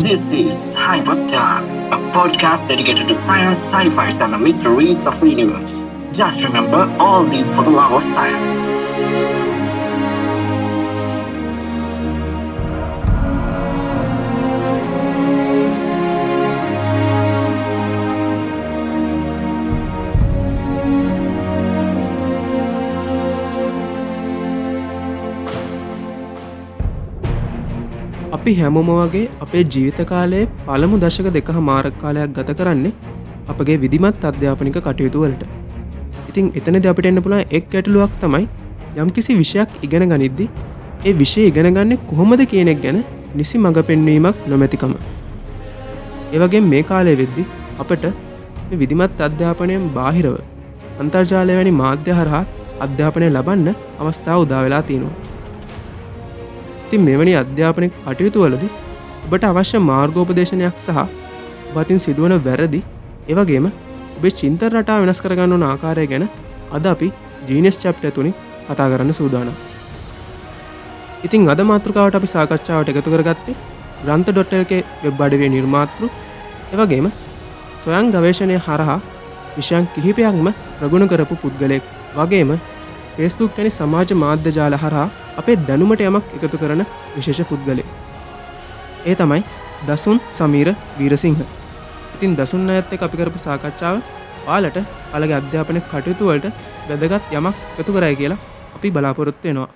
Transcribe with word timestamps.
This 0.00 0.32
is 0.32 0.76
Hyperstar, 0.78 1.60
a 1.92 2.10
podcast 2.10 2.68
dedicated 2.68 3.06
to 3.08 3.14
science, 3.14 3.58
sci-fi, 3.58 4.08
and 4.24 4.32
the 4.32 4.38
mysteries 4.38 5.06
of 5.06 5.20
the 5.20 5.28
universe. 5.28 5.90
Just 6.10 6.42
remember 6.42 6.96
all 6.98 7.24
these 7.24 7.54
for 7.54 7.64
the 7.64 7.70
love 7.70 7.92
of 7.92 8.02
science. 8.02 8.79
අපි 28.50 28.58
හැමෝම 28.60 28.88
වගේ 28.92 29.26
අපේ 29.44 29.62
ජීවිත 29.72 29.98
කාලයේ 30.10 30.46
පළමු 30.66 30.96
දශක 31.02 31.28
දෙක 31.36 31.50
මාරක් 31.68 31.94
කාලයක් 32.02 32.32
ගත 32.36 32.56
කරන්නේ 32.60 32.92
අපගේ 33.52 33.76
විදිමත් 33.82 34.24
අධ්‍යාපනික 34.30 34.78
කටයුතු 34.86 35.22
වලට. 35.24 35.44
ඉතින් 36.30 36.46
එතනද 36.58 36.88
අපිට 36.92 37.08
එන්න 37.10 37.22
පුළා 37.26 37.46
එක් 37.58 37.64
ගැටලුවක් 37.74 38.12
තමයි 38.22 38.44
යම්කිසි 39.02 39.38
විෂයක් 39.40 39.76
ඉගෙන 39.86 40.04
ගනිද්දි 40.12 40.46
ඒ 41.06 41.14
විෂය 41.20 41.46
ඉගෙන 41.50 41.70
ගන්න 41.76 41.94
කොහොමද 42.10 42.42
කියනෙක් 42.52 42.82
ගැන 42.84 43.00
නිසි 43.38 43.56
මඟ 43.62 43.80
පෙන්වීමක් 43.90 44.36
නොමැතිකම. 44.52 44.94
ඒවගේ 46.34 46.66
මේ 46.72 46.84
කාලය 46.90 47.14
වෙද්දි 47.22 47.48
අපට 47.84 48.06
විදිමත් 48.82 49.26
අධ්‍යාපනයෙන් 49.28 49.90
බාහිරව 49.98 50.36
අන්තර්ජාලය 51.02 51.58
වැනි 51.60 51.78
මාධ්‍ය 51.82 52.18
හරහා 52.20 52.44
අධ්‍යාපනය 52.86 53.28
ලබන්න 53.34 53.68
අවස්ථාව 54.00 54.46
උදා 54.46 54.64
වෙලා 54.66 54.86
තියෙනවා. 54.90 55.29
ඉතින් 56.90 57.02
මෙවැනි 57.02 57.34
අධ්‍යාපනය 57.40 57.88
කටයුතු 57.96 58.38
වලද 58.42 58.64
ඔබට 59.24 59.44
අවශ්‍ය 59.48 59.78
මාර්ගෝපදේශනයක් 59.80 60.78
සහ 60.78 61.02
බතින් 61.74 62.00
සිදුවන 62.04 62.34
වැරදි 62.46 62.80
ඒවගේම 63.28 63.66
ඔබේ 64.16 64.32
චින්ත 64.38 64.62
රටා 64.68 64.96
වෙනස් 65.02 65.20
කරගන්න 65.24 65.54
ඕන 65.56 65.64
ආකාරය 65.66 66.06
ගැන 66.12 66.24
අද 66.70 66.86
අපි 66.92 67.08
ජීනස් 67.48 67.78
චප්ට 67.82 68.14
තුනි 68.16 68.32
කතා 68.66 68.88
කරන්න 68.90 69.12
සූදානම්. 69.12 69.54
ඉතින් 71.24 71.46
අද 71.48 71.62
මාතෘකාවට 71.70 72.18
අපි 72.18 72.32
සාකච්ඡාවට 72.34 72.90
එකතු 72.92 73.14
කරගත්තේ 73.14 73.56
ග්‍රන්ථ 74.02 74.30
ඩොට්ටල්ගේ 74.30 74.82
වෙබ් 75.04 75.22
අඩවේ 75.22 75.52
නිර්මාතෘ 75.54 76.10
එවගේම 76.74 77.08
සොයන් 77.84 78.12
ගවේශණය 78.12 78.58
හරහා 78.66 79.00
විෂයන් 79.54 79.90
කිහිපයක්ම 79.94 80.50
ප්‍රගුණ 80.76 81.10
කරපු 81.10 81.40
පුද්ගලෙක් 81.42 81.90
වගේම 82.18 82.52
ෆෙස්බුක් 83.14 83.56
වැනි 83.56 83.72
සමාජ 83.72 84.20
මාධ්‍ය 84.22 84.58
ජාල 84.58 84.80
හරහා 84.82 85.08
අපේ 85.38 85.56
දැනුමට 85.68 86.02
යමක් 86.06 86.36
එකතු 86.36 86.60
කරන 86.62 86.82
විශේෂ 87.16 87.48
පුද්ගලේ 87.50 87.86
ඒ 89.06 89.14
තමයි 89.14 89.42
දසුන් 89.88 90.18
සමීර 90.38 90.68
වීරසිංහ. 90.98 91.42
ඉතින් 92.14 92.36
දසුන් 92.38 92.70
ඇත්ත 92.70 92.92
අපි 93.06 93.16
කරපු 93.20 93.38
සාකච්ඡාව 93.46 94.00
පාලට 94.46 94.78
අලගේ 95.16 95.36
අධ්‍යාපන 95.40 95.80
කටයුතු 95.90 96.30
වලට 96.30 96.46
වැදගත් 96.88 97.36
යමක් 97.38 97.56
එකතු 97.80 97.96
කරයි 97.96 98.16
කියලා 98.20 98.40
අපි 98.76 98.90
බලාපොරොත්තු 98.96 99.48
වෙනවා. 99.48 99.68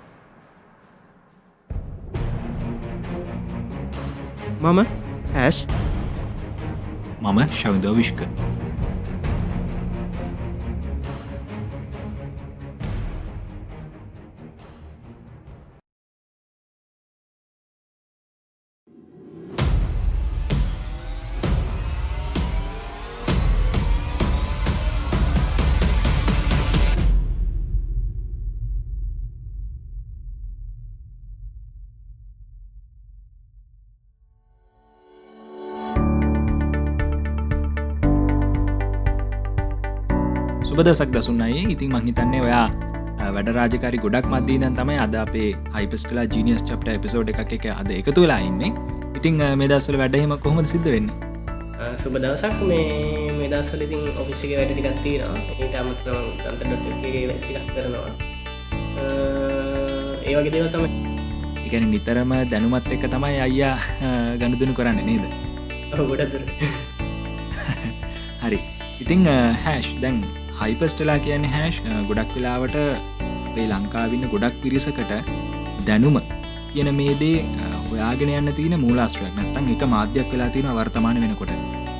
මම 4.62 4.78
ඇෂ්. 5.36 5.66
මම 7.22 7.40
ශවිදෝ 7.60 7.94
විශ්ක. 8.00 8.20
සුබදසක් 40.74 41.10
දසුන්නයි 41.14 41.70
ඉතින් 41.70 41.92
මහිතන්නේ 41.94 42.40
ඔයා 42.42 42.66
වැඩ 43.34 43.48
රාජකාරි 43.56 43.98
ගොඩක් 44.04 44.26
මදදීන 44.32 44.74
තමයි 44.78 44.96
අද 45.04 45.14
අපේ 45.20 45.50
හයිපස්ටලා 45.74 46.24
ජීනියස් 46.32 46.66
චප්ට 46.68 46.88
එපිසෝඩ් 46.94 47.30
එකක් 47.32 47.52
එක 47.56 47.66
අද 47.72 47.90
එකතු 47.94 48.24
වෙලා 48.24 48.40
ඉන්නේ. 48.42 48.72
ඉතින් 49.18 49.38
මේ 49.60 49.68
දස්සල 49.70 49.98
වැඩහෙම 50.02 50.34
කොහොම 50.46 50.66
සිද්ධ 50.72 50.90
වෙන්න? 50.94 51.06
සුබ 52.02 52.18
දවසක්. 52.18 52.58
මේ 52.66 53.30
මේ 53.38 53.52
දස්සල 53.54 53.86
ඉතින් 53.86 54.02
ඔෆිසික 54.18 54.56
වැඩ 54.58 54.74
ටිකත්තිනවා 54.74 55.38
ඒ 55.62 55.70
අමත 55.78 56.04
ගන්ත 56.42 56.60
ඩොට්ගේ 56.60 57.24
ටිකක් 57.38 57.70
කරනවා. 57.70 58.10
ඒවගේ 60.26 60.54
දේව 60.58 60.70
තමයි. 60.74 60.90
එකන 61.66 61.90
නිතරම 61.96 62.38
දැනුමත් 62.50 62.94
එක 62.98 63.10
තමයි 63.10 63.36
අයියා 63.46 63.76
ගණදුනු 64.42 64.74
කරන්න 64.74 65.04
නේද? 65.06 65.24
ගොඩතුර 65.94 66.42
හරි. 68.42 68.64
ඉතිං 68.98 69.30
හැෂ් 69.66 69.94
දැන් 70.02 70.24
හයිපස්ටලා 70.60 71.18
කියන්නේ 71.24 71.52
හැෂ් 71.54 71.82
ගොඩක් 72.08 72.32
වෙලාවට 72.36 72.76
අපේ 73.48 73.66
ලංකාවින්න 73.72 74.26
ගොඩක් 74.32 74.56
පිරිසකට 74.62 75.12
දැනුම 75.86 76.18
කියන 76.72 76.90
මේදේ 77.00 77.36
හොයාගෙන 77.88 78.34
යන්න 78.38 78.52
තියන 78.58 78.74
මූලාස්ත්‍රයක් 78.84 79.34
නත්තන් 79.36 79.70
එක 79.74 79.84
මාධ්‍යයක් 79.94 80.28
වෙලා 80.34 80.50
තියෙන 80.54 80.76
වර්තමාන 80.78 81.20
වෙනකොට. 81.24 81.52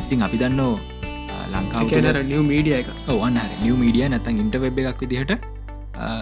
ඉතින් 0.03 0.23
අපි 0.27 0.39
දන්නෝ 0.43 0.73
ලංකාව 1.55 2.23
නිය 2.31 2.43
මීඩිය 2.51 2.77
එක. 2.81 2.89
ඕන්න 3.09 3.41
නිය 3.63 3.75
මීඩිය 3.83 4.09
නැතන් 4.09 4.41
ඉන්ටවෙබ් 4.45 4.79
එකක් 4.83 5.03
විදිහට 5.05 5.33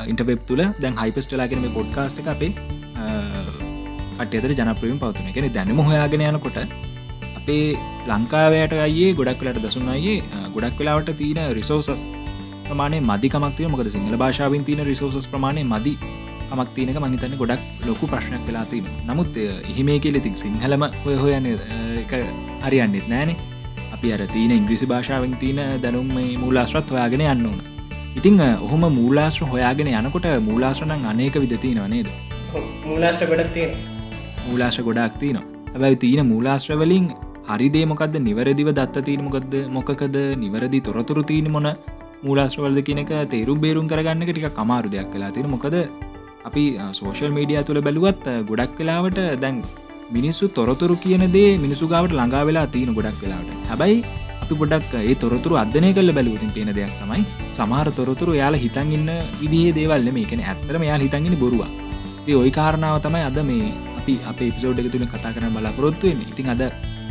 ඉන්ටවෙබ් 0.06 0.40
තුළ 0.48 0.64
දැන් 0.82 0.96
හයිපස්ටලාගෙන 1.02 1.62
මේ 1.64 1.74
පොඩ්කාස්ට 1.76 2.24
අපේ 2.26 2.52
අටතර 4.22 4.52
ජනප්‍රියම් 4.52 4.98
පවතුන 5.02 5.30
එකෙන 5.32 5.52
දැනම 5.52 5.84
හොයාගෙන 5.90 6.26
යනකොට 6.30 6.58
අපේ 7.38 7.62
ලංකාවයට 8.10 8.74
අයේ 8.88 9.14
ගොඩක් 9.20 9.46
වෙලට 9.46 9.62
දසුන්නයේ 9.66 10.18
ගොඩක් 10.56 10.82
වෙලාවට 10.82 11.16
තියෙන 11.20 11.40
රිසෝසස් 11.58 12.04
ප්‍රමාණය 12.66 13.00
මදිකමක් 13.10 13.54
තිය 13.58 13.70
මොකද 13.74 13.88
සිංහල 13.94 14.16
භාෂාවෙන් 14.22 14.66
තියන 14.68 14.84
රිසෝසස් 14.90 15.30
ප්‍රමාණය 15.32 15.64
මදි 15.72 15.94
කමක් 16.50 16.68
තියනක 16.76 16.98
මහිතන්න 17.04 17.34
ගොඩක් 17.40 17.62
ලොකු 17.86 18.06
ප්‍රශ්නයක් 18.06 18.42
වෙලා 18.48 18.64
තින 18.70 18.86
නමුත් 19.08 19.36
එහිමේ 19.70 19.98
කියලෙතින් 20.04 20.36
සිංහලම 20.42 20.82
ඔය 21.06 21.16
හොයන්න 21.22 21.46
හරියන්නෙත් 22.64 23.06
නෑනේ. 23.08 23.36
අපි 23.94 24.12
අර 24.14 24.22
තියන 24.34 24.52
ඉංග්‍රිසි 24.58 24.86
භාෂාවෙන් 24.92 25.34
තියන 25.42 25.60
දැනුම් 25.84 26.10
මූලාශ්‍රත් 26.42 26.90
හොයාගෙන 26.94 27.22
යන්න 27.26 27.46
ඕන. 27.46 27.60
ඉතිං 28.18 28.40
ඔහොම 28.66 28.84
මූලාශ්‍ර 28.98 29.48
හොයාගෙන 29.52 29.90
යනකොට 29.92 30.28
මූලාශ්‍රණන් 30.48 31.08
අනේක 31.12 31.36
විදතින 31.44 31.80
නේද? 31.94 32.08
මූලාශ්‍ර 32.86 33.26
ගොඩක් 33.32 33.52
තියෙන 33.56 33.72
මූලාශ්‍ර 34.46 34.84
ගොඩක් 34.88 35.18
තියනවා. 35.22 35.46
හැබැයි 35.72 36.00
තියෙන 36.04 36.26
මූලාශ්‍රවලින් 36.32 37.06
හරිදේ 37.48 37.86
මොකක්ද 37.92 38.20
නිවැරදිව 38.28 38.68
දත්ත 38.78 39.04
තිීන 39.08 39.24
මොකක්ද 39.28 39.54
මොකකද? 39.76 40.16
නිවැරදි 40.44 40.80
තොරතුරු 40.88 41.22
තිීන 41.30 41.50
මොන 41.56 41.68
මූලාශ්‍රවල්ද 42.22 42.80
කියනක 42.88 43.12
තේරුම් 43.30 43.60
බේරුම් 43.60 43.86
කරගන්න 43.88 44.26
ටික 44.26 44.48
කමාරු 44.54 44.90
දෙයක් 44.90 45.08
කලා 45.12 45.30
තියෙන. 45.30 45.48
මොකද 45.48 45.76
අපි 46.48 46.64
සෝෂල් 46.92 47.32
මීඩිය 47.36 47.62
තුළ 47.68 47.80
බැලුවත් 47.80 48.26
ගොඩක් 48.50 48.78
වෙලාවට 48.80 49.20
දැන් 49.42 49.56
මිනිස්සු 50.10 50.46
තොරතුරු 50.50 50.96
කියන 50.96 51.24
දේ 51.36 51.50
මිනිසුගාවට 51.58 52.12
ළඟා 52.12 52.44
වෙලා 52.48 52.66
තියෙන 52.66 52.92
ගොඩක් 52.94 53.20
වෙලාට 53.24 53.50
හැබැයි 53.70 53.98
අපි 54.42 54.54
පොඩක් 54.54 54.92
ඒ 55.00 55.14
තොරතුරු 55.16 55.54
අධනය 55.62 55.90
කල 55.92 56.10
බැලූතින් 56.18 56.50
පේන 56.56 56.70
දෙයක් 56.78 56.94
තමයි 56.98 57.22
සමහර 57.52 57.88
තොරතුරු 57.98 58.34
යාල 58.34 58.56
හිතන් 58.64 58.92
ඉන්න 58.98 59.10
විදිේ 59.40 59.72
දේවල්ල 59.78 60.10
මේකන 60.16 60.42
ඇත්තරම 60.44 60.84
යාල් 60.88 61.04
හිතන්ගෙන 61.06 61.36
බොරුව 61.36 61.62
ඔයි 62.34 62.52
කාරණාව 62.58 62.98
තමයි 63.06 63.22
අද 63.30 63.38
මේ 63.50 63.70
අපි 64.00 64.14
අප 64.30 64.42
එපිසෝඩ් 64.42 64.82
එක 64.82 64.90
තුළ 64.94 65.06
කතා 65.06 65.32
කරන 65.36 65.54
බලාපොරොත්තුවෙන් 65.56 66.20
ඉතින් 66.32 66.52
අද 66.54 66.62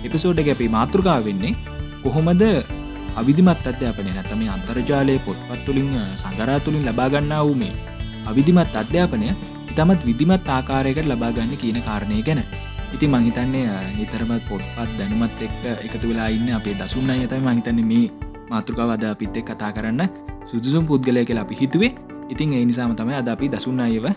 එපිසෝඩ් 0.07 0.43
එක 0.43 0.51
අපි 0.55 0.67
මාතෘකාව 0.77 1.27
වෙන්නේ 1.29 1.55
කොහොමද 2.03 2.43
අවිධිමත් 3.15 3.67
අධ්‍යාපනය 3.67 4.11
නැතම 4.15 4.41
අන්තර්ජාලය 4.55 5.15
පොත්පත් 5.25 5.61
තුළින් 5.65 5.89
සංගරා 6.15 6.59
තුළින් 6.59 6.85
ලබාගන්නා 6.85 7.41
වූ 7.45 7.55
මේ 7.55 7.73
අවිධිමත් 8.25 8.75
අධ්‍යාපනය 8.75 9.29
ඉතමත් 9.71 10.01
විදිමත් 10.05 10.49
ආකාරයකට 10.49 11.07
ලබාගන්න 11.07 11.55
කියන 11.61 11.79
කාරණය 11.81 12.21
ගැන. 12.23 12.43
ඉති 12.93 13.07
මහිතන්නේ 13.07 13.67
නිතරම 13.97 14.31
පොත්පත් 14.49 14.91
දැනුමත් 14.97 15.41
එක්ක 15.41 15.63
එකතු 15.85 16.07
වෙලා 16.09 16.27
ඉන්න 16.29 16.49
අපේ 16.53 16.75
දසුන්න 16.75 17.09
අයතයි 17.09 17.39
මහිතන්නේ 17.39 17.85
මේ 17.91 18.07
මාතෘකාවද 18.51 19.03
අපිත් 19.11 19.37
එක් 19.37 19.47
කතා 19.49 19.71
කරන්න 19.71 20.01
සුදුසුම් 20.45 20.83
පුද්ගලය 20.85 21.25
කියලා 21.25 21.45
අපි 21.47 21.55
හිතුවේ. 21.55 21.91
ඉතින් 22.29 22.53
ඒ 22.53 22.65
නිසාම 22.65 22.95
තමයි 22.95 23.15
අද 23.15 23.27
අපි 23.27 23.51
දසුන්න 23.53 23.79
අයව 23.79 24.07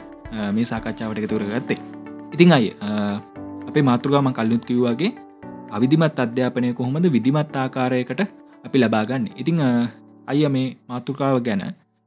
මේ 0.54 0.64
සාකච්ඡාවට 0.64 1.18
එකතුර 1.18 1.44
ගත්තේ 1.44 1.78
ඉතිං 2.34 2.52
අය 2.52 2.64
අපේ 3.68 3.82
මාතෘකාම 3.82 4.30
කල්ලුත් 4.32 4.64
කිව්වාගේ 4.66 5.12
අවිධිමත් 5.70 6.18
අධ්‍යාපනය 6.18 6.74
කොහොමද 6.74 7.06
විදිමත් 7.14 7.56
ආකාරයකට 7.56 8.20
අපි 8.64 8.76
ලබාගන්න 8.78 9.24
ඉතිං 9.36 9.60
අය 10.28 10.40
මේ 10.48 10.68
මාතෘකාව 10.88 11.36
ගැන 11.42 11.62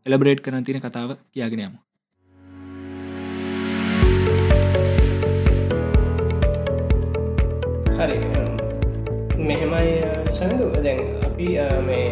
එලබරේට් 0.05 0.41
කරන 0.41 0.65
තියෙන 0.65 0.81
කතාව 0.81 1.09
කියගෙනයම 1.33 1.73
හරි. 7.99 8.17
සඳු 10.37 10.65
දැන් 10.77 10.99
අපි 11.27 11.47
අ, 11.57 11.65
මේ 11.81 12.03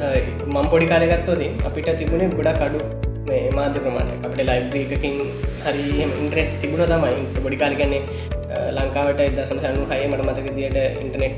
අ, 0.00 0.06
මම් 0.48 0.66
පොඩි 0.72 0.86
කාලගත්තෝද 0.86 1.42
අපිට 1.68 1.88
තිබුණේ 2.00 2.28
ගොඩා 2.30 2.56
කඩු 2.60 2.80
මේ 3.28 3.40
මාධ්‍ය 3.50 3.80
ප්‍රමාණය 3.84 4.14
අපට 4.26 4.40
ලයිබ්‍රීකකින් 4.42 5.16
හරි 5.64 5.84
ඉන්ට්‍රෙට් 6.04 6.50
තිබුණ 6.60 6.84
තමයි. 6.84 7.12
පොඩි 7.44 7.56
කාලගන්නේ 7.56 8.02
ලංකාවට 8.72 9.20
දසන 9.36 9.58
සනු 9.64 9.84
හය 9.90 10.00
මට 10.08 10.22
මතක 10.26 10.48
දියට 10.56 10.78
ඉන්ටනෙට් 11.02 11.36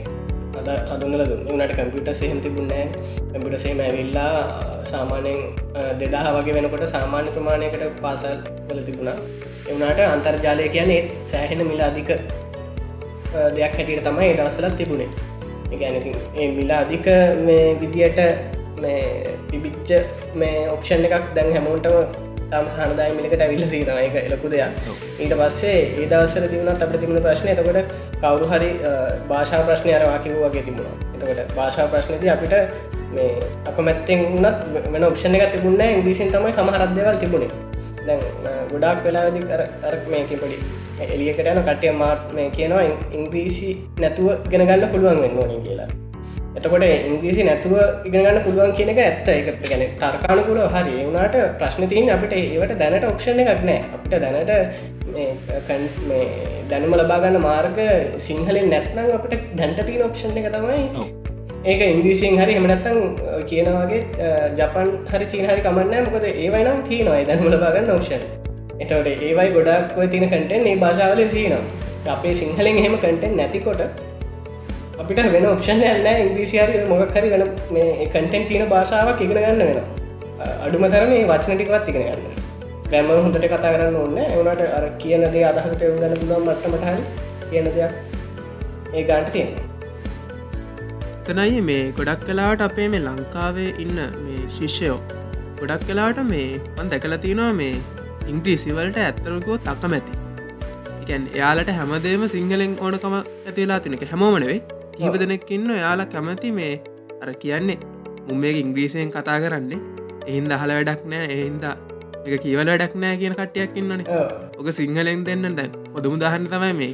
අද 0.60 0.68
අදුන්නල 0.94 1.22
දුන්නට 1.30 1.72
කම්පියුට 1.76 2.08
සහෙම 2.18 2.40
තිබුන්නෑ 2.44 2.84
කම්පිට 3.32 3.56
සේම 3.64 3.80
ඇවිල්ලා 3.80 4.32
සාමානයෙන් 4.84 5.38
දෙදා 6.00 6.32
වගේ 6.36 6.54
වෙනකොට 6.56 6.84
සාමාන්‍ය 6.94 7.30
ප්‍රමාණයකට 7.36 7.84
පාසල් 8.04 8.34
වල 8.68 8.80
තිබුණා. 8.88 9.16
එවනාට 9.70 10.00
අන්තර්ජාලය 10.06 10.68
කියන්නේ 10.76 11.02
සෑහෙන 11.26 11.62
මිලා 11.70 11.90
අධික 11.92 12.10
දෙයක් 13.56 13.76
හැටියට 13.78 14.08
තමයි 14.08 14.26
ඒ 14.26 14.36
දවසලත් 14.38 14.74
තිබුණේ. 14.80 15.10
එකනති 15.74 16.12
ඒ 16.36 16.48
මිලා 16.58 16.80
අධික 16.86 17.08
මේ 17.46 17.64
විදියට 17.80 18.20
මේ 18.82 19.04
තිබිච්ච 19.50 19.90
මේ 20.34 20.68
ඔප්ෂන් 20.74 21.08
එකක් 21.08 21.32
දැන් 21.36 21.50
හැමෝටම 21.56 21.96
තම 22.52 22.66
සහනදාය 22.70 23.10
මිලකට 23.18 23.44
ඇවිල්ල 23.44 23.64
සීරන 23.68 23.98
එක 23.98 24.16
එලකු 24.22 24.52
දෙයක්. 24.54 24.80
ඊට 25.18 25.34
පස්සේ 25.40 25.76
ඒ 25.78 26.06
දවසර 26.06 26.48
දිවුණත් 26.52 26.84
අපට 26.86 26.98
තිබුණ 27.02 27.22
ප්‍රශ්නය 27.26 27.52
එතකොට 27.54 27.94
කවරු 28.22 28.50
හරි 28.52 28.70
භාෂා 29.30 29.62
ප්‍රශ්නය 29.68 29.94
අරවාකිව 29.98 30.36
වගේ 30.44 30.64
තිබුණා. 30.68 30.96
එතකොට 31.14 31.56
භාෂා 31.58 31.88
ප්‍රශ්නති 31.94 32.32
අපිට 32.34 32.54
මේ 33.12 33.30
අකමැත්තෙන් 33.66 34.22
වනත් 34.28 34.92
වෙන 34.92 35.04
ඔප්ෂණ 35.04 35.38
එක 35.38 35.50
තිබුණ 35.54 35.82
ඉංග්‍රීසින් 35.88 36.32
තමයි 36.34 36.52
සමහරත්දවල් 36.52 37.18
තිබුණේ. 37.18 37.50
දැන් 38.06 38.20
ගොඩක් 38.72 39.02
වෙලාදි 39.06 39.42
අර 39.86 39.96
මේක 40.08 40.36
පොඩි 40.36 40.60
එලියකට 41.08 41.48
යන 41.48 41.64
කටය 41.64 41.92
මාර්ත් 41.94 42.36
මේ 42.36 42.50
කියනවා 42.50 42.84
ඉංග්‍රීසි 43.12 43.74
නැතුව 43.98 44.48
ගෙනගන්න 44.50 44.88
පුළුවන් 44.92 45.20
වෙන්න 45.22 45.38
ඕන 45.38 45.58
කියලා. 45.66 45.90
එතකොට 46.56 46.84
ඉංග්‍රීසි 47.08 47.42
නැතුව 47.48 47.74
ඉගෙනගන්න 48.08 48.40
පුළුවන් 48.46 48.72
කියන 48.78 48.90
එක 48.92 49.00
ඇත්ත. 49.00 49.28
එක 49.30 49.46
ගැන 49.62 49.82
තර්කානකුල 50.02 50.60
හරි. 50.74 50.92
ඒවුණට 51.00 51.36
ප්‍රශ්න 51.60 51.88
තියන් 51.92 52.10
අපිට 52.16 52.34
ඒවට 52.38 52.74
දැනට 52.82 53.06
ඔක්ෂණ 53.12 53.40
එකක් 53.44 53.62
නෑ. 53.64 53.80
අපිට 53.96 54.14
දැනට 54.24 54.50
දැනුම 56.70 56.94
ලබාගන්න 57.00 57.40
මාර්ග 57.40 57.78
සිංහලෙන් 58.18 58.68
නැත්නම් 58.70 59.10
අපට 59.18 59.34
දැන්ට 59.58 59.82
තිීන 59.88 60.06
ඔප්ෂණ 60.08 60.38
එක 60.40 60.48
තමයි 60.54 60.80
ඒක 61.64 61.82
ඉංග්‍රීසියෙන් 61.86 62.38
හරි 62.40 62.54
එමනත්තං 62.60 62.98
කියනවාගේ 63.50 64.30
ජපන් 64.58 64.88
හරි 65.10 65.26
චීන 65.32 65.50
හරි 65.50 65.66
කමන්න 65.66 66.06
මොකද 66.06 66.24
ඒවයිනම් 66.28 66.80
තියනවයි 66.88 67.26
දැනුම 67.28 67.50
ලබාගන්න 67.54 67.92
ඔක්ෂණ 67.96 68.24
එතවට 68.80 69.08
ඒවයි 69.26 69.48
ගොඩක් 69.56 69.98
තින 70.10 70.24
කටෙන් 70.28 70.66
ඒ 70.66 70.76
භාෂාවලින් 70.76 71.30
තියෙනවා. 71.30 71.64
අපේ 72.06 72.34
සිංහලෙන් 72.34 72.78
එහෙම 72.78 72.96
කටෙන් 72.98 73.36
නැතිකොට 73.36 73.82
අපිට 74.94 75.18
වෙන 75.26 75.46
ඔප්ෂන් 75.46 75.82
යන්න 75.82 76.06
ඉංග්‍රීසිහරි 76.14 76.80
මොකක්හරි 76.86 77.28
වෙන 77.32 77.44
මේ 77.70 78.06
කටෙන් 78.06 78.42
තියෙන 78.46 78.68
භාෂාවක් 78.68 79.20
ඉගෙන 79.20 79.38
ගන්න 79.38 79.62
වෙන 79.68 79.78
අඩුමතර 80.60 81.04
මේ 81.08 81.22
වචන 81.26 81.54
ටිකවත් 81.54 81.88
ඉගෙන 81.92 82.04
ගන්න 82.04 82.42
ප්‍රැම 82.84 83.12
හොඳට 83.16 83.46
කතා 83.46 83.72
කරන්න 83.74 83.96
ඕන්න 83.96 84.18
එවනට 84.24 84.64
අර 84.70 84.84
කියන 84.98 85.24
දේ 85.30 85.44
අදහසට 85.50 85.84
එවගන්න 85.86 86.16
පුළුවන් 86.16 86.44
මට්ටමට 86.46 86.84
හරි 86.88 87.04
කියන 87.46 87.70
දෙයක් 87.70 87.92
ඒ 88.92 89.04
ගාන්ට 89.04 89.32
තියෙන 89.32 89.50
තනයි 91.26 91.62
මේ 91.62 91.88
ගොඩක් 91.94 92.26
කලාට 92.26 92.66
අපේ 92.66 92.88
මේ 92.88 93.02
ලංකාවේ 93.02 93.70
ඉන්න 93.78 94.02
මේ 94.18 94.42
ශිෂ්‍යයෝ 94.50 94.98
ගොඩක් 95.60 95.88
කලාට 95.88 96.22
මේ 96.26 96.60
පන් 96.68 96.92
දැකල 96.92 97.16
තියෙනවා 97.18 97.52
මේ 97.54 97.72
ඉංග්‍රීසිවලට 98.28 99.00
ඇත්තරකෝ 99.00 99.58
තක්කමැති 99.62 100.20
එකන් 101.00 101.26
එයාලට 101.32 101.74
හැමදේම 101.74 102.28
සිංහලෙන් 102.28 102.78
ඕනකම 102.80 103.18
ඇතිලා 103.18 103.80
තිනක 103.80 104.08
හැමෝමනවේ 104.10 104.60
කීප 104.96 105.16
දෙනෙක් 105.22 105.48
ඉන්න 105.56 105.70
එයාලා 105.76 106.10
කැමති 106.14 106.52
මේ 106.58 106.74
අර 107.22 107.30
කියන්නේ 107.44 107.78
මුම්මේ 108.26 108.52
ඉංග්‍රීසියෙන් 108.62 109.14
කතා 109.14 109.38
කරන්නේ. 109.44 109.80
එහින්ද 110.28 110.52
අහල 110.58 110.74
වැඩක් 110.76 111.02
නෑ 111.12 111.30
එහින්ද 111.36 111.64
එක 112.26 112.34
කියවල 112.44 112.68
වැඩක් 112.72 112.94
නෑ 113.04 113.16
කියන 113.22 113.34
කට්ටයක් 113.38 113.80
ඉන්නනේ 113.80 114.20
ඕක 114.58 114.68
සිංහලෙන් 114.78 115.24
දෙන්න 115.28 115.56
දැන් 115.58 115.72
ඔොදමු 115.96 116.16
දහන්න 116.22 116.46
තමයි 116.52 116.72
මේ. 116.80 116.92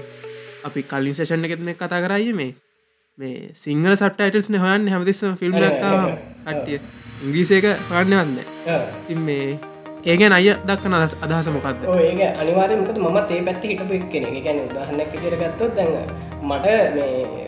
අපි 0.67 0.83
කලින් 0.91 1.15
සේෂණ 1.15 1.47
එකෙත්ම 1.49 1.71
කතා 1.75 2.01
කරයි 2.07 2.33
මේ. 2.41 2.55
මේ 3.19 3.51
සිංහල 3.55 3.95
සට්ටයිටල්ස් 3.95 4.49
හොයන්න 4.65 4.85
හැමතිස්සම 4.91 5.33
ෆිල්ම් 5.41 5.55
කට්ටිය 5.59 6.79
ඉංග්‍රීසේක 7.25 7.65
හන්න 7.89 8.13
වන්න 8.13 8.37
ඉන් 9.13 9.25
මේ 9.29 9.49
ඒගැන 10.05 10.35
අය 10.37 10.47
දක්කන 10.69 10.95
අදස් 10.99 11.15
අදහස 11.27 11.49
මොකක්ද 11.57 11.83
ඒක 11.97 12.21
අනිවාරයමකට 12.43 13.01
මත් 13.05 13.31
ඒ 13.37 13.43
පැත්ති 13.49 13.73
හිටපු 13.73 13.99
එක් 13.99 14.07
කෙනෙ 14.13 14.43
ගැන 14.47 14.61
උදාහන්නක් 14.67 15.17
ඉදිරගත්තොත් 15.19 15.75
දැන් 15.79 15.97
මට 16.51 16.67
මේ 16.97 17.48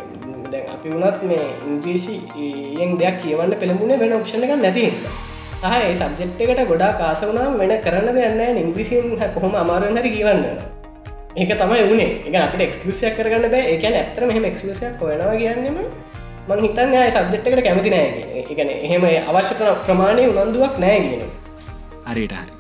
දැන් 0.52 0.66
අපි 0.68 0.88
වුණත් 0.90 1.22
මේ 1.24 1.42
ඉංග්‍රීසි 1.64 2.14
ඒයෙන් 2.36 2.98
දෙයක් 2.98 3.16
කියවන්න 3.22 3.52
පෙළඹුණේ 3.60 3.98
වෙන 3.98 4.12
ඔප්ෂණ 4.12 4.44
එක 4.46 4.52
නැති 4.58 4.84
සහ 5.60 5.74
ඒ 5.78 5.94
සබ්ජෙක්්කට 5.94 6.62
ගොඩා 6.68 6.92
කාස 7.00 7.22
වුණා 7.22 7.48
වෙන 7.54 7.72
කරන්න 7.84 8.08
දෙන්න 8.16 8.58
ඉංග්‍රිසින් 8.58 9.18
කොහොම 9.34 9.54
අමාරුවෙන් 9.54 9.98
හරි 9.98 10.10
කියවන්න. 10.10 10.44
ඒක 11.36 11.52
තමයි 11.54 11.82
වනේ. 11.84 12.08
එක 12.26 12.34
අපට 12.36 12.60
එක්ස්කසියක් 12.60 13.16
කරගන්න 13.16 13.50
බෑ. 13.54 13.64
එක 13.74 13.84
ඇත්තර 13.84 14.22
මෙහම 14.26 14.44
එක්ස්කසියක් 14.44 14.94
කොයනවා 15.00 15.36
කියන්නෙම 15.36 15.78
මං 16.48 16.62
හිතන්න 16.64 16.94
අය 16.96 17.10
සබ්ජෙක්්කට 17.10 17.62
කැමති 17.66 17.90
නෑ 17.90 18.06
එකන 18.42 18.70
එහෙම 18.76 19.04
අවශ්‍ය 19.30 19.54
ප්‍රමාණය 19.86 20.24
උනන්දුවක් 20.32 20.80
නෑ 20.84 20.98
කියන 21.00 21.22
හරිට 22.06 22.34
හරි. 22.34 22.52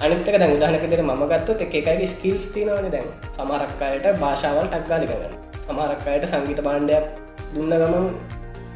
අනිතක 0.00 0.30
දැන් 0.34 0.56
උදාහනකතර 0.56 1.02
ම 1.02 1.26
ගත්තොත් 1.32 1.60
එකයි 1.62 2.06
ස්කිල්ස් 2.06 2.46
තිනවන 2.54 2.88
දැන්. 2.94 3.10
සමරක්කායට 3.36 4.08
භාෂාවල් 4.22 4.66
ටක්ගාලි 4.68 5.10
කරන්න 5.10 5.34
සමහරක්කායට 5.66 6.30
සංගීත 6.30 6.62
බාණ්ඩයක් 6.62 7.23
දුන්න 7.54 7.74
ගමන් 7.74 8.08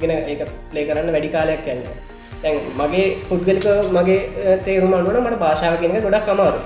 ගෙන 0.00 0.10
ඒ 0.12 0.44
ප්ලේ 0.70 0.86
කරන්න 0.86 1.14
වැඩි 1.14 1.34
කාලයක් 1.34 1.66
යන්න. 1.68 2.06
තැන් 2.42 2.56
මගේ 2.78 3.06
පුද්ගලික 3.28 3.66
මගේ 3.92 4.58
තේරුම 4.64 4.92
අනුවන 4.94 5.20
මට 5.20 5.38
භාෂාව 5.38 5.78
කියෙන 5.80 6.02
ගොඩක් 6.04 6.28
අමාරු 6.28 6.60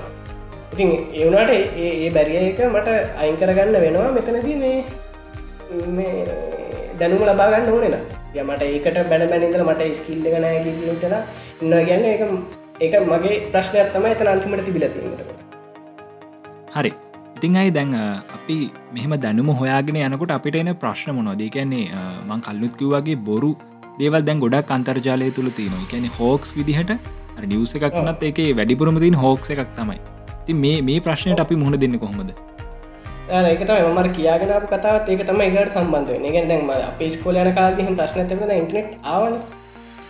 ඉතින් 0.73 0.89
ඒවුණට 1.13 1.53
ඒ 1.83 2.09
බැරිය 2.09 2.41
එක 2.41 2.59
මට 2.67 2.89
අයින් 3.17 3.37
කරගන්න 3.37 3.77
වෙනවා 3.77 4.11
මෙතනදී 4.17 4.55
මේ 4.55 4.77
මේ 5.91 6.25
දැනුම 6.99 7.23
ලබාගන්න 7.27 7.71
ඕනෙන 7.71 7.95
යමට 8.35 8.63
ඒකට 8.63 8.99
බැන 9.09 9.25
බැනිදල 9.31 9.63
මට 9.65 9.89
ස්කිල්ල 9.99 10.27
ගනෑ 10.27 10.59
ටලා 10.65 11.23
ඉන්න 11.61 11.73
ගැන්න 11.87 12.05
එක 12.11 12.21
ඒක 12.79 12.99
මගේ 13.07 13.39
ප්‍රශ්නයක් 13.49 13.89
තමයි 13.95 14.13
එතන 14.15 14.33
අන්තිමට 14.33 14.65
තිබිලතිීමතකට 14.65 15.31
හරි. 16.75 16.93
ඉතිං 17.43 17.57
අයි 17.59 17.71
දැන් 17.75 17.89
අපි 18.35 18.55
මෙහම 18.95 19.13
දැනුම 19.23 19.47
හොයාගෙන 19.61 19.97
යනකොට 20.01 20.31
අපිට 20.35 20.55
එන 20.59 20.69
ප්‍රශ්න 20.81 21.09
මොනොද 21.17 21.41
කියන්නේ 21.55 22.03
මං 22.27 22.43
කල්ලුත්කිව්වාගේ 22.45 23.15
බොරු 23.29 23.49
දේවල් 23.99 24.23
දැන් 24.27 24.39
ගොඩක් 24.43 24.71
අන්තර්ජාලය 24.75 25.27
තුළ 25.37 25.49
තියෙනවා. 25.57 25.87
කියන 25.91 26.05
හෝක්ස් 26.19 26.53
විදිහට 26.59 26.93
නිවස 27.51 27.73
එකක් 27.79 27.97
වනත් 27.97 28.23
එක 28.29 28.39
වැඩිපුරම 28.59 28.99
තින් 29.05 29.19
හෝක්ස 29.23 29.51
එකක් 29.55 29.73
තමයි. 29.79 29.99
ති 30.45 30.55
මේ 30.61 30.77
මේ 30.89 31.03
ප්‍රශ්නයට 31.07 31.43
අපි 31.45 31.59
මුහුණ 31.63 31.79
දෙන්න 31.83 31.99
කොහොමද? 32.05 32.31
ඒක 33.51 33.65
තම 33.67 33.91
මර 33.91 34.07
කියගෙන 34.19 34.55
කතාවත් 34.71 35.11
ඒක 35.15 35.25
තම 35.31 35.43
එකට 35.47 35.75
සම්බන්ධය 35.75 36.31
ගැ 36.37 36.45
දැන්ම 36.53 36.71
අප 36.77 37.03
ස්කෝලයන 37.17 37.51
කාල්දිහ 37.59 37.89
ප්‍රශ්න 37.99 38.31
තිබ 38.31 38.47
ඉටනෙට් 38.47 38.95
ආවන 39.15 39.35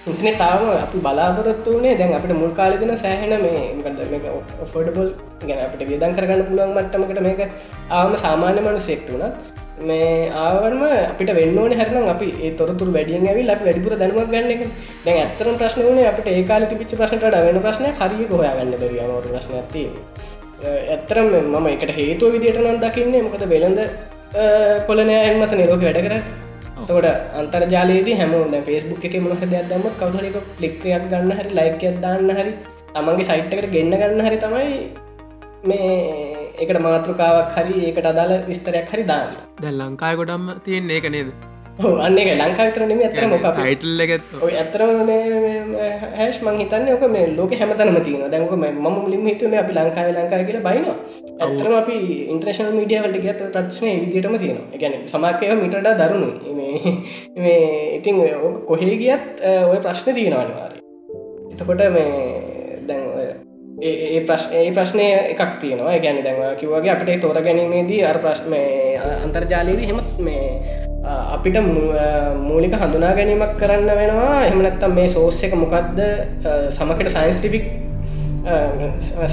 ඉන්ටනෙට් 0.04 0.42
ආව 0.42 0.62
අපි 0.76 0.98
බලාපොරොත්තු 1.00 1.74
වනේ 1.76 1.96
දැන් 2.00 2.14
අපට 2.16 2.32
මුල් 2.36 2.52
කාලදින 2.52 2.92
සෑහෙන 2.98 3.34
මේ 3.42 3.62
ෆොඩබල් 4.74 5.10
ගැන 5.42 5.62
අපට 5.66 5.84
වියදන් 5.90 6.16
කරගන්න 6.18 6.44
පුළුවන් 6.48 6.74
මට්ටමකට 6.76 7.22
මේක 7.28 7.42
ආවම 7.92 8.16
සාමාන්‍ය 8.18 8.60
මනු 8.60 8.82
සෙක්ටුන 8.82 9.24
මේ 9.82 10.10
ආවරම 10.38 10.84
අපිට 10.90 11.32
වෙන්නෝන 11.34 11.74
හැරනම් 11.74 12.10
අපි 12.10 12.30
තොරතුර 12.54 12.90
වැඩියෙන් 12.90 13.30
ඇවි 13.30 13.44
ලක් 13.44 13.62
වැඩිපුර 13.62 13.96
දැනුවක් 13.96 14.30
ගන්න 14.30 14.54
එක. 14.56 14.62
දැන් 15.06 15.20
ඇත්තරම් 15.20 15.58
ප්‍රශ්න 15.58 15.88
වනේ 15.88 16.08
අපට 16.12 16.30
ඒකාල 16.30 16.68
තිබිච 16.68 16.94
ප්‍රශ්නට 16.94 17.26
වෙන 17.40 17.62
ප්‍රශ්න 17.62 17.90
හරි 18.00 18.30
හොයාගන්න 18.34 18.78
දරියමට 18.78 19.30
ප්‍රශ්න 19.30 19.60
ඇති 19.60 19.84
ඇත්තරම් 20.92 21.30
මම 21.44 21.68
එකට 21.70 21.98
හේතුව 22.00 22.36
විදිට 22.36 22.62
නම් 22.62 22.80
දකින්නේ 22.80 23.24
මොකද 23.24 23.46
වෙළඳ 23.50 23.82
කොලනය 24.88 25.14
එමත 25.22 25.54
නිරෝග 25.54 25.84
වැඩ 25.84 26.06
කර 26.06 26.43
තොට 26.88 27.08
අන්තර්ජාලයේදී 27.40 28.18
හැමෝම 28.20 28.54
ෆෙස්බුක් 28.68 29.06
එක 29.08 29.16
මොහද 29.25 29.44
දම 29.52 29.86
කවුහරක 30.00 30.38
ලික්කයක් 30.63 31.06
ගන්න 31.12 31.32
හරි 31.38 31.56
ලයිකයක් 31.60 31.98
දාන්න 32.04 32.32
හරි 32.40 32.54
තමන්ගේ 32.90 33.28
සයිට්කට 33.30 33.70
ගෙන්න්න 33.75 33.98
ගන්න 34.02 34.25
හරි 34.28 34.38
තමයි 34.44 34.75
මේ 35.63 35.88
එකට 36.58 36.80
මාතෘකාවක් 36.88 37.56
හරි 37.58 37.75
ඒකට 37.88 38.10
අදාළ 38.12 38.34
විස්තරයක් 38.50 38.94
හරි 38.94 39.06
දාන්න. 39.12 39.34
දැ 39.62 39.74
ලංකාය 39.74 40.20
ගොඩම්ම 40.20 40.50
තියෙන් 40.66 40.94
ඒක 40.98 41.10
නේද? 41.16 41.30
අන්න 41.74 42.18
එක 42.18 42.27
ලංකා 42.32 42.65
විතරනම 42.68 43.00
ඇතර 43.01 43.25
මොක 43.27 43.46
ඔය 44.39 44.53
ඇතරම 44.53 45.10
හැස් 46.13 46.38
මං 46.44 46.60
හිතන්න 46.62 46.89
ඕක 46.94 47.06
මේ 47.10 47.34
ලෝක 47.34 47.51
හැමතනම 47.51 47.98
තියන 48.00 48.22
දැක 48.30 48.51
ම 48.53 48.98
ලින් 49.08 49.25
හිතුම 49.25 49.56
අපි 49.56 49.74
ලංකාව 49.74 50.12
ලංකාය 50.13 50.46
කියල 50.46 50.60
බයින 50.62 50.86
ඇතරම 51.39 51.74
අපි 51.74 51.96
ඉන්ට්‍රේෂන් 52.30 52.77
මීඩිය 52.77 53.01
වලට 53.01 53.24
ගත් 53.25 53.50
ප්‍රශ්නය 53.56 53.94
විදිටම 54.03 54.38
තියෙන 54.38 54.60
ගැන 54.75 55.00
සමක්කය 55.08 55.50
මිටට 55.56 55.89
දරුණු 56.00 56.30
මේ 57.38 57.58
ඉතින් 57.98 58.22
කොහේ 58.68 58.96
ගියත් 58.98 59.42
ඔය 59.65 59.80
ප්‍රශ්න 59.80 60.13
තියෙනවානිවාර 60.13 60.77
එතකොට 61.53 61.84
මේ 61.89 62.13
දැන් 62.86 63.03
ඒ 63.82 64.22
ප්‍රශ්න 64.22 64.53
ඒ 64.53 64.72
ප්‍රශ්නය 64.72 65.06
එකක් 65.34 65.60
තියෙනවා. 65.60 65.98
ගැන 65.98 66.24
දැන්වා 66.24 66.56
කිවගේ 66.56 66.92
අපට 66.92 67.10
තෝර 67.22 67.42
ගැනීමේදී 67.42 68.01
අර 68.06 68.18
ප්‍රශ්ම 68.20 68.53
අන්තර්ජාලයේදී 69.25 69.88
හෙමත් 69.89 70.20
මේ 70.20 70.83
අපිට 71.04 71.58
මූලික 72.48 72.74
හඳුනා 72.82 73.14
ගැනීමක් 73.20 73.56
කරන්න 73.62 73.90
වෙනවා. 74.02 74.36
එහමනත්තම් 74.50 74.94
මේ 75.00 75.08
සෝස් 75.16 75.44
එක 75.44 75.56
මොකක්ද 75.64 76.00
සමකට 76.72 77.10
සයින්ස්ටිෆික් 77.16 77.66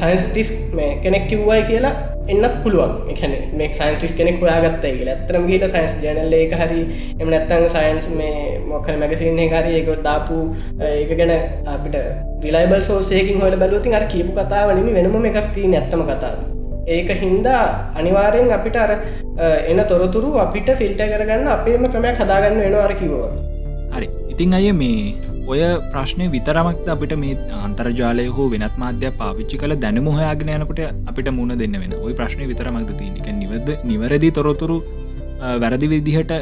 සයින්ස්ටිස් 0.01 0.51
මේ 0.79 0.91
කෙනෙක් 1.05 1.29
කිව්වයි 1.31 1.63
කියලා 1.71 1.95
එන්නත් 2.33 2.57
පුළුවන්. 2.65 2.93
එකන 3.13 3.33
මේ 3.59 3.71
සයින්ස්ටිස් 3.79 4.13
කෙනෙක් 4.19 4.43
හොයාගත්ත 4.43 4.85
කියලා. 4.99 5.17
ඇතරම 5.17 5.47
ගීට 5.51 5.67
සයින්ස් 5.75 5.97
ජනල්ල 6.03 6.35
එක 6.43 6.55
හරි 6.63 6.83
එම 7.21 7.29
නැත්තං 7.35 7.67
සයින්ස් 7.77 8.09
මේ 8.19 8.61
මොකල් 8.71 8.99
මැගසින්නේ 9.03 9.49
හරි 9.55 9.75
ඒකොට 9.81 10.03
දාපු 10.09 10.39
ඒක 10.93 11.13
ගැන 11.21 11.35
අපිට 11.75 11.97
රිලයිබල් 12.47 12.83
සෝසයකින් 12.91 13.43
හොල 13.43 13.57
බැලුවතින් 13.63 13.99
අර 14.01 14.07
කියපු 14.15 14.33
කතාවනම 14.39 14.95
වෙනම 14.97 15.29
එකක් 15.31 15.55
තිී 15.55 15.75
නැත්තම 15.75 16.03
කතාව. 16.11 16.60
ඒක 16.97 17.11
හින්දා 17.23 17.63
අනිවාරයෙන් 18.01 18.53
අපිට 18.59 18.77
අර 18.85 18.91
එන 19.71 19.81
තොරතුරු 19.91 20.31
අපිට 20.45 20.71
ෆිල්ට 20.81 21.03
කරගන්න 21.13 21.51
අපේම 21.57 21.85
ක්‍රමයක් 21.95 22.23
හදාගන්න 22.23 22.63
වෙන 22.65 22.79
අර 22.85 22.95
කිවෝ 23.01 23.27
හරි. 23.97 24.07
ඉතිං 24.33 24.57
අය 24.59 24.71
මේ 24.81 25.13
ඔය 25.53 25.61
ප්‍රශ්නය 25.93 26.27
විතරමක්ද 26.35 26.89
අපිට 26.95 27.15
මේ 27.23 27.37
අන්තර්ජාලය 27.67 28.27
හෝ 28.37 28.49
වෙනත් 28.55 28.77
මාධ්‍ය 28.83 29.13
පාවිච්චි 29.21 29.61
කළ 29.63 29.77
දැනම 29.85 30.09
හොයාගෙන 30.17 30.51
යනකොට 30.57 30.83
අපිට 31.11 31.31
මුණ 31.39 31.55
දෙන්න 31.63 31.79
වෙන? 31.83 31.95
ඔයි 32.05 32.15
ප්‍රශ්නය 32.21 32.45
විතරමක්ද 32.53 32.91
තියනික 33.01 33.29
නිවද 33.43 33.71
නිවැරදි 33.91 34.31
තොරතුරු 34.39 34.79
වැරදි 35.63 35.87
විදිහට 35.95 36.35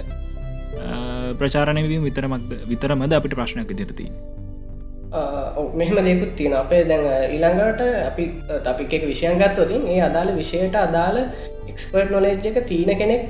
ප්‍රචාරණය 1.40 1.83
විතරමක්ද 2.09 2.52
විතරමද 2.73 3.12
අපිට 3.21 3.38
ප්‍රශ්නයක් 3.38 3.73
ඉදිරතිී 3.76 4.11
මෙහම 5.11 5.97
දෙකුත් 6.05 6.37
තියෙන 6.37 6.53
අපේ 6.55 6.85
දැන් 6.85 7.05
ඊළඟට 7.33 7.81
අපි 8.07 8.25
තපික් 8.65 8.93
එක 8.93 9.05
විෂයන් 9.07 9.38
ගත්තවතින් 9.41 9.87
ඒ 9.87 10.00
අදාළ 10.00 10.37
විෂයට 10.37 10.75
අදාළ 10.77 11.19
එක්ස්පර්ට් 11.69 12.11
නොලෙජ් 12.11 12.37
එක 12.45 12.59
තියන 12.67 12.91
කෙනෙක් 12.99 13.23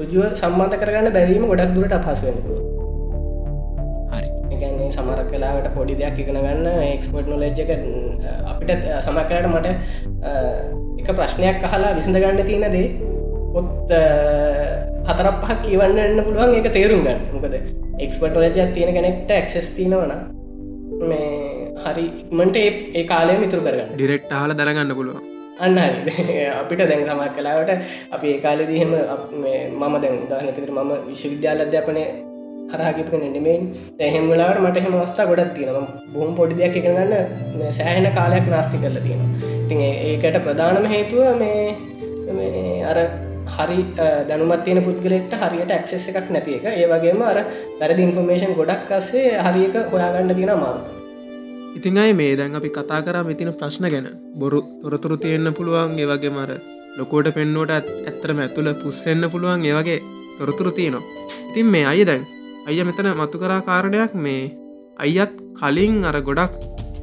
රුජුව 0.00 0.34
සම්බන්ධ 0.34 0.76
කරගන්න 0.76 1.12
බැරීම 1.12 1.46
ගොඩක් 1.46 1.74
දුරට 1.76 1.92
අපහසුවෙනකුව 1.92 2.58
හරි. 4.12 4.26
සමරක් 4.90 5.28
කලාට 5.30 5.68
පොඩි 5.74 5.94
දෙයක් 5.94 6.18
ඉගෙන 6.18 6.38
ගන්න 6.38 6.66
එක්ස්පර්ට් 6.86 7.28
නොලෙජ් 7.28 7.60
එක 7.64 7.70
අපිට 8.52 8.88
සමකරට 9.04 9.46
මට 9.52 9.66
එක 11.00 11.08
ප්‍රශ්නයක් 11.18 11.62
අහලා 11.68 11.92
විසඳ 11.98 12.18
ගන්න 12.18 12.48
තියෙන 12.48 12.66
දේ 12.72 12.88
පොත් 13.54 13.94
හතරක් 15.08 15.36
පහක් 15.42 15.60
කියවන්න 15.66 15.98
එන්න 15.98 16.24
පුළුවන්. 16.24 16.58
එක 16.58 16.72
තේරුම් 16.72 17.06
ගන්න. 17.06 17.22
මොකද 17.32 17.54
එක්ස්පර්ට් 17.98 18.34
නොලජ 18.34 18.58
තියෙන 18.74 18.92
කෙනෙක්ට 18.96 19.30
ඇක්සස් 19.30 19.70
තිනවන 19.78 20.12
මේ 21.02 21.26
හරි 21.78 22.04
ඉක්මට 22.12 22.56
ඒ 22.60 23.02
කාලය 23.04 23.34
මිතුර 23.40 23.60
කරගන්න. 23.60 23.90
ඩිරෙක්් 23.92 24.30
හල 24.34 24.54
දරගන්න 24.54 24.94
පුළුව 24.94 25.18
අන්න 25.58 25.78
අපිට 26.60 26.82
දැන් 26.84 27.04
සමක් 27.04 27.34
කලාවට 27.36 27.70
අපි 28.12 28.26
ඒ 28.28 28.40
කාලෙදීහෙම 28.40 28.92
මම 29.74 29.94
දැන් 30.04 30.16
දානකතර 30.30 30.72
මම 30.76 30.90
විශ්වවිද්‍යාල 31.08 31.62
අධ්‍යාපනය 31.66 32.04
හරහකිපක 32.72 33.12
නෙමෙන් 33.26 33.62
දැහෙම 34.00 34.26
වෙලාවට 34.32 34.64
මට 34.64 34.84
හෙම 34.84 34.96
වස්ථා 34.96 35.28
ගොඩක් 35.30 35.54
තියෙනවා. 35.54 35.86
බොහම් 36.14 36.34
පොඩි 36.34 36.58
දෙයක් 36.60 36.76
එකගන්න 36.76 37.14
සෑහෙන 37.72 38.10
කාලයක් 38.18 38.50
නාස්ති 38.54 38.82
කරලා 38.82 39.06
තියෙන 39.06 39.22
ඉතින් 39.62 39.80
ඒකට 39.84 40.42
ප්‍රධානම 40.44 40.90
හේතුව 40.94 41.24
මේ 41.40 42.84
අර 42.84 42.98
හරි 43.54 43.80
දැනුමත් 44.28 44.62
තියෙන 44.64 44.80
පුද්ගලෙක්ට 44.84 45.34
හරියට 45.42 45.74
ඇක්සෙස් 45.76 46.06
එකක් 46.10 46.30
නැති 46.30 46.54
එක. 46.58 46.64
ඒ 46.72 46.86
වගේම 46.92 47.22
අර 47.30 47.38
වැරදි 47.80 48.06
ඉන්ෆර්මේෂන් 48.06 48.54
ගොඩක් 48.60 48.94
අස්සේ 48.98 49.26
හරික 49.46 49.76
හොයාගන්න 49.92 50.34
තියෙන 50.38 50.54
මාරු 50.56 50.80
ඉතින් 51.76 51.98
අයි 51.98 52.14
මේ 52.14 52.32
දැන් 52.36 52.58
අපි 52.60 52.70
කතා 52.70 53.00
කරා 53.02 53.24
මෙතින 53.24 53.52
ප්‍රශ්න 53.54 53.88
ගැන. 53.94 54.08
බොරු 54.34 54.60
තොරතුරු 54.82 55.16
තියෙන්න්න 55.24 55.56
පුළුවන් 55.58 55.98
ඒ 55.98 56.08
වගේ 56.12 56.32
මර 56.32 56.50
ලොකෝට 56.98 57.28
පෙන්නෝට 57.36 57.74
ඇත්තරම 57.74 58.40
ඇතුළ 58.44 58.72
පුස්සෙන්න්න 58.82 59.30
පුළුවන් 59.34 59.68
ඒ 59.68 59.76
වගේ 59.78 60.00
තොරතුරු 60.38 60.72
තියනවා. 60.72 61.04
ඉතින් 61.50 61.68
මේ 61.74 61.86
අය 61.92 62.00
දැන් 62.04 62.24
අය 62.68 62.80
මෙතන 62.84 63.12
මතු 63.16 63.42
කරා 63.42 63.60
කාරණයක් 63.62 64.14
මේ 64.16 64.42
අයිත් 64.98 65.34
කලින් 65.58 65.94
අර 66.04 66.16
ගොඩක් 66.20 66.54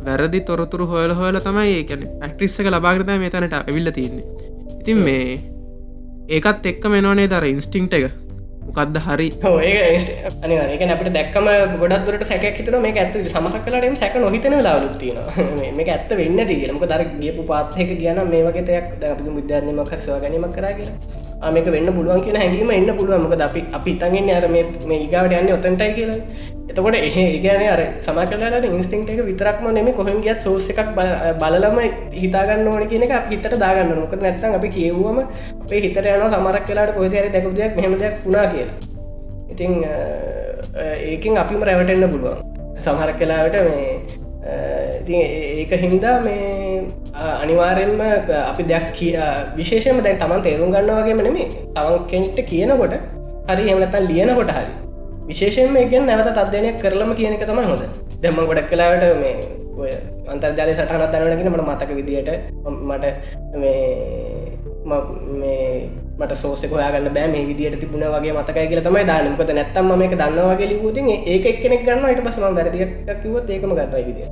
වැරදි 0.06 0.40
තොරතුරු 0.48 0.86
හොල 0.86 1.12
හොල 1.12 1.38
තමයි 1.40 1.72
ඒකැන 1.74 2.02
පැක්ටිස්සක 2.20 2.68
ලබාගරත 2.68 3.12
මේ 3.16 3.32
තැනට 3.34 3.56
ඇවිල්ල 3.60 3.90
තින්නේ 3.98 4.26
ඉතින් 4.76 5.00
මේ 5.08 5.24
ඒකත් 6.28 6.66
එක්ක 6.66 6.86
මෙනවනේ 6.88 7.28
දර 7.28 7.46
ඉන්ස්ටිංට 7.46 7.94
එක. 7.94 8.14
මොකක්ද 8.66 8.98
හරි? 9.00 9.28
ඒක 10.72 10.82
අපට 10.90 11.10
දැක්කම 11.14 11.50
ගොඩත්දුරට 11.78 12.26
සැක 12.26 12.48
හිතන 12.52 12.80
මේ 12.82 12.96
ඇත්ත 12.96 13.20
සමහ 13.26 13.60
කලටම 13.60 13.96
සැක 13.96 14.18
නොහිතන 14.18 14.58
ලාලුත්තින 14.60 15.22
මේ 15.78 15.86
ඇත්ත 15.88 16.10
වෙන්න 16.12 16.42
දීගලමක 16.44 16.86
දර 16.86 17.06
ගියපු 17.20 17.46
පාත්යක 17.46 17.94
කියන 17.94 18.24
මේ 18.26 18.44
වගේ 18.44 18.66
දෙයක් 18.66 19.06
අපි 19.06 19.30
බුද්ධානම 19.30 19.86
කරසවා 19.86 20.20
ගැනීම 20.20 20.50
කරගෙන 20.52 20.92
මේක 21.56 21.68
වෙන්න 21.76 21.94
පුළුවන් 21.96 22.22
කියන 22.26 22.38
හැඟීම 22.42 22.72
එන්න 22.72 22.92
පුළුවන්මක 22.98 23.42
අපි 23.48 23.62
අපි 23.78 23.92
ඉතන්ගෙන් 23.96 24.30
අර 24.38 24.46
මේ 24.50 25.00
ඉගාවට 25.06 25.36
යන්න 25.40 25.52
ඔතන්ටයි 25.58 25.94
කියලා. 25.98 26.20
එතකොට 26.70 26.96
එහ 26.96 27.18
ගැන 27.44 27.64
අර 27.74 27.82
සම 28.06 28.20
කලට 28.32 28.66
ඉන්ස්ටිංට 28.72 29.10
එක 29.14 29.22
විතරක්ම 29.30 29.68
නෙම 29.78 29.92
කොහෙන් 30.00 30.18
ගියත් 30.26 30.42
සෝස 30.48 30.70
එකක් 30.74 30.92
බලලම 31.42 31.78
හිතාගන්න 32.24 32.68
ඕන 32.74 32.88
කියන 32.92 33.06
එක 33.08 33.14
හිතට 33.32 33.56
දාගන්න 33.64 33.96
නොක 34.02 34.16
නැත්තන් 34.26 34.58
අපි 34.60 34.74
කියවුවම 34.76 35.22
අපේ 35.64 35.82
හිතර 35.86 36.10
යන 36.16 36.28
සමරක් 36.34 36.66
කලාට 36.72 36.96
කොහද 36.98 37.16
දැකුදයක් 37.36 37.80
මෙහමදයක් 37.80 38.20
වුණා 38.26 38.46
කියලා. 38.54 38.76
ඉතිං 39.54 39.74
ඒකින් 41.14 41.38
අපිම 41.44 41.64
රැවටෙන්න්න 41.70 42.12
පුළුවන්. 42.14 42.40
සමහරක් 42.86 43.18
කලාවට 43.20 43.56
මේ 43.70 44.24
ඒක 44.46 45.72
හින්දා 45.84 46.16
මේ 46.22 46.86
අනිවාරෙන්ම 47.42 48.02
අපි 48.52 48.64
දෙයක් 48.64 48.88
කිය 48.94 49.18
විශේෂම 49.58 50.02
දැන් 50.06 50.18
තමන් 50.18 50.42
තේරුම් 50.48 50.72
ගන්නවාගේම 50.72 51.22
නෙමේ 51.28 51.48
තවන් 51.76 52.06
කෙනෙක්ට 52.12 52.42
කියනකොට 52.52 52.96
හරි 53.50 53.70
එමනතන් 53.72 54.08
ලියනකොට 54.12 54.52
හරි. 54.58 54.72
විශේෂයෙන්ම 55.28 55.78
එකෙන් 55.78 56.06
නැවත 56.06 56.30
තත්දනයක් 56.38 56.78
කරලම 56.82 57.12
කියනක 57.16 57.44
තමයි 57.44 57.66
හොඳ. 57.72 57.84
දෙම 58.22 58.36
ගොඩක් 58.36 58.70
කලාවට 58.70 59.06
මේ 59.22 59.36
ඔය 59.78 59.92
අන්තර්ජාලය 60.28 60.74
සටහනත් 60.74 61.12
දනගෙන 61.14 61.52
මට 61.52 61.66
මතක 61.68 61.92
විදියට 62.00 62.30
මට 62.90 63.06
මේ 63.62 63.84
මේ 65.42 65.90
මට 66.16 66.36
සෝසක 66.38 66.74
හයාගන්න 66.74 67.10
බෑ. 67.12 67.28
මේ 67.30 67.46
විදිට 67.48 67.78
තිබුණ 67.80 68.04
වගේ 68.12 68.34
මතකයි 68.34 68.68
කියල 68.70 68.82
තමයි 68.84 69.06
දානමකත 69.08 69.50
නැත්තම් 69.54 69.90
මේක 69.96 70.14
දන්නවගේ 70.16 70.70
ලිවූතින් 70.72 71.10
ඒක 71.28 71.46
එක්කෙනෙක් 71.52 71.84
ගන්න 71.86 72.06
ට 72.12 72.28
පසම 72.28 72.58
වැරදික් 72.58 72.84
කිවත් 73.22 73.50
ඒකම 73.52 73.74
ගන්නයි 73.74 74.04
විදිිය 74.06 74.30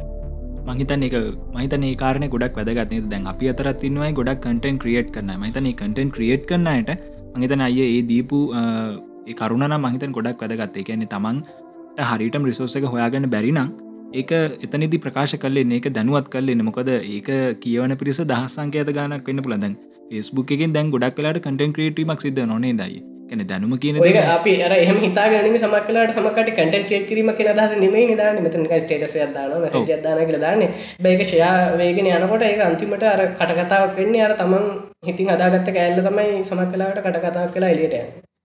මහිතන් 0.70 1.04
එක 1.04 1.16
මහිතන 1.54 1.84
ඒ 1.84 1.96
කාරන 1.96 2.25
ගොඩක් 2.30 2.60
වැදගත්න 2.60 3.10
දැන් 3.10 3.28
අපි 3.28 3.52
අතරත් 3.52 3.84
ඉන්නවයි 3.84 4.12
ගොඩක් 4.13 4.40
කටන් 4.42 4.80
ක්‍රියට් 4.80 5.10
කරන 5.16 5.34
මහිතන 5.38 5.68
කටන් 5.74 6.13
ක්‍රියට් 6.16 6.46
කරන්නට 6.50 6.92
මහිතන 7.36 7.66
අය 7.68 7.80
ඒ 7.82 8.02
දීපු 8.06 8.40
ඒ 8.54 9.36
කරුණ 9.36 9.75
මහිතන් 9.86 10.16
ගොඩක් 10.18 10.44
වැදගත්තේ 10.44 10.86
කියන්නේ 10.86 11.12
තමන්ට 11.12 12.08
හරිටම 12.12 12.46
රිසෝස 12.46 12.75
එක 12.75 12.88
හොයාගන්න 12.88 13.30
බැරිනම් 13.30 13.68
ඒක 14.13 14.32
එතනිදි 14.65 14.98
ප්‍රකාශ 15.03 15.34
කල්ලේ 15.43 15.65
ඒක 15.77 15.88
දැනුවත් 15.96 16.27
කල්ලෙන්න 16.34 16.65
මොකද 16.67 16.89
ඒක 16.89 17.29
කියවන 17.63 17.96
පිරිස 18.01 18.20
දහස්සංකයත 18.32 18.91
ගානක් 18.98 19.29
වෙන්න 19.29 19.43
පුළදන් 19.46 19.74
ෆස්බුක් 20.12 20.53
එකෙන් 20.55 20.75
දැන් 20.75 20.93
ගොඩක් 20.93 21.17
කලාට 21.17 21.39
කටන් 21.39 21.74
ක්‍රේටීමක් 21.77 22.22
සිද 22.22 22.39
නොනේ 22.51 22.74
දයි 22.82 23.00
කැන 23.29 23.43
දැනුම 23.48 23.74
කියන 23.77 24.00
අපි 24.36 24.53
අර 24.62 24.74
එහම 24.75 25.00
හිතා 25.05 25.25
ගැනීම 25.34 25.58
සමක්ලාට 25.58 26.15
සමකට 26.15 26.50
කටන් 26.50 26.88
ක්‍රේට 26.88 27.08
කිරීම 27.10 27.34
කියෙන 27.34 27.60
දහ 27.60 27.77
නෙමේ 27.79 28.05
නිදාන 28.10 28.41
මෙතන 28.43 28.67
ස්ටේටස 28.77 29.15
දාන 29.34 29.51
ජදාන 29.84 30.22
කළ 30.22 30.39
දාන්න. 30.39 30.65
බැක 31.01 31.24
ෂයා 31.24 31.53
වේගෙන 31.77 32.10
යනකොට 32.13 32.43
ඒ 32.43 32.55
අන්තිමට 32.63 33.05
අර 33.12 33.22
කටකතාවක් 33.34 33.96
වෙන්නේ 33.98 34.25
අර 34.27 34.36
තමන් 34.38 34.67
හිතින් 35.03 35.32
අදාගත්ත 35.36 35.72
කෑල්ල 35.72 36.03
තමයි 36.03 36.43
සමක් 36.43 36.70
කලාට 36.74 37.00
කටකතාවක් 37.01 37.55
කලා 37.55 37.72
එලියට 37.75 37.96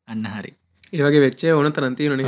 අන්න 0.08 0.30
හරි. 0.32 0.54
ඒවගේ 0.92 1.26
වෙච්චේ 1.26 1.52
ඕන 1.52 1.72
තරන්තිය 1.72 2.08
නොන 2.08 2.24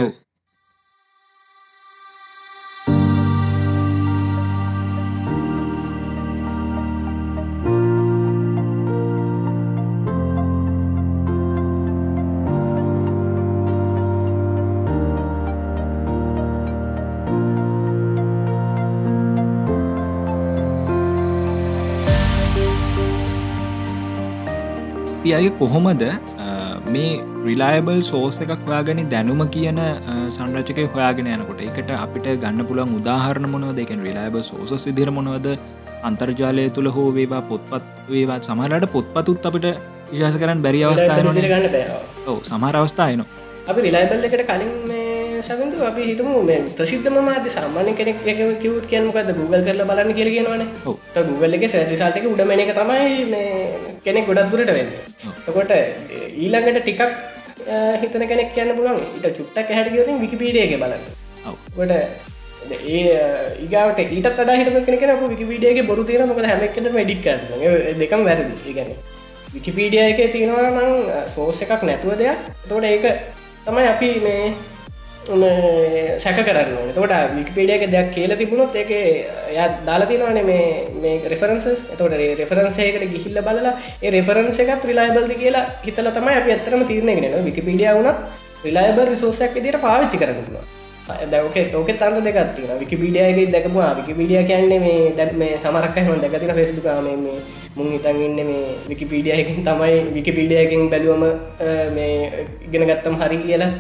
කොහොමද 25.61 26.03
මේ 26.95 27.09
රිලායබල් 27.47 27.99
සෝස 28.11 28.37
එකක් 28.45 28.63
හොයාගනි 28.69 29.03
දැනුම 29.15 29.43
කියන 29.55 29.81
සංරචක 30.37 30.79
හොයාගෙන 30.95 31.29
යනකොට? 31.35 31.61
එකට 31.69 31.91
අපිට 32.05 32.29
ගන්න 32.43 32.69
පුළන් 32.71 32.95
උදාහරණ 32.99 33.47
මොනව 33.55 33.73
දෙකෙන් 33.81 34.01
රිලායබ 34.09 34.37
සෝසස් 34.51 34.87
විදිර 34.89 35.11
මොනවද? 35.19 35.49
අන්තර්ජාලය 36.09 36.65
තුළ 36.77 36.89
හෝ 36.97 37.09
වේවා 37.19 37.43
පොත්පත් 37.51 37.85
වේවා 38.15 38.39
සමහලට 38.49 38.87
පොත්පතුත් 38.97 39.49
අපිට 39.51 39.67
විශාස 40.13 40.41
කරන්න 40.43 40.65
බැරි 40.67 40.81
අවස්ථාය 40.89 41.23
ගන්න 41.27 41.69
බෑ. 41.77 42.39
සමහර 42.51 42.75
අවස්ථායන 42.83 43.23
අපි 43.71 43.81
රිලායිබල් 43.87 44.27
එකට 44.29 44.45
කලින් 44.51 44.73
සබඳු 45.49 45.85
අපි 45.89 46.03
හිතමු 46.11 46.43
මේ 46.49 46.59
ප්‍රසිද්ධම 46.79 47.17
මාධ්‍ය 47.29 47.51
සාමාන්‍ය 47.57 47.93
කෙනෙක් 47.99 48.19
කිවත් 48.63 48.87
කියනමකද 48.91 49.31
Google 49.39 49.63
කරල 49.67 49.83
බලන්න 49.91 50.15
කියල 50.19 50.31
කියනවන. 50.35 50.63
Google 51.29 51.55
එක 51.59 51.65
සැරිසාටක 51.75 52.27
උඩමන 52.33 52.63
එක 52.65 52.73
තමයි 52.79 53.25
මේ 53.33 53.51
කෙනෙක් 54.07 54.27
ගොඩක් 54.31 54.51
දුරට 54.53 54.73
වෙන්න. 54.79 54.91
තකොට 55.47 55.73
ඊළඟට 55.75 56.83
ටිකක් 56.83 57.03
හිතන 58.03 58.27
කෙනෙක් 58.33 58.51
කියන්න 58.57 58.75
පුළන් 58.79 59.01
ඉට 59.19 59.31
චුට්ටක් 59.39 59.73
හැට 59.77 59.93
ගියතින් 59.95 60.21
විකිපීඩියගේ 60.25 60.81
බලන්න. 60.83 61.03
ඔව්. 61.49 61.57
කොට 61.77 61.93
ඒ 62.77 63.03
ඒගට 63.75 64.01
ඊට 64.17 64.29
ට 64.39 64.51
හිට 64.61 65.01
කෙන 65.03 65.15
විකිපීඩියගේ 65.33 65.89
බොරු 65.91 66.05
තියෙන 66.05 66.29
මොක 66.29 66.41
හැමක්කට 66.53 66.91
මඩික් 66.97 67.29
දෙකම් 68.03 68.25
වැරදි. 68.29 68.75
ගැන 68.79 68.91
විකිපීඩිය 69.55 70.03
එක 70.09 70.33
තියෙනවා 70.33 70.71
නම් 70.71 70.91
සෝස 71.37 71.63
එකක් 71.63 71.87
නැතුව 71.91 72.19
දෙයක්. 72.19 72.51
තෝට 72.69 72.85
ඒක 72.85 73.07
තමයි 73.67 73.87
අපි 73.95 74.11
මේ 74.27 74.53
සැක 76.19 76.41
කරන්න 76.41 76.93
තොට 76.93 77.15
විකිපීඩියක 77.33 77.85
දෙයක් 77.89 78.11
කියල 78.11 78.35
තිබුණොත් 78.35 78.75
එක 78.75 78.91
එය 78.93 79.69
දාලතිනවානේ 79.85 80.45
මේ 80.45 80.65
මේ 80.97 81.23
රෙෆරන්සස් 81.27 81.87
තොට 81.95 82.17
රෙෆරන්සයකට 82.35 83.07
ගිහිල්ල 83.09 83.41
බලලා 83.43 83.75
ඒ 84.01 84.11
රෙෆරන්ස 84.11 84.61
එකත් 84.61 84.85
රිලායිබල්ද 84.85 85.33
කියලා 85.37 85.65
හිතල 85.83 86.11
තමයි 86.11 86.37
අප 86.37 86.49
ඇත්තරම 86.49 86.85
තිරණගෙන 86.87 87.39
විකිපීඩිය 87.45 87.91
වුණත් 87.93 88.19
රිලායිබල් 88.65 89.09
රිසෝසයක් 89.09 89.57
දිට 89.61 89.81
පාවිච්චි 89.81 90.19
කරන්න 90.19 90.61
දැක 91.29 91.75
ඕක 91.75 91.91
තන්ත 91.93 92.25
දෙකත්තින 92.27 92.75
විකිපීඩියගේ 92.79 93.47
දැකපුවා 93.49 93.95
විකිපීඩිය 93.97 94.45
කියන්නේ 94.45 94.81
මේ 94.81 95.15
දැත් 95.17 95.33
මේ 95.35 95.59
සමරක්කහම 95.59 96.21
දැකතින 96.21 96.55
ෆෙස්බුකාම 96.55 97.05
මේ 97.05 97.39
මුං 97.77 97.89
හිතන් 97.89 98.19
ඉන්න 98.19 98.43
මේ 98.43 98.75
විකිපීඩියයකින් 98.89 99.65
තමයි 99.65 99.97
විකිපීඩියයකින් 100.13 100.91
බැලුවම 100.91 101.25
මේ 101.93 102.47
ඉගෙන 102.63 102.87
ගත්තම් 102.87 103.17
හරි 103.17 103.39
කියලා 103.39 103.71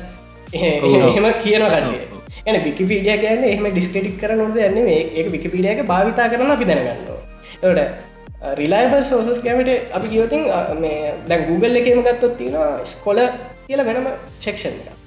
එහෙම 0.58 1.26
කියන 1.38 1.64
කටිය 1.68 2.00
එන 2.46 2.56
විකිපීඩිය 2.60 3.16
කියන්න 3.18 3.44
එහම 3.46 3.66
ඩිස්කටික් 3.68 4.14
කර 4.18 4.36
නොද 4.36 4.56
යන්න 4.60 4.78
ඒ 4.88 5.26
විකිපීඩියක 5.28 5.82
භාවිතා 5.86 6.28
කරන 6.28 6.50
අපි 6.50 6.66
දැනගන්නවා 6.66 7.18
තොට 7.60 8.08
රිලයිබල් 8.54 9.02
සෝසස් 9.04 9.40
කැමට 9.40 9.70
අපි 9.92 10.08
කියෝතින් 10.08 10.46
මේ 10.78 11.12
දැන් 11.26 11.46
Google 11.46 11.80
එකම 11.80 12.02
ගත්තොත් 12.02 12.34
තියෙන 12.36 12.86
ස්කොල 12.86 13.20
කියල 13.66 13.84
වෙනම 13.84 14.08
චෙක්ෂන් 14.40 14.80
එක 14.82 15.00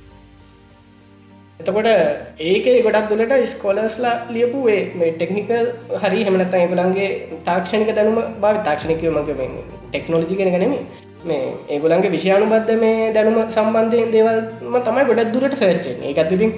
එතකොට 1.59 1.89
ඒක 2.43 2.67
ගොඩක් 2.83 3.09
දුලට 3.11 3.33
ස්කොලස්ලා 3.49 4.15
ලියපු 4.29 4.65
මේ 4.95 5.13
ටෙක්නිකල් 5.13 5.71
හරි 5.99 6.21
හෙමනත් 6.23 6.55
ඒගුලන්ගේ 6.55 7.09
තාක්ෂණක 7.45 7.91
දැනුම 7.93 8.19
භාව 8.39 8.61
තාක්ෂණකව 8.63 9.17
මගේ 9.17 9.49
ටෙක්නෝලජි 9.87 10.37
කෙන 10.37 10.53
ගැනීම 10.53 10.77
මේ 11.23 11.43
ඒගුලන්ගේ 11.69 12.11
විෂයානු 12.11 12.47
බද්ධ 12.47 12.79
මේ 12.79 13.11
දැනුම 13.13 13.37
සම්බන්ධයෙන් 13.47 14.11
දේවල්ම 14.11 14.75
තමයි 14.81 15.05
ගොඩක් 15.05 15.33
දුරට 15.33 15.55
සර්ච්චෙන් 15.55 16.03
ඒකත්තිතින් 16.03 16.51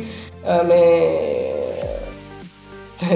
මේ 0.65 1.45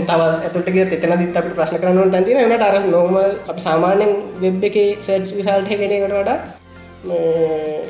තවස් 0.04 0.38
ඇතුටගේ 0.40 0.86
එතන 0.88 1.16
දිත් 1.18 1.38
අපට 1.38 1.54
ප්‍රශ්න 1.56 1.82
කරනුව 1.82 2.10
තන්තින 2.10 2.42
එනට 2.46 2.64
අර 2.64 2.80
නොම 2.88 3.20
අප 3.20 3.60
සාමාන්‍යෙන් 3.60 4.16
වෙබ් 4.40 4.64
එක 4.64 4.80
සර්ච් 5.02 5.36
විසාල්ට 5.36 5.70
කෙනෙකට 5.74 6.14
වඩා 6.14 6.38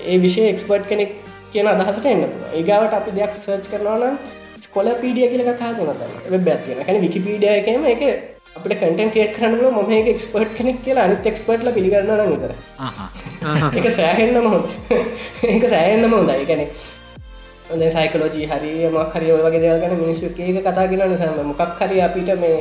ඒ 0.05 0.17
විෂය 0.19 0.47
එක්ස්පර්ට් 0.47 0.87
කෙනෙක් 0.87 1.15
කියන 1.53 1.67
අදහසට 1.67 2.05
එන්න 2.07 2.25
ඒගාවට 2.53 2.93
අපි 2.93 3.15
දෙයක් 3.15 3.39
සර්ච් 3.39 3.71
කරනවනම් 3.71 4.19
ස්කොල 4.63 4.91
පීඩිය 4.97 5.29
කියල 5.29 5.47
කතාගනත 5.51 6.29
වෙබ් 6.29 6.47
ඇත්තියෙන 6.47 6.85
කැන 6.85 7.01
විකිපීඩිය 7.01 7.55
එකම 7.55 7.89
එක 7.93 8.03
අපට 8.55 8.71
කටන් 8.71 9.11
කිය 9.11 9.25
කරන්නල 9.29 9.71
මොම 9.71 9.91
එක 9.91 10.07
එක්ස්පර්ට් 10.09 10.53
කෙනෙක් 10.55 10.79
කියලා 10.83 11.05
අනිත් 11.05 11.25
එක්ස්පර්ට්ල 11.25 11.69
පිළිගන්න 11.71 12.09
විතර 12.27 12.53
එක 13.75 13.89
සෑහෙන්න්න 13.93 14.39
මොහොද 14.41 14.65
ඒක 15.45 15.65
සෑහෙන්න්නම 15.65 16.13
හොඳයි. 16.13 16.45
ගැන 16.45 16.63
ඔද 17.69 17.83
සයිකලෝජී 17.89 18.47
හරි 18.47 18.71
මක් 18.87 19.13
හරි 19.13 19.35
වගේ 19.37 19.61
දෙවගන 19.63 19.93
මිනිස්සු 19.99 20.31
ඒක 20.39 20.61
කතාගෙන 20.63 21.05
නිසාම 21.07 21.39
මොකක් 21.45 21.81
හරි 21.81 22.01
අපිට 22.01 22.33
මේ 22.37 22.59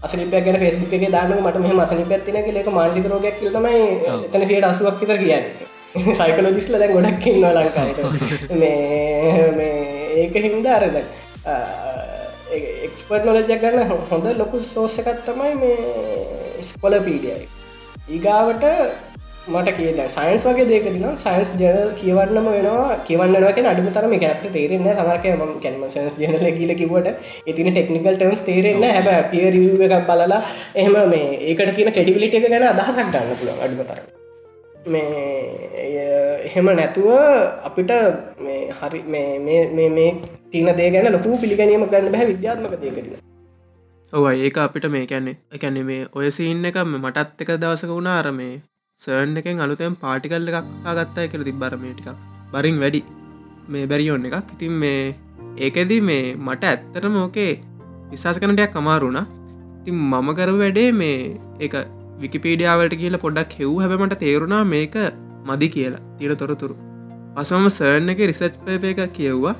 අසලිපයක් 0.00 0.44
ගැන 0.44 0.58
ෆෙස්බුක් 0.58 0.92
එක 0.92 1.06
දාන්න 1.10 1.36
මට 1.36 1.56
මෙහ 1.58 1.74
මසනි 1.74 2.04
පැත්තින 2.06 2.54
ලෙක 2.54 2.70
මානසික 2.72 3.06
රෝගයක් 3.06 3.40
කියලතමයි 3.40 3.82
එතන 4.24 4.46
සියට 4.46 4.64
අසුවක් 4.64 5.00
විතර 5.00 5.18
කියන්නේ. 5.18 5.68
සයිකලෝදිස්ල 6.18 6.74
දැන් 6.74 6.92
ගොඩක් 6.92 7.26
ඉන්නවා 7.26 7.54
ලංකායට 7.56 8.52
මේ 8.54 10.18
ඒක 10.18 10.34
හින්දා 10.44 10.76
අරද 10.78 10.96
එක්ස්පර්ට් 12.88 13.28
නොලජ 13.28 13.52
ගන්න 13.64 13.92
හොඳ 14.10 14.26
ලොකු 14.40 14.64
සෝසකත් 14.72 15.20
තමයි 15.28 15.54
මේ 15.62 16.64
ස්කොල 16.70 16.98
පීඩියයි 17.06 17.46
ඒගාවට 18.16 18.64
මට 19.52 19.72
කිය 19.76 19.92
සයින්ස් 20.14 20.44
වගේ 20.46 20.66
දෙකන 20.70 21.04
සයින්ස් 21.22 21.50
ජනල් 21.60 21.90
කියවන්නම 22.00 22.48
වෙනවා. 22.54 22.96
කියවන්නනක 23.06 23.58
අඩුම 23.70 23.88
තරම 23.94 24.14
කැපට 24.24 24.46
තේරෙන්න 24.56 24.88
සමරක 24.92 25.26
ම 25.30 25.52
කැම 25.64 25.84
සන්ස් 25.88 26.14
ජනල 26.22 26.46
කියල 26.58 26.72
කිවට 26.80 27.08
ඉතින 27.50 27.70
ටෙක්නිකල් 27.72 28.14
ටර්ම්ස් 28.14 28.42
තේරෙන්න 28.48 28.84
හැබ 28.96 29.08
පිය 29.32 29.46
රිව 29.56 29.84
එකක් 29.86 30.06
බලලා 30.10 30.40
එහෙම 30.74 30.96
මේ 31.12 31.28
ඒකට 31.50 31.74
තියෙන 31.76 31.94
කෙඩිවිලිට 31.98 32.38
එක 32.40 32.48
ගැන 32.54 32.66
අදහසක් 32.72 33.12
ගන්න 33.14 33.38
පුළුව 33.40 33.64
අඩුම 33.66 33.80
තරම. 33.90 34.04
මේ 34.92 35.88
එහෙම 36.48 36.68
නැතුව 36.80 37.08
අපිට 37.68 37.94
මේ 38.44 38.60
හරි 38.80 39.00
මේ 39.14 40.10
තින 40.52 40.70
දේ 40.78 40.90
ගැන 40.94 41.12
ලොකු 41.14 41.38
පිළිගැනීම 41.42 41.86
ගන්න 41.92 42.14
බැහ 42.14 42.26
විද්‍යාත්මක 42.30 42.74
දේකරන 42.82 43.14
ඔව 44.12 44.26
ඒක 44.30 44.58
අපිට 44.64 44.88
මේ 44.92 45.06
කැන්නේ 45.06 45.38
එකැනෙ 45.56 45.82
මේ 45.88 46.08
ඔය 46.18 46.28
සීන්න 46.36 46.68
එක 46.70 46.78
මටත් 46.84 47.44
එක 47.44 47.50
දවසක 47.62 47.90
වුණ 47.94 48.10
අර 48.12 48.28
මේ 48.36 48.54
සර්න් 49.00 49.34
එකෙන් 49.40 49.60
අලුතෙන් 49.64 49.96
පාටිකල්ල 50.02 50.48
එකක් 50.50 50.68
ආගත්තා 50.90 51.26
කර 51.32 51.42
තිබ්බරමටිකක් 51.48 52.08
බරින් 52.52 52.78
වැඩි. 52.82 53.00
මේ 53.72 53.84
බැරියෝන්න 53.90 54.26
එකක්. 54.28 54.48
ඉතින් 54.54 54.74
මේ 54.82 55.02
ඒකෙදී 55.64 56.00
මේ 56.08 56.24
මට 56.46 56.70
ඇත්තටම 56.70 57.18
ඕකේ 57.22 57.52
විශවාස 58.12 58.40
කනටයක් 58.42 58.74
කමාරුණ 58.74 59.20
තින් 59.84 59.96
මම 60.10 60.28
කර 60.38 60.50
වැඩේ 60.62 60.88
මේ 61.00 61.20
එක 61.66 61.76
විකිපීඩියාවලට 62.22 62.98
කියල 63.02 63.18
පොඩක් 63.24 63.56
හෙව් 63.60 63.74
හැබමට 63.82 64.18
තේරුණා 64.24 64.62
මේක 64.74 64.96
මදි 65.48 65.68
කියලා. 65.76 66.04
තිර 66.18 66.34
තොරතුරු. 66.42 66.76
පසම 67.36 67.68
සර්න් 67.70 68.14
එක 68.14 68.22
රිසච් 68.30 68.56
පේප 68.66 68.88
එක 68.92 69.02
කියව්වා. 69.18 69.54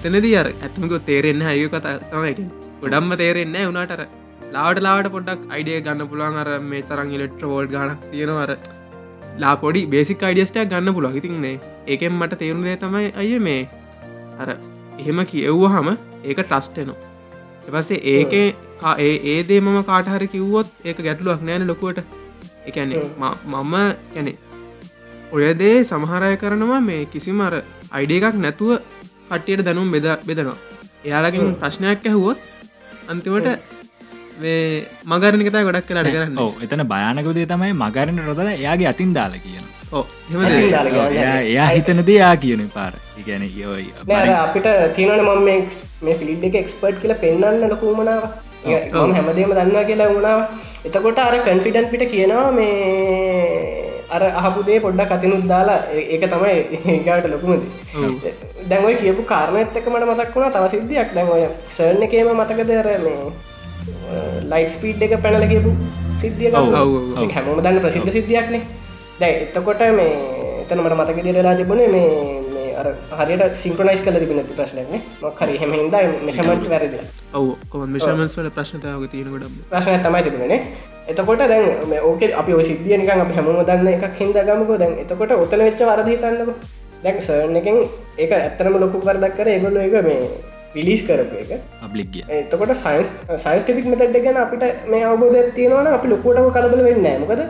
එතනද 0.00 0.26
අර 0.34 0.48
ඇතමක 0.48 0.94
තේරෙන්න 1.06 1.42
අය 1.44 1.64
කතා 1.68 1.94
තමයිට 2.04 2.40
ගොඩම්ම 2.82 3.12
තේරෙන්න 3.20 3.56
වනාටර 3.62 4.02
ලාට 4.52 4.80
ලාට 4.80 5.08
පොඩක් 5.14 5.42
අයිඩිය 5.48 5.80
ගන්න 5.80 6.08
පුළුවන් 6.10 6.38
අර 6.42 6.48
මේ 6.64 6.86
තරන් 6.88 7.12
ඉලෙක්ට්‍ර 7.16 7.50
වෝල්ඩ් 7.52 7.74
ගන 7.74 7.92
තියෙනවර 8.06 8.52
ලා 9.38 9.54
පොඩි 9.56 9.82
බේසික් 9.86 10.22
අයිඩියස්ටයක් 10.22 10.70
ගන්න 10.70 10.96
පුළුව 10.96 11.16
හිතින්නේ 11.18 11.54
ඒකෙන් 11.86 12.16
මට 12.18 12.40
තේරුණේ 12.42 12.76
තමයි 12.78 13.12
අය 13.16 13.30
මේ 13.40 13.62
අර 14.38 14.50
එහෙම 14.98 15.20
කියව්ව 15.30 15.64
හම 15.74 15.90
ඒක 16.24 16.40
ට්‍රස්ටනවා 16.42 16.98
එපසේ 17.68 18.00
ඒක 18.12 18.32
ඒ 18.98 19.14
ඒදේ 19.26 19.60
මම 19.60 19.78
කාටහර 19.84 20.24
කිව්වොත් 20.28 20.68
ඒක 20.84 20.98
ගැටලුවක් 20.98 21.42
නෑන 21.42 21.66
ලොකුවට. 21.66 22.00
එකන්නේ 22.66 23.02
මම 23.24 23.74
ගැනෙ 24.14 24.32
ඔයදේ 25.32 25.76
සමහරය 25.84 26.32
කරනවා 26.36 26.80
මේ 26.82 27.02
කිසිම 27.06 27.40
අර 27.40 27.54
අයිඩිය 27.92 28.20
එකක් 28.20 28.38
නැතුව 28.38 28.70
කට්ටියට 29.30 29.66
දැනුම් 29.68 29.90
බෙද 29.94 30.06
බෙදනවා. 30.28 30.56
එයාලකින් 31.06 31.52
ප්‍රශ්නයක් 31.60 32.08
ඇහුවොත් 32.10 32.38
අන්තිමට 33.10 33.48
මේ 34.42 34.62
මගරණකතා 35.12 35.66
ගොඩක් 35.68 35.86
කලාට 35.88 36.10
කරන්න. 36.14 36.40
ඕ 36.44 36.52
එතන 36.64 36.82
භයානකදේ 36.92 37.46
තමයි 37.52 37.72
මගරණ 37.82 38.26
රොදල 38.28 38.50
එයාගේ 38.54 38.90
අතින් 38.92 39.14
දාල 39.18 39.36
කියන. 39.44 39.66
එයා 41.44 41.70
හිතනද 41.70 42.10
යා 42.16 42.34
කියන 42.44 42.68
පාර. 42.76 42.92
ඉගැන 43.20 43.42
අපිට 44.36 44.68
තියෙනන 44.96 45.24
මම 45.24 45.50
මේ 46.04 46.14
ෆිලිඩ් 46.20 46.46
එක 46.48 46.62
එක්ස්පර්ට් 46.62 47.02
කියල 47.02 47.14
පෙන්න්න 47.24 47.68
ලොකුමනාව 47.72 48.24
හැමදේම 49.16 49.52
දන්නවා 49.58 49.84
කියලා 49.90 50.10
වුණාව 50.14 50.40
එතකොට 50.86 51.20
අර 51.26 51.36
කන්ෆිඩන්් 51.46 51.90
පිට 51.92 52.04
කියනවා 52.14 52.48
මේ 52.52 53.79
අර 54.16 54.22
අහපුදේ 54.40 54.78
පොඩ්ඩක් 54.84 55.12
අතිනුත් 55.16 55.44
දාලා 55.52 55.78
ඒක 56.14 56.24
තමයි 56.32 56.54
ඒගාට 56.94 57.26
ලොකුමද 57.34 57.62
දැන්වයි 58.70 58.96
කියපු 59.02 59.22
කාරණයත් 59.32 59.78
එක 59.80 59.86
මට 59.92 60.10
මතක් 60.10 60.34
වුණා 60.34 60.52
තව 60.56 60.64
සිද්ධියක්. 60.74 61.08
දැන් 61.16 61.28
ඔය 61.36 61.44
සර්න 61.76 62.02
එකේම 62.08 62.30
මතකද 62.40 62.70
මේ 63.06 63.18
ලයිට් 64.52 64.74
ස්පීඩ් 64.76 65.02
එක 65.06 65.16
පැනල 65.24 65.46
කියපු 65.54 65.70
සිද්ධිය. 66.22 66.50
හැමෝම 67.36 67.62
දන්න 67.64 67.80
ප්‍රසිද්ධ 67.86 68.12
සිද්ධියක්නේ. 68.18 68.62
දැ 69.20 69.32
එතකොට 69.46 69.82
මේ 70.00 70.12
එතන 70.62 70.80
මට 70.84 70.94
මතක 71.00 71.18
දිරලා 71.26 71.56
තිබුණේ 71.60 71.88
මේ 71.94 72.10
හරියට 73.18 73.56
සිංක්‍රනයිස් 73.62 74.00
කල 74.04 74.16
තිබෙන 74.22 74.38
ප්‍රශ්නයක්නේ 74.58 75.00
මොක්හරි 75.22 75.58
හෙම 75.62 75.72
හිද 75.76 75.96
මෙෂමට 76.26 76.68
වැරදිල. 76.72 77.02
ඔව 77.38 77.48
කො 77.72 77.86
මිශමස් 77.96 78.36
වල 78.38 78.48
ප්‍රශ්නතාවක 78.58 79.10
තියෙන 79.14 79.28
ගොඩම් 79.34 79.58
ප්‍රශ්නය 79.72 79.98
තමයි 80.06 80.22
තිබුණනේ 80.26 80.60
එතකොට 81.10 81.42
දැන් 81.44 81.96
ඕක 82.02 82.22
අපි 82.34 82.52
ඔය 82.52 82.62
සිද්ධිය 82.62 82.98
නිකන් 82.98 83.24
අපි 83.24 83.34
හැමෝම 83.38 83.64
දන්න 83.64 83.90
එකක් 83.94 84.20
හින්ද 84.20 84.38
ගමකෝ. 84.40 84.78
දැන් 84.78 84.94
එතකොට 85.02 85.34
ඔතන 85.36 85.64
වෙච්ච 85.66 85.82
වරද 85.82 86.08
හිතන්නක. 86.08 86.50
දැන් 87.02 87.20
සර්න 87.20 87.56
එකෙන් 87.56 87.82
ඒක 88.18 88.32
ඇත්තරම 88.34 88.78
ලොකු 88.78 89.00
කරදක් 89.00 89.36
කර 89.36 89.48
ඒගොල්ල 89.48 89.80
එක 89.80 89.96
මේ 90.04 90.20
පිලිස් 90.74 91.02
කරපු 91.02 91.42
එක. 91.42 91.50
අබ්ලික්ගිය 91.82 92.24
එතකොට 92.36 92.76
සයින්ස් 92.76 93.10
සයින්ස්ටික් 93.38 93.86
මෙතඩ් 93.86 94.16
ගැන 94.18 94.40
අපිට 94.44 94.64
මේ 94.88 95.04
අවබෝධ 95.06 95.52
තියෙනවන 95.56 95.90
අපි 95.90 96.08
ලොකෝටම 96.08 96.50
කලබල 96.50 96.82
වෙන්න 96.88 97.20
මොකද 97.22 97.44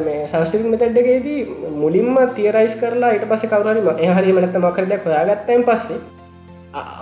මේ 0.00 0.26
සංස්ටික් 0.26 0.66
මෙතඩ්ඩගේදී 0.66 1.40
මුලින්ම 1.76 2.16
තියරයිස් 2.34 2.76
කරලා 2.80 3.12
ඊට 3.12 3.26
පස 3.28 3.46
කවරම 3.46 3.88
එහරි 4.00 4.32
මනත 4.32 4.56
මකරදයක් 4.58 5.04
හොයාගත්තයෙන් 5.04 5.64
පස්සේ 5.64 5.98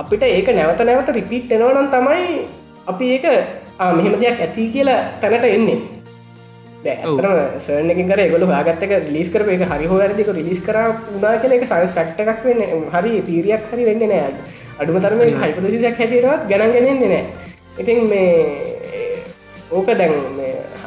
අපිට 0.00 0.22
ඒක 0.24 0.48
නැවත 0.52 0.80
නැවත 0.82 1.08
රිපිට් 1.10 1.52
එනවනම් 1.52 1.88
තමයි 1.90 2.24
අපි 2.86 3.06
ඒක 3.14 3.24
මෙහෙම 3.78 4.20
දෙයක් 4.20 4.40
ඇති 4.40 4.70
කියලා 4.70 5.00
තැනට 5.20 5.46
එන්නේ. 5.46 5.78
ඇතරම 6.86 7.58
සර්නකින් 7.58 8.08
කර 8.08 8.20
ගොලු 8.30 8.46
හගත්තක 8.48 8.92
ලිස් 9.10 9.28
කර 9.28 9.48
එක 9.48 9.64
හරි 9.70 9.86
හෝ 9.86 10.00
ඇතික 10.00 10.28
රිලිස් 10.30 10.60
කර 10.60 10.76
උනා 11.14 11.38
කෙන 11.38 11.52
එක 11.52 11.66
සයිස් 11.66 11.92
ෆක්ට 11.92 12.20
එකක් 12.24 12.44
වෙන්න. 12.44 12.62
හරි 12.90 13.12
තීරයක් 13.22 13.66
හරි 13.72 13.88
වෙන්න 13.90 14.06
නෑ 14.06 14.30
අඩුම 14.78 15.00
තරම 15.00 15.20
හයිපදසියක් 15.42 15.98
හැටියටත් 15.98 16.46
ගණන්ගෙනෙන්නේ 16.50 17.08
නෑ. 17.08 17.24
ඉතින් 17.78 18.08
මේ 18.08 18.74
ඕක 19.70 19.88
දැන් 19.98 20.14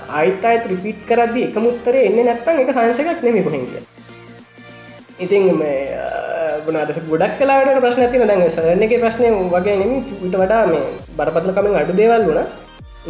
ආයිත 0.09 0.45
අයත් 0.45 0.67
රිපිට් 0.67 0.99
කරදදි 1.03 1.41
එක 1.47 1.57
මුත්තරේ 1.59 2.07
එන්න 2.07 2.19
නැත්තන් 2.23 2.61
එක 2.61 2.71
සංසකක් 2.71 3.23
නෙමි 3.23 3.43
කොහෙන්ගේ 3.43 3.81
ඉතින් 5.19 5.43
බනාද 6.65 6.93
ගොඩක් 7.09 7.35
කලාට 7.39 7.81
ප්‍රශ්න 7.81 8.05
ඇතින 8.05 8.23
දැන් 8.23 8.45
සරන 8.49 8.85
එක 8.85 8.95
ප්‍රශ්නය 9.01 9.33
වගේ 9.51 9.75
නෙම 9.75 9.91
ට 10.05 10.33
වඩා 10.35 10.63
මේ 10.67 10.85
බරපත්ලකමින් 11.17 11.77
අඩු 11.81 11.97
දේවල් 11.99 12.23
වුණ 12.27 12.47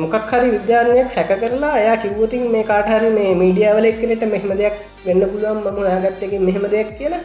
මොකක් 0.02 0.30
හරි 0.32 0.50
විද්‍යානයක් 0.56 1.10
සැක 1.16 1.32
කරලා 1.42 1.74
එයා 1.82 1.98
කිව්වතින් 2.04 2.44
මේ 2.54 2.64
කාටහරි 2.72 3.10
මේ 3.18 3.32
මීඩියාවල 3.42 3.86
එක්කනට 3.92 4.24
මෙහම 4.34 4.52
දෙයක් 4.62 4.76
වෙන්න 5.06 5.24
පුළුවන් 5.32 5.60
මම 5.66 5.80
යාගත්තක 5.92 6.34
මෙහෙම 6.48 6.66
දෙයක් 6.74 6.90
කියලා 7.00 7.22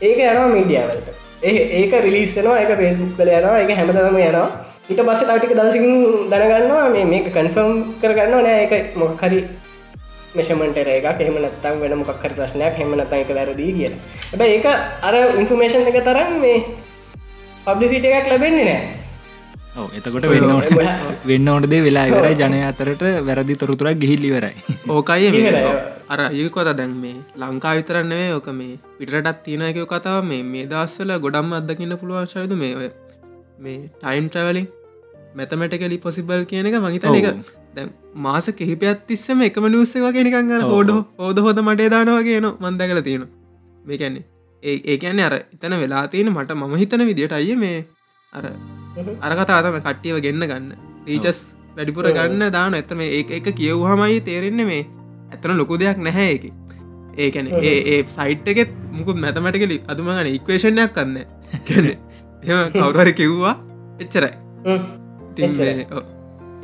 ඒක 0.00 0.18
යනවා 0.18 0.48
මීඩියාවලට. 0.54 1.08
ඒ 1.42 1.64
ඒක 1.78 1.92
රිලිස්සනවා 2.06 2.60
එක 2.62 2.70
පේස්බුක් 2.80 3.10
කල 3.18 3.32
යනවා 3.38 3.58
එක 3.64 3.74
හැමතම 3.78 3.98
යනවා. 4.20 4.46
ඊට 4.90 5.02
බස්ස 5.08 5.26
තටික 5.28 5.52
දසිකින් 5.58 5.98
දැනගන්නවා 6.30 6.86
මේ 6.94 7.04
මේක 7.12 7.26
කන්ෆර්ම් 7.34 7.74
කරගන්න 8.02 8.46
නෑ 8.46 8.62
එක 8.66 8.96
මොකහරි 9.02 9.42
මෙෂමට 10.36 10.78
එක 10.78 11.20
හෙම 11.26 11.36
නත්තම් 11.42 11.76
වෙන 11.82 11.98
මොක්කර 12.00 12.32
ප්‍රශ්නයක් 12.38 12.74
හෙම 12.80 12.96
නත 12.96 13.12
එක 13.20 13.30
වැරදී 13.36 13.72
කිය 13.76 13.92
ඇබ 14.32 14.42
ඒක 14.46 14.66
අර 15.08 15.14
ඉන්ෆර්මේෂන් 15.42 15.90
එක 15.90 16.02
තරම් 16.08 16.34
මේ 16.44 16.58
පබ්ලිසිට 17.66 18.04
එකක් 18.10 18.30
ලැබෙන්නේ 18.30 18.66
නෑ. 18.70 19.01
එතකොට 19.98 20.26
වෙන්න 20.32 20.50
වෙන්න 21.28 21.48
ඕටදේ 21.52 21.80
වෙලා 21.86 22.04
ඉවරයි. 22.10 22.34
ජනය 22.40 22.58
අතරට 22.70 23.02
වැරදි 23.28 23.54
තොරතුරක් 23.62 24.00
ගිහිල්ලිවරයි 24.02 24.76
ඕකයි. 24.88 25.30
අර 26.12 26.20
ඒකොත 26.30 26.70
දැන් 26.80 26.92
මේ 27.04 27.14
ලංකා 27.42 27.72
විතරන්නේ 27.78 28.26
ඕක 28.34 28.48
මේ 28.58 28.74
පිටටත් 28.98 29.40
තියෙනක 29.46 29.80
කතාව 29.92 30.20
මේ 30.30 30.42
මේ 30.52 30.66
දස්සල 30.72 31.12
ගොඩම් 31.24 31.56
අදකින්න 31.58 31.96
පුළුවන් 32.02 32.28
ශයුතු 32.32 32.58
මේ 32.62 32.74
ඔය 32.80 32.88
මේ 33.66 33.78
ටයිම් 34.02 34.28
ට්‍රවලින් 34.28 34.68
මැතමැටකලි 35.38 35.98
පොසිබල් 36.04 36.44
කියන 36.50 36.68
එක 36.70 36.76
මහිතන 36.86 37.16
එක. 37.20 37.30
දැ 37.76 37.86
මාස 38.26 38.50
කිහිපත් 38.60 39.06
තිස්සම 39.08 39.46
එකම 39.48 39.70
නිවස්ස 39.76 39.96
වගේ 40.06 40.26
නිකන් 40.28 40.52
අර 40.58 40.62
ඔව්. 40.66 40.74
හෝඩ 40.74 40.90
හෝද 41.22 41.42
හෝද 41.46 41.64
මටේ 41.68 41.88
දානවගේ 41.96 42.38
න 42.42 42.50
මන්දකල 42.66 43.02
තියෙන 43.08 43.26
මේකැන්නේ 43.88 44.24
ඒ 44.62 44.76
ඒකන්නේ 44.92 45.26
අර 45.30 45.34
එතන 45.40 45.78
වෙලා 45.82 46.04
තියෙන 46.12 46.32
මට 46.36 46.60
මම 46.60 46.78
හිතන 46.84 47.08
විදිට 47.10 47.36
අය 47.40 47.50
මේ 47.64 47.82
අර 48.32 48.44
අරකතාතම 49.26 49.78
කට්ටියව 49.86 50.16
ගෙන්න්න 50.26 50.48
ගන්න. 50.50 50.72
රීචස් 51.08 51.40
වැඩිපුර. 51.76 52.10
ගන්න 52.18 52.52
දාන. 52.56 52.74
ඇතම 52.80 53.00
ඒ 53.00 53.22
එක 53.38 53.46
කියව්හමයි 53.60 54.20
තේරෙන්නේ 54.28 54.68
මේ. 54.72 54.82
ඇතන 55.32 55.56
ලොකු 55.60 55.78
දෙයක් 55.82 55.98
නැහැ 56.08 56.30
එක 56.36 56.44
ඒකැන. 57.18 57.46
ඒ 57.60 57.76
ඒ 57.92 58.00
සයිට් 58.16 58.48
එකෙත් 58.52 58.70
මුකුත් 58.98 59.16
මැතමටිකලි 59.24 59.76
අදුමගන 59.94 60.28
ඉක්වේෂණයක් 60.38 60.92
කන්න 60.96 61.16
කවුරහරි 62.74 63.12
කිව්වා 63.20 63.54
එච්චරයි. 64.00 64.32
ඉතින් 65.30 65.50
එච්චරයි. 65.50 65.74
මේ, 65.78 65.86
ඔව්. 65.92 66.04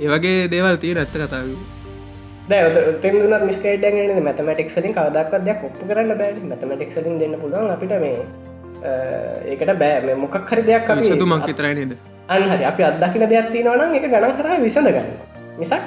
ඒ 0.03 0.09
වගේ 0.13 0.51
දේවල් 0.53 0.77
තියෙන 0.85 1.01
ඇත්ත 1.03 1.17
කතාව. 1.17 1.49
දැතෙන් 2.51 3.17
දුනත් 3.23 3.47
මිස්කේඩ 3.49 3.85
මැතමටික් 4.29 4.71
සලින් 4.75 4.93
කවදක්වත් 4.99 5.43
දෙයක් 5.49 5.65
ඔප්පු 5.69 5.89
කරන්න 5.91 6.13
බෑ 6.21 6.45
මැතමටික් 6.53 6.93
සලින් 6.97 7.19
දෙන්න 7.23 7.35
පුළුවන් 7.43 7.73
අපිට 7.77 7.97
මේ 8.05 8.21
ඒකට 9.53 9.75
බෑ. 9.83 10.15
මොකක් 10.25 10.39
හරි 10.53 10.63
දෙයක් 10.71 10.91
අපි 10.95 11.11
සතු 11.11 11.27
මං 11.27 11.45
විතරයි 11.49 11.75
නේද 11.81 11.93
අන්හරි 12.29 12.65
අපි 12.65 12.83
අදකින 12.85 13.25
දෙයක් 13.27 13.49
තියෙනවනම් 13.51 13.95
එක 13.95 14.05
ගණන් 14.07 14.35
කර 14.35 14.49
විසඳ 14.61 14.89
ගන්න 14.89 15.09
මිසක් 15.59 15.83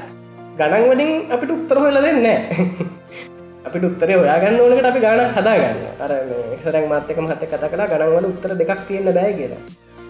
ගණන් 0.58 0.88
වලින් 0.88 1.12
අපිට 1.30 1.52
උත්තර 1.52 1.78
හොල 1.78 1.98
දෙන්න 2.00 2.26
අපිට 3.66 3.84
උත්තරේ 3.84 4.18
ඔයාගන්න 4.18 4.60
ඕනකට 4.60 4.86
අපි 4.86 5.00
ගානක් 5.00 5.36
හදාගන්න 5.36 5.80
අර 6.00 6.12
එක්සරක් 6.56 6.86
මාතක 6.88 7.18
මහත 7.18 7.44
කත 7.46 7.64
කලා 7.68 7.88
ගණන්වල 7.88 8.26
උත්තර 8.28 8.52
දෙකක් 8.58 8.82
තියෙන 8.88 9.06
බෑ 9.10 9.34
කියලා. 9.34 9.62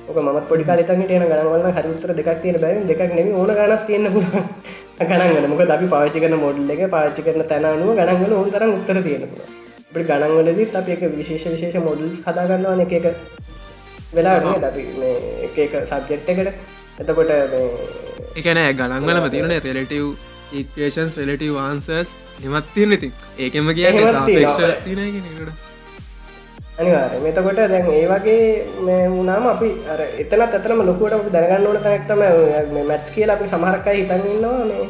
ඕක 0.07 0.17
මත් 0.17 0.45
පොඩි 0.47 0.63
කාලිතන් 0.63 1.01
ටයන 1.01 1.25
ගණන්වල 1.25 1.67
හරි 1.69 1.89
උත්තර 1.89 2.13
දෙකක් 2.13 2.39
තියෙන 2.41 2.57
බැ 2.57 2.79
දෙකක් 2.85 3.01
නෙම 3.09 3.35
ඕන 3.35 3.51
ගනක් 3.51 3.81
තියන්න 3.85 4.07
පුළුවන්. 4.09 4.47
ගණන්ගල 5.01 5.47
මොක 5.47 5.61
අපි 5.67 5.87
පාචි 5.87 6.23
කරන 6.23 6.37
මොඩල් 6.39 6.71
එක 6.71 6.83
පාචි 6.89 7.21
කරන 7.21 7.43
තැනනුව 7.45 7.91
ගණන්වල 7.93 8.33
ඕන 8.33 8.49
තරම් 8.49 8.71
උත්තර 8.71 8.97
තියෙනකුව 9.01 9.41
අපි 9.89 10.03
ගණන්වලදී 10.05 10.71
අපි 10.75 10.91
එක 10.91 11.03
විශේෂ 11.13 11.45
විශේෂ 11.49 11.83
මොඩල්ස් 11.83 12.23
හදාගන්නවා 12.23 12.87
එක 12.87 13.05
එක 14.11 14.17
වෙලා 14.17 14.35
අපි 14.69 14.83
එක 15.45 15.73
සබ්ජෙක්් 15.87 16.29
එකට. 16.31 16.49
එතකොට 16.99 17.31
එකන 18.35 18.59
ගණන්වලම 18.77 19.25
තියන 19.31 19.51
රෙලටව් 19.65 20.07
ඒකේෂන්ස් 20.53 21.13
රෙලටව 21.17 21.55
ආන්සර්ස් 21.57 22.09
හෙමත් 22.43 22.65
තියන 22.75 22.91
ඉතින්. 22.91 23.13
ඒකෙම 23.39 23.73
කිය 23.73 23.87
අනිවාර 23.87 24.15
මෙතකොට 27.23 27.55
දැන් 27.55 27.85
ඒ 27.91 28.07
වගේ 28.07 28.45
මේ 28.85 29.03
වුණාම 29.09 29.45
අපි 29.47 29.69
අර 29.87 29.99
එතනත් 30.01 30.41
ඇතරම 30.41 30.79
ලොකුවට 30.89 31.31
දැනගන්න 31.31 31.67
ඕන 31.67 31.79
තැනක්තම 31.85 32.21
මැත්ස් 32.89 33.11
කියලා 33.15 33.35
අපි 33.37 33.47
සමහරකයි 33.47 33.97
හිතන්නවා 34.01 34.65
මේ 34.65 34.85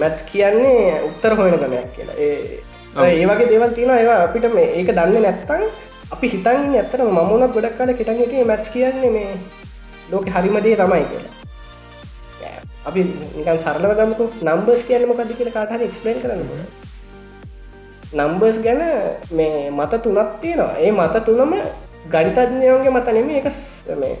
මැත්ස් 0.00 0.20
කියන්නේ 0.30 1.02
උත්තර 1.08 1.32
හොයන 1.36 1.58
තමයක් 1.58 1.88
කියලා. 1.96 2.16
ඒ 2.18 2.62
ඒ 2.96 3.26
වගේ 3.26 3.48
දේවල් 3.52 3.72
තියෙන 3.76 3.98
ඒවා 3.98 4.22
අපිට 4.24 4.48
මේ 4.54 4.68
ඒක 4.78 4.88
දන්න 4.98 5.22
නැත්තං 5.22 5.62
අපි 6.14 6.26
හිතන් 6.34 6.74
ඇත්තට 6.74 7.02
මමුණත් 7.08 7.54
ගොඩක් 7.54 7.78
කාල 7.78 7.90
කෙටන් 7.94 8.22
එක 8.24 8.34
මැත්ස් 8.46 8.68
කියන්නේ 8.74 9.10
මේ 9.10 9.32
ලෝක 10.10 10.28
හරිමදේ 10.34 10.76
තමයි 10.82 11.04
කියලා. 11.10 11.34
අපි 12.88 13.00
නිකන් 13.36 13.58
සරලව 13.64 13.92
ගමක. 13.98 14.20
නම්බස් 14.48 14.82
කියන්න 14.88 15.08
මොකද 15.10 15.32
කියල 15.38 15.50
කාටහර 15.56 15.82
එක්ස්පලන් 15.88 16.20
කරන්න 16.22 16.42
නම්බර්ස් 18.14 18.58
ගැන 18.62 18.82
මේ 19.32 19.70
මත 19.70 20.02
තුනක් 20.02 20.40
තියෙනවා. 20.40 20.78
ඒ 20.78 20.90
මත 20.92 21.24
තුනම 21.26 21.54
ගනිතඥයන්ගේ 22.12 22.90
මත 22.90 23.08
නෙම 23.16 23.30
එක 23.30 23.48
මේ 24.02 24.16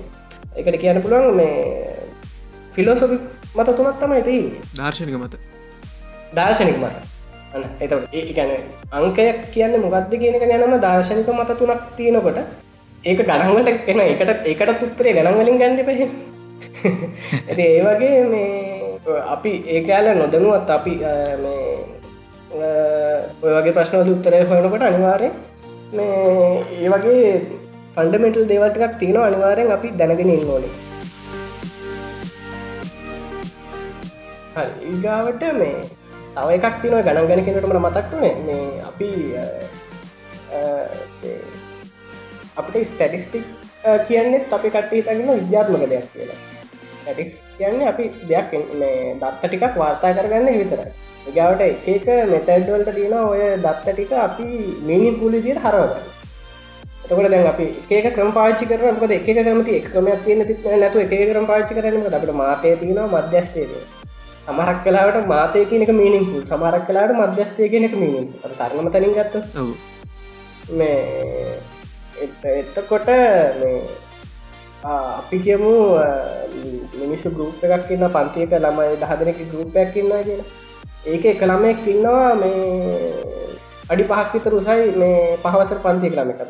එකට 0.56 0.80
කියන්න 0.82 1.02
පුළුවන් 1.02 1.36
මේ 1.36 1.56
ෆිලෝසොපි 2.74 3.18
මත 3.56 3.68
තුනක් 3.76 4.00
තමයි 4.00 4.22
තියන්නේ. 4.22 4.60
දර්ශනික 4.74 5.16
මත. 5.16 5.34
දර්ශනික 6.34 6.78
මත 6.78 7.15
එතට 7.80 7.92
ඒ 8.12 8.32
ගැන 8.32 8.50
අංකයක් 8.92 9.42
කියන්න 9.52 9.74
මොකක්ද 9.82 10.14
කියනක 10.14 10.42
යනම 10.48 10.74
දර්ශනික 10.80 11.28
මත 11.30 11.50
තුනක් 11.58 11.82
තියෙනකොට 11.96 12.38
ඒක 13.04 13.20
ගණන්වල 13.20 13.68
එන 13.86 14.00
එකට 14.02 14.46
ඒකට 14.46 14.78
තුත්තරේ 14.80 15.12
ගණන්වලින් 15.14 15.58
ගණඩ 15.58 15.84
පහ 15.84 16.00
ඇති 17.48 17.62
ඒ 17.66 17.82
වගේ 17.82 18.22
මේ 18.26 18.48
අපි 19.26 19.52
ඒකයාල 19.68 20.06
නොදනුවත් 20.14 20.70
අපි 20.70 20.94
අ, 21.04 21.12
මේ 21.36 21.66
අ, 22.60 22.68
ඔය 23.42 23.52
වගේ 23.56 23.72
ප්‍රශ්නවල 23.72 24.10
උත්තරය 24.12 24.40
හොයනකොට 24.44 24.82
අනිවාරය 24.82 25.28
මේ 25.92 26.10
ඒ 26.78 26.88
වගේ 26.88 27.30
ෆන්ඩමෙන්ටල් 27.96 28.48
දේවල්ටක් 28.48 28.98
තියෙන 28.98 29.22
අනිවාරයෙන් 29.22 29.70
අපි 29.72 29.88
දැනගෙන 29.92 30.30
ඉන්න 30.30 30.50
ඕනේ. 30.50 30.72
හරි, 34.56 34.70
ඊගාවට 34.90 35.42
මේ 35.54 35.76
තව 36.36 36.48
එකක් 36.56 36.76
තිනව 36.82 36.98
ගණන් 37.00 37.28
ගැන 37.28 37.44
කෙනටම 37.46 37.76
මතක්නේ 37.80 38.32
මේ 38.46 38.66
අපි 38.90 39.08
අ, 39.36 39.44
අ, 40.52 40.60
ඒ 41.24 41.38
අපිට 42.56 42.86
ස්ටටිස්ටික් 42.86 43.44
කියන්නෙත් 44.08 44.52
අපි 44.52 44.70
කට 44.70 44.92
හිතගෙන 44.92 45.32
විද්‍යාත්මක 45.32 45.84
දෙයක් 45.88 46.06
කියලා. 46.12 46.38
ස්ටටික්ස් 46.96 47.34
කියන්නේ 47.58 47.88
අපි 47.88 48.04
දෙයක් 48.28 48.52
මේ 48.74 49.14
දත්ත 49.20 49.42
ටිකක් 49.44 49.76
වාර්තා 49.76 50.12
කරගන්න 50.14 50.58
විතරයි. 50.62 50.92
ගාවට 51.34 51.62
එකක 51.92 52.06
මෙතැඩ්වලට 52.32 52.92
තියෙන 52.94 53.14
ඔය 53.22 53.40
දත්ත 53.64 53.86
ටික 53.88 54.12
අපි 54.18 54.46
මිනි 54.82 55.10
පුලිදියට 55.20 55.62
හරවගන්න. 55.64 56.12
එතකට 57.04 57.30
දැන් 57.32 57.46
අපි 57.48 57.66
ඒක 57.90 58.06
ක්‍රම 58.14 58.30
පාච්චි 58.32 58.66
කරන 58.66 58.94
මොකද 58.94 59.12
එක 59.12 59.26
කරමති 59.28 59.76
එකමයක් 59.80 60.24
තියෙන 60.24 60.40
ති 60.48 60.54
නැතු 60.76 60.98
එක 61.00 61.12
කරම් 61.30 61.46
පාච්චි 61.46 61.74
කරන 61.74 62.06
අපට 62.12 62.32
මාතය 62.34 62.74
තියෙනවා 62.80 63.22
මධ්‍යස්තේද 63.22 63.70
සමරක් 64.46 64.78
කලාවට 64.84 65.26
මාතය 65.26 65.64
කියනක 65.66 65.90
මීනිින්පු 65.92 66.36
සමරක් 66.42 66.84
කලාට 66.86 67.12
මධ්‍යස්තය 67.12 67.68
කියනක 67.68 67.94
මීනිින් 67.94 68.26
තරනම 68.58 68.88
තනින් 68.90 69.12
ගත්ත 69.12 69.34
මේ 70.70 70.98
එත- 72.16 72.46
එතකොට 72.52 73.08
මේ 73.60 73.80
ආ, 74.84 75.18
අපි 75.18 75.36
කියමු 75.38 75.72
මිනිස්සු 77.00 77.28
ගරුප් 77.30 77.64
එකක් 77.66 77.90
ඉන්න 77.90 78.06
පන්තියක 78.08 78.52
ළමයි 78.56 78.96
දහදනක 78.96 79.38
ගරුපයක් 79.50 79.96
ඉන්න 79.96 80.12
කියලා. 80.20 80.46
ඒක 81.06 81.24
එක 81.26 81.42
ළමයෙක් 81.42 81.86
ඉන්නවා 81.86 82.34
මේ 82.34 82.54
අඩි 83.90 84.04
පහක් 84.04 84.32
විතර 84.34 84.54
උසයි 84.54 84.84
මේ 84.96 85.36
පහවසර 85.42 85.78
පන්තිය 85.78 86.10
ක්‍රම 86.10 86.30
එක 86.30 86.40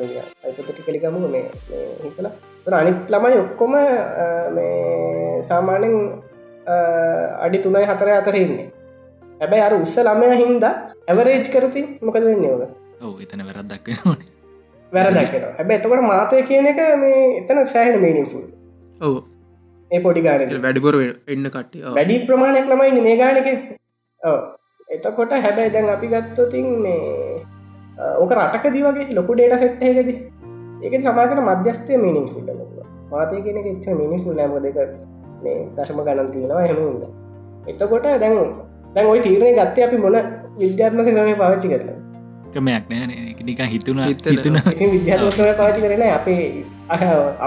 අයිපතට 0.44 0.80
කලිකමු 0.86 1.28
මේ 1.28 1.44
හිතල. 2.02 2.26
අනිත් 2.72 2.98
ළමයි 3.08 3.38
ඔක්කොම 3.38 3.72
සාමානෙන් 5.42 5.94
අඩි 7.44 7.58
තුනයි 7.64 7.84
හතර 7.90 8.10
අතර 8.14 8.36
ඉන්නේ. 8.36 8.66
හැබැයි 9.40 9.66
අර 9.66 9.74
උස්ස 9.76 9.94
ළමය 9.98 10.36
හින්දා 10.42 10.72
ඇවරේජ් 11.08 11.46
කරති 11.54 11.82
මොකද 12.02 12.26
ඕක 12.26 12.66
ඔව 13.04 13.14
එතන 13.24 13.42
වැරත් 13.48 13.68
දක්ව 13.72 14.10
ඕනේ 14.10 14.34
වැරදක්ෙන 14.92 15.48
හැබ 15.56 15.72
එතකොට 15.72 16.04
මාතය 16.04 16.42
කියන 16.50 16.68
එක 16.72 16.80
මේ 17.02 17.24
එතන 17.40 17.58
සෑහන 17.72 17.98
මීනිින්ෆුල් 18.04 18.44
ඔවු. 19.00 19.18
ඒ 19.90 20.00
පොඩි 20.00 20.22
ගාන 20.26 20.46
වැඩිපුර 20.62 20.94
එන්න 21.28 21.50
ඔව්. 21.82 21.94
වැඩි 21.96 22.16
ප්‍රමාණයක් 22.28 22.70
ළමයි 22.70 23.02
මේ 23.06 23.16
ගානක. 23.22 23.48
එතකොට 24.88 25.36
හැබැයි 25.38 25.74
දැන් 25.74 25.90
අපි 25.90 26.08
ගත්තොතින් 26.14 26.66
මේ 26.84 27.42
ඕක 28.22 28.32
රටක 28.38 28.72
දීවගේ 28.74 29.14
ලොකු 29.18 29.34
ඩේට 29.34 29.60
සෙට්හකද 29.62 30.10
ඒක 30.82 30.94
සමාකට 31.02 31.42
මධ්‍යස්තය 31.42 32.00
මිනිින් 32.04 32.26
ෆුල්ල 32.32 32.48
මාතය 33.12 33.42
කියෙන 33.44 33.60
එච්ච 33.64 33.86
මිනි 34.00 34.22
ෆුල් 34.24 34.36
නෑම 34.40 34.56
දෙක 34.64 34.78
මේ 35.46 35.58
දශම 35.76 36.04
ගණන් 36.06 36.32
තියෙනවා 36.34 36.66
හෙමුද 36.68 37.04
එතකොට 37.66 38.08
දැන් 38.22 38.38
දැන් 38.94 39.08
ඔයි 39.12 39.20
තීරණය 39.24 39.52
ගත්තේ 39.58 39.86
අපි 39.86 39.96
මොන 40.02 40.16
විද්‍යාත්මක 40.60 41.08
ක්‍රමය 41.08 41.34
පාවිච්චි 41.40 41.68
කරලා? 41.72 41.96
ක්‍රමයක් 42.52 42.84
නෑ 42.90 43.06
නික 43.48 43.60
හිතුන 43.72 44.00
හිතන. 44.02 44.30
හිතුන 44.32 44.58
කිසි 44.68 44.88
විද්‍යාත්මක 44.94 45.58
පාචි 45.60 45.82
කරන 45.84 46.04
අපේ 46.10 46.38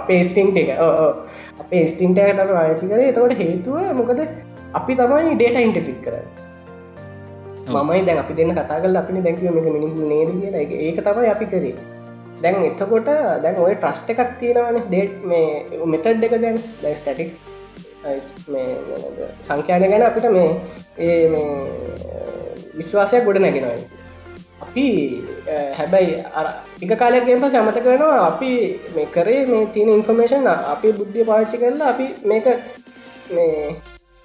අපේ 0.02 0.20
ස්ටිංට 0.28 0.60
එක. 0.64 0.70
ඕ. 0.80 1.10
අපේ 1.64 1.84
ස්ටිංට 1.94 2.22
එක 2.26 2.36
තම 2.38 2.54
පාචි 2.58 2.92
කර. 2.92 3.02
එතකොට 3.08 3.36
හේතුව 3.42 3.78
මොකද? 4.02 4.22
අපි 4.80 5.00
තමයි 5.02 5.36
ඩේට 5.36 5.62
ඉන්ටපික් 5.64 6.02
කර 6.06 6.16
ඔව්. 7.68 7.80
මමයි 7.84 8.06
දැන් 8.10 8.22
අපි 8.26 8.38
දෙන්න 8.42 8.56
කතා 8.60 8.82
කල 8.84 9.02
අපි 9.04 9.24
දැකිව 9.28 9.62
එක 9.62 9.72
මිනිිපු 9.76 10.12
නේද 10.14 10.30
කියලා. 10.42 10.66
ඒක 10.88 11.04
තමයි 11.08 11.32
අපි 11.36 11.52
කරේ. 11.54 11.76
දැන් 12.44 12.64
එතකොට 12.72 13.14
දැන් 13.46 13.62
ඔය 13.66 13.76
ට්‍රස්ට 13.76 14.16
එකක් 14.16 14.36
තියෙනවන. 14.42 14.82
ඩේට් 14.88 15.22
මේ 15.32 15.86
මෙතඩ් 15.94 16.28
එක 16.28 16.42
දැන්. 16.46 16.66
දැ 16.84 16.98
ස්ටටික් 17.02 17.38
සංඛ්‍යාන 19.48 19.84
ගැන 19.84 20.04
අපිට 20.04 20.28
මේ 20.32 20.50
ඒ 21.00 21.28
මේ 21.28 21.48
විශ්වාසයක් 22.78 23.26
ගොඩ 23.26 23.40
නැගෙනයි 23.40 23.86
අපි 24.62 24.86
අ, 25.48 25.56
හැබැයි 25.78 26.16
අර 26.34 26.48
එක 26.82 26.92
කාලයක්ගේම 26.98 27.40
සමතක 27.46 27.86
වෙනවා 27.86 28.20
අපි 28.28 28.52
මේ 28.96 29.08
කරේ 29.08 29.46
මේ 29.46 29.66
තියෙන 29.74 29.90
ඉන්ෆර්මේෂන් 29.96 30.48
අපි 30.74 30.94
බුද්ධිය 30.94 31.26
පාච්චි 31.26 31.58
කරලා 31.58 31.90
අපි 31.94 32.06
මේක 32.26 32.46
මේ 33.30 33.76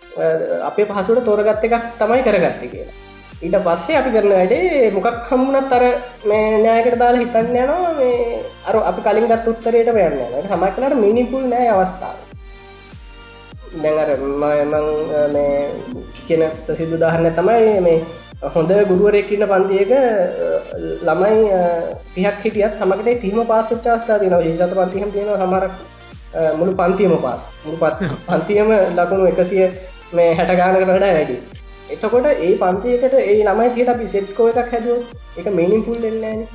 අ, 0.03 0.25
අපේ 0.69 0.87
පහසුට 0.87 1.25
තෝරගත්ත 1.25 1.65
එකක් 1.65 1.75
තමයි 1.99 2.23
කරගත්ත 2.23 2.63
කියලා. 2.67 2.95
ඊට 3.43 3.57
පස්සේ 3.67 3.97
අපි 3.97 4.11
කරන 4.15 4.33
වැඩේ 4.33 4.91
මොකක් 4.91 5.09
හම්මුණත් 5.31 5.73
අර 5.73 5.85
මේ 6.25 6.45
නෑකට 6.65 6.99
දාලා 6.99 7.23
හිතන්න 7.23 7.57
යනවා. 7.57 7.93
මේ 7.99 8.39
අර 8.69 8.77
අපි 8.91 9.01
කලින් 9.07 9.27
ගත් 9.31 9.49
උත්තරයට 9.49 9.89
යන්න 9.89 10.47
සමක්නට 10.49 10.95
මිනිපුල් 10.97 11.45
නෑ 11.49 11.69
අවස්ථාව. 11.71 12.17
දැඟර 13.75 14.11
මං 14.19 14.75
මේ 15.33 15.57
කියන 16.27 16.43
ප්‍රසිදු 16.67 16.97
දාහරන්න 16.99 17.35
තමයි 17.35 17.81
මේ 17.81 17.99
හොඳ 18.55 18.71
ගුරුවරෙක්කින්න 18.89 19.45
පන්තියක 19.47 19.91
ළමයි 21.03 21.41
අ, 21.53 21.61
තිහක් 22.15 22.39
හිටියත් 22.45 22.79
සමකට 22.79 23.21
තිීම 23.23 23.41
පාසච්චාස්ථා 23.47 24.19
තින 24.19 24.33
ශත 24.53 24.73
පන්තිහම 24.75 25.11
තියෙන 25.13 25.31
හමරක් 25.43 25.73
මුළු 26.59 26.73
පන්තියම 26.75 27.13
පාස්. 27.19 27.41
මුළු 27.65 27.79
පත් 27.79 27.99
පන්තියම 28.29 28.69
ලකුණු 28.97 29.27
එකසිය 29.27 29.67
මේ 30.13 30.31
හැටගානකට 30.35 30.89
වඩා 30.89 31.13
වැඩි. 31.13 31.37
එතකොට 31.91 32.27
ඒ 32.39 32.53
පන්තියකට 32.57 33.15
ඒ 33.21 33.39
ළමයි 33.45 33.71
තියට 33.75 33.89
අපි 33.89 34.09
සෙට්ස්කෝ 34.09 34.49
එකක් 34.53 34.73
හැදුව 34.73 34.99
එක 35.37 35.47
මේනිින් 35.53 35.83
පුල් 35.85 36.05
එන්නන 36.05 36.47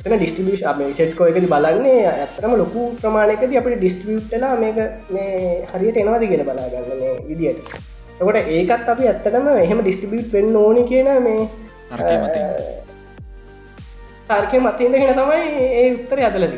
එතන 0.00 0.16
ඩිස්ටිබිෂ් 0.16 0.62
අප 0.64 0.78
සෙට්කෝ 0.96 1.26
එකද 1.28 1.46
බලන්නේ 1.46 2.04
ඇතරම 2.10 2.52
ලොකු 2.56 2.82
ප්‍රමාණයකද 3.00 3.56
අපට 3.60 3.74
ඩිස්ටියුට්ලා 3.76 4.52
මේක 4.56 4.78
මේ 5.10 5.32
හරියට 5.70 5.98
එනවාද 6.02 6.24
කියල 6.24 6.44
බලාගන්න 6.46 7.00
මේ 7.00 7.14
විදියට 7.28 7.74
එකොට 8.20 8.38
ඒකත් 8.54 8.88
අපි 8.88 9.10
ඇත්තටම 9.10 9.50
එහෙම 9.56 9.82
ඩිස්ටිබියට් 9.82 10.32
වෙන්න 10.32 10.56
ඕනි 10.56 10.84
කියන 10.84 11.10
මේ. 11.26 11.44
තර්කය 14.30 14.58
මතින්දගෙන 14.60 15.14
තමයි 15.14 15.44
ඒ 15.74 15.86
උත්තර 15.92 16.20
අදලද 16.26 16.54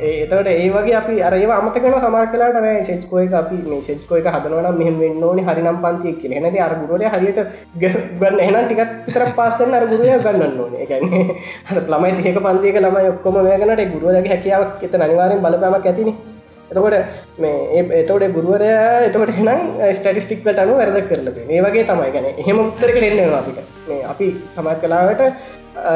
ඒතට 0.00 0.48
ඒ 0.48 0.68
වගේ 0.70 0.94
අපි 0.94 1.14
අරඒ 1.22 1.46
අමතකන 1.50 1.86
සමර 1.96 2.26
කලාට 2.32 2.56
නෑ 2.56 2.84
සෙච්කෝය 2.84 3.26
අපි 3.34 3.56
මේ 3.64 3.82
සෙච්කෝය 3.82 4.22
හදනවන 4.26 4.78
මෙහම 4.78 4.96
වෙන්න 5.00 5.24
ඕනි 5.24 5.42
හරිනම් 5.42 5.78
පන්තිය 5.84 6.14
කියල. 6.20 6.32
හෙනති 6.34 6.58
අරගුරුවර 6.60 7.04
හරියට 7.14 7.40
ගන්න 7.76 8.40
එන 8.40 8.56
ටිකක් 8.64 8.82
තර 9.10 9.24
පස්සෙන් 9.36 9.74
අරගුරුවය 9.74 10.16
ගන්න 10.18 10.60
ඕන. 10.60 10.74
එකන්නේ 10.76 11.24
ළමයි 11.90 12.12
තියක 12.22 12.40
පන්තියක 12.40 12.76
ළමයි 12.78 13.08
ඔක්කොම 13.12 13.38
මේකනට 13.42 13.92
ගුරුවදගේ 13.94 14.32
හැකියාවක් 14.34 14.82
එත 14.82 14.94
අනිවාරෙන් 14.98 15.40
බලපෑමක් 15.40 15.86
ඇතින. 15.86 16.10
එතකොට 16.70 16.96
මේ 17.38 17.52
ඒ- 17.74 17.92
එතකොට 18.00 18.24
ගුරුවරය 18.34 18.70
එතකොට 19.06 19.30
එනම් 19.34 19.60
ස්ටටිස්ටික්ට 19.92 20.58
අනු 20.58 20.74
වැරද 20.76 20.98
කරලද 21.10 21.38
මේ 21.48 21.60
වගේ 21.62 21.84
තමයි. 21.84 22.10
ගැන 22.12 22.26
එහෙම 22.34 22.58
උත්තරක 22.60 22.96
එන්න 23.02 23.34
අපිට. 23.34 23.58
මේ 23.88 24.02
අපි 24.04 24.26
සමත් 24.54 24.80
කලාවට 24.82 25.22
අ, 25.82 25.92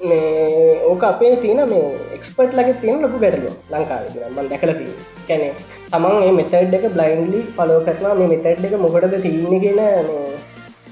මේ 0.00 0.80
ඕක 0.82 1.02
අපේ 1.02 1.32
තියන 1.36 1.60
මේ 1.66 1.88
එක්ස්පර්ට් 2.14 2.54
ලගේ 2.54 2.76
තියෙන 2.76 3.02
ලොකු 3.02 3.18
ගැටලු 3.18 3.50
ලංකාව 3.70 4.04
මන් 4.28 4.46
දැකල 4.48 4.72
තිය 4.74 4.92
කැනෙ 5.26 5.48
තමන් 5.88 6.16
ඒ 6.20 6.30
මෙතඩ් 6.32 6.76
එක 6.76 6.86
බ්ලයින්ලි 6.90 7.40
ෆලෝ 7.56 7.80
කරනවා. 7.82 8.14
මේ 8.14 8.28
මෙතඩ් 8.28 8.64
එක 8.66 8.78
මොකටද 8.78 9.16
තියන්න 9.22 9.60
කියෙන 9.60 9.80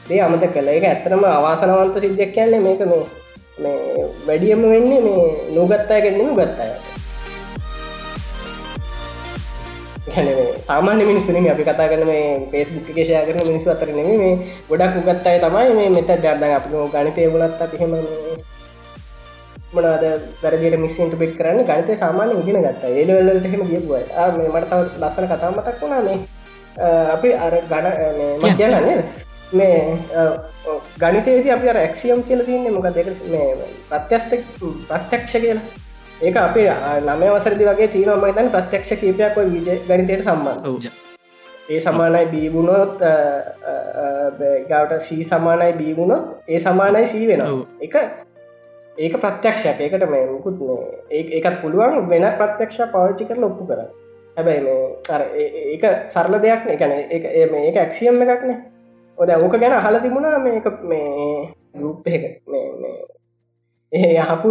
දේ 0.08 0.20
අමත 0.22 0.44
කළ 0.48 0.68
එක 0.70 0.84
ඇත්තරම 0.84 1.24
අවාසනවන්ත 1.28 1.96
සිද්ධයක් 1.98 2.34
කියන්නේ 2.34 2.60
මේක 2.60 2.84
මේ 2.84 3.02
මේ 3.58 4.04
වැඩියම 4.26 4.62
වෙන්නේ 4.66 5.00
මේ 5.00 5.24
නූගත්තා 5.54 5.98
ගෙන්න්න 6.00 6.36
ගත්තාය 6.36 6.72
සාමාන්‍ය 10.60 11.04
මිනිස්සුන 11.04 11.40
අපි 11.46 11.64
කතා 11.64 11.88
කරන 11.88 12.04
මේ 12.06 12.26
පේස්බුක් 12.52 12.88
කේෂය 12.90 13.24
කරන 13.24 13.42
මිනිස්සු 13.44 13.70
අතර 13.70 13.90
නෙම 13.90 14.12
මේ 14.16 14.34
ගොඩක් 14.68 15.00
උගත්තයි 15.00 15.38
තමයි 15.40 15.74
මේ 15.74 15.90
මෙත 15.90 16.14
දර්දන් 16.16 16.52
අප 16.52 16.70
ගනිතය 16.92 17.28
වුණත් 17.28 17.60
අපිහෙම 17.60 17.92
මනාද 19.76 20.04
වැරදිට 20.42 20.76
මිසින්ට 20.84 21.14
පික් 21.20 21.32
කරන්න 21.38 21.64
ගනිතය 21.70 21.96
සාමාන්‍ය 22.02 22.34
ඉගෙන 22.42 22.60
ගත්ත. 22.66 22.82
ඒලවල්ලට 22.98 23.48
හෙම 23.52 23.62
ගියපුව 23.70 23.94
මේ 24.36 24.50
මට 24.54 24.72
ලස්සන 25.00 25.26
කතාමතක් 25.32 25.80
වුණා. 25.80 26.02
මේ 26.08 26.18
අපි 27.14 27.28
අර 27.46 27.54
ගඩ 27.72 27.86
ම 28.42 28.44
කියන්නන්නේ 28.60 28.98
මේ 29.58 29.80
ගනිතයේදී 31.02 31.52
අපි 31.56 31.66
අර 31.72 31.78
ඇක්සියම් 31.82 32.22
කියල 32.28 32.40
තියන්නේ. 32.46 32.72
මොක 32.76 32.88
දෙක 32.96 33.10
මේ 33.34 33.48
ප්‍රත්‍යස්ත 33.90 34.30
ප්‍රත්‍යක්ෂ 34.88 35.34
කියලා. 35.42 35.66
ඒක 36.26 36.36
අපේ 36.44 36.70
නම 37.06 37.20
වසරදි 37.34 37.64
වගේ 37.70 37.88
තියනම 37.96 38.24
තන් 38.38 38.48
ප්‍රත්‍යක්ෂ 38.54 38.96
කීපයක් 39.02 39.36
විජ 39.52 39.68
ගනිතයට 39.88 40.24
සම්බන්ධ. 40.24 40.88
ඒ 41.72 41.80
සමානයි 41.84 42.26
බීබුණොත් 42.32 43.02
ගවට 44.68 45.00
සී 45.06 45.22
සමානයි 45.30 45.72
බීබුණොත් 45.80 46.48
ඒ 46.54 46.60
සමානයි 46.66 47.06
සී 47.12 47.26
වෙන. 47.30 47.42
එක 47.86 47.96
ඒක 48.98 49.14
ප්‍රත්‍යක්ෂයක්. 49.16 49.80
ඒකට 49.80 50.10
මේ 50.10 50.26
මුකුත් 50.26 50.58
මේ 50.60 50.78
ඒ- 51.10 51.30
ඒකත් 51.36 51.62
පුළුවන් 51.62 52.08
වෙන 52.08 52.24
ප්‍රත්‍යක්ෂ 52.38 52.78
පාවිච්චි 52.92 53.24
කර 53.24 53.44
ඔප්පු 53.44 53.66
කර 53.66 53.80
හැබැයි 54.36 54.60
මේ 54.60 54.80
අර 55.14 55.22
ඒ- 55.34 55.52
ඒ- 55.58 55.66
ඒක 55.74 55.84
සරල 56.10 56.34
දෙයක් 56.38 56.66
එකන 56.68 56.92
ඒක 56.92 57.76
ඇක්සියම් 57.76 58.22
එකක්නේ 58.22 58.58
ඔද 59.18 59.30
ඕක 59.30 59.54
ගැන 59.60 59.72
අහල 59.72 59.96
තිබුණා 59.98 60.38
මේක 60.38 60.66
මේ 60.82 61.52
ගරුප් 61.74 62.06
එක 62.06 62.24
මේ 62.46 62.66
මේ 62.82 62.98
ඒ 63.92 64.12
යහපු 64.16 64.48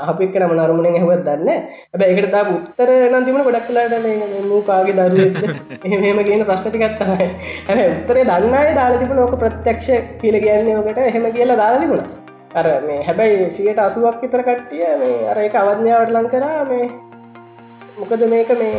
අහපක් 0.00 0.32
කන 0.32 0.44
මනරුමන 0.48 0.86
හවත් 0.96 1.22
දන්න 1.24 1.48
ඇබ 1.94 2.02
එකට 2.02 2.30
තා 2.32 2.44
උත්තර 2.48 2.90
නම් 3.10 3.24
තිබුණ 3.24 3.44
ගොඩක් 3.44 3.66
කලාට 3.68 3.96
මේ 4.02 4.42
මූකාගේ 4.48 4.92
දරුව 4.92 5.36
එහෙම 5.84 6.18
කියන 6.24 6.44
ප්‍රශ්නටිකත්තමයි 6.44 7.28
හැම 7.68 7.80
උත්තරේ 7.92 8.24
දන්නය 8.24 8.74
දාලා 8.74 8.98
තිබුණ 8.98 9.18
ඕක 9.18 9.34
ප්‍රත්‍යක්ෂ 9.38 9.88
කියල 10.20 10.36
කියන්නේ 10.40 10.76
ඕකට 10.76 10.98
එහෙම 10.98 11.32
කියලා 11.32 11.56
දාලා 11.56 11.80
තිබුණ. 11.80 12.33
අර 12.54 12.66
මේ 12.82 13.02
හැබැයි 13.02 13.50
සියට 13.50 13.78
අසුවක් 13.80 14.20
විතර 14.22 14.42
කට්ටිය 14.42 14.86
මේ 14.96 15.28
අර 15.28 15.38
එක 15.40 15.54
අවඥාවට 15.56 16.12
ලං 16.12 16.28
කරා 16.28 16.64
මේ 16.64 16.86
මොකද 17.98 18.22
මේක 18.28 18.50
මේ 18.54 18.74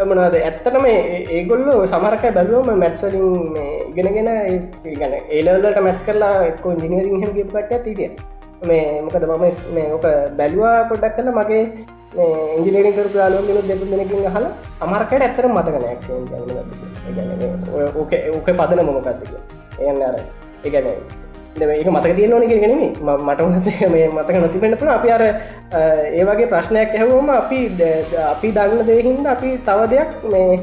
මනද 0.00 0.34
ඇත්තටම 0.38 0.84
ඒ- 0.86 1.24
ඒගොල්ලෝ 1.30 1.86
සමරක 1.86 2.22
බැලුවම 2.32 2.68
මැත්සලින් 2.78 3.26
මේ 3.52 3.72
ඉගෙනගෙන 3.90 4.28
ඒ- 4.28 4.96
ගන 4.96 5.14
ඒලවල්ලට 5.30 5.80
මැච් 5.80 6.02
කරලා 6.02 6.34
එක්ක 6.46 6.64
ඉජිනීරින් 6.72 7.22
හම 7.22 7.32
ගපට 7.36 7.72
තිටිය 7.84 8.10
මේ 8.62 8.84
මොකද 9.02 9.24
මම 9.28 9.44
ස්- 9.46 9.64
මේ 9.74 9.88
ඕක 9.92 10.06
බැලවා 10.38 10.76
පොඩක් 10.84 11.16
කල 11.16 11.28
මගේ 11.32 11.62
ඉජිනීරින් 12.58 12.94
කර 12.94 13.08
යාලෝ 13.14 13.42
ගෙන 13.42 13.68
දෙතු 13.68 13.84
දෙනකින් 13.86 14.24
හල 14.28 14.46
අමරකට 14.80 15.12
ඇත්තර 15.20 15.46
මතක 15.48 15.76
නෑක් 15.76 16.00
ඕක 17.94 18.12
ඕක 18.30 18.48
පදන 18.52 18.80
මොමකත්තික 18.86 19.32
එයන්න 19.80 20.02
අර 20.02 20.16
එකන 20.64 20.86
ඒක 21.56 21.88
මතක 21.88 22.14
තිය 22.14 22.32
ඕන 22.32 22.46
ගෙනීම 22.46 22.94
මට 23.18 23.40
මේ 23.92 24.06
මතක 24.08 24.36
නොතිබෙන්න්නපන 24.36 24.88
අපි 24.88 25.10
අර 25.10 25.22
ඒ 25.22 26.24
වගේ 26.24 26.46
ප්‍රශ්නයක් 26.46 26.94
ඇහවෝම 26.94 27.30
අපි 27.30 27.58
අපි 28.24 28.52
දන්න 28.52 28.86
දෙහින්ද 28.86 29.26
අපි 29.26 29.50
තව 29.58 29.90
දෙයක් 29.90 30.10
මේ 30.24 30.60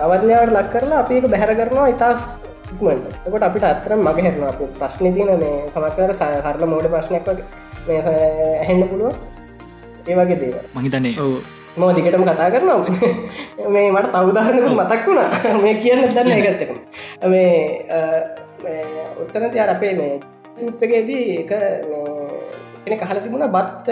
අවඥාවට 0.00 0.54
ලක් 0.54 0.70
කරලා 0.70 1.00
අපි 1.00 1.18
එක 1.18 1.26
බැහැර 1.26 1.54
කරනවා 1.54 1.88
ඉතාස් 1.88 2.28
ඉක්මට 2.72 3.26
එකොට 3.26 3.42
අපිට 3.42 3.64
අත්තරම් 3.64 4.00
මග 4.02 4.18
හැරන 4.20 4.46
අප 4.46 4.62
ප්‍රශ්න 4.78 5.18
තියන 5.18 5.34
මේ 5.42 5.58
සමක්කර 5.72 6.14
සහරල 6.14 6.64
මෝඩ 6.66 6.88
ප්‍රශ්නයක් 6.88 7.26
වගේ 7.26 7.44
මේ 7.88 8.00
ඇහෙන්න 8.60 8.88
පුළුව 8.88 9.12
ඒ 10.06 10.14
වගේ 10.14 10.38
දේව 10.38 10.56
මහිතන්නේ 10.74 11.18
ඔව්. 11.18 11.34
මෝ 11.76 11.90
දිගටම 11.90 12.22
කතා 12.24 12.50
කරනවා. 12.50 12.86
මේ 13.68 13.90
මට 13.90 14.14
තවදාහනක 14.14 14.66
මතක් 14.70 15.06
වුණා. 15.06 15.28
මේ 15.62 15.74
කියන්න 15.74 16.08
දන්න 16.08 16.32
එකත්තකම 16.40 16.78
මේ 17.26 17.54
අ, 18.54 18.62
මේ 18.62 19.06
උත්තන 19.22 19.50
තිය 19.50 19.60
අපේ 19.66 19.94
මේ 19.94 20.20
ඉප්පගේදී 20.62 21.38
එක 21.40 21.52
කෙන 22.84 22.98
කහල 23.00 23.18
තිබුණ 23.20 23.46
බත් 23.50 23.88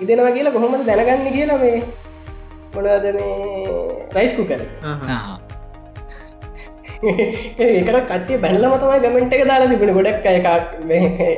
ඉදෙනවා 0.00 0.32
කියලා 0.32 0.52
කොහොමද 0.52 0.86
දැනගන්න 0.86 1.32
කියලා 1.32 1.58
මේ 1.58 1.82
මොනද 2.74 2.86
මේ 2.86 3.30
රයිස්කු 4.14 4.44
කර. 4.44 4.60
ඒකට 7.02 7.98
කටේ 8.10 8.38
බැල්ලම 8.38 8.74
තමයි 8.78 8.98
ගමෙන්ට් 9.04 9.32
එක 9.34 9.44
දාලා 9.46 9.68
තිබුණ. 9.68 9.94
ගොඩක් 9.94 10.26
එකක් 10.28 10.46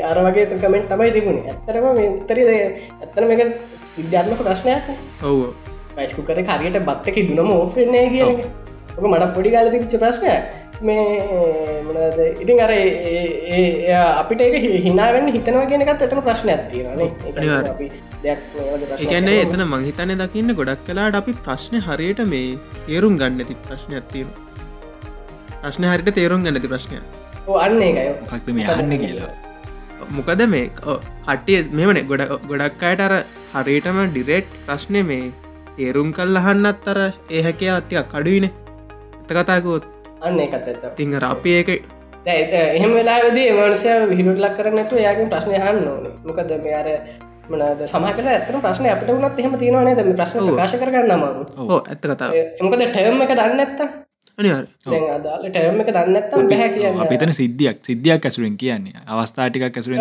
අර 0.04 0.18
වගේ 0.26 0.58
කමෙන්ට් 0.58 0.88
තමයි 0.90 1.10
තිබුණ. 1.12 1.38
ඇත්තරම 1.44 1.86
උත්තරද 2.08 2.50
ඇත්තන 2.50 3.30
එක 3.36 3.42
විද්‍යාත්මක 3.96 4.40
ප්‍රශ්නයක් 4.42 4.84
ඔව්. 5.22 5.38
බයිස්කු 5.96 6.22
කර 6.22 6.38
හරියට 6.50 6.78
බත්තක 6.82 7.16
දුනම 7.30 7.50
ඕෆෙන්නේ 7.52 8.06
කිය 8.10 8.22
ඕක 8.24 9.04
මට 9.04 9.32
පොඩි 9.36 9.50
ගල 9.50 9.68
තිච්ච 9.74 9.94
ප්‍රශ්නයක් 9.98 10.42
මේ 10.80 11.02
මනද 11.84 12.18
ඉතින් 12.42 12.60
අර 12.60 12.72
අපිට 14.18 14.40
එක 14.40 14.54
හිනාවෙන් 14.86 15.28
හිතනවා 15.28 15.66
කියෙනකත් 15.66 16.02
එතන 16.06 16.22
ප්‍රශ්නයක් 16.22 16.62
තියෙනනේ 16.70 17.08
එකන්නේ 19.06 19.36
එතන 19.40 19.62
මංහිතනය 19.66 20.16
දකින්න 20.22 20.54
ගොඩක් 20.60 20.82
කලාට 20.88 21.20
අපි 21.20 21.36
ප්‍රශ්නය 21.46 21.80
හරියට 21.80 22.24
මේ 22.26 22.58
ඒරුම් 22.88 23.18
ගන්න 23.20 23.44
ඇති 23.44 23.56
ප්‍රශ්නයක් 23.68 24.10
තියෙන 24.10 24.30
ප්‍රශ්න 25.62 25.88
හරිට 25.92 26.12
තේරුම් 26.14 26.42
ගන්නති 26.42 26.68
ප්‍රශ්නය 26.68 27.00
අන්න 27.60 27.80
එකයි 27.82 28.10
ෆක්ත 28.26 28.48
මේ 28.50 28.76
යන්න 28.76 28.98
කියලා? 28.98 29.32
මොකද 30.10 30.44
මේ 30.48 30.66
කට්ටිය 30.74 31.62
මෙමන 31.72 32.02
ගොඩ 32.08 32.26
ගොඩක් 32.48 32.84
අයට 32.90 33.06
අර 33.06 33.14
හරියටම 33.54 34.04
ඩිරෙට් 34.10 34.60
ප්‍රශ්නය 34.66 35.02
මේ 35.04 35.32
තේරුම් 35.78 36.12
කල් 36.12 36.42
අහන්නත් 36.42 36.88
අර 36.88 37.00
ඒහැකය 37.30 37.72
අත්තියක් 37.72 38.08
කඩුවන 38.12 38.46
එත 38.48 39.30
කතාකුත් 39.30 39.90
අන්න 40.24 40.40
එකත් 40.40 40.54
ඇත්ත 40.54 40.88
තිංහ 40.96 41.14
අපි 41.24 41.50
ඒක 41.58 41.70
එහෙම 42.74 42.92
වෙලාවෙදී 42.96 43.48
මනසය 43.52 43.88
විහිරුට 44.10 44.40
ලක් 44.40 44.56
කරනට 44.58 44.92
යාගේ 45.06 45.30
ප්‍රශ්නය 45.32 45.56
හන්න 45.58 45.86
ඕන. 45.88 46.04
මොකද 46.24 46.52
මේ 46.64 46.76
අර 46.80 46.88
මනද 47.50 47.86
සමහකල 47.86 48.28
ඇතන 48.28 48.60
ප්‍රශ්න 48.60 48.86
අපට 48.88 49.08
වුණත් 49.08 49.38
එහෙම 49.40 49.54
තියෙනවනේ 49.62 49.94
ද 49.96 50.16
ප්‍රශ්න 50.16 50.46
ප්‍රකාශ 50.48 50.76
කරගන්න 50.80 51.14
අමාරු 51.16 51.42
ඕ 51.66 51.80
ඇත්ත 51.84 52.06
කතා 52.06 52.30
මොකද 52.64 52.84
ටර්ම 52.84 53.22
එක 53.24 53.34
දන්න 53.36 53.60
ඇත්තා 53.60 53.88
අදාල 55.10 55.42
ටර්ම 55.46 55.80
එක 55.80 55.90
දන්නත්තම් 55.90 56.48
බැහැ 56.48 56.70
කියන්න. 56.70 56.96
අපිතන 56.98 57.32
සිද්ධියක් 57.32 57.76
සිද්ධියක් 57.82 58.24
ඇසුරෙන් 58.24 58.56
කියන්නේ. 58.56 59.02
අවස්ථාටිකක් 59.08 59.66
ඇසුරෙන් 59.72 60.00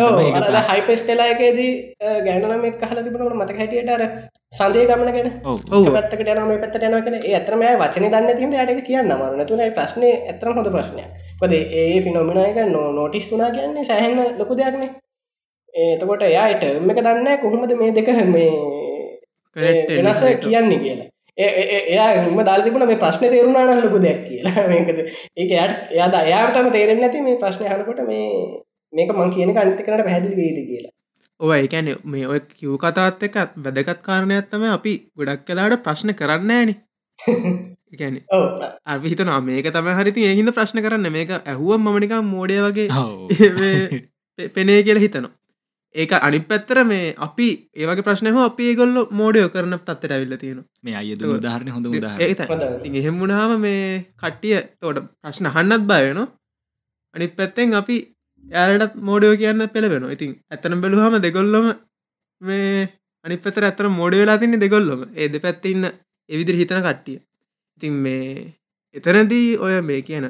හයිපස්ටලායකේදී 0.70 1.72
ගැනනම 2.24 2.64
කහල 2.74 2.98
තිබුණට 3.00 3.36
මතක 3.36 3.58
හැටියට 3.58 3.90
අර 3.90 4.02
සන්දේ 4.52 4.86
ගමන 4.86 5.12
ගැන 5.12 5.30
ඔව්. 5.44 5.60
පැත්තකට 5.88 6.26
යන 6.26 6.42
මේ 6.44 6.58
පැත්තට 6.58 6.88
යන 6.88 6.98
කෙන 7.04 7.18
ඇතරම 7.32 7.64
වචන 7.76 8.08
දන්න 8.08 8.36
තින් 8.36 8.58
යට 8.66 8.84
කියන්න 8.84 9.14
මරන 9.14 9.46
තුන 9.46 9.64
ප්‍රශ්නය 9.72 10.10
ඇතරම 10.26 10.54
හොඳ 10.54 10.72
ප්‍රශ්නය 10.72 11.06
පද 11.40 11.62
ඒ 11.78 12.02
ෆිනොමිනයක 12.02 12.60
නෝ 12.68 12.86
නෝටිස් 12.92 13.28
තුනා 13.28 13.50
කියන්නේ 13.52 13.84
සැහන්න 13.84 14.38
ලොකු 14.38 14.56
දෙයක්නේ 14.56 14.92
ඒතකොට 15.74 16.22
එයායට 16.24 16.64
එක 16.64 17.00
දන්න 17.00 17.34
කොහොමද 17.38 17.74
මේ 17.76 17.92
දෙක 17.92 18.14
මේ 18.28 18.52
වෙනස 19.56 20.22
කියන්නේ 20.42 20.78
කියලා 20.78 21.13
එයා 21.38 22.30
ම 22.30 22.40
දාල 22.42 22.62
තිබුණ 22.62 22.86
මේ 22.86 22.96
ප්‍රශ්න 22.96 23.26
තේරුණාන 23.26 23.82
ලොකු 23.82 24.00
දෙයක් 24.00 24.20
කියලා. 24.24 24.66
මේකද? 24.70 24.98
ඒක 25.36 25.50
යට 25.50 25.92
එයාද 25.92 26.14
එයාටම 26.20 26.70
තේරෙන් 26.70 27.00
නැති 27.00 27.22
මේ 27.22 27.38
ප්‍රශ්නය 27.38 27.66
හනකොට 27.66 28.02
මේ 28.06 28.26
මේක 28.92 29.10
මං 29.10 29.34
කියන 29.34 29.56
අනිත 29.56 29.82
කරට 29.82 30.06
පැදිලි 30.06 30.36
වේද 30.36 30.58
කියලා. 30.62 30.92
ඔව 31.40 31.52
ඒකැන 31.52 31.92
මේ 32.06 32.26
ඔය 32.28 32.40
කිව් 32.52 32.78
කතාත් 32.78 33.22
එක 33.22 33.38
වැදගත් 33.58 34.02
කාරණයක්ත්තම 34.02 34.66
අපි 34.70 34.92
ගොඩක් 35.16 35.46
කලාට 35.46 35.82
ප්‍රශ්න 35.82 36.14
කරන්න 36.14 36.52
ෑන 36.52 36.74
එකැන 37.92 38.20
ඔව. 38.36 38.44
අවිහිතන 38.86 39.34
මේක 39.42 39.70
තම 39.70 39.92
හරිති 39.92 40.28
ඒහිද 40.30 40.52
ප්‍රශ්න 40.52 40.82
කරන්න. 40.82 41.10
මේක 41.10 41.30
ඇහුවම් 41.36 41.82
මමනිකා 41.84 42.22
මෝඩය 42.24 42.60
වගේ 42.62 42.88
පෙනේ 44.54 44.82
කියල 44.82 44.98
හිතනවා 44.98 45.34
ඒක 45.94 46.14
අනි 46.18 46.40
පැත්තර 46.42 46.80
මේ 46.84 47.04
අපි 47.18 47.48
ඒවගේ 47.76 48.06
ප්‍රශ්නය 48.08 48.30
හෝ 48.30 48.46
අපි 48.50 48.70
ඒගොල්ල 48.70 48.96
මෝඩයෝ 49.12 49.48
කරන 49.48 49.76
තත්තට 49.80 50.16
ඇවිල්ල 50.16 50.36
තියෙන 50.36 50.64
මේ 50.82 50.96
අයද 50.96 51.22
උදාහරණ 51.28 51.74
හොඳ 51.74 51.86
එහෙම 52.94 53.20
වුණාම 53.20 53.54
මේ 53.60 53.86
කට්ටිය 54.18 54.58
තෝට 54.80 55.04
ප්‍රශ්න 55.20 55.50
හන්නත් 55.50 55.84
බයන 55.84 56.20
අනිත් 57.14 57.32
පැත්තෙන් 57.36 57.78
අපි 57.82 57.96
යාලටත් 58.46 59.00
මෝඩයෝ 59.02 59.36
කියන්න 59.36 59.70
පෙළබෙන 59.70 60.10
ඉතින් 60.10 60.36
ඇතනම් 60.50 60.82
බැලුහම 60.82 61.22
දෙගොල්ලොම 61.22 61.72
මේ 62.40 62.84
අනි 63.24 63.36
පතර 63.38 63.64
ඇතර 63.64 63.86
මෝඩ 63.90 64.14
වෙලා 64.14 64.38
තින්නේ 64.38 64.60
දෙගොල්ලොම. 64.60 65.02
ඒ 65.12 65.28
දෙ 65.28 65.38
පැත්ත 65.40 65.64
ඉන්න 65.64 65.84
එවිදිරි 66.30 66.58
හිතන 66.58 66.80
කට්ටිය. 66.82 67.18
ඉතින් 67.78 67.94
මේ 68.04 68.54
එතනදී 68.94 69.46
ඔය 69.58 69.74
මේ 69.82 70.00
කියන 70.02 70.26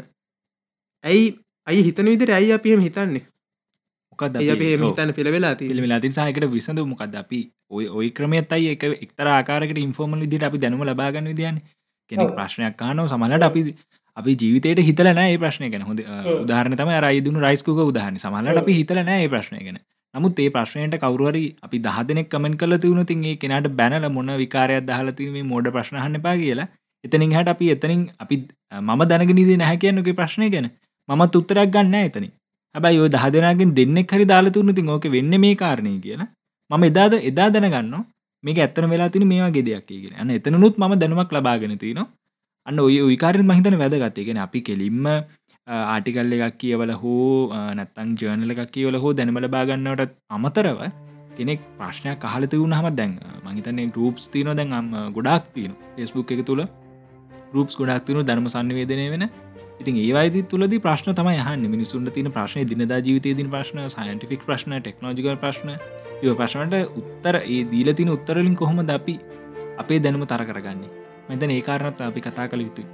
ඇයි 1.05 1.25
අයි 1.67 1.81
හිතන 1.83 2.07
විදිර 2.07 2.31
ඇයි 2.31 2.53
අපිහම 2.53 2.81
හිතන්නේ 2.81 3.25
මොකද 4.15 4.37
අපි? 4.37 4.71
හිතන්න 4.83 5.15
පෙළවෙලා 5.19 5.55
ති 5.59 5.71
පිළිවෙලාතින් 5.71 6.15
සහකට 6.17 6.51
විසඳ 6.51 6.85
මොකද 6.93 7.17
අපි? 7.23 7.41
ඔය 7.71 7.87
ඔය 7.89 8.11
ක්‍රමයත් 8.11 8.53
අයි 8.53 8.71
එක 8.75 8.85
එක්තර 8.97 9.31
ආකාරකට 9.31 9.81
ඉන්ෆෝර්මල් 9.87 10.23
විදිට 10.27 10.47
අපි 10.51 10.63
දැනුම 10.65 10.87
ලබාගන්න 10.91 11.31
විදියන් 11.33 11.61
කෙනෙක්. 12.11 12.35
ප්‍රශ්නයක් 12.39 12.77
කානව 12.77 13.09
සමලට 13.09 13.49
අපි 13.51 13.63
අපි 14.17 14.37
ජීවිතයට 14.43 14.85
හිතලන 14.89 15.19
ඒ 15.19 15.39
ප්‍රශ්නය 15.39 15.71
ගැන. 15.73 15.89
හොඳ 15.89 16.05
උදාහරන 16.37 16.77
තම 16.77 16.93
රයිදුන 17.07 17.41
රයිස්කුක 17.47 17.83
උදාහරන 17.87 18.19
සමහලට 18.19 18.63
අපි 18.63 18.79
හිතලන 18.79 19.11
ඒ 19.17 19.27
ප්‍රශ්නය 19.29 19.61
ගැන. 19.67 19.81
නමුත් 20.15 20.39
ඒ 20.39 20.51
ප්‍රශ්නයට 20.57 20.97
කවරුවරි 21.03 21.45
අපි 21.63 21.83
දහදනෙක් 21.87 22.31
කමෙන් 22.31 22.57
කල 22.57 22.79
තිවුණු 22.85 23.05
තින් 23.11 23.25
ඒ 23.25 23.37
කෙනට 23.43 23.69
බැනල 23.81 24.09
මොන 24.17 24.33
විකාරයක් 24.43 24.87
දහලතිීම 24.91 25.53
මෝඩ 25.53 25.73
ප්‍රශ්නහන්න 25.77 26.23
පා 26.27 26.37
කියලා. 26.43 26.69
එතනින් 27.05 27.37
හට 27.37 27.55
අපි 27.55 27.75
එතනින් 27.75 28.03
අපි 28.19 28.37
මම 28.83 29.05
දැනගෙනදී 29.11 29.61
නැහැ 29.63 29.83
කියන්නගේ 29.85 30.19
ප්‍රශ්නය 30.21 30.51
ගැන. 30.55 30.71
මත් 31.09 31.37
උත්තරයක් 31.37 31.71
ගන්න 31.73 31.97
එතනින් 32.01 32.33
හැබයි 32.75 33.01
ඔය 33.05 33.11
දහදනගෙන් 33.15 33.71
දෙන්නෙක් 33.79 34.13
හරි 34.15 34.27
දාලතුරන 34.33 34.75
තින් 34.79 34.91
ඕක 34.95 35.07
වෙන්න 35.17 35.35
මේ 35.45 35.55
කාරණය 35.63 35.95
කියලා. 36.01 36.29
මම 36.71 36.85
එදාද 36.91 37.15
එදා 37.31 37.49
දැනගන්න 37.55 37.95
මේක 38.45 38.59
ඇත්තන 38.59 38.91
වෙලා 38.93 39.13
තින 39.15 39.25
මේවා 39.31 39.55
ගෙදයක් 39.57 39.87
කියලා 39.89 40.21
අන්න 40.23 40.37
එතනුත් 40.39 40.77
ම 40.81 40.99
දැනුමක් 41.03 41.33
ලබාගෙන 41.37 41.79
තිනවා. 41.79 42.07
අන්න 42.67 42.79
ඔය 42.81 42.97
විකාරෙන් 43.13 43.47
මහිතන 43.49 43.79
වැදගත්තයගෙන 43.83 44.39
අපි 44.45 44.61
කෙලින්ම 44.69 45.07
ආටිකල් 45.67 46.33
එකක් 46.37 46.57
කියවල 46.61 46.93
හෝ 47.03 47.49
නැත්තං 47.79 48.11
ජර්නල 48.21 48.53
එකක් 48.55 48.71
කියවල 48.75 48.97
හෝ 49.03 49.13
දැනමල 49.19 49.47
බාගන්නවට 49.55 50.15
අමතරව 50.37 50.81
කෙනෙක් 51.37 51.61
ප්‍රශ්නයක් 51.79 52.19
කහලත 52.25 52.53
වුණ 52.61 52.77
හම 52.79 52.89
දැන් 52.99 53.13
මහිතන්නේ 53.47 53.91
ගරුප්ස් 53.95 54.25
තියන 54.33 54.51
දැන් 54.59 54.75
අම් 54.79 54.89
ගොඩක් 55.17 55.47
තියන 55.55 55.73
ෙස්බුක් 56.05 56.33
එක 56.35 56.43
තුළ 56.51 56.63
ගරුප්ස් 57.53 57.79
ගොඩක් 57.81 58.05
තියනු 58.07 58.27
ධර්ම 58.29 58.47
සන්නිවේදනය 58.55 59.07
වෙන 59.15 59.25
ඉතින් 59.81 59.97
ඒවයිද 60.01 60.37
තුලද 60.51 60.75
ප්‍රශ්න 60.87 61.15
තමයි 61.19 61.39
හන්න 61.47 61.71
මිනිසුන්ට 61.75 62.11
තින 62.17 62.29
ප්‍රශ්න 62.35 62.67
දිනදා 62.73 62.99
ජීවිතය 63.07 63.31
දින 63.39 63.49
ප්‍රශ්න 63.55 63.79
සයින්ටිෆික් 63.95 64.43
ප්‍රශ්න 64.49 64.75
ටෙක්නෝජික 64.81 65.27
ප්‍රශ්න. 65.45 65.71
තිව 66.21 66.37
ප්‍රශ්නට 66.41 66.75
උත්තර 67.01 67.37
ඒ 67.41 67.63
දීල 67.73 67.91
තින 68.01 68.11
උත්තරලින් 68.17 68.55
කොහොම 68.61 68.79
ද 68.87 68.95
අපි 68.99 69.15
අපේ 69.83 69.99
දැනුම 70.05 70.23
තර 70.33 70.45
කරගන්නේ? 70.51 70.91
මෙතන 71.29 71.51
ඒ 71.57 71.65
කාරණත් 71.69 72.01
අපි 72.11 72.21
කතා 72.27 72.47
කළ 72.53 72.63
යුතුයි. 72.67 72.87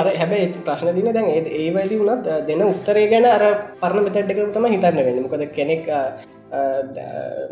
අර 0.00 0.06
හැබැයි 0.20 0.52
ප්‍රශ්න 0.68 0.92
දින 0.98 1.08
දැන් 1.16 1.28
ඒ 1.32 1.40
ඒවයිදි 1.62 2.00
වුණත් 2.02 2.30
දෙන 2.48 2.62
උත්තරේ 2.68 3.06
ගැන 3.14 3.26
අර 3.32 3.44
පරණ 3.80 4.04
මෙතැට්ක 4.06 4.52
තම 4.54 4.68
හිතන්න 4.74 5.02
වෙන්න. 5.06 5.22
මොකද 5.24 5.48
කෙනෙක් 5.58 5.90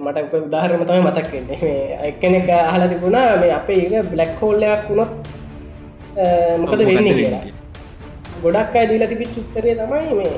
මට 0.04 0.18
උදාහරම 0.44 0.86
තමයි 0.88 1.02
මතක් 1.08 1.28
වෙන්නේ. 1.36 1.58
මේ 1.64 1.98
එක්කෙනෙක් 2.10 2.48
අහලා 2.60 2.92
තිබුණා 2.92 3.26
මේ 3.42 3.52
අපේ 3.60 3.82
ඒක 3.88 4.14
බ්ලක් 4.14 4.40
හෝල්ලයක් 4.42 4.88
වුණොත් 4.90 5.12
මොකද 6.62 6.80
වෙන්නේ 6.92 7.20
කියලා 7.20 7.53
ගොඩක් 8.44 8.76
අය 8.76 8.86
දීලා 8.90 9.10
තිබිත් 9.12 9.36
උත්තරය 9.40 9.70
තමයි 9.80 10.14
මේ? 10.18 10.32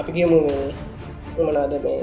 අපි 0.00 0.10
කියමු 0.16 0.40
මනාද 1.38 1.72
මේ 1.84 2.02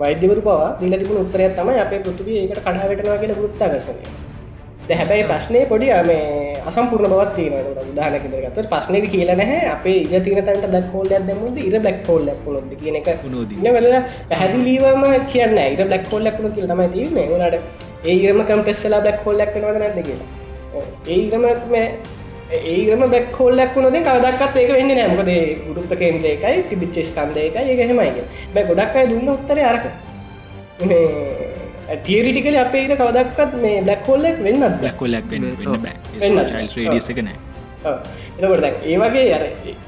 වෛද්‍යවරු 0.00 0.42
පවා 0.46 0.68
දිල 0.80 0.94
තිබුණ 1.00 1.22
උත්තරයක් 1.22 1.54
තමයි 1.58 1.80
අපේ 1.84 2.02
පෘතුවී 2.04 2.38
ඒකට 2.42 2.60
කඩාවටනවා 2.60 3.18
කියෙන 3.22 3.34
ගෘත්තාකර්ශනය 3.38 4.02
ද 4.88 4.98
හැබැයි 5.00 5.24
ප්‍රශ්නය 5.30 5.60
පොඩි 5.72 5.88
මේ 6.10 6.22
අසම්පූර්ණ 6.68 7.12
බවත් 7.12 7.34
තියනට 7.38 7.80
උදාහනකරගත් 7.92 8.70
ප්‍රශ්නය 8.72 9.00
කියල 9.06 9.30
නැහැ. 9.40 9.62
අපේ 9.74 9.96
ඉර 10.04 10.22
තින 10.26 10.38
තන්ට 10.40 10.70
බ්ලක් 10.72 10.92
හෝල්ලයක් 10.94 11.26
දැමුද 11.30 11.58
ඉර 11.66 11.76
බ්ලක් 11.80 12.06
හෝල්ල 12.08 12.30
ොද 12.60 12.72
කියන 12.82 13.00
එක 13.00 13.10
වෙලා 13.78 14.04
පැහැදිලීවම 14.30 15.04
කියන්න 15.32 15.58
ඉට 15.64 15.84
බ්ලක් 15.88 16.06
හොල්ලක් 16.12 16.40
ුණු 16.40 16.54
කිය 16.56 16.70
තමයි 16.70 16.88
තිීම 16.94 17.20
නට 17.40 17.56
ඒ 18.08 18.16
ඉරම 18.22 18.40
කම්පෙස්සලා 18.50 19.04
බැක් 19.06 19.28
හොල්ලක් 19.28 19.54
වෙනවද 19.56 19.84
නැද 19.84 20.00
කියලා 20.08 20.43
ඒ 21.08 21.18
ඉරම 21.26 21.44
ඒගම 22.52 23.02
බැක් 23.14 23.36
හොල්ලක් 23.40 23.74
වුණද 23.76 23.98
කවදක්ත් 24.08 24.56
ඒක 24.62 24.70
වෙන්න 24.78 24.90
නෑමකද 24.98 25.30
ගුරුත්ත 25.66 25.92
කේන්ද්‍ර 26.02 26.26
එකයි 26.32 26.62
ටිබිච්ච 26.66 26.96
ස්කන්ද 27.10 27.36
එක 27.44 27.56
ඒහෙමයි 27.60 28.24
බැ 28.54 28.64
ගොඩක් 28.70 28.98
අයි 29.00 29.10
දුන්න 29.12 29.32
උත්තර 29.36 29.58
අරක. 29.70 29.84
තිරිටිකල 32.04 32.56
අපේ 32.64 32.84
ඉර 32.86 32.96
කවදක්ත් 33.00 33.56
මේ 33.64 33.80
ලැක්කොලක් 33.88 34.36
වෙන්න 34.46 34.60
වෙන්න 34.60 35.46
වෙන්න. 35.62 35.80
බෑ. 35.84 35.96
ඩියස් 36.68 37.08
එක 37.14 37.20
නෑ. 37.28 37.38
එතකොට 38.38 38.64
ඒ 38.90 38.96
වගේ 39.02 39.26
අර 39.36 39.44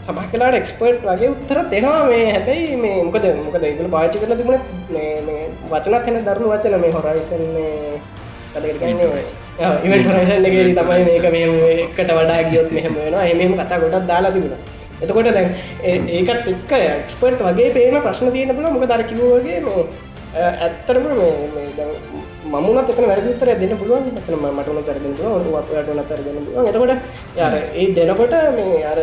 සමක් 0.07 0.29
කලාට 0.33 0.59
එක්ස්පර්ට් 0.61 1.03
වගේ 1.11 1.33
උත්තර 1.35 1.59
දෙනවා 1.73 2.05
මේ. 2.13 2.27
හැබැයි 2.35 2.77
මේ 2.85 3.03
මොකද 3.09 3.27
මොකද 3.47 3.65
ඉගල 3.73 3.91
පාචි 3.97 4.23
කරල 4.23 4.35
තිබුණ 4.41 4.63
වචනත් 5.73 6.07
එන 6.15 6.25
දරුණු 6.29 6.49
වචන 6.55 6.81
මේ 6.85 6.95
හොරයිසන් 6.99 7.45
ඉවට 9.59 10.09
රයිසන්ගේ 10.09 10.65
තමයි 10.75 11.05
මේක 11.05 11.27
මෙ 11.33 11.43
එකට 11.83 12.11
වඩා 12.13 12.43
ගියොත් 12.43 12.73
මෙහම 12.73 12.95
වෙනවා. 12.95 13.25
එමම 13.25 13.55
කතා 13.55 13.79
ගොඩක් 13.79 14.07
දාලා 14.07 14.31
තිබුණ. 14.31 14.57
එතකොට 15.03 15.31
දැන් 15.33 15.49
ඒ- 15.85 16.05
ඒකත් 16.09 16.49
එක්ක 16.49 16.73
එක්ස්පර්ට් 16.73 17.41
වගේ 17.41 17.71
පේන 17.71 17.97
ප්‍රශ්න 18.03 18.33
තියෙන 18.33 18.57
පුල 18.57 18.69
මොක 18.71 18.85
දර 18.85 19.03
කිවෝගේ 19.03 19.61
මේ 19.61 19.87
ඇත්තරම 20.37 21.05
මමුණත් 22.47 22.91
එතන 22.91 23.07
වැරදිතර 23.07 23.49
දෙන්න 23.55 23.77
පුළුවන්. 23.79 24.05
එතන 24.13 24.35
මටන 24.37 24.85
තර 24.85 24.99
දෙන්න 25.01 25.17
වටන 25.17 26.03
තර 26.05 26.21
දෙන්න 26.21 26.39
පුළුවන්. 26.45 26.69
එතකොට 26.69 26.93
යාර 27.37 27.55
ඒ 27.75 27.87
දෙනකොට 27.95 28.35
මේ 28.57 28.85
අර 28.85 29.01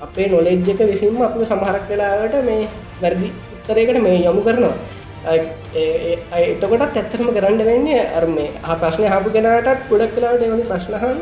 අපේ 0.00 0.28
නොලෙජ්ජක 0.28 0.80
විසින්ම 0.82 1.22
අප 1.22 1.36
සමහරක් 1.44 1.88
වෙලාවට 1.88 2.44
මේ 2.44 2.68
වැරදි 3.02 3.28
උත්තරයකට 3.54 4.02
මේ 4.02 4.24
යොමු 4.24 4.42
කරනවා. 4.42 4.76
එතකොටත් 5.24 6.96
ඇත්තරම 6.96 7.28
කරන්න 7.30 7.64
වෙන්නේ 7.64 8.12
අර 8.16 8.26
මේ 8.28 8.50
ප්‍රශ්නය 8.80 9.06
හපු 9.08 9.30
කෙනටත් 9.30 9.88
ගොඩක් 9.90 10.14
කලාට 10.16 10.42
වගේ 10.42 10.64
ප්‍රශ්නහන්න 10.64 11.18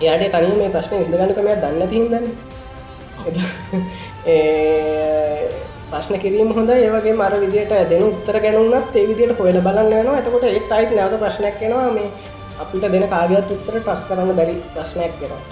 එයාට 0.00 0.32
තනි 0.34 0.56
මේ 0.56 0.70
ප්‍රශ්න 0.70 0.94
ඉස්දගන්නකමයක් 1.02 1.60
දන්න 1.62 1.88
තිහිදන්න 1.88 2.26
ප්‍රශ්න 5.90 6.14
කිරීම 6.22 6.50
හොඳ 6.54 6.70
ඒවගේ 6.70 7.12
මර 7.12 7.34
විදියට 7.42 7.72
දෙන 7.90 8.02
උත්තර 8.04 8.36
ගැනුනත් 8.44 8.94
ඒ 8.94 9.06
විදියට 9.08 9.38
හොයල 9.38 9.60
බලන්න 9.60 9.92
යනවා. 9.92 10.18
එතකොට 10.20 10.44
එක් 10.50 10.70
අයිත් 10.70 10.90
නැවත 10.92 11.18
ප්‍රශ්නයක් 11.22 11.54
කෙනවා 11.60 11.90
මේ 11.90 12.10
අපිට 12.62 12.84
දෙන 12.92 13.08
කාගත් 13.08 13.50
උත්තර 13.56 13.74
ටස් 13.76 14.02
කරන්න 14.08 14.36
බැරි 14.38 14.54
ප්‍රශ්නයක් 14.74 15.12
කෙනවා 15.20 15.42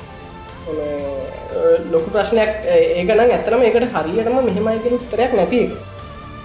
ලොකු 1.92 2.08
ප්‍රශ්නයක්. 2.10 2.50
ඒකනම් 2.96 3.20
ඇතරම 3.28 3.62
ඒකට 3.62 3.92
හරියටම 3.96 4.36
මෙහෙමයිකෙන 4.40 4.94
උත්තරයක් 4.94 5.32
නැති 5.34 5.60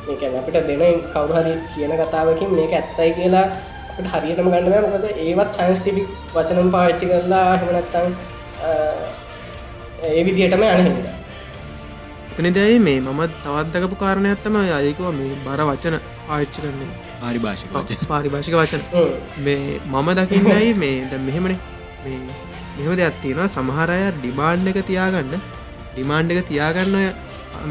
මේකැන 0.08 0.38
අපිට 0.41 0.60
දෙන 0.70 1.01
කවුරහරි 1.16 1.56
කියන 1.74 1.95
කතාවකින් 2.04 2.54
මේක 2.60 2.78
ඇත්තයි 2.82 3.10
කියලා 3.18 3.47
අපට 3.89 4.08
හරියටම 4.14 4.51
ගන්නව 4.54 4.86
මොකද 4.86 5.10
ඒවත් 5.26 5.51
සයින්ස්ටිපික් 5.58 6.08
වචනම් 6.36 6.70
පාච්චි 6.78 7.12
කරලා 7.12 7.49
හෙමනත්තං 7.64 8.08
ඒ 10.08 10.22
විදිහටම 10.30 10.64
අනහිද 10.70 10.95
එතන 12.34 12.47
දැයි 12.54 12.78
මේ 12.86 12.99
මමත් 13.01 13.34
තවත් 13.41 13.74
දකපු 13.74 13.95
කාරණයක්ත්තම 13.97 14.56
අයකුව 14.62 15.10
මේ 15.18 15.34
බර 15.45 15.62
වචන 15.70 15.95
පාච්චි 16.28 16.62
කරන්නේ. 16.62 16.88
පාරිභාෂික 17.22 17.70
වචන. 17.76 18.08
පාරිභාෂික 18.12 18.56
වචන. 18.60 18.82
මේ 19.45 19.80
මම 19.91 20.10
දකින්නයි 20.20 20.72
මේ 20.84 20.95
ද 21.12 21.20
මෙහෙමනේ. 21.28 21.60
මේ 22.04 22.20
මෙහම 22.78 22.95
දෙයක් 22.99 23.20
තියෙනවා. 23.24 23.49
සමහරය 23.56 23.99
ඩිමාන්්ඩ 24.18 24.72
එක 24.72 24.80
තියාගන්න 24.89 25.36
ඩිමාන්්ඩ 25.93 26.34
එක 26.34 26.41
තියාගන්න 26.49 26.95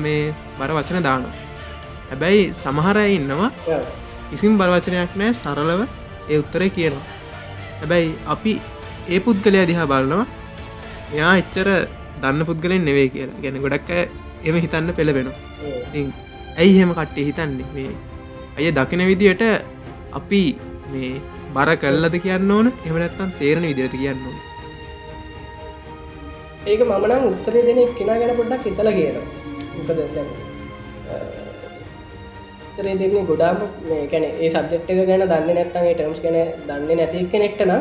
මේ 0.05 0.21
බර 0.59 0.71
වචන 0.79 1.07
දාන 1.09 1.27
හැබැයි 2.13 2.45
සමහරය 2.63 3.09
ඉන්නවා. 3.19 3.51
ඉසිම් 4.37 4.53
බලවචනයක් 4.61 5.13
නෑ 5.23 5.33
සරලව 5.41 5.83
ඒ 6.31 6.39
උත්තරය 6.43 6.69
කියනවා. 6.77 7.07
හැබැයි 7.81 8.11
අපි 8.35 8.53
ඒ 9.15 9.21
පුද්ගලය 9.27 9.67
දිහා 9.71 9.91
බලනවා. 9.93 10.25
එයා 11.15 11.35
එච්චර 11.43 11.69
දන්න 12.23 12.49
පුද්ගලෙන් 12.49 12.85
නෙවේ 12.89 13.09
කියලා. 13.15 13.41
ගැන 13.43 13.63
ගොඩක් 13.65 13.91
එම 14.49 14.57
හිතන්න 14.65 14.89
පෙළබෙනවා 14.99 15.37
ඇයි 16.61 16.73
හෙම 16.79 16.91
කට්ටේ 16.99 17.27
හිතන්නේ? 17.29 17.67
මේ 17.75 17.93
අය 18.57 18.71
දකින 18.79 19.03
විදියට 19.11 19.43
අපි 20.19 20.41
මේ 20.93 21.11
බර 21.55 21.71
කල්ලද 21.83 22.17
කියන්න 22.25 22.51
ඕන? 22.57 22.67
එමනත්තම් 22.89 23.31
තේරණ 23.41 23.69
විදිරති 23.71 24.03
කියන්න 24.03 24.27
ඕන? 24.29 24.37
ඒක 26.71 26.81
මමනම් 26.89 27.25
උත්තරේ 27.31 27.63
දෙනෙක් 27.69 27.95
කෙනා 28.01 28.19
ගැන 28.21 28.37
පොඩ්ඩක් 28.41 28.67
හිතල 28.71 28.91
කියන 28.99 29.17
මොකද 29.77 29.99
තරේ 32.83 32.95
දෙන්නේ 32.97 33.25
ගොඩාම 33.25 33.59
කැන 34.11 34.25
ඒ 34.25 34.49
සබ්ෙක්්ක 34.51 34.89
ගැන 35.03 35.25
දන්න 35.25 35.51
නැත්තන්ගේ 35.51 35.95
ටම්ස් 35.95 36.21
ගැන 36.21 36.39
දන්න 36.67 36.97
නැති 36.97 37.27
කෙනෙක්ටන 37.29 37.73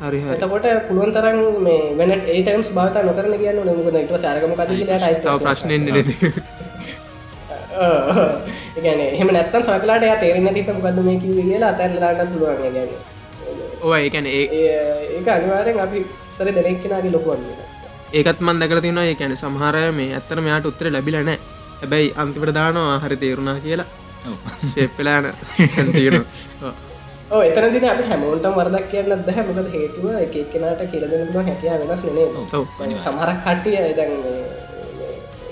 හරි 0.00 0.20
එතකොට 0.30 0.66
පුළුවන් 0.86 1.12
තරන් 1.12 1.38
මේ 1.60 1.80
වෙන 1.98 2.12
ඒටම්ස් 2.12 2.70
භාත 2.72 2.98
නොකරන 3.02 3.34
කියන්න 3.36 3.62
නමුද 3.62 3.98
ට 4.00 4.20
සෑරගම 4.20 4.54
කතිලට 4.56 4.90
ප්‍රශ්නය 5.40 5.76
ගැන 8.78 9.00
එහම 9.02 9.30
නැත්තන් 9.30 9.64
සකලාට 9.64 10.06
තේරෙන 10.20 10.54
තිත 10.54 10.70
මොකද 10.70 11.02
මේ 11.06 11.18
කිව 11.18 11.38
කියලා 11.40 11.70
අතැරලාට 11.70 12.24
පුළුවන් 12.28 12.74
ගැන 12.76 12.90
ඕ 13.82 13.94
ඒකැන 13.96 14.26
ඒක 14.28 15.28
අනිවාරෙන් 15.30 15.80
අපි 15.80 16.04
තර 16.34 16.52
දෙනෙක්කෙනගේ 16.52 17.12
ලොකුවන් 17.12 17.48
ඒකත් 18.14 18.40
මන් 18.40 18.60
දැකර 18.60 18.80
තින 18.80 18.98
ඒ 19.00 19.14
කැන 19.14 19.36
සමහරය 19.36 19.88
මේ 19.94 20.12
ඇත්තර 20.12 20.40
මෙයාට 20.40 20.66
උත්තර 20.66 20.90
ලැබිලනෑ 20.90 21.38
හැබැයි 21.80 22.14
අන්තිපට 22.16 22.54
දානවා. 22.54 22.98
හරි 23.00 23.16
තේරුණා 23.18 23.60
කියලා 23.60 23.90
ශේප්පලාන 24.72 25.24
තියෙනවා. 25.92 26.72
එතනදින 27.40 27.84
අප 27.86 28.00
හැමෝන්ටම් 28.08 28.56
වරදක් 28.58 28.86
කියන්න 28.90 29.24
දැහ 29.26 29.38
මොකද 29.48 29.68
හේතුව 29.74 30.06
එක 30.18 30.34
කෙනට 30.52 30.82
කියලදෙනම 30.90 31.36
හැකියා 31.40 31.78
වෙනස් 31.82 32.02
නේ 32.08 32.98
සමහරක් 33.04 33.38
කට්ටිය 33.44 33.94
දැන් 33.98 34.12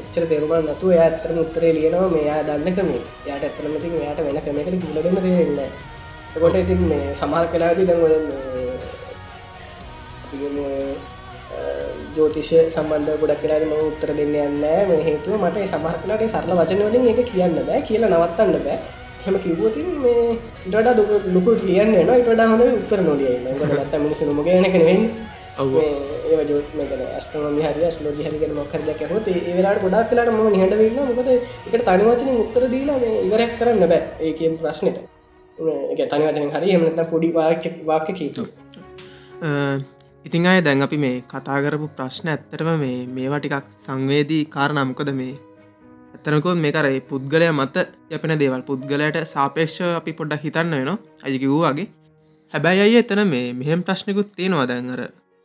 එච්චර 0.03 0.25
තේරුම 0.27 0.53
නතු 0.67 0.87
ඇත්තර 0.97 1.31
උත්තරේ 1.43 1.73
ලියනවා 1.77 2.09
මෙයා 2.09 2.41
දන්නකම 2.43 2.91
යායට 3.27 3.45
ඇතරමති 3.45 3.89
යායට 3.97 4.21
වෙන 4.27 4.39
කමකට 4.41 4.83
ගිලදම 4.85 5.17
දෙන්න 5.25 5.73
කොට 6.35 6.57
ඉතින් 6.57 6.83
මේ 6.91 7.15
සමහර 7.15 7.47
කලාදී 7.53 7.87
දැන් 7.87 8.03
ජෝතිෂය 12.17 12.59
සම්බන්ධ 12.67 13.19
ගොඩක් 13.21 13.43
කියලාද 13.43 13.65
ම 13.65 13.75
උත්තර 13.83 14.11
දෙන්න 14.15 14.35
යන්න 14.39 14.65
හේතුව 15.03 15.35
මට 15.41 15.67
සමහරලාට 15.67 16.25
සරල 16.29 16.57
වචනවලින් 16.61 17.11
එක 17.13 17.21
කියන්න 17.29 17.61
බෑ 17.61 17.83
කියලා 17.83 18.13
නවත්තන්න 18.13 18.65
බෑ. 18.65 18.79
හෙම 19.23 19.37
කිව්වතින් 19.39 19.89
මේ 20.03 20.23
ඉටඩ 20.67 20.89
දුක 20.99 21.11
ලොකු 21.29 21.51
ලියන්න 21.63 21.93
න 21.97 22.11
ඉට 22.15 22.31
හොඳ 22.45 22.63
උත්තර 22.75 23.01
නොලිය 23.03 23.35
ත් 23.85 23.99
මිනිසුම 23.99 24.41
ගනකනෙවෙන් 24.41 25.03
ඒ 25.61 26.45
ජෝත්මකන 26.49 27.03
ස්ට්‍රෝමි 27.21 27.63
හරි 27.65 27.91
ස්ලෝ 27.93 28.13
හරිගෙන 28.19 28.53
මොකර 28.55 28.81
දැක 28.81 29.03
හොත 29.11 29.29
ඒලාට 29.29 29.83
ගොඩක් 29.85 30.11
කලාට 30.11 30.33
ම 30.33 30.41
හට 30.57 30.81
වෙන්න 30.81 30.99
මොකද 31.11 31.31
එකට 31.31 31.87
තනිවචන 31.87 32.31
උත්තර 32.37 32.67
දීලා 32.75 32.99
මේ 32.99 33.23
ඉවරක් 33.27 33.55
කරන්න 33.59 33.87
බෑ 33.87 34.03
ඒකම් 34.23 34.59
ප්‍රශ්නයට 34.59 34.99
තනිවචන 36.11 36.53
හරි 36.57 36.77
එමනත 36.77 37.01
පොඩි 37.13 37.33
වාක්ෂ 37.35 37.81
වාක්‍ය 37.87 38.13
කීතු 38.15 38.49
ඉතිං 40.25 40.47
අය 40.47 40.61
දැන් 40.61 40.83
අපි 40.83 40.97
මේ 40.97 41.23
කතා 41.25 41.59
කරපු 41.65 41.87
ප්‍රශ්න 41.97 42.27
ඇත්තරම 42.29 42.69
මේ 42.79 42.97
මේවා 43.09 43.39
ටිකක් 43.39 43.69
සංවේදී 43.85 44.43
කාරණමකද 44.47 45.11
මේ? 45.21 45.35
එතනකොත් 46.17 46.59
මේකරයි 46.59 47.01
පුද්ගලය 47.03 47.47
මත 47.51 47.77
යපෙන 48.11 48.35
දේවල්. 48.43 48.63
පුද්ගලයට 48.63 49.17
සාපේක්ෂ 49.27 49.79
අපි 49.91 50.13
පොඩ්ඩක් 50.19 50.45
හිතන්න 50.45 50.75
වෙන 50.79 50.91
අයකි 51.25 51.49
වූ 51.53 51.63
වගේ. 51.65 51.87
හැබැයි 52.55 52.83
අය 52.87 52.95
එතන 53.03 53.23
මේ 53.27 53.47
මෙහෙම 53.55 53.81
ප්‍රශ්නකුත් 53.83 54.29
තියෙනවා 54.37 54.67
දැන්अර 54.67 55.01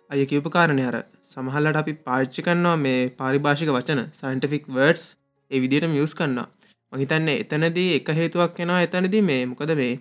අය 0.10 0.26
කියපු 0.26 0.50
කාරණය 0.50 0.84
අර. 0.90 0.98
සමහල්ලට 1.26 1.80
අපි 1.82 1.94
පාච්චි 2.08 2.46
කන්නවා 2.48 2.76
මේ 2.78 3.00
පාරිභාෂික 3.20 3.72
වචන 3.78 4.04
සයින්ටිෆික් 4.20 4.68
වර්ඩස් 4.70 5.06
ඒ 5.52 5.64
විදියට 5.64 5.88
මියස් 5.88 6.14
කන්නවා 6.20 6.48
මහිතන්නේ 6.94 7.40
එතනදී 7.44 7.90
එක 7.98 8.12
හේතුවක් 8.20 8.52
කෙනවා 8.60 8.84
එතනදී 8.84 9.24
මේ 9.24 9.42
මොකද 9.46 9.74
මේ? 9.82 9.96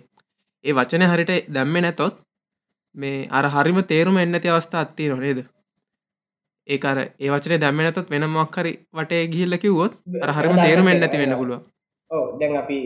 ඒ 0.65 0.73
වචන 0.73 1.09
හරිට 1.11 1.33
දැම්ම 1.49 1.75
නැතොත් 1.79 2.24
මේ 2.95 3.27
අර 3.31 3.45
හරිම 3.49 3.79
තේරුම 3.85 4.17
එන්නති 4.17 4.49
අවස්ථා 4.49 4.81
අත්තිය 4.81 5.09
නොනේද 5.09 5.39
ඒකර 6.67 6.99
ඒ 6.99 7.29
වචනේ 7.29 7.59
දැම්ම 7.59 7.79
නැතත් 7.79 8.09
වෙන 8.09 8.27
මොක්කරි 8.31 8.73
වටේ 8.93 9.23
ගිහිල්ල 9.27 9.57
කිව්වොත් 9.59 9.97
හරිම 10.33 10.59
තේරුමෙන් 10.59 10.99
නැති 10.99 11.17
වෙන්න 11.17 11.37
පුළුව 11.37 11.61
ඕ 12.11 12.25
දැන් 12.39 12.57
අපි 12.57 12.79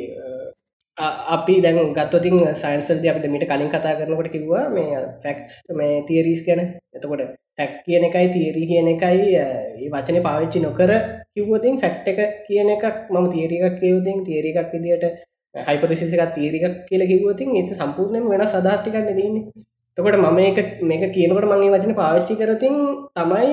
අපි 0.98 1.62
දැන් 1.62 1.94
ගත්තතින් 1.94 2.56
සයින්සල්ද 2.56 3.06
අපට 3.06 3.28
මිට 3.28 3.46
කලින් 3.46 3.70
කතා 3.70 3.96
කරනකොට 3.96 4.30
කිව්වා 4.30 4.66
මේ 4.70 5.00
ෆැක්ස් 5.18 5.54
මේ 5.72 6.04
තීරීස් 6.04 6.42
ගැන. 6.44 6.62
එතකොට 6.94 7.24
ෆැක්් 7.58 7.72
කියන 7.86 8.04
එකයි 8.06 8.28
තීරී 8.30 8.68
කියන 8.68 8.88
එකයි 8.90 9.24
ඒ 9.38 9.90
වචන 9.90 10.22
පාවිච්චි 10.22 10.60
නොකර 10.60 10.92
කිව්වතින් 11.32 11.76
ෆැක්් 11.78 12.08
එක 12.08 12.20
කියන 12.46 12.70
එකක් 12.70 12.86
මම 13.10 13.28
තීරිකක් 13.30 13.80
කියවතින් 13.80 14.24
තීරිකක් 14.24 14.72
විදිට 14.74 15.06
හයිපතිසික 15.56 16.24
තීරිකක් 16.34 16.76
කියල 16.86 17.04
කිවතින් 17.08 17.50
ඒ 17.54 17.66
සම්පූර්ණයම 17.72 18.26
වෙන 18.28 18.46
සදස්ටිකන්න 18.46 19.10
දන්නේ 19.10 19.68
තකොට 19.98 20.18
මම 20.18 20.40
මේක 20.90 21.04
කියනකට 21.16 21.48
මගේ 21.52 21.72
වචන 21.74 21.96
පාවිච්චි 22.02 22.40
කරතින් 22.42 22.76
තමයි 23.16 23.50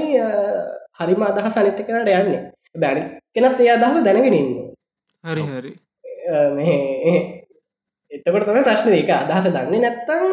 හරිම 0.98 1.22
අදහ 1.28 1.48
සනිත්ත 1.54 1.80
කරට 1.88 2.12
යන්නේ. 2.20 2.42
බැරි 2.82 3.02
කෙනත් 3.34 3.60
ඒ 3.60 3.72
අදහස 3.76 4.04
දැනගෙනන්න 4.06 4.50
හරි 5.24 5.42
හරි. 5.48 5.72
එතකොට 8.10 8.46
තම 8.46 8.62
ප්‍රශ්න. 8.68 8.92
එක 9.00 9.10
අදහස 9.16 9.50
දන්නේ 9.56 9.82
නැත්තං 9.84 10.24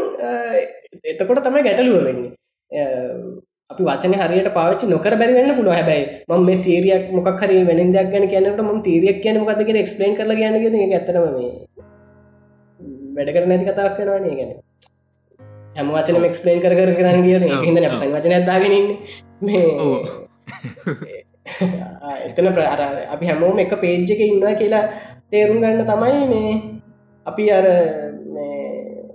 එතකොට 1.12 1.44
තමයි 1.46 1.66
ගැටලුව 1.68 2.06
වෙන්නේ. 2.08 2.32
අපි 3.72 3.84
වචන 3.88 4.14
හරියට 4.22 4.50
පාච්චි 4.58 4.90
නොකර 4.92 5.14
බැරිවෙන්න 5.22 5.56
පුළුව 5.58 5.76
හැබයි 5.78 6.04
ම 6.30 6.46
මේ 6.48 6.62
තීරයක් 6.66 7.06
මොක් 7.18 7.30
හරි 7.42 7.58
වෙන 7.70 7.92
දෙයක් 7.96 8.12
ගැන 8.14 8.26
කියනට 8.34 8.62
ම 8.66 8.82
තීරයක් 8.88 9.18
කියන 9.24 9.40
මොකදගෙන 9.42 9.82
එක්ස්පලේන් 9.82 10.18
කරල 10.18 10.34
ගැන 10.42 10.56
ඇතරම 10.98 11.26
මේ 11.38 11.52
වැඩ 13.16 13.34
කර 13.36 13.46
නැති 13.50 13.68
කතාවක් 13.70 13.98
වෙනවානේ 14.00 14.36
ගැන 14.40 14.52
හැම 15.76 15.88
වචන 15.90 16.26
එක්ස්පලේන් 16.26 16.62
කර 16.62 16.74
කර 16.74 16.92
කරන්න 16.94 17.24
කිය 17.24 17.36
හිද 17.62 17.78
නැ 17.78 18.12
වචන 18.12 18.34
ඇදාගෙනන්න 18.34 18.88
මේ 19.42 19.66
එතන 22.26 22.48
ප්‍රාර 22.52 22.82
අපි 23.08 23.26
හැමෝම 23.26 23.60
එක 23.60 23.76
පේජ්ජක 23.78 24.20
ඉන්නවා 24.22 24.56
කියලා 24.56 24.86
තේරුම් 25.30 25.60
ගන්න 25.60 25.86
තමයි 25.86 26.24
මේ 26.28 26.54
අපි 27.26 27.44
අර 27.52 27.66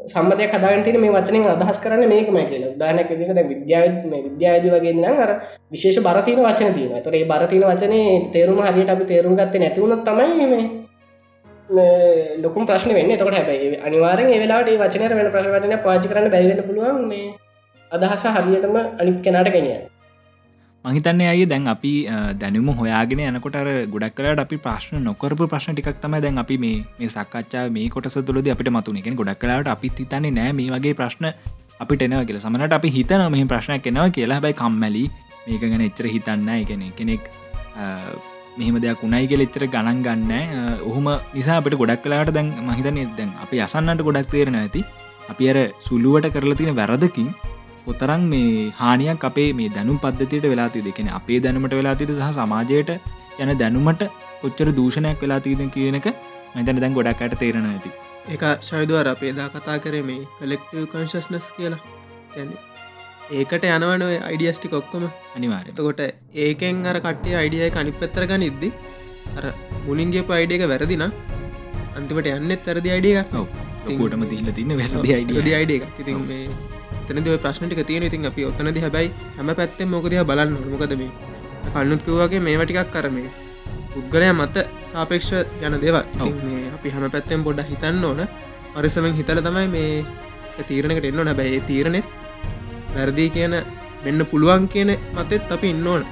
සම්මතය 0.07 0.49
කදාගතින 0.49 0.97
මේ 0.97 1.13
වචනින් 1.13 1.45
අදහස් 1.47 1.79
කරන්න 1.79 2.05
මේකම 2.07 2.37
කියලා. 2.43 2.75
දානක 2.75 3.11
දික 3.11 3.31
විද්‍යාව 3.47 3.87
විද්‍යාද 4.27 4.65
වගේ 4.67 4.95
නම් 4.95 5.17
අර 5.19 5.31
විශේෂ 5.71 6.01
බරතින 6.01 6.41
වචන 6.41 6.73
තියන 6.75 7.03
තොරේ 7.03 7.25
බරතින 7.25 7.65
වචනේ 7.65 8.31
තේරුම 8.33 8.61
හරියට 8.61 8.91
අපි 8.91 9.05
තේරුම් 9.05 9.37
ගත්ත 9.37 9.55
නැතිවුණත් 9.57 10.05
තමයි 10.05 10.47
මේ 10.47 10.67
ලොකුම් 12.45 12.67
ප්‍රශ්න 12.71 12.95
වෙන්න. 12.99 13.13
තකොට 13.21 13.37
හැබයි 13.39 13.77
අනිවාරෙන් 13.89 14.33
ඒවෙලාට 14.37 14.73
වචනයට 14.83 15.15
වෙන 15.19 15.31
ප්‍රශ 15.35 15.53
වචන 15.55 15.79
පාචි 15.85 16.09
කරන්න 16.11 16.33
බැරිවෙන්න 16.35 16.67
පුළුවන් 16.69 17.07
මේ 17.13 17.29
අදහස 17.91 18.25
හරියටම 18.37 18.77
අනික් 19.03 19.23
කෙනාට 19.27 19.53
ගෙනිය 19.57 19.79
මහිතන්න 20.85 21.21
අය 21.29 21.45
දැන් 21.53 21.69
අපි 21.75 21.93
දැනුම 22.41 22.69
හොයාගෙන 22.81 23.21
යනකොට 23.29 23.59
ගොඩක් 23.95 24.17
කරට 24.19 24.43
අපි 24.45 24.57
ප්‍රශ්න 24.67 25.05
නොකරපු 25.09 25.49
ප්‍රශ්න 25.53 25.77
ටිකක් 25.77 26.01
තම 26.03 26.19
දැන් 26.25 26.43
අපි 26.45 26.59
මේ 26.65 26.77
මේ 26.99 27.11
සක්කච්චා 27.15 27.65
මේ 27.77 27.89
කොටස 27.95 28.19
තුළද 28.29 28.51
අපිට 28.55 28.73
මතුන 28.77 29.01
එකෙන 29.01 29.19
ගොඩක් 29.21 29.41
කලාට 29.45 29.73
අපි 29.77 29.91
හිතන්නේ 29.99 30.35
නෑ 30.39 30.53
මේ 30.61 30.71
වගේ 30.75 30.95
ප්‍රශ්න 31.01 31.27
අපිට 31.83 32.03
එනවා 32.07 32.25
කියලා. 32.29 32.45
සමනට 32.47 32.79
අපි 32.81 32.95
හිතන 32.97 33.25
මෙහි 33.35 33.45
ප්‍රශ්නයක් 33.53 33.83
කෙනවා 33.87 34.11
කියලා. 34.17 34.41
හැබයි 34.41 34.59
කම්මැලි. 34.63 35.05
මේක 35.47 35.63
ගැන 35.63 35.85
එච්චර 35.89 36.07
හිතන්න 36.15 36.49
එකන 36.55 36.83
කෙනෙක් 36.99 37.31
මෙහම 38.61 38.79
දෙයක් 38.85 39.03
උනයි 39.09 39.27
කියල 39.31 39.45
එච්චර 39.47 39.65
ගණන් 39.75 40.01
ගන්න. 40.07 40.33
ඔහුම 40.89 41.07
නිසා 41.37 41.59
අපට 41.61 41.77
ගොඩක් 41.83 42.03
කලාට 42.07 42.33
දැන් 42.37 42.49
මහිතන 42.69 42.99
දැන් 43.19 43.31
අපි 43.45 43.63
අසන්නට 43.67 44.03
ගොඩක් 44.09 44.31
තේරෙන 44.35 44.59
ඇති. 44.63 44.83
අපි 45.33 45.51
අර 45.53 45.59
සුල්ලුවට 45.87 46.29
කරලා 46.37 46.59
තියෙන 46.61 46.79
වැරදකින් 46.81 47.29
කොතරම් 47.87 48.23
මේ 48.33 48.71
හානියක් 48.81 49.27
අපේ 49.29 49.49
මේ 49.59 49.69
දැනුම් 49.77 49.99
පද්ධතියට 50.05 50.47
වෙලාති 50.53 50.85
දෙකෙන 50.89 51.11
අපේ 51.19 51.39
දැනුමට 51.45 51.77
වෙලාතිට 51.81 52.13
සහ 52.17 52.31
සමාජයට 52.39 52.91
යන 53.43 53.53
දැනුමට 53.63 54.03
කොච්චර 54.43 54.69
දූෂණයක් 54.79 55.23
වෙලාතිීද 55.25 55.63
කියනක 55.77 56.09
මතන 56.55 56.81
දැන් 56.85 56.97
ගොඩක්කට 56.99 57.39
තේරෙන 57.43 57.69
ඇති. 57.73 57.93
එක 58.35 58.45
ශයදවර 58.69 59.07
අපේදා 59.15 59.49
කතා 59.55 59.79
කරේ 59.85 60.05
මේ 60.11 60.23
කලෙක්ටව 60.39 60.85
කංශස්නස් 60.95 61.49
කියලා. 61.59 61.81
ඒකට 63.31 63.65
යනවන 63.69 64.03
අයිඩියස්ටි 64.23 64.69
කොක්කොම 64.69 65.05
අනිවාරය 65.37 65.73
එතකොට 65.73 66.01
ඒකෙන් 66.37 66.79
අර 66.87 66.99
කට්ටේ 66.99 67.37
අයිඩියය 67.41 67.71
කනි 67.71 67.93
පෙත්තර 67.95 68.25
ගනිද්දි 68.31 68.69
අර 69.37 69.45
මුලින්ගේ 69.87 70.23
පයිඩියක 70.23 70.65
වැරදින 70.73 71.05
අන්තිමට 71.05 72.31
යන්නෙත් 72.31 72.63
තරදි 72.67 72.93
අයිඩිය 72.95 73.17
ලොකෝටම 73.35 74.25
දීල 74.31 74.49
තින්න 74.53 74.73
වැරදි 74.81 75.15
අයිඩිය 75.17 75.57
අයිඩිය 75.59 75.83
ඉතින් 76.03 76.23
මේ 76.27 76.47
තනද 77.07 77.37
ප්‍රශ්නටික 77.45 77.83
තියෙන 77.87 78.07
ඉතින් 78.09 78.31
අපි 78.31 78.47
ඔත්තනද 78.51 78.79
හැබයි 78.85 79.11
හැම 79.37 79.53
පැත්තෙන් 79.61 79.93
මොකදය 79.95 80.25
බලන්න 80.31 80.57
මොකද 80.73 80.95
මේ 80.95 81.11
කල්නුත්කවගේ 81.69 82.41
මේවටිකක් 82.41 82.95
කරමේ 82.95 83.29
පුද්ගලය 83.93 84.31
මත 84.31 84.65
සාපේක්ෂ 84.93 85.31
යන 85.63 85.77
දේවල්. 85.81 86.05
මේ 86.45 86.63
අපි 86.71 86.95
හැම 86.95 87.05
පැත්තෙන් 87.11 87.45
පොඩ්ඩ 87.45 87.69
හිතන්න 87.71 88.05
ඕන. 88.05 88.23
පරිසමෙන් 88.75 89.15
හිතල 89.15 89.41
තමයි 89.41 89.67
මේ 89.75 90.65
තීරණකට 90.69 91.09
එන්න 91.11 91.21
නැබැයි 91.23 91.61
තීරණෙත් 91.63 92.09
වැරදිී 92.95 93.31
කියන 93.37 93.55
වෙන්න 94.05 94.27
පුළුවන් 94.31 94.69
කියන 94.73 94.91
මතෙත් 95.15 95.53
අපි 95.55 95.71
ඉන්න 95.75 95.87
ඕන. 95.87 96.03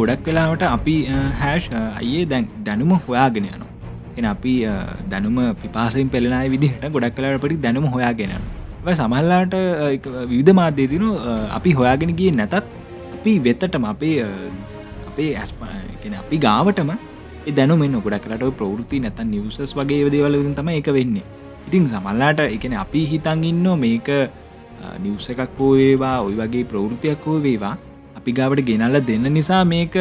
ගොඩක් 0.00 0.28
වෙලාවට 0.28 0.62
අපි 0.76 0.96
හැෂ් 1.40 1.66
අයේ 2.00 2.22
දැන් 2.32 2.46
දැනුම 2.66 2.92
හොයාගෙන 3.06 3.48
යනවා. 3.48 3.72
එන 4.18 4.26
අපි 4.34 4.52
දැනුම 5.12 5.38
පිපාසෙන් 5.62 6.12
පෙළෙනයි 6.14 6.52
විදිහට 6.54 6.86
ගොඩක් 6.94 7.16
කලාට 7.16 7.42
පටි 7.42 7.58
දැනුම 7.64 7.86
හොයාගෙන 7.94 8.32
සමල්ලාට 8.98 9.54
විවිධ 10.30 10.54
මාධ්‍ය 10.60 10.84
තිනු 10.92 11.08
අපි 11.58 11.70
හොයාගෙන 11.78 12.12
ගිය 12.20 12.30
නැතත් 12.40 12.54
අපි 13.16 13.32
වෙත්තටම 13.46 13.84
අපේ 13.92 14.16
අපේ 15.10 15.30
ඇස්පන 15.42 16.14
අපි 16.22 16.36
ගාවටම 16.46 16.92
දැනුම 17.58 17.82
ගොඩ 18.06 18.18
කරට 18.24 18.44
ප්‍රවෘති 18.60 19.02
නැත 19.04 19.20
නිවසස් 19.32 19.74
වගේ 19.80 20.10
දේවලින් 20.14 20.54
තම 20.58 20.70
එක 20.78 20.88
වෙන්නේ. 20.98 21.26
ඉතින් 21.66 21.88
සමල්ලාට 21.92 22.40
එකන 22.46 22.74
අපි 22.84 23.00
හිතන් 23.12 23.44
ඉන්න 23.50 23.66
මේක 23.84 24.08
නිවස 25.04 25.26
එකක් 25.32 25.58
හෝ 25.58 25.72
වේවා 25.80 26.16
ඔයි 26.26 26.36
වගේ 26.40 26.64
ප්‍රවෘතියක් 26.72 27.26
හෝ 27.26 27.38
වේවා. 27.46 27.74
අපි 28.26 28.34
ගාවට 28.34 28.66
ගෙනල්ල 28.68 28.98
දෙන්න 29.08 29.26
නිසා 29.30 29.62
මේක 29.64 29.94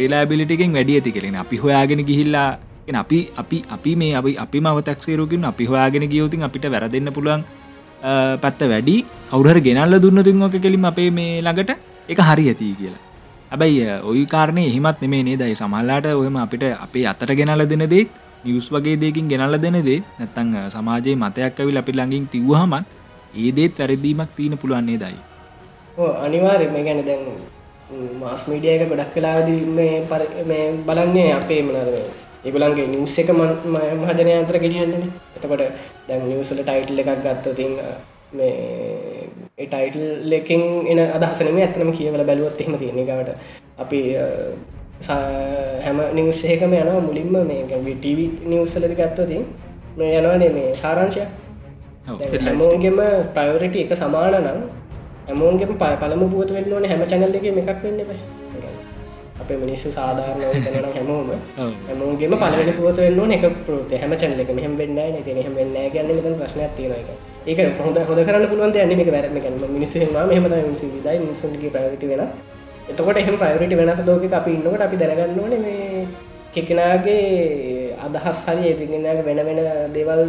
රිලාබිලිටිකෙන් 0.00 0.70
වැඩිය 0.72 0.98
ඇති 0.98 1.10
කෙරෙන 1.10 1.36
අපි 1.42 1.56
හොයාගෙන 1.56 2.00
ගිහිල්ලා 2.08 2.58
අපි 2.94 3.18
අපි 3.36 3.58
අපි 3.68 3.92
මේ 3.96 4.14
අපි 4.14 4.32
අපි 4.38 4.58
මවතක්සේරුකින් 4.60 5.42
අපි 5.44 5.64
හොයාගෙන 5.66 6.06
ගියවතින් 6.12 6.46
අපිට 6.46 6.66
වැරදන්න 6.74 7.10
පුළුවන් 7.12 7.42
පැත්ත 8.42 8.62
වැඩි. 8.62 8.96
කවුහර 9.30 9.58
ගෙනල්ල 9.66 9.98
දුන්න 9.98 10.22
තුන්වක 10.22 10.56
කෙලින් 10.62 10.84
අපේ 10.84 11.10
මේ 11.10 11.42
ළඟට 11.42 11.74
එක 12.08 12.20
හරි 12.20 12.44
ඇති 12.46 12.68
කියලා. 12.78 13.02
ඇබැයි 13.52 14.00
ඔයි 14.04 14.24
කාරණය 14.26 14.62
එහෙමත් 14.70 15.02
නෙමේ 15.02 15.22
නේදයි 15.28 15.56
සමල්ලාට 15.56 16.06
ඔයම 16.14 16.38
අපිට 16.38 16.64
අපේ 16.78 17.06
අතට 17.12 17.34
ගෙනල 17.40 17.66
දෙන 17.66 17.84
දේ 17.94 18.04
නිවස් 18.44 18.68
වගේ 18.70 18.96
දෙකින් 18.96 19.26
ගෙනල්ල 19.32 19.58
දෙන 19.58 19.82
දේ 19.88 20.02
නැත්තං 20.18 20.54
සමාජයේ 20.76 21.16
මතයක් 21.16 21.58
ඇවිල් 21.58 21.82
අපි 21.82 21.92
ළඟින් 21.92 22.30
තිව්හමත් 22.34 22.86
ඒදේත් 23.36 23.80
වැරදීමක් 23.80 24.30
තියෙන 24.36 24.60
පුළුවන්නේ 24.62 25.00
දයි 25.02 25.18
අනිවාර්ය 25.98 26.66
මේ 26.68 26.84
ගැන 26.84 27.00
දැන් 27.04 27.24
මාස් 28.20 28.42
මීඩියක 28.46 28.88
ගොඩක් 28.88 29.12
කලාද 29.14 29.48
මේ 29.72 30.66
බලන්නේ 30.84 31.32
අපේ 31.32 31.62
මනද 31.62 31.98
ඒගුලන්ගේ 32.44 32.86
නිවස් 32.86 33.18
එක 33.18 33.30
මහජනය 33.32 34.32
අතර 34.34 34.58
ගෙඩියන්නන 34.58 35.10
එතකොට 35.36 35.64
දැන් 36.08 36.22
නිවසල 36.24 36.60
ටයිටල් 36.60 37.02
එකක් 37.02 37.24
ගත්තතින් 37.24 37.72
මේ 38.32 38.56
ටයිටල් 39.58 40.04
ලෙකින් 40.24 40.62
එන 40.86 41.00
අදහසනම 41.10 41.58
ඇතනම 41.58 41.92
කියවල 41.92 42.24
බැලුවත් 42.24 42.60
එහෙම 42.60 42.78
තියෙන 42.78 43.00
ගවට 43.02 43.38
අපි 43.78 44.00
හැම 45.80 45.98
නිවස්සේකම 46.14 46.72
යනවා. 46.74 47.00
මුලින්ම 47.00 47.34
මේ 47.44 47.94
ටව 47.96 48.20
නිවස්සලද 48.46 48.94
ගත්තතින් 48.94 49.44
මේ 49.96 50.18
යනවානේ 50.18 50.50
මේ 50.50 50.76
සාරංශය 50.76 51.22
හැමෝගෙම 52.40 53.00
ප්‍රයෝරිටි 53.34 53.84
එක 53.84 53.96
සමාන 53.96 54.38
නම් 54.40 54.60
හැමෝන්ගේ 55.28 55.66
ප 55.68 55.84
පළම 55.96 56.22
පුවත 56.30 56.50
වෙන්න 56.50 56.72
ඕන 56.72 56.84
හැම 56.86 57.02
චැනල්ල 57.06 57.34
එක 57.34 57.44
එකක් 57.44 57.82
වෙන්න 57.82 58.00
බයි 58.02 58.20
අප 59.40 59.50
මිනිස්සු 59.56 59.88
සාධාරණ 59.90 60.62
තනන 60.64 60.86
හැමෝම 60.90 61.28
හැමෝගේම 61.88 62.34
පලවෙනි 62.34 62.72
පුවත 62.74 62.98
වෙන්න 62.98 63.32
එක 63.32 63.44
පෘත 63.62 63.92
හැම 63.94 64.12
චැනල 64.14 64.40
එක 64.40 64.50
මෙහම 64.52 64.76
වෙන්න 64.76 64.94
න. 64.96 65.18
හෙම 65.38 65.54
වෙන්න 65.54 65.76
ගන්න 65.88 66.08
මෙත 66.18 66.38
ප්‍රශ්නයක් 66.38 66.72
තියෙන 66.76 66.94
එක 66.94 67.10
ඒක 67.48 67.80
හොඳ 67.80 67.98
හොද 68.02 68.22
කරන්න 68.22 68.46
පුළුවන් 68.46 68.78
යන්න 68.84 69.04
එක 69.04 69.10
වැරම 69.10 69.36
මිනිස්සම 69.70 70.16
මෙහම 70.26 70.48
මිසි 70.66 70.90
දයි 71.00 71.18
මිනිසුන්ගේ 71.18 71.70
ප්‍රයෝට 71.70 72.04
වෙන 72.04 72.24
එතකොට 72.88 73.16
එහෙම 73.16 73.36
ප්‍රයෝට 73.36 73.76
වෙනස් 73.80 74.02
ලෝක 74.06 74.26
අපි 74.32 74.50
ඉන්නකට 74.52 74.82
අපි 74.82 74.96
දැනගන්න 74.96 75.38
ඕන 75.38 75.54
මේ 75.60 76.02
කෙකෙනගේ 76.54 77.94
අදහස් 78.00 78.44
හරි 78.46 78.68
ඒතිගෙනගේ 78.68 79.24
වෙන 79.24 79.40
වෙන 79.44 79.62
දේවල් 79.92 80.22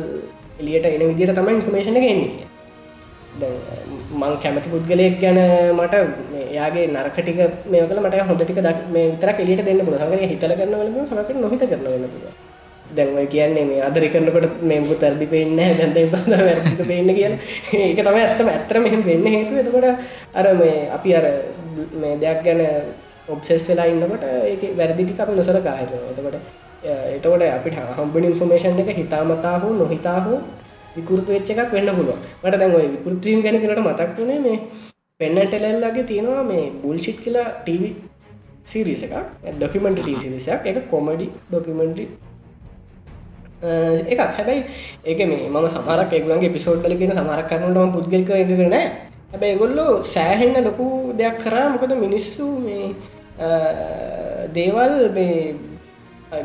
එලියට 0.60 0.88
එන 0.88 1.04
විදිට 1.10 1.36
තමයි 1.36 1.58
ඉන්ෆර්මේෂණ 1.58 2.00
එක 2.00 2.06
එන්නේ 2.06 2.32
කිය 2.32 2.59
මං 3.42 4.36
කැමති 4.38 4.70
පුද්ගලයෙක් 4.70 5.16
ගැන 5.20 5.40
මට 5.74 5.96
යාගේ 6.52 6.86
නරකටික 6.90 7.40
මේ 7.68 7.86
කල 7.86 8.00
මට 8.00 8.26
හොඳටික 8.26 8.60
මේ 8.90 9.08
විතර 9.12 9.34
එලියට 9.38 9.66
දෙන්න 9.66 9.82
පුළ 9.82 9.98
සගේ 9.98 10.28
හිතල 10.28 10.54
කරන්න 10.54 10.78
වල 10.82 11.06
සමට 11.06 11.36
නොහිත 11.38 11.64
කරන 11.64 11.84
වෙන්න 11.86 12.08
පුළ 12.10 12.38
දැන්ව 12.92 13.20
කියන්නේ 13.28 13.66
මේ 13.66 13.82
අදරි 13.82 14.10
කරන්නකොට 14.10 14.62
මේමු 14.64 14.96
තැරදි 14.96 15.28
පෙන්න්න 15.28 15.60
දැන්ද 15.78 16.00
බඳ 16.06 16.40
වැරදික 16.40 16.82
පෙන්න්න 16.84 17.12
කියන 17.14 17.36
ඒක 17.80 18.00
තම 18.00 18.18
ඇත්තම 18.18 18.50
ඇත්තර 18.50 18.80
මෙහම 18.80 19.04
වෙන්න 19.04 19.28
හේතු 19.28 19.60
එතකොට 19.60 19.88
අර 20.36 20.48
මේ 20.56 20.78
අපි 20.90 21.16
අර 21.16 21.26
මේ 21.96 22.16
දෙයක් 22.18 22.42
ගැන 22.44 22.64
ඔබ්සෙස් 23.28 23.68
වෙලා 23.68 23.88
ඉන්නකොට 23.88 24.26
ඒක 24.46 24.64
වැරදිටි 24.76 25.20
අප 25.20 25.32
නොසර 25.32 25.60
කාහිර 25.62 25.90
එතකොට 26.06 26.38
එතකොට 27.10 27.44
අපිට 27.50 27.78
හම්බනි 27.94 28.28
ඉන්ෆර්මේෂන් 28.28 28.82
එක 28.84 28.96
හිතාමතා 28.96 29.56
හෝ 29.60 29.74
නොහිතා 29.76 30.20
හෝ 30.22 30.40
විකෘතු 30.96 31.30
වෙච්ච 31.36 31.50
එකක් 31.54 31.74
වෙන්න 31.78 31.90
පුළුවන්. 31.98 32.22
මට 32.44 32.60
දැන් 32.62 32.78
ඔය 32.78 32.88
විකෘතියන් 32.96 33.44
ගැන 33.46 33.60
කියනට 33.62 33.84
මතක් 33.88 34.10
වුණේ 34.18 34.40
මේ 34.46 34.58
පෙන්නටෙලල්ලගේ 35.20 36.08
තියෙනවා 36.12 36.44
මේ 36.52 36.64
බුල්ෂිට් 36.84 37.20
කියලා 37.26 37.48
ටීව 37.66 37.84
සිරිස 38.72 39.04
එකක්. 39.08 39.16
ඩොකිමෙන්ට 39.58 40.02
ටීසිරිසයක් 40.02 40.66
එක 40.72 40.78
කොමඩි 40.92 41.26
ඩොකිමෙන්ටි 41.50 42.04
එකක්. 44.12 44.22
හැබැයි 44.38 44.64
ඒක 45.06 45.20
මේ 45.32 45.50
මම 45.54 45.68
සමරක් 45.74 46.12
එගුලන්ගේ 46.20 46.54
පිසෝඩ්ඩල 46.58 46.98
කියෙන 47.00 47.16
සමරක් 47.18 47.48
කරනටම 47.52 47.94
පුද්ගලික 47.96 48.30
එකකරන 48.42 48.76
හැබැයි 49.32 49.60
ගොල්ලෝ 49.62 50.04
සෑහෙන්න 50.16 50.58
ලොකු 50.68 50.86
දෙයක් 51.22 51.36
කරා. 51.44 51.66
මොකද 51.74 51.92
මිනිස්සු 52.06 52.46
මේ 52.68 52.96
දේවල් 54.58 54.94
මේ 55.18 55.36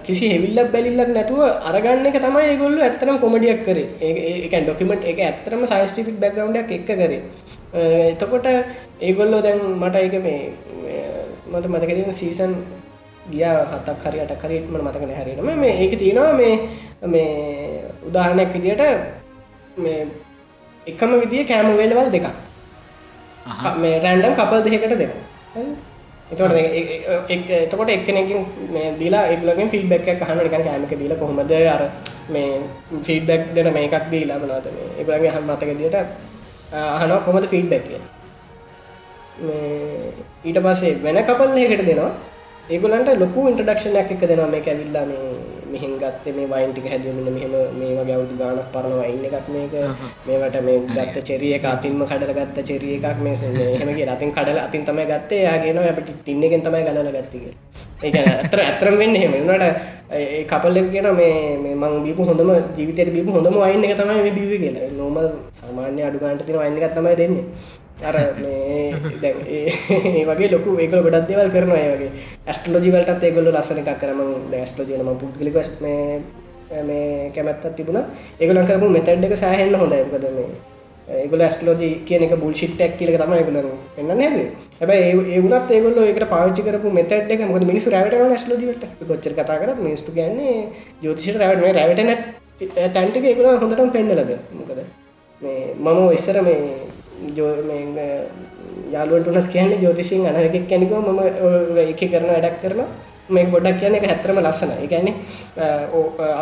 කිසි 0.07 0.28
හෙවිල්ලක් 0.32 0.70
බැලිල්ලක් 0.74 1.11
නැතුව 1.16 1.41
අරගන්න 1.70 2.07
එක 2.11 2.16
තමයි 2.26 2.57
ගොල්ලු 2.62 2.80
ඇත්තරම් 2.85 3.18
කොමඩියක් 3.24 3.61
කරේ. 3.66 3.89
ඒ 4.01 4.61
ඩොකිමට 4.62 5.05
එක 5.12 5.18
ඇත්තරම 5.20 5.66
සයිස්ටිෆික් 5.72 6.16
බැග්‍රවන්්ඩක් 6.22 6.72
එක් 6.72 6.87
කරේ. 6.91 7.20
එතකොට 8.12 8.47
ඒගොල්ලෝ 9.01 9.43
දැන් 9.43 9.61
මට 9.80 9.97
එක 10.07 10.14
මේ 10.26 10.41
මට 11.53 11.66
මතකදීම 11.72 12.12
සීසන් 12.12 12.53
ගිය 13.32 13.45
හතක් 13.72 14.03
හරියට 14.07 14.35
කරීටම 14.43 14.80
මතකන 14.80 15.14
හැරටම 15.18 15.49
මේ 15.62 15.74
ඒක 15.82 15.99
තියෙනවා 16.03 16.32
මේ 16.41 16.55
මේ 17.14 17.28
උදාහරණයක් 18.09 18.53
විදියට 18.57 18.82
මේ 19.85 20.01
එකම 20.87 21.11
විදිිය 21.22 21.45
කෑම 21.51 21.76
වේලවල් 21.80 22.11
දෙකක්. 22.14 22.28
මේ 23.82 24.01
රැන්ඩම් 24.05 24.35
කපල් 24.39 24.61
දෙකට 24.64 24.95
දෙක 25.03 25.12
එතකොට 26.32 26.52
එතකොට 27.60 27.90
එක්කනකින් 27.96 28.40
මේ 28.74 28.88
දීලා 29.00 29.24
එක්ලගෙන් 29.34 29.68
ෆිල්බැක් 29.74 30.08
හන 30.22 30.38
නිකන් 30.38 30.64
කෑමක 30.66 30.92
දීලා 31.00 31.18
කොහොමද 31.18 31.52
අර 31.74 31.82
මේ 32.30 32.50
ෆීඩ්බැක් 33.06 33.42
දෙන 33.54 33.72
මේ 33.72 33.86
එකක් 33.88 34.06
දීලා 34.12 34.38
මනවද 34.38 34.66
මේ? 34.76 34.88
එකලගේ 35.00 35.32
හම 35.34 35.44
මතක 35.50 35.70
දිට 35.80 35.96
අහනවා 36.74 37.24
කොමද 37.26 37.46
ෆීඩ්බැක් 37.54 37.84
ඊට 40.44 40.58
පස්සේ 40.64 40.94
වෙන 41.04 41.18
කපල් 41.28 41.58
එකට 41.58 41.86
දෙනවා. 41.86 42.12
ඒගොලන්ට 42.70 43.10
ලොකු 43.22 43.40
ඉන්ටඩක්ෂණයක් 43.48 44.10
එක 44.14 44.22
දෙනවා. 44.30 44.48
මේ 44.48 44.62
ඇවිල්ලා 44.64 45.04
මේ 45.10 45.22
මෙහින් 45.74 45.94
ගත්ත 46.02 46.34
මේ 46.38 46.48
වයින්ටික 46.52 46.86
හැදමන 46.92 47.28
මෙහම 47.36 47.54
මේ 47.78 47.92
වගේ 47.98 48.16
අවුදු 48.18 48.34
ගානක් 48.42 48.68
පරණ 48.74 48.96
වයින්න 49.02 49.24
එකක් 49.28 49.48
මේක. 49.54 49.74
මේවට 50.26 50.58
මේ 50.66 50.78
ගත්ත 50.96 51.16
චෙරිය 51.28 51.54
එක 51.58 51.66
අතින්ම 51.74 52.00
කඩල 52.10 52.32
ගත්ත 52.38 52.66
චෙරිය 52.70 52.94
එකක් 52.98 53.18
මේ 53.24 53.34
හෙමගේ 53.80 54.08
අතින් 54.16 54.30
කඩල 54.36 54.60
අතින් 54.66 54.82
තමයි 54.88 55.06
ගත්තේ. 55.12 55.42
යාගෙන 55.48 55.78
අපට 55.82 56.08
ටින්නගෙන් 56.10 56.62
තමයි 56.66 56.82
ගලල 56.86 57.10
ගත්තික 57.16 57.44
ඒක 58.04 58.16
ඇතර 58.20 58.60
ඇතරම් 58.60 58.96
වෙන්න 59.00 59.16
හෙම 59.22 59.34
නට 59.42 59.64
කපල්ල 60.50 60.76
කියන 60.92 61.08
මේ 61.20 61.74
මං 61.74 61.94
බීපු 62.04 62.22
හොඳම 62.28 62.50
ජීවිතයට 62.76 63.12
බීපු 63.16 63.30
හොඳම 63.36 63.56
වයින්න 63.62 63.84
එක 63.86 63.96
තමයි 64.00 64.22
මේ 64.26 64.34
බිවි 64.38 64.56
කියලා. 64.64 64.90
නොම 64.98 65.16
සාමාන්‍ය 65.60 66.02
අඩුගන්ට 66.08 66.44
තින 66.46 66.58
වයින්න 66.62 66.78
එක 66.78 66.94
තමයි 66.98 67.16
දෙන්නේ 67.20 67.44
අර 68.03 68.16
ඒ 69.24 70.24
වගේ 70.24 70.51
ලොකු 70.51 70.78
ඒක 70.78 70.90
ගොඩක් 70.90 71.28
දෙවල් 71.28 71.51
කරනවා 71.51 71.80
ඒගේ 71.80 72.11
ඇස්ටලෝජිවලටත් 72.47 73.22
ඒගොල්ල 73.22 73.53
ලස්සන 73.53 73.82
එකක් 73.82 74.01
කරම 74.01 74.20
ඇස්ටලෝජනම 74.55 75.11
පුද්ගලික 75.16 75.57
මේ 75.80 76.20
මේ 76.82 77.30
කැමැත්තත් 77.30 77.76
තිබුණ. 77.76 78.05
ඒගොල 78.40 78.62
කරපු 78.66 78.88
මෙතැඩ් 78.90 79.24
එක 79.24 79.36
සෑහෙන්න්න 79.36 79.76
හොඳ 79.76 79.92
එකද 79.95 80.24
මේ 80.30 80.47
ඒගොල 81.16 81.42
ස්ටලෝජි 81.47 81.88
කියන 82.07 82.24
එක 82.26 82.34
බුල්ෂිට්ටක් 82.36 82.97
කියල 82.99 83.12
තම 83.14 83.34
ගල 83.40 83.59
එන්න 83.99 84.09
නැද? 84.12 84.38
හැබයි 84.80 85.03
ඒගුලත් 85.34 85.70
ඒගොල 85.70 86.01
එකට 86.05 86.26
පාච්චි 86.30 86.62
කරපු 86.62 86.90
මෙතැඩ් 86.90 87.30
එක 87.30 87.47
මොද 87.47 87.64
මිනිසු 87.64 87.90
රැවට 87.90 88.40
ස්ලෝජිට 88.45 88.84
කොච්චර 89.03 89.36
කතා 89.38 89.61
කරත් 89.61 89.78
මිනිස්තු 89.78 90.16
ගන්නේ 90.16 90.57
ජෝතිෂට 91.03 91.38
රැවට 91.38 91.78
රැවටන 91.78 92.11
තැන්ටික 92.90 93.24
ඒගුල 93.24 93.51
හොඳටම 93.55 93.90
පෙන්න්නලද 93.90 94.34
මොකද? 94.53 94.82
මේ 95.40 95.74
මම 95.76 96.12
ඉස්සර 96.12 96.40
මේ 96.42 96.61
යාලුවට 98.94 99.28
උනත් 99.32 99.48
කියන්නේ 99.54 99.82
ජෝතිසින් 99.84 100.26
අනරකෙක් 100.30 100.64
කැනික 100.70 100.92
ම 100.92 101.20
එක 101.92 102.02
කරන 102.12 102.28
වැඩක් 102.32 102.56
කරන 102.62 102.80
මේ 103.34 103.46
ගොඩක් 103.52 103.78
කියන 103.80 103.94
එක 103.98 104.04
හැත්‍රම 104.10 104.38
ලස්සන 104.44 104.70
එකන 104.86 105.08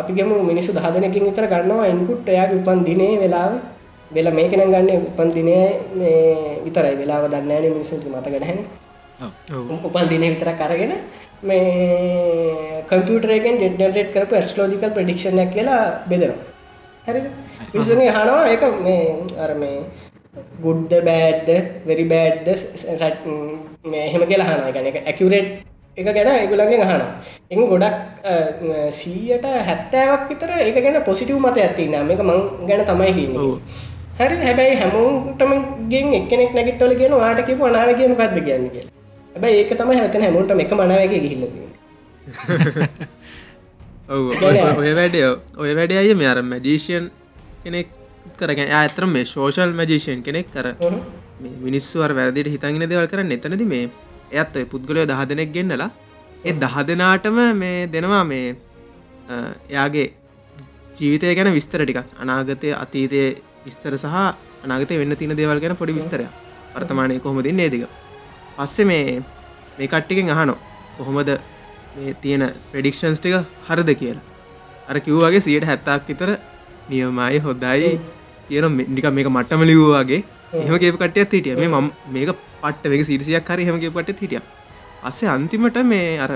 අපිගම 0.01 0.29
මිනිස්සු 0.51 0.71
දහදනකින් 0.77 1.27
විතර 1.29 1.45
ගන්නවා 1.53 1.91
ඉන්පුට් 1.93 2.33
එයාගේ 2.33 2.59
උපන් 2.61 2.79
දිනේ 2.89 3.13
වෙලාව. 3.23 3.53
වෙල 4.15 4.27
මේකන 4.37 4.61
ගන්න 4.73 4.89
උපන් 5.09 5.29
දිනය 5.35 5.53
මේ 5.99 6.59
විතරයි. 6.65 6.95
වෙලාව 7.01 7.23
දන්නෑන 7.33 7.73
මිනිසුන්ට 7.75 8.05
මත 8.11 8.27
ගැනහැන 8.33 8.59
උපන් 9.87 10.05
දිනය 10.11 10.27
විතර 10.33 10.49
කරගෙන 10.59 10.93
මේ 11.49 12.83
කම්පියටරගෙන් 12.89 13.55
ජෙඩ්නට් 13.63 14.11
කරපු 14.13 14.33
ඇස්ලෝජිකල් 14.35 14.93
ප්‍රඩික්ෂණයක් 14.97 15.49
කියලා 15.55 15.81
බෙදනවා. 16.09 16.39
හැරි. 17.07 17.21
විසුගේ 17.73 18.11
හනවා 18.17 18.41
ඒක 18.51 18.63
මේ 18.85 19.03
අර 19.43 19.51
මේ 19.61 19.77
ගුඩ්ද 20.61 20.93
බෑඩ්ද 21.03 21.49
වෙරි 21.85 22.05
බෑඩ්ද 22.05 22.47
එහෙම 22.47 24.23
කියලා 24.25 24.49
හන 24.49 24.73
ගැන 24.73 24.89
එක 24.89 24.97
ඇකිවරේට් 25.03 25.49
එක 25.97 26.07
ගැන 26.07 26.29
ඒගුලගේ 26.31 26.81
අහන 26.81 27.03
එ 27.47 27.55
ගොඩක් 27.63 27.97
සීයට 28.91 29.45
හැත්තෑවක් 29.61 30.23
විතර 30.29 30.53
ඒක 30.57 30.79
ගැන 30.79 30.97
පොසිටව් 31.03 31.37
මත 31.37 31.57
ඇතින්න 31.59 31.97
මේක 32.03 32.21
මං 32.21 32.41
ගැන 32.65 32.83
තමයි 32.83 33.13
හින්න 33.13 33.37
හරි 34.19 34.41
හැබැයි 34.41 34.75
හැමෝටම 34.77 35.53
ගෙන් 35.89 36.13
එක්නෙක් 36.15 36.51
නැගිට්ටල 36.53 36.97
කියෙන 36.97 37.17
වාට 37.17 37.45
කිපු 37.45 37.65
අනාවගේ 37.65 38.09
මොකක්ද 38.09 38.37
කියන්න 38.41 38.69
කිය 38.69 38.85
හැබයි 39.35 39.55
ඒක 39.59 39.77
තමයි 39.77 39.97
හැතන 39.97 40.23
හැමෝට 40.23 40.59
එක 40.59 40.73
මනාවගේ 40.75 41.19
ගිහිල්ල 41.19 41.43
ඔය 44.79 44.93
වැඩ 44.95 45.15
ඔය 45.57 45.75
වැඩ 45.75 45.93
අය 45.95 46.13
මෙයාර 46.15 46.41
මැජීෂයන් 46.45 47.11
කෙනෙක් 47.63 47.99
කරගෙන 48.39 48.71
ඇතරම් 48.79 49.11
මේ 49.15 49.25
ශෝෂල් 49.33 49.71
මජේෂන් 49.79 50.23
කෙනෙක් 50.27 50.47
කර 50.55 50.67
මිනිස්සුවර 51.65 52.11
වැරදිට 52.19 52.51
හිතගෙන 52.53 52.89
දෙවල් 52.91 53.07
කර 53.11 53.19
එතනද 53.37 53.63
මේ 53.73 53.89
ඇත් 54.33 54.55
ඔය 54.59 54.65
පුද්ගලයෝ 54.73 55.05
දහ 55.11 55.21
දෙනෙක් 55.31 55.51
ගෙන්න්නලා 55.55 55.89
ඒ 56.45 56.53
දහ 56.63 56.75
දෙනාටම 56.89 57.37
මේ 57.61 57.87
දෙනවා 57.93 58.23
මේ 58.31 58.55
එයාගේ 59.69 60.07
ජීවිතය 60.97 61.35
ගැන 61.37 61.49
විස්තර 61.57 61.81
ටිකක්. 61.83 61.99
අනාගතය 62.21 62.69
අතීතය 62.83 63.21
විස්තර 63.65 63.93
සහ 63.97 64.15
අනාගත 64.65 64.91
වෙන්න 65.01 65.15
තින 65.21 65.35
දේවල් 65.39 65.59
ගැන 65.63 65.75
පොඩි 65.81 65.97
විස්තරය 65.99 66.25
වර්තමානය 66.75 67.19
කොහොම 67.19 67.39
දින්නේ 67.47 67.69
දික 67.73 67.87
පස්සෙ 68.57 68.83
මේ 68.85 69.23
මේ 69.77 69.87
කට්ටිකෙන් 69.87 70.29
අහනො 70.35 70.55
කොහොමද 70.97 71.31
මේ 71.95 72.13
තියෙන 72.21 72.43
ප්‍රඩික්ෂන්ස් 72.71 73.19
ටික 73.19 73.35
හරද 73.67 73.89
කියලා. 74.01 74.23
අර 74.89 74.97
කිව්වාගේ 75.05 75.45
සියට 75.45 75.65
හැත්තාක් 75.69 76.07
විතර 76.09 76.29
නියමයි 76.89 77.39
හොදයි 77.45 77.91
කියන 78.47 78.65
නික 78.95 79.05
මේක 79.17 79.27
මට්ටම 79.35 79.61
ලිව්වාගේ 79.69 80.21
එහම 80.63 80.75
ගේ 80.81 80.91
කටය 80.97 81.19
හිටිය. 81.21 81.55
මේ 81.61 81.69
ම 81.69 81.87
මේක 82.15 82.29
පට්ට 82.63 82.91
වක 82.91 83.01
සිරිසියක් 83.09 83.49
හරි 83.53 83.63
හමගේ 83.69 83.93
පට 83.95 84.19
හිටිය. 84.23 84.41
අස්සේ 85.07 85.29
අන්තිමට 85.35 85.77
මේ 85.91 86.17
අර 86.25 86.31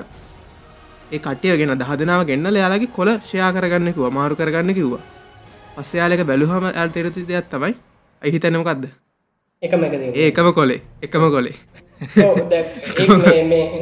ඒ 1.15 1.19
කටිය 1.25 1.57
ගෙන 1.59 1.73
දහදනාව 1.81 2.21
ගෙන්න්නල 2.29 2.57
යාලගේ 2.63 2.93
කොල 2.97 3.09
ෂයා 3.17 3.51
කරගන්න 3.55 3.93
කිව 3.97 4.07
මාරු 4.19 4.35
කරගන්න 4.39 4.77
කිව්වා. 4.79 5.03
පස්සයාලක 5.75 6.21
බැලුහම 6.29 6.65
ඇල් 6.69 6.89
තෙරති 6.95 7.27
දෙයක් 7.31 7.51
තමයි. 7.51 7.73
අහිතනමකක්ද 8.21 8.83
ඒකම 9.63 10.47
කොලේ. 10.57 10.81
එකම 11.05 11.23
කොලේ. 11.35 11.55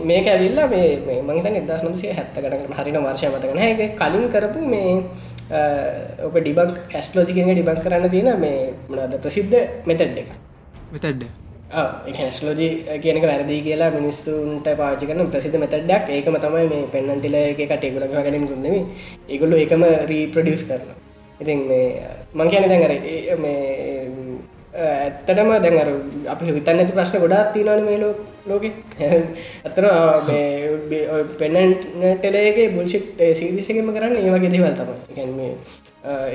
මේක 0.09 0.27
ඇවිල්ලා 0.33 0.67
මේ 0.73 1.21
මංතන් 1.27 1.55
එදස් 1.61 1.83
නමසේ 1.87 2.13
හැත්තකට 2.17 2.75
හරින 2.77 2.97
වර්ෂය 3.05 3.27
මතකන 3.31 3.59
හැ 3.63 3.87
කලින් 3.99 4.25
කරපු 4.33 4.59
මේ 4.73 4.93
ඕක 6.23 6.35
ඩිබක් 6.35 6.93
ඇස්ලෝජිකෙන් 6.93 7.49
ඩිබක් 7.51 7.81
කරන්න 7.81 8.09
තියෙන 8.09 8.39
මේ 8.39 8.59
මනද 8.89 9.19
ප්‍රසිද්ධ 9.19 9.57
මෙතැඩ් 9.85 10.17
එක. 10.17 10.29
මෙතැඩ්ඩ 10.91 11.25
ඒස්ලෝජි 11.73 12.67
කියනක 13.01 13.23
වැරදි 13.23 13.61
කියලා 13.61 13.91
මිනිස්සුන්ට 13.91 14.67
පාචි 14.77 15.05
කරන 15.05 15.31
ප්‍රසිද්ධ 15.31 15.57
මෙතැඩ්ඩක් 15.57 16.09
ඒකම 16.09 16.37
තමයි 16.37 16.67
මේ 16.69 16.85
පෙන්නන්ටිල 16.87 17.35
එක 17.35 17.61
ටෙකුල 17.71 18.05
ගැනීම 18.07 18.45
ගුන්නම 18.47 18.75
ඒගොල්ලු 19.29 19.57
එකම 19.57 19.83
රීප්‍රඩියස් 20.05 20.63
කරන 20.63 20.93
ඉතින් 21.39 21.65
මේ 21.67 21.87
මං 22.33 22.49
කියන 22.49 22.69
දැන්ගර 22.69 22.93
මේ 23.37 23.94
ඇත්තටම 24.75 25.49
දැන් 25.63 25.91
අපි 26.27 26.45
හිතන්න 26.47 26.79
ඇති 26.81 26.95
ප්‍රශ්න 26.95 27.21
ගොඩාත් 27.23 27.53
තිනවන 27.53 27.85
මේ 27.85 27.99
ලෝ 28.01 28.13
ලෝක. 28.49 28.65
ඇතර 29.65 29.85
පෙන්නටලේගේ 31.39 32.67
බුල්ෂිට් 32.75 33.23
සීදිසකම 33.39 33.89
කරන්න 33.95 34.19
ඒවගේ 34.19 34.51
දේවල් 34.55 34.75
තම 34.79 34.91
ගැන්ම 35.15 35.39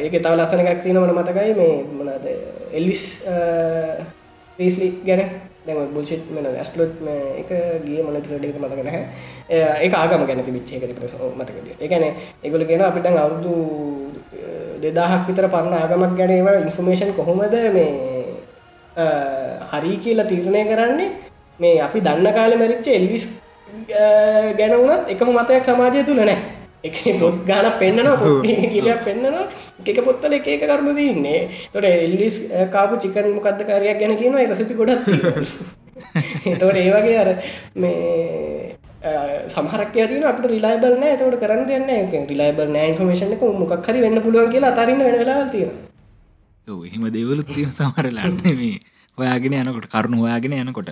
ඒක 0.01 0.15
තව 0.25 0.33
ලස්සන 0.39 0.65
එකක් 0.65 0.83
තිනවන 0.87 1.13
මතකයි 1.19 1.53
මේ 1.61 1.77
මොනද 1.99 2.27
එල්ලිස් 2.73 3.05
පේස්ලි 4.59 4.89
ගැන. 5.07 5.23
දැම 5.67 5.93
බුල්ෂිට් 5.95 6.31
මෙන 6.35 6.47
ඇස්ලොට් 6.51 6.95
එක 7.41 7.51
ගිය 7.85 8.01
මන 8.03 8.17
පිසඩක 8.23 8.57
මතක 8.57 8.81
නැහැ. 8.87 9.05
ඒ 9.51 9.91
ආගම 9.93 10.25
ගැන 10.29 10.41
විච්චේක 10.47 10.83
මතකද 10.89 11.69
එකන 11.87 12.05
එගොල 12.43 12.65
කියෙන 12.65 12.87
අපිට 12.89 13.07
අවුදු 13.25 13.53
දෙදාහක් 14.83 15.29
විතර 15.29 15.47
පරණ 15.55 15.77
ආගමක් 15.77 16.17
ගැනීම 16.21 16.49
ඉන්ෆර්මේෂන් 16.65 17.13
කොහොමද 17.19 17.57
මේ 17.77 18.20
හරි 19.73 19.97
කියලා 20.05 20.31
තීරණය 20.31 20.63
කරන්නේ 20.71 21.11
මේ 21.61 21.81
අපි 21.89 22.01
දන්න 22.01 22.35
කාල 22.39 22.57
මැරිච්ච 22.63 22.89
එල්විස් 23.01 23.27
ගැන 24.59 24.73
වුණත් 24.79 25.13
එකම 25.15 25.29
මතයක් 25.37 25.65
සමාජය 25.69 26.03
තුළ 26.09 26.23
නෑ. 26.23 26.39
එක 26.89 26.97
පොත් 27.21 27.37
ගාන 27.49 27.67
පෙන්න්නන 27.81 28.09
කියලයක් 28.43 29.01
පෙන්න්නනවා 29.07 29.47
එක 29.93 29.99
පොත්තල 30.07 30.33
එක 30.37 30.47
එක 30.49 30.63
කරුණු 30.65 30.95
දන්නේ 30.99 31.41
තොට 31.73 31.85
එල්ලිස් 31.85 32.37
කාපු 32.75 32.97
චිකන් 33.03 33.29
මොකක්ද 33.37 33.61
කාරයක් 33.71 34.01
ගැන 34.01 34.17
කියන 34.21 34.39
රසිපි 34.53 34.75
ගොඩත් 34.81 35.05
තොට 36.61 36.77
ඒවගේ 36.85 37.19
අර 37.23 37.31
මේ 37.85 38.77
සමහරක් 39.55 39.93
තින 39.93 40.25
අපට 40.31 40.45
රිලයිබල් 40.55 40.97
නෑ. 41.03 41.17
තකට 41.21 41.41
කරන්න 41.43 41.69
දෙන්න 41.69 41.87
රිලයිබල් 42.33 42.75
නෑ 42.75 42.91
ඉන්ෆර්මේෂන 42.93 43.37
එක 43.37 43.47
මොකක් 43.63 43.89
හරි 43.93 44.01
වෙන්න 44.07 44.23
පුළුවන් 44.27 44.51
කියලා 44.57 44.73
අතරන්න 44.75 45.05
වෙන 45.07 45.19
වෙලා 45.23 45.47
තියෙන 45.55 45.90
එහෙම 46.67 47.05
දෙවලු 47.17 47.43
තිය 47.43 47.67
සමරලාන්න 47.71 48.37
මේ 48.43 48.75
හොයාගෙන 49.19 49.57
යනකොට 49.61 49.89
කරුණු 49.95 50.19
හොයාගෙන 50.25 50.55
යනකොට. 50.59 50.91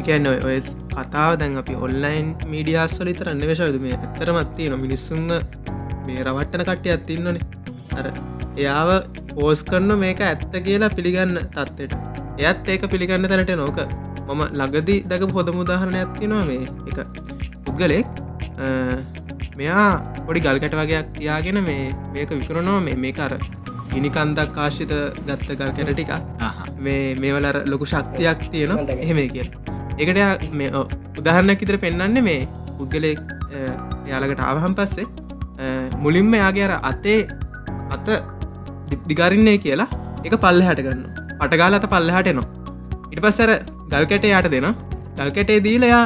එකන්න 0.00 0.26
ඔය 0.48 0.58
කතාව 0.94 1.32
දැන් 1.40 1.56
අපි 1.62 1.74
ඔල්ලයින් 1.86 2.28
මීඩියස්වල 2.52 3.10
තරන්න 3.18 3.42
වේශයද 3.50 3.78
මේ 3.84 3.98
ඇතරමත්තිය 3.98 4.68
නො 4.72 4.78
මිනිස්සුන්ග 4.84 5.30
මේ 6.06 6.24
රවට්ටන 6.26 6.64
කට්ටිය 6.68 6.94
අත්තින්නනේ 6.96 7.42
අර 7.98 8.06
එයාව 8.56 8.90
පෝස් 9.34 9.62
කරන්න 9.68 10.00
මේක 10.04 10.22
ඇත්ත 10.28 10.58
කියලා 10.68 10.94
පිළිගන්න 10.96 11.38
තත්වට 11.56 11.92
එයත් 12.42 12.72
ඒක 12.74 12.88
පිළිගන්න 12.94 13.28
තැනට 13.32 13.54
නෝක 13.62 13.78
මම 14.28 14.42
ලගදී 14.60 15.00
දැක 15.12 15.28
හොද 15.38 15.54
මුදාහරණ 15.60 16.00
ඇත්තිනවා 16.02 16.44
මේ 16.50 16.66
එක. 16.90 16.98
පුද්ගලෙක් 17.64 18.10
මෙයා 19.56 19.86
පොඩි 20.26 20.40
ගල්කට 20.44 20.74
වගේයක් 20.80 21.08
තියාගෙන 21.18 21.58
මේ 21.66 21.92
මේක 22.14 22.30
විකරනවා 22.32 22.80
මේ 22.86 22.96
මේ 23.02 23.12
කර 23.18 23.32
ඉනිකන්දක් 23.98 24.52
කාශිත 24.56 24.92
ගත්ත 25.26 25.56
ගල් 25.60 25.72
කැට 25.76 25.92
ටික 25.92 26.12
මේ 26.78 27.14
මේවලර 27.22 27.56
ලොකු 27.72 27.88
ශක්තියක් 27.92 28.46
තියෙනවා. 28.52 28.96
එහෙම 28.96 29.18
කිය 29.34 29.44
එකට 30.02 30.52
මේ 30.60 30.70
උදාහරණයක් 31.20 31.64
ඉතර 31.66 31.78
පෙන්න්නන්නේ 31.84 32.24
මේ 32.28 32.48
පුද්ගලෙක් 32.78 33.20
යාලකට 34.12 34.40
ආවහම් 34.42 34.78
පස්සේ 34.78 35.06
මුලින්ම 36.04 36.32
යාගේ 36.34 36.64
අර 36.68 36.74
අතේ 36.92 37.20
අත 37.90 38.08
දිගරින්නේ 39.10 39.58
කියලා 39.66 39.90
එක 40.24 40.34
පල්ල 40.44 40.64
හැට 40.68 40.82
ගන්න 40.86 41.04
පටගාල 41.40 41.78
අත 41.80 41.86
පල්ල 41.92 42.10
හටනවා 42.16 42.48
ඉට 43.12 43.22
පස්සර 43.26 43.52
ගල්කැට 43.92 44.26
යට 44.32 44.50
දෙන 44.56 44.68
ගල්කැටේ 45.18 45.62
දීලයා 45.68 46.04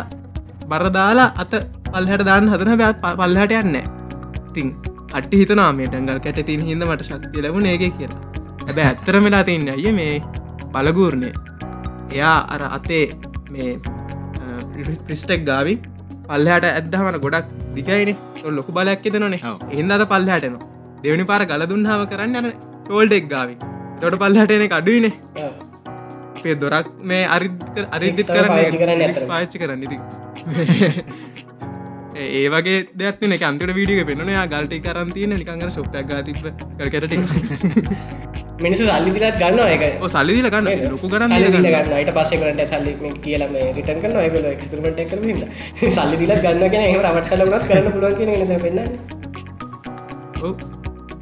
බරදාලා 0.71 1.31
අත 1.43 1.53
පල්හට 1.93 2.25
දාන්න 2.29 2.49
හදන 2.53 2.73
පල්ලහට 3.03 3.53
යන්න 3.61 3.77
තින් 4.55 4.69
අට්ටි 5.19 5.41
හිතනා 5.43 5.71
මේ 5.79 5.89
ටැඟල් 5.91 6.21
කැට 6.25 6.41
තින් 6.51 6.63
හිද 6.69 6.83
මට 6.89 7.09
ශක්තිය 7.09 7.43
ලැබුණ 7.45 7.69
ඒක 7.73 7.85
කියලා. 7.99 8.21
හැබ 8.69 8.79
ඇත්තර 8.87 9.17
මෙලා 9.27 9.43
තින්න 9.49 9.69
අය 9.75 9.87
මේ 9.99 10.15
බලගූර්ණය 10.75 11.31
එයා 12.15 12.39
අර 12.55 12.63
අතේ 12.77 13.05
මේ 13.55 13.71
ප්‍රිස්ටෙක් 15.07 15.45
ගාවි 15.51 15.75
පල්ලහට 16.29 16.67
ඇදහමන 16.71 17.21
ගොඩක් 17.27 17.47
දිගයින. 17.77 18.11
ලොකු 18.59 18.71
බලයක් 18.79 19.07
එතනනේ 19.11 19.41
එහින්ද 19.73 19.97
අද 19.97 20.03
පල්ලහටනවා 20.13 20.73
දෙවනි 21.05 21.25
පාර 21.31 21.43
ගල 21.53 21.63
දුන්නාව 21.73 22.03
කරන්න 22.13 22.37
යන 22.41 22.53
ටෝල්ඩෙක් 22.85 23.25
ගාවි. 23.33 23.55
තොට 24.01 24.17
පල්ලහටන 24.23 24.75
අඩුවනේ 24.81 25.15
අපේ 26.39 26.57
දොරක් 26.63 26.89
මේ 27.11 27.23
අරිත් 27.35 27.79
අරිදිත් 27.97 28.29
කරන්න 28.35 29.29
පාච්චි 29.31 29.57
කරන්න 29.63 29.83
ඉති 29.87 29.97
ඒ 32.17 32.49
වගේ 32.49 32.77
දෙයක් 32.95 33.25
එක 33.37 33.43
අන්තට 33.43 33.73
වීඩිය 33.79 34.05
පෙන්න්න 34.05 34.31
යා 34.31 34.47
ගල්ටි 34.49 34.79
කරන්තියන 34.81 35.35
නිකංගර 35.35 35.71
ශොප්යක් 35.71 36.13
තිබ 36.27 36.39
කරට 36.79 37.15
මිනිස 38.59 38.81
සල්ලි 38.81 39.11
පිලත් 39.17 39.37
ගන්න 39.41 39.61
එක 39.67 39.83
සල්ලිදිල 40.09 40.49
ගන්න 40.49 40.87
ලොකු 40.93 41.07
කරන්න 41.09 41.35
ගන්න 41.47 41.67
ට 42.03 42.17
පස 42.19 42.33
කරට 42.37 42.63
සල්ලි 42.71 43.13
කියලම 43.25 43.53
රිටන් 43.77 44.01
කන්න 44.01 44.17
ඔයකල 44.23 44.49
එක්ස්පිරමට 44.53 45.03
කර 45.11 45.19
සල්ලි 45.91 46.17
දිල 46.23 46.35
ගන්න 46.39 46.65
කියෙන 46.71 46.87
එහ 46.87 46.97
රවට්ටලගත් 47.03 47.69
කරන්න 47.69 47.93
පුළුවන් 47.93 48.17
කියන 48.19 48.57
පෙන්න්න 48.65 48.81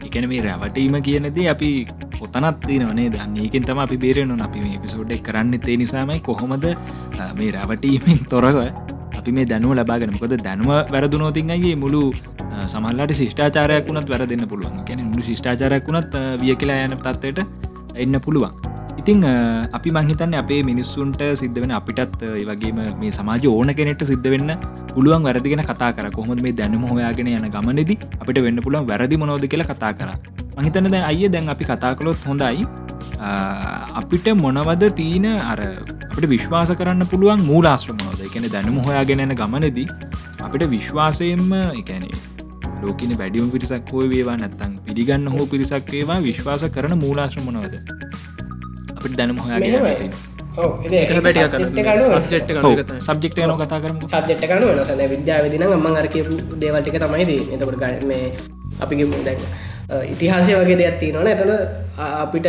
එකන 0.06 0.28
මේ 0.30 0.42
රැවටීම 0.42 0.96
කියනදී 1.02 1.50
අපි 1.50 1.70
පොතනත් 2.18 2.66
තිනවනේ 2.66 3.10
දන්න 3.10 3.38
ඒකෙන් 3.42 3.64
තම 3.64 3.84
අපි 3.84 3.96
බේරෙනු 3.98 4.34
අපි 4.46 4.60
මේ 4.60 4.78
පිසෝඩ්ඩක් 4.78 5.26
කරන්න. 5.26 5.54
තේ 5.60 5.76
නිසාමයි 5.76 6.20
කොහොමද 6.22 6.66
මේ 7.38 7.50
රැවටීමෙන් 7.50 8.20
තොරව 8.30 8.58
අපි 9.18 9.32
මේ 9.38 9.46
දැනුව 9.52 9.72
ලබාගෙන 9.80 10.12
මොකද 10.16 10.36
දැනුව 10.48 10.70
වැරදුනෝතින්ගේ 10.94 11.74
මුළු 11.84 12.02
සමල්ලට 12.72 13.14
ශිෂ්ඨාචාරයක් 13.20 13.88
වුණත් 13.90 14.08
වැරදින්න 14.12 14.46
පුළුවන්. 14.52 14.78
කැන 14.88 15.02
මුළු 15.10 15.24
ශිෂ්ඨාචාරයක් 15.30 15.90
වුණත් 15.90 16.14
විය 16.42 16.54
කියලා 16.62 16.84
යන 16.86 16.96
තත්වයට 17.06 17.40
එන්න 18.04 18.16
පුළුවන්. 18.26 18.52
ඉතිං 19.00 19.24
අපි 19.76 19.88
මංහිතන්න 19.96 20.34
අපේ 20.42 20.60
මිනිස්සුන්ට 20.68 21.22
සිද්ධ 21.40 21.58
වෙන 21.62 21.72
අපිටත් 21.80 22.20
වගේම 22.50 22.78
මේ 23.00 23.12
සමාජ 23.18 23.46
ඕන 23.54 23.70
කෙනෙට 23.80 24.04
සිද්ධ 24.10 24.28
වෙන්න 24.34 24.52
පුළුවන් 24.94 25.26
වැරදිගෙන 25.28 25.64
කතා 25.70 25.90
කර. 25.96 26.06
කොහොම 26.16 26.42
මේ 26.46 26.54
දැනුම 26.60 26.84
හොයාගෙන 26.92 27.30
යන 27.34 27.50
ගමනෙද 27.56 27.90
අපිට 28.22 28.40
වෙන්න 28.46 28.62
පුළුවන් 28.66 28.88
වැරදි 28.92 29.20
මොනෝද 29.22 29.46
කියලා 29.52 29.70
කතා 29.72 29.92
කර. 30.00 30.10
මහිතන 30.56 30.90
දැ 30.90 31.04
අය 31.04 31.28
දැන් 31.28 31.48
අපි 31.48 31.64
කතා 31.66 31.94
කළොත් 31.94 32.24
හොඳයි. 32.24 32.66
අපිට 33.94 34.26
මොනවද 34.36 34.84
තියන 34.92 35.26
අර 35.26 35.58
අපට 36.04 36.26
විශ්වාස 36.26 36.70
කරන්න 36.72 37.06
පුළුවන් 37.06 37.42
මූලාශ්‍රමනෝද 37.42 38.20
එකන 38.20 38.46
දැනුම 38.48 38.78
හොයාගෙනන 38.80 39.34
ගමනදී 39.34 39.86
අපිට 40.40 40.64
විශ්වාසයෙන්ම 40.70 41.50
එකනේ 41.72 42.14
ලෝකන 42.82 43.12
වැඩියුම් 43.14 43.50
පිරිසක් 43.50 43.92
හෝ 43.92 44.04
වේවා 44.08 44.36
නැත්තං 44.36 44.78
පිළිගන්න 44.86 45.26
හෝ 45.28 45.46
පිරිසක් 45.46 45.92
ඒවා 45.92 46.20
විශ්වාස 46.22 46.64
කරන 46.70 46.96
මූලාශ්‍රමනවද 46.98 47.74
අපිට 48.96 49.16
දැනුම 49.16 49.38
හොයාගෙන 49.38 50.14
සබ්ජෙක්ට 53.02 53.38
යන 53.40 53.54
කතා 53.58 53.80
කරම 53.80 54.00
සබ්ජෙක්ට 54.08 54.48
කනු 54.48 54.66
විද්‍යාවදින 55.12 55.68
ම 55.76 55.86
අරකපු 55.94 56.40
දේවල්ටික 56.58 56.98
තමයිද 56.98 57.30
එතකට 57.30 57.76
ගන්න 57.76 58.04
මේ 58.06 58.26
අපි 58.80 59.06
දැන් 59.22 59.72
ඉතිහාසය 59.88 60.52
වගේ 60.54 60.76
දෙයක් 60.76 60.98
තියෙනවන 60.98 61.26
ඇතන 61.26 61.50
අපිට 61.98 62.46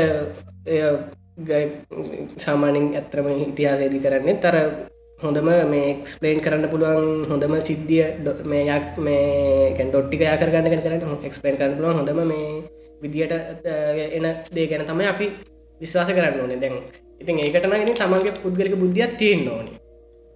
සාමානින් 2.38 2.86
ඇත්‍රම 2.96 3.28
ඉතිහාසේදි 3.44 4.00
කරන්නේ 4.00 4.38
තර 4.38 4.58
හොඳම 5.20 5.50
මේ 5.70 5.84
එක්ස්පලේන් 5.92 6.40
කරන්න 6.42 6.70
පුළුවන් 6.70 7.26
හොඳම 7.30 7.54
සිද්ධිය 7.62 8.06
මේයක් 8.46 8.98
මේ 9.00 9.76
ඩොට්ටික 9.82 10.22
යාකරගන්න 10.22 10.72
කරන්න 10.74 11.20
එක්ස්පලේන් 11.24 11.58
කරන්න 11.58 11.78
පුළුවන් 11.78 12.00
හොඳම 12.00 12.20
මේ 12.32 12.48
විදියට 13.02 13.34
එන 14.12 14.28
දේ 14.52 14.68
ගැන 14.68 14.86
තමයි 14.86 15.08
අපි 15.08 15.28
විශ්වාස 15.82 16.10
කරන්න 16.10 16.42
ඕනේ. 16.42 16.60
දැන් 16.60 16.76
ඉතින් 17.22 17.40
ඒකටන 17.40 17.76
ඉනි 17.76 17.94
තමන්ගේ 17.94 18.40
පුද්ගලික 18.40 18.76
බුද්ධියක් 18.76 19.18
තියෙන්න්න 19.18 19.50
ඕනි. 19.50 19.72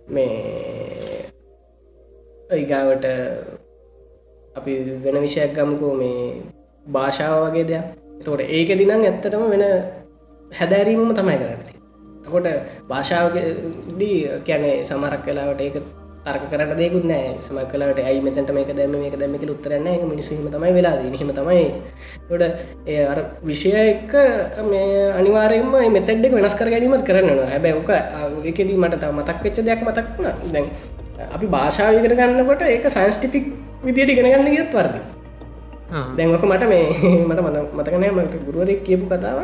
මේ 0.08 1.24
ඒගාවට 2.50 3.06
අපි 4.56 4.72
වෙන 5.04 5.22
විෂයක් 5.22 5.54
ගමකෝ 5.56 5.94
මේ 5.94 6.59
භාෂාව 6.90 7.38
වගේ 7.46 7.66
දෙයක්. 7.66 7.86
තොට 8.26 8.42
ඒක 8.50 8.70
දිනම් 8.80 8.92
ඇත්තටම 9.00 9.44
වෙන 9.54 9.64
හැදැරීමම 10.52 11.12
තමයි 11.14 11.38
කරන්නති 11.42 11.74
කොට 12.26 12.48
භාෂාවදී 12.90 14.18
කියැනේ 14.46 14.76
සමරක් 14.84 15.24
කලාවට 15.26 15.62
ඒක 15.62 15.78
තර්ක 16.26 16.44
කරට 16.52 16.74
දෙකුත් 16.80 17.06
නෑ 17.06 17.28
සම 17.38 17.58
කලට 17.72 18.00
ඇයි 18.02 18.22
මෙතැට 18.22 18.52
මේක 18.58 18.72
දැම 18.76 18.96
මේක 18.96 19.16
දැමක 19.16 19.44
උත්තරන්න 19.56 19.88
මිනිසීම 20.04 20.48
තමයි 20.56 20.72
වෙලා 20.78 20.96
දීම 21.04 21.32
තමයි. 21.32 21.66
ොට 22.30 22.44
ඒ 22.86 23.04
අර 23.06 23.20
විෂය 23.42 23.72
එක්ක 23.84 24.14
මේ 24.66 24.90
අනිවාරෙන්ම 25.12 25.72
මෙතැඩ්ඩෙක් 25.96 26.36
වෙනස් 26.38 26.58
කර 26.60 26.72
ගැනීමත් 26.74 27.06
කරන්නවා 27.10 27.50
හැබැ 27.54 27.74
ඕක 27.74 27.92
එකදී 28.46 28.78
මට 28.78 29.04
මතක් 29.12 29.40
වෙච්ච 29.46 29.62
දෙයක් 29.62 29.86
මතක් 29.88 30.08
වුණ. 30.18 30.52
දැන් 30.54 30.68
අපි 31.28 31.48
භාෂාවිකට 31.48 32.18
ගන්නකොට 32.20 32.68
ඒක 32.68 32.90
සයින්ස්ටිෆික් 32.90 33.48
විදියට 33.86 34.14
ඉගෙනගන්න 34.14 34.52
ගත් 34.52 34.74
වර්දි 34.74 35.00
දැන්වක 35.90 36.44
මට 36.44 36.64
මේ 36.70 36.86
මට 37.28 37.40
මත 37.40 37.58
මතකනෑ 37.74 38.12
මට 38.12 38.34
ගුරුවරෙක් 38.46 38.84
කියපු 38.84 39.06
කතාව 39.08 39.40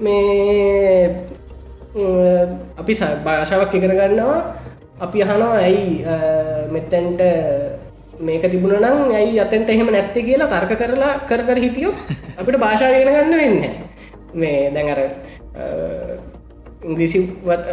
මේ 0.00 1.26
අපි 2.76 2.92
භාෂාවක් 3.24 3.74
ඉගෙන 3.74 3.92
ගන්නවා. 3.92 4.40
අපි 5.00 5.22
අහනවා 5.22 5.58
ඇයි 5.58 6.04
මෙත්තැන්ට 6.70 7.20
මේක 8.20 8.44
තිබුණ 8.50 8.78
නම් 8.78 9.14
ඇයි 9.14 9.40
අතන්ට 9.40 9.70
එහෙම 9.70 9.90
නැත්ති 9.90 10.22
කියලා 10.22 10.48
තර්ක 10.48 10.72
කරලා 10.76 11.12
කර 11.28 11.42
කර 11.42 11.58
හිටියෝ 11.58 11.94
අපිට 12.38 12.58
භාෂාව 12.58 12.94
ඉගෙන 12.94 13.14
ගන්න 13.14 13.36
වෙන්න 13.42 13.56
මේ 14.34 14.70
දැඟර 14.70 15.00
ඉංග්‍රීසි 16.80 17.20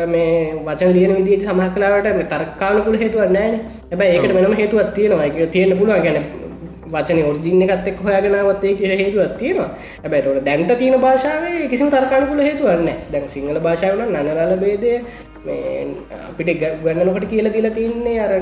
මේ 0.08 0.54
වචන 0.66 0.94
ලියන 0.94 1.16
විදිට 1.16 1.44
සමහ 1.44 1.70
කලාවට 1.74 2.10
මේ 2.14 2.26
තර්කාලකුල 2.26 2.98
හේතුව 2.98 3.30
නෑන. 3.30 3.54
හැබයි 3.90 4.08
ඒකට 4.08 4.34
වෙනම 4.34 4.56
හේතුවත් 4.56 4.94
තියෙනවා. 4.94 5.48
තියෙන 5.48 5.78
පුළුවන්. 5.78 6.02
ගැන 6.02 6.45
වචන 6.96 7.20
ඔර්ජින 7.30 7.62
එකත් 7.66 7.88
එක් 7.92 8.00
හොයාගෙනවත්තේ 8.08 8.74
කිය 8.80 8.90
හේතුවත් 9.02 9.38
තියෙනවා. 9.42 9.70
ඇබැයි 10.04 10.26
තොට 10.26 10.42
දැන්ට 10.48 10.72
තියෙන 10.82 11.00
භාෂාවේ 11.06 11.70
කිසිම 11.72 11.88
තර්කානකුල 11.94 12.42
හේතුවන්න 12.48 12.90
දැන් 13.14 13.30
සිංහල 13.36 13.60
භාෂාවන 13.68 14.12
නනරල 14.16 14.54
බේදය 14.66 14.92
අපිට 16.28 16.50
ගන්නනකට 16.84 17.26
කියල 17.32 17.48
දිල 17.56 17.68
තින්නේ 17.78 18.20
අර 18.26 18.34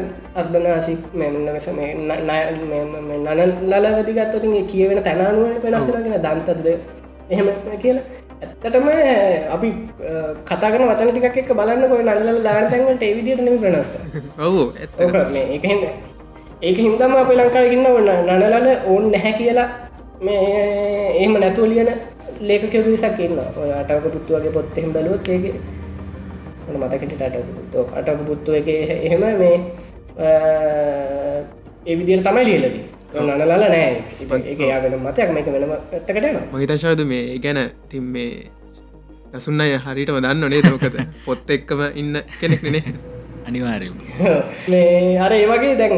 අර්ධනාසික් 0.42 1.02
මෙමස 1.14 1.68
නන 1.70 3.40
ලලවදිගත්වතින් 3.72 4.54
කියවෙන 4.74 5.00
තැනානුව 5.08 5.62
පෙනස්සරගෙන 5.64 6.20
දන්තද? 6.26 6.68
එහෙම 7.30 7.48
කියලා. 7.84 8.06
ඇත්තටම 8.44 8.88
අපි 9.56 9.70
කතාගන 10.50 10.84
වචන 10.88 11.10
ටිකක් 11.12 11.52
බලන්න 11.60 11.84
කොයි 11.92 12.04
නල්ල 12.06 12.40
දානතැන්ට 12.48 13.04
ඒවිදිට 13.08 13.42
නම 13.44 13.58
ප්‍රනස්ක 13.64 13.94
ඔවු 14.48 14.64
ඒක 15.04 15.84
ඒක 16.64 16.78
හින්දම 16.78 17.14
අප 17.14 17.30
ලංකාවගන්න 17.32 17.88
ඔන්න 17.90 18.10
නනලල 18.26 18.68
ඕන් 18.88 19.06
නැහැ 19.12 19.34
කියලා 19.34 19.68
මේ 20.22 20.44
එහෙම 21.14 21.34
නැතුව 21.36 21.66
ලියන 21.68 21.90
ලේක 22.42 22.64
විසක් 22.86 23.20
ඉන්න 23.20 23.40
ඔය 23.56 23.72
අටක 23.74 24.06
පුත්තුවගේ 24.08 24.52
පොත්තෙම 24.52 24.94
බැලුවත් 24.94 25.28
ඒක 25.30 25.46
මතකට 26.74 27.22
අටපුත්තු 27.22 27.86
අටපුත්තු 27.94 28.56
එක 28.56 28.68
එහෙම 28.68 29.24
මේ 29.36 29.56
ඒ 31.86 31.96
විදිර 31.98 32.22
තමයි 32.22 32.46
ලියලදී. 32.46 32.84
නනලල 33.16 33.54
නෑ 33.64 33.94
එක 34.48 34.62
යාගෙන 34.64 34.96
මතයක් 35.00 35.30
මේක 35.32 35.48
වෙනම 35.48 35.74
ඇත්තකට 35.74 36.28
මහිතශාද 36.52 37.02
මේ 37.06 37.40
ගැන 37.40 37.60
තින් 37.90 38.06
මේ 38.10 38.48
නසුන්නය 39.34 39.68
හරිටම 39.80 40.18
දන්න 40.18 40.50
නේ 40.50 40.62
තෝකද 40.64 40.96
පොත් 41.26 41.50
එක්කම 41.50 41.84
ඉන්න 41.94 42.22
කෙනෙක් 42.40 42.64
නේ 42.68 42.84
අනිවාරය 43.46 43.92
මේ 44.72 45.20
අර 45.20 45.32
ඒවගේ 45.34 45.76
දැන් 45.76 45.94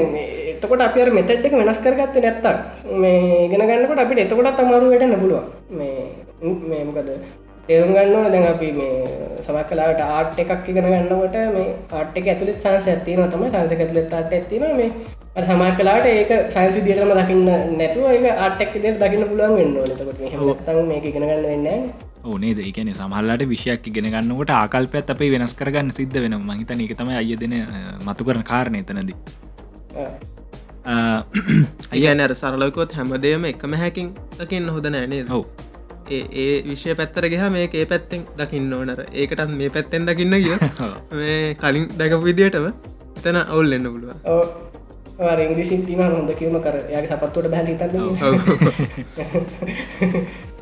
එතකොට 0.56 0.82
අප 0.82 1.00
මෙතට්ක 1.12 1.54
වෙනස් 1.54 1.80
කරගත්ත 1.80 2.20
නැත්තක් 2.20 2.86
මේ 2.98 3.48
ගෙන 3.48 3.66
ගන්නකොට 3.66 4.00
අපිට 4.00 4.22
එතකොටත් 4.22 4.62
අමාරු 4.62 4.92
වැටන්න 4.92 5.20
පුළුව 5.20 5.44
මේ 5.72 6.06
මේමකද 6.44 7.10
තේරුම් 7.68 7.92
ගන්න 7.92 8.32
දැන් 8.32 8.48
අපි 8.48 8.68
මේ 8.74 9.20
සමක් 9.40 9.68
කලාට 9.70 10.02
ආට් 10.06 10.40
එකක් 10.40 10.68
ඉගෙන 10.68 10.88
ගන්නකොට 10.88 11.38
මේ 11.52 11.70
ආට් 11.92 12.18
එක 12.20 12.28
ඇතුළෙත් 12.28 12.60
සංස 12.62 12.90
ඇතින 12.90 13.22
තම 13.28 13.46
සංස 13.48 13.74
ඇතුළෙත් 13.76 14.14
ආට 14.14 14.36
ඇතින 14.36 14.66
මේ 14.76 14.90
සමක් 15.42 15.72
කලාට 15.78 16.06
ඒක 16.08 16.34
සයින්සි 16.50 16.84
දියටම 16.84 17.14
දකින්න 17.14 17.50
නැතුව 17.76 18.06
ඒක 18.10 18.28
ආටක් 18.40 18.78
දෙර 18.80 19.00
දකින්න 19.00 19.26
පුළුවන් 19.26 19.58
වෙන්න 19.58 19.74
නතකොට 19.84 20.62
තන් 20.68 20.84
මේක 20.88 21.10
ඉගෙන 21.12 21.26
ගන්න 21.26 21.48
වෙන්න 21.48 21.90
ඕනේ 22.26 22.54
දෙකන 22.56 22.94
සමහල්ලට 22.94 23.48
විෂයක් 23.48 23.90
ඉගෙන 23.90 24.12
ගන්නකට 24.12 24.54
ආකල්පත් 24.54 25.12
අපේ 25.12 25.32
වෙනස් 25.32 25.54
කරගන්න 25.56 25.92
සිද්ධ 25.94 26.22
වෙන 26.22 26.40
මහිතන 26.44 26.82
එක 26.82 26.96
තම 26.96 27.12
අය 27.16 27.36
දෙන 27.38 27.60
මතු 28.04 28.22
කරන 28.24 28.46
කාරණය 28.46 28.86
එතනද 28.86 29.14
අයන 30.86 32.22
සරලකොත් 32.34 32.92
හැමදේම 32.94 33.46
එකම 33.46 33.74
හැකින් 33.76 34.12
දකින්න 34.34 34.70
හොද 34.70 34.88
නෑනේ 34.88 35.24
හෝ 35.30 35.46
ඒ 36.10 36.22
ඒ 36.36 36.56
විෂය 36.64 36.96
පැත්තර 36.96 37.28
ගහ 37.28 37.50
මේ 37.50 37.66
ඒ 37.74 37.86
පැත්තෙන් 37.88 38.22
දකින්න 38.38 38.74
ඕනර 38.74 39.02
ඒකටත් 39.14 39.50
මේ 39.54 39.70
පැත්තෙන් 39.72 40.06
දකින්න 40.06 40.38
කිය 40.38 40.58
මේ 41.18 41.42
කලින් 41.56 41.86
දැකපු 41.98 42.24
විදිටම 42.24 42.68
එතන 43.18 43.38
අවුල් 43.44 43.72
එන්න 43.72 43.88
පුළුව 43.88 44.12
ඉංග්‍රිසින් 45.42 45.86
තිීම 45.86 46.02
හොඳ 46.08 46.32
කිවම 46.36 46.58
කර 46.62 46.76
යාගේ 46.88 47.12
සපත්තුවට 47.12 47.50
බැලි 47.50 47.74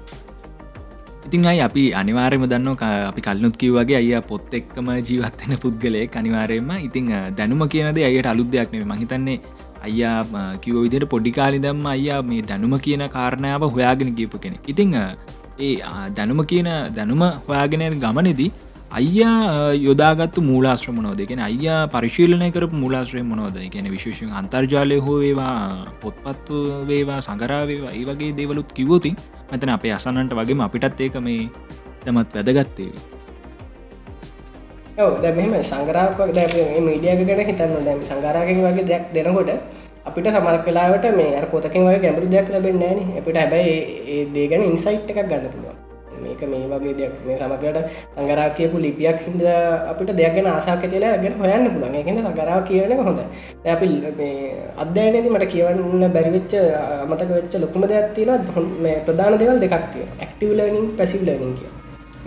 ඉතින් 1.26 1.46
අයි 1.48 1.62
අපි 1.62 1.84
අනිවාරයම 1.94 2.44
දන්න 2.46 2.78
අපි 3.08 3.22
කල්නුත් 3.22 3.56
කිව්වගේ 3.56 3.98
අය 3.98 4.12
පොත් 4.24 4.54
එක්කම 4.54 4.88
ජීවත්වෙන 5.02 5.58
පුද්ගලය 5.58 6.08
අනිවාරයම 6.14 6.70
ඉතිං 6.80 7.08
දැනුම 7.34 7.64
කියනද 7.68 7.98
අයට 8.00 8.28
අලුත් 8.28 8.50
දෙයක් 8.50 8.70
නෙේ 8.72 8.86
මහිතන්නේ 8.86 9.38
අයියා 9.84 10.50
කිව 10.58 10.76
විදිට 10.78 11.06
පොඩිකාලි 11.10 11.60
දම්ම 11.60 11.88
අයියා 11.88 12.22
මේ 12.24 12.42
දැනුම 12.44 12.76
කියන 12.80 13.06
කාරණාව 13.10 13.64
හොයාගෙන 13.70 14.12
ගීපු 14.16 14.38
කෙනෙ 14.40 14.60
ඉතිං 14.68 14.94
ඒ 15.60 15.74
දැනුම 16.12 16.42
කියන 16.46 16.70
දැනුම 16.92 17.24
හොයාගෙන 17.48 18.00
ගමනෙදී 18.00 18.52
අයියා 18.92 19.74
යොදාගත්තු 19.80 20.42
මූලාශ්‍ර 20.42 20.92
මොනෝද 20.92 21.22
කියෙන 21.22 21.42
අයියා 21.42 21.80
පරිශීලනය 21.88 22.50
කරපු 22.52 22.76
මූලාශ්‍රය 22.76 23.24
මොනෝද 23.24 23.56
කියන 23.68 23.88
විශේෂෙන් 23.90 24.36
අන්තර්ජාලය 24.40 24.98
හෝ 25.00 25.18
වේවා 25.20 25.56
පොත්පත්තු 26.02 26.60
වේවා 26.90 27.20
සංගරාවේවා 27.22 27.94
ඒ 27.94 28.04
වගේ 28.06 28.32
දේවලුත් 28.38 28.70
කිවෝතින් 28.72 29.18
මෙතන 29.52 29.74
අපේ 29.76 29.94
අසන්නන්ට 29.94 30.38
වගේම 30.40 30.62
අපිටත් 30.62 31.02
ඒක 31.02 31.18
මේ 31.22 31.42
තමත් 32.04 32.38
වැදගත්තේ 32.38 32.92
ඔව 34.96 35.22
දැම 35.22 35.54
සංගරාවක් 35.64 36.20
දැ 36.32 36.48
මීඩියක 36.80 37.26
ගැන 37.26 37.40
හිතන්න 37.42 37.86
දැම 37.86 38.02
සංගරාගෙන් 38.04 38.60
වගේ 38.64 38.86
දෙයක් 38.86 39.06
දෙනකොට 39.12 39.50
අපිට 40.06 40.28
සමල් 40.28 40.58
කලාවට 40.62 41.06
මේ 41.12 41.34
අර 41.36 41.46
පොතකින් 41.48 41.82
වගේ 41.82 42.00
ගැඹරු 42.00 42.28
දෙයක් 42.28 42.50
ලැබෙන්නේ 42.50 42.94
න. 42.94 43.00
අපිට 43.18 43.36
හැබැයි 43.36 43.74
ඒ 44.08 44.26
දේගැන 44.30 44.62
ඉන්සයිට් 44.64 45.10
එකක් 45.10 45.22
ගන්න 45.24 45.50
පුළුවන්. 45.50 45.78
මේක 46.24 46.42
මේ 46.44 46.70
වගේ 46.70 46.94
දෙයක් 46.94 47.14
මේ 47.26 47.40
සමකට 47.40 47.80
සංගරා 48.14 48.50
කියපු 48.52 48.78
ලිපියක් 48.78 49.18
හිද 49.20 49.42
අපිට 49.90 50.14
දෙයක්ගෙන 50.14 50.48
ආසාක 50.48 50.86
තියලා 50.86 51.18
ගෙන 51.18 51.42
හොයන්න 51.42 51.66
පුළන් 51.74 51.96
එකද 51.96 52.22
සංගරාව 52.22 52.62
කියනක 52.64 53.02
හොඳ 53.02 53.20
අපි 53.68 53.90
අධ්‍යයනද 54.78 55.26
මට 55.26 55.50
කියවන්න 55.50 56.06
බැරිවෙච්ච 56.12 56.54
අමතක 57.02 57.30
වෙච්ච 57.32 57.54
ලොකුම 57.58 57.88
දෙයක් 57.88 58.14
තියෙන 58.14 58.46
මේ 58.80 59.02
ප්‍රධාන 59.02 59.40
දෙවල් 59.40 59.58
දෙකක් 59.60 59.86
තිය 59.90 60.06
ඇක්ටව 60.16 60.54
ලනිින් 60.54 60.88
පැසිව 60.98 61.22
ලනිින් 61.24 61.54
කිය 61.58 61.70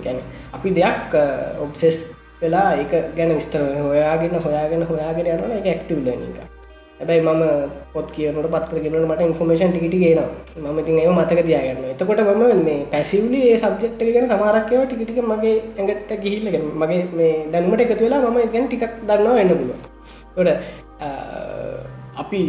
ගැන 0.02 0.22
අපි 0.52 0.68
දෙයක් 0.72 1.20
ඔබ්සෙස් 1.60 2.15
වෙලා 2.42 2.68
ඒක 2.74 2.92
ගැන 3.16 3.32
විස්තර 3.34 3.62
හොයාගෙන 3.80 4.36
හොයාගෙන 4.40 4.84
හොයාගෙන 4.84 5.26
යන 5.28 5.56
එක 5.58 5.66
ඇක්ටව 5.66 5.98
ලනික 6.06 6.38
හැබැයි 6.98 7.22
මම 7.22 7.42
පොත් 7.92 8.08
කියනට 8.10 8.48
පත්තරගෙනට 8.48 8.96
මට 9.02 9.20
ඉන්ෆර්මේෂන් 9.22 9.72
ටිකිටි 9.72 9.98
ගෙන 10.04 10.20
ම 10.66 10.80
ති 10.82 10.96
ඒ 10.96 11.10
මතක 11.10 11.42
තියාගන්න 11.42 11.90
එතකොට 11.90 12.22
මම 12.26 12.64
මේ 12.64 12.78
පැසිවලි 12.86 13.42
ඒ 13.48 13.58
සබ්ජෙක්්ට 13.58 14.02
ගැන 14.08 14.28
සමාරක්කව 14.30 14.82
ටිකිටික 14.84 15.20
මගේ 15.24 15.54
ඇඟට 15.76 16.16
ගිහිල්ලගෙන 16.24 16.66
මගේ 16.74 17.02
මේ 17.12 17.34
දැනුමට 17.52 17.84
එකතු 17.84 18.02
වෙලා 18.04 18.24
මම 18.24 18.40
ගැන් 18.54 18.66
ටිකක් 18.66 18.98
දන්නවා 19.02 19.38
එන්න 19.40 19.54
පුළුව 19.54 19.78
ොට 20.36 20.48
අපි 22.16 22.42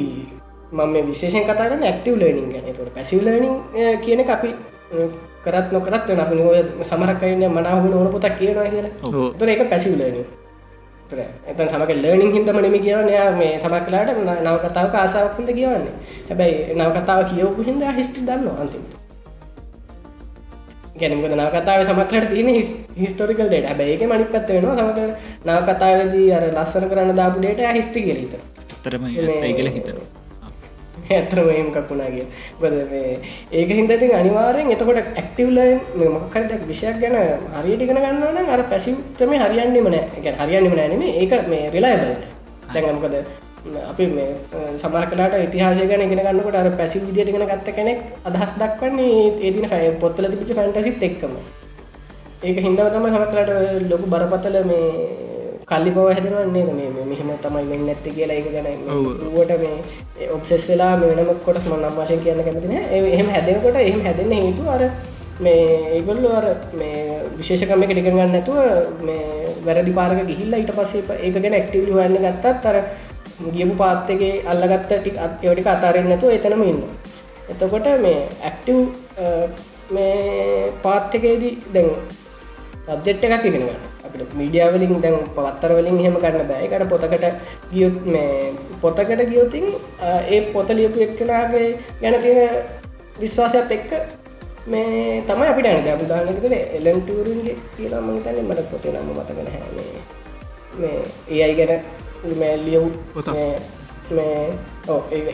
මම 0.72 0.96
විශේෂෙන් 1.08 1.44
කතාරන්න 1.44 1.84
ඇක්ටව 1.84 2.16
ලනිින් 2.18 2.52
ගැන. 2.52 2.74
තොට 2.74 2.94
පැසිව 2.94 3.22
ලනිින් 3.22 3.56
කියන 4.02 4.20
අපි 4.30 4.50
කරත් 5.48 5.72
නොකරත් 5.78 6.10
වෙන 6.10 6.20
අපි 6.26 6.42
ඔය 6.50 6.60
සමරක්කයින්න 6.90 7.48
මනාහුණ 7.56 7.96
ඕන 8.00 8.12
පොතක් 8.16 8.38
කියනවා 8.42 8.68
කියලා. 8.74 9.32
තොර 9.40 9.50
එක 9.54 9.64
පැසිව 9.72 9.96
ලනිින් 10.02 10.28
එත 11.50 11.60
සමක 11.72 11.92
ලර්නිින් 11.96 12.32
හිදම 12.36 12.62
නෙම 12.66 12.78
කියවන 12.86 13.10
මේ 13.40 13.52
සමක්ලාට 13.64 14.14
නවකතාව 14.46 14.96
ආසාවක්ද 15.02 15.50
කියවන්නේ. 15.60 15.94
හැබැයි 16.30 16.78
නවකතාව 16.78 17.22
කියවපු 17.32 17.68
හිද 17.68 17.84
හිස්ටි 18.00 18.26
දන්න 18.30 18.50
අන්තිමට. 18.64 18.98
ගැනක 21.00 21.26
නවකතාව 21.32 21.82
සමක්ලට 21.86 22.30
තියන 22.34 22.48
හිස්ටෝරිකල් 22.98 23.50
ඩේට 23.50 23.68
හැබැයික 23.70 24.04
මනික් 24.12 24.30
පත්ත 24.34 24.50
වෙනවා 24.56 24.76
සමක 24.78 25.00
නවකතාවදී 25.48 26.30
අර 26.38 26.46
ලස්සන 26.52 26.86
කරන්න 26.92 27.18
දාපු 27.20 27.42
ඩේට 27.42 27.76
හිස්ටි 27.78 28.06
කියලීත 28.06 28.34
තරම 28.84 29.06
ඒගල 29.10 29.70
හිතනවා 29.76 30.17
ඇතරම 31.10 31.50
එම 31.52 31.70
කක්ුණාගේ 31.72 32.26
බද 32.62 32.76
ඒක 33.54 33.70
හිදති 33.80 34.14
අනිවාරෙන් 34.20 34.72
එතකොට 34.76 35.00
ඇක්ටවල 35.00 35.60
මොකරදක් 36.16 36.64
විෂයක් 36.70 37.02
ගැන 37.02 37.18
හරියට 37.58 37.82
ඉගෙන 37.82 38.00
ගන්නවන 38.04 38.50
අර 38.50 38.64
පැසිටම 38.72 39.34
හරියන්නේම 39.44 39.90
නෑ. 39.94 40.06
එක 40.20 40.26
හරියන්නම 40.42 40.78
නෑනම 40.80 41.04
ඒක 41.04 41.34
මේ 41.48 41.70
රෙලාබල 41.76 42.12
දැඟමකද 42.74 43.16
අපි 43.84 44.06
මේ 44.08 44.32
සමර 44.78 45.06
කලාට 45.12 45.38
ඉතිහාසය 45.40 45.88
ගැන 45.88 46.02
ඉගෙන 46.02 46.24
ගන්නකොට 46.26 46.56
අර 46.56 46.70
පැසි 46.80 47.00
විදියට 47.02 47.32
ගෙන 47.34 47.48
ගත්ත 47.52 47.76
කෙනෙක් 47.76 48.00
අදහස් 48.26 48.52
දක්වන්නේ 48.62 49.22
ඒතින 49.42 49.70
ෆැ 49.70 49.88
පොත්තල 50.04 50.30
තිබිච 50.32 50.52
ෆැන්ටසිත් 50.60 51.04
එක්කම. 51.04 51.34
ඒක 52.40 52.58
හින්දව 52.60 52.90
තම 52.94 53.08
සමක්ලට 53.08 53.90
ලොකු 53.92 54.06
බරපතල 54.08 54.58
මේ 54.66 55.27
කල්ලි 55.68 55.92
පව 55.92 56.04
හැදෙනවන්නේ 56.10 56.74
මේ 56.74 57.06
මෙහම 57.06 57.30
තමයි 57.38 57.64
මෙ 57.70 57.78
නැත්ති 57.80 58.12
කියලා 58.12 58.36
එක 58.42 58.46
ගැන 58.54 58.68
ුවට 59.30 59.50
මේ 59.58 60.28
ඔබ්සෙස් 60.30 60.66
වෙලා 60.70 60.92
වෙනම 61.02 61.32
කොට 61.42 61.58
ම 61.62 61.74
නම් 61.74 61.98
වශයෙන් 61.98 62.22
කියන්න 62.22 62.40
කැමතින 62.42 62.76
එහෙම 63.10 63.32
හැදෙනකොට 63.34 63.80
එහෙම 63.82 64.00
හැදෙන 64.02 64.32
හේතු 64.36 64.68
අර 64.68 64.84
මේ 65.40 65.66
ඒගොල්ලු 65.90 66.30
අර 66.34 66.46
මේ 66.74 67.18
විශේෂකම 67.34 67.84
එක 67.84 67.92
ටික 67.92 68.08
ගන්න 68.08 68.32
නැතුව 68.32 68.60
මේ 69.02 69.26
වැරදි 69.66 69.98
පාරක 70.00 70.22
ගිහිල්ලා 70.30 70.62
ඊට 70.62 70.72
පස්සේ 70.74 71.20
ඒක 71.20 71.36
ගැන 71.38 71.58
ඇක්ටිවලි 71.60 71.98
හොයන්න 71.98 72.16
ගත්තත් 72.20 72.72
අර 72.72 72.80
ගියපු 73.50 73.76
පාත්තගේ 73.76 74.32
අල්ලගත්ත 74.46 74.88
ටික් 74.94 75.20
ඒටික 75.20 75.70
අතාරෙන් 75.74 76.10
නැතුව 76.12 76.38
එතනම 76.38 76.64
ඉන්න 76.66 76.82
එතකොට 77.50 77.92
මේ 78.06 78.24
ඇක්ටව් 78.44 78.80
මේ 79.92 80.72
පාත්තකේදී 80.82 81.54
දැන් 81.74 81.94
සබ්ජෙට් 82.88 83.30
එකක් 83.30 83.46
ඉගෙන 83.46 83.64
ගන්න 83.64 83.97
අපිට 84.08 84.36
මීඩියාවලින් 84.36 85.02
දැන් 85.02 85.18
පවත්තර 85.32 85.74
වලින් 85.74 86.00
හෙම 86.00 86.18
කරන්න 86.18 86.48
බෑකට 86.48 86.90
පොතකට 86.90 87.26
ගියොත් 87.72 87.98
මේ 88.08 88.54
පොතකට 88.82 89.26
ගියොතින් 89.26 89.68
ඒ 90.28 90.42
පොත 90.50 90.70
ලියපු 90.72 91.02
එක්කනාගේ 91.02 91.68
ගැන 92.02 92.22
තියෙන 92.22 92.64
විශ්වාසයක් 93.20 93.72
එක්ක 93.72 93.92
මේ 94.68 95.24
තමයි 95.24 95.48
අපිට 95.48 95.68
ඇන 95.68 95.90
අපදානකතන 95.92 96.56
එලන්ටරුන්ගේ 96.78 97.56
කියලාම 97.72 98.08
තන 98.22 98.44
මට 98.44 98.70
පොතේ 98.72 98.94
නම 98.94 99.12
මතකන 99.14 99.50
හැ 99.50 99.88
මේ 100.78 101.00
ඒ 101.30 101.44
අයි 101.44 101.56
ගැන 101.56 101.82
මේ 102.36 102.54
ලියව් 102.60 102.86
පොත 103.14 103.30
මේ 104.12 104.50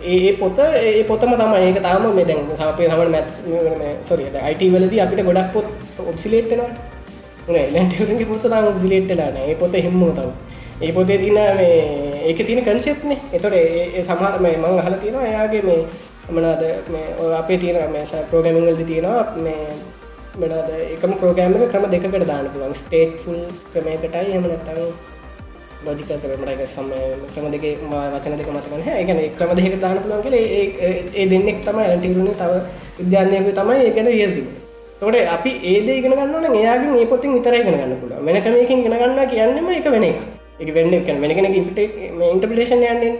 ඒ 0.05 0.33
පොත 0.35 0.59
ඒ 0.59 1.03
පොතම 1.05 1.33
තම 1.35 1.53
ඒක 1.57 1.81
තාම 1.81 2.07
මේ 2.11 2.25
දැන් 2.25 2.47
සපේ 2.55 2.89
හම 2.89 3.11
මැත් 3.11 3.29
සොරියට 4.07 4.37
අයිට 4.41 4.63
වලද 4.71 4.99
අපිට 4.99 5.25
ගොඩක් 5.25 5.53
පොත් 5.53 5.67
ඔබ්සිලේට්නවා 6.05 6.69
ලැන්ටගේ 7.47 8.25
පොත 8.25 8.41
තාම 8.45 8.79
සිලෙට්ටලාන 8.79 9.37
ඒ 9.39 9.55
පොත 9.55 9.73
හෙම්ම 9.75 10.03
තව 10.11 10.29
ඒ 10.81 10.91
පොතේ 10.91 11.17
තින 11.17 11.33
මේ 11.33 12.23
ඒක 12.23 12.39
තින 12.39 12.59
කන්සෙප්නේ 12.61 13.19
එතොට 13.31 13.53
ඒ 13.53 14.03
සමහර 14.03 14.39
මේ 14.39 14.57
මං 14.57 14.79
හල 14.79 14.95
තියෙනවා 14.95 15.25
එයාගේ 15.25 15.61
මේ 15.63 15.81
මනාද 16.31 16.61
අපේ 17.33 17.57
තියෙන 17.57 17.91
මේ 17.91 18.23
ප්‍රෝගමිංගල්ද 18.29 18.81
තියෙනවා 18.83 19.25
මේ 19.37 19.65
මනාද 20.35 20.69
එකම 20.87 21.13
ප්‍රෝගෑම 21.15 21.53
ක්‍රම 21.65 21.89
දෙකට 21.89 22.27
දාන 22.27 22.49
පුලන් 22.49 22.75
ස්ටේට් 22.75 23.19
ෆුල් 23.19 23.39
ක්‍රමයකටයි 23.69 24.33
එම 24.33 24.45
නැත්තං 24.45 24.81
ලෝජික 25.83 26.07
කරමටක 26.15 26.65
සම 26.65 26.91
ක්‍රම 27.29 27.47
දෙක 27.51 27.65
වචන 28.13 28.37
දෙක 28.37 28.49
මතකන 28.49 28.83
එකන 28.95 29.23
ක්‍රම 29.35 29.55
දෙක 29.57 29.79
දාන 29.81 29.97
පුලන්ගේ 29.99 30.43
ඒ 31.13 31.25
දෙන්නෙක් 31.27 31.59
තමයි 31.61 31.85
ඇටිරුණ 31.85 32.35
තව 32.35 32.51
විද්‍යානයක 32.97 33.49
තමයි 33.53 33.79
ඒ 33.81 33.91
ගැන 33.91 34.13
ියල්තිබ 34.13 34.62
තොට 35.03 35.19
අපි 35.29 35.51
ඒද 35.65 35.87
ඉගෙන 35.91 36.13
ගන්නන 36.13 36.55
එයාගේ 36.55 36.97
ඒ 36.97 37.07
පොතින් 37.07 37.35
විතර 37.35 37.55
ඉගෙන 37.55 37.75
ගන්න 37.75 37.95
පුල 37.99 38.11
වෙනකමකින් 38.25 38.83
ගෙන 38.83 38.93
ගන්න 38.95 39.23
කියන්නම 39.29 39.71
එක 39.71 39.87
වෙන 39.89 40.05
එක 40.05 40.69
වෙන්න 40.73 40.93
එක 40.95 41.09
වෙන 41.17 41.33
කෙන 41.37 41.47
ඉන්ටපිලේෂන් 42.25 42.85
යන්නේ 42.85 43.15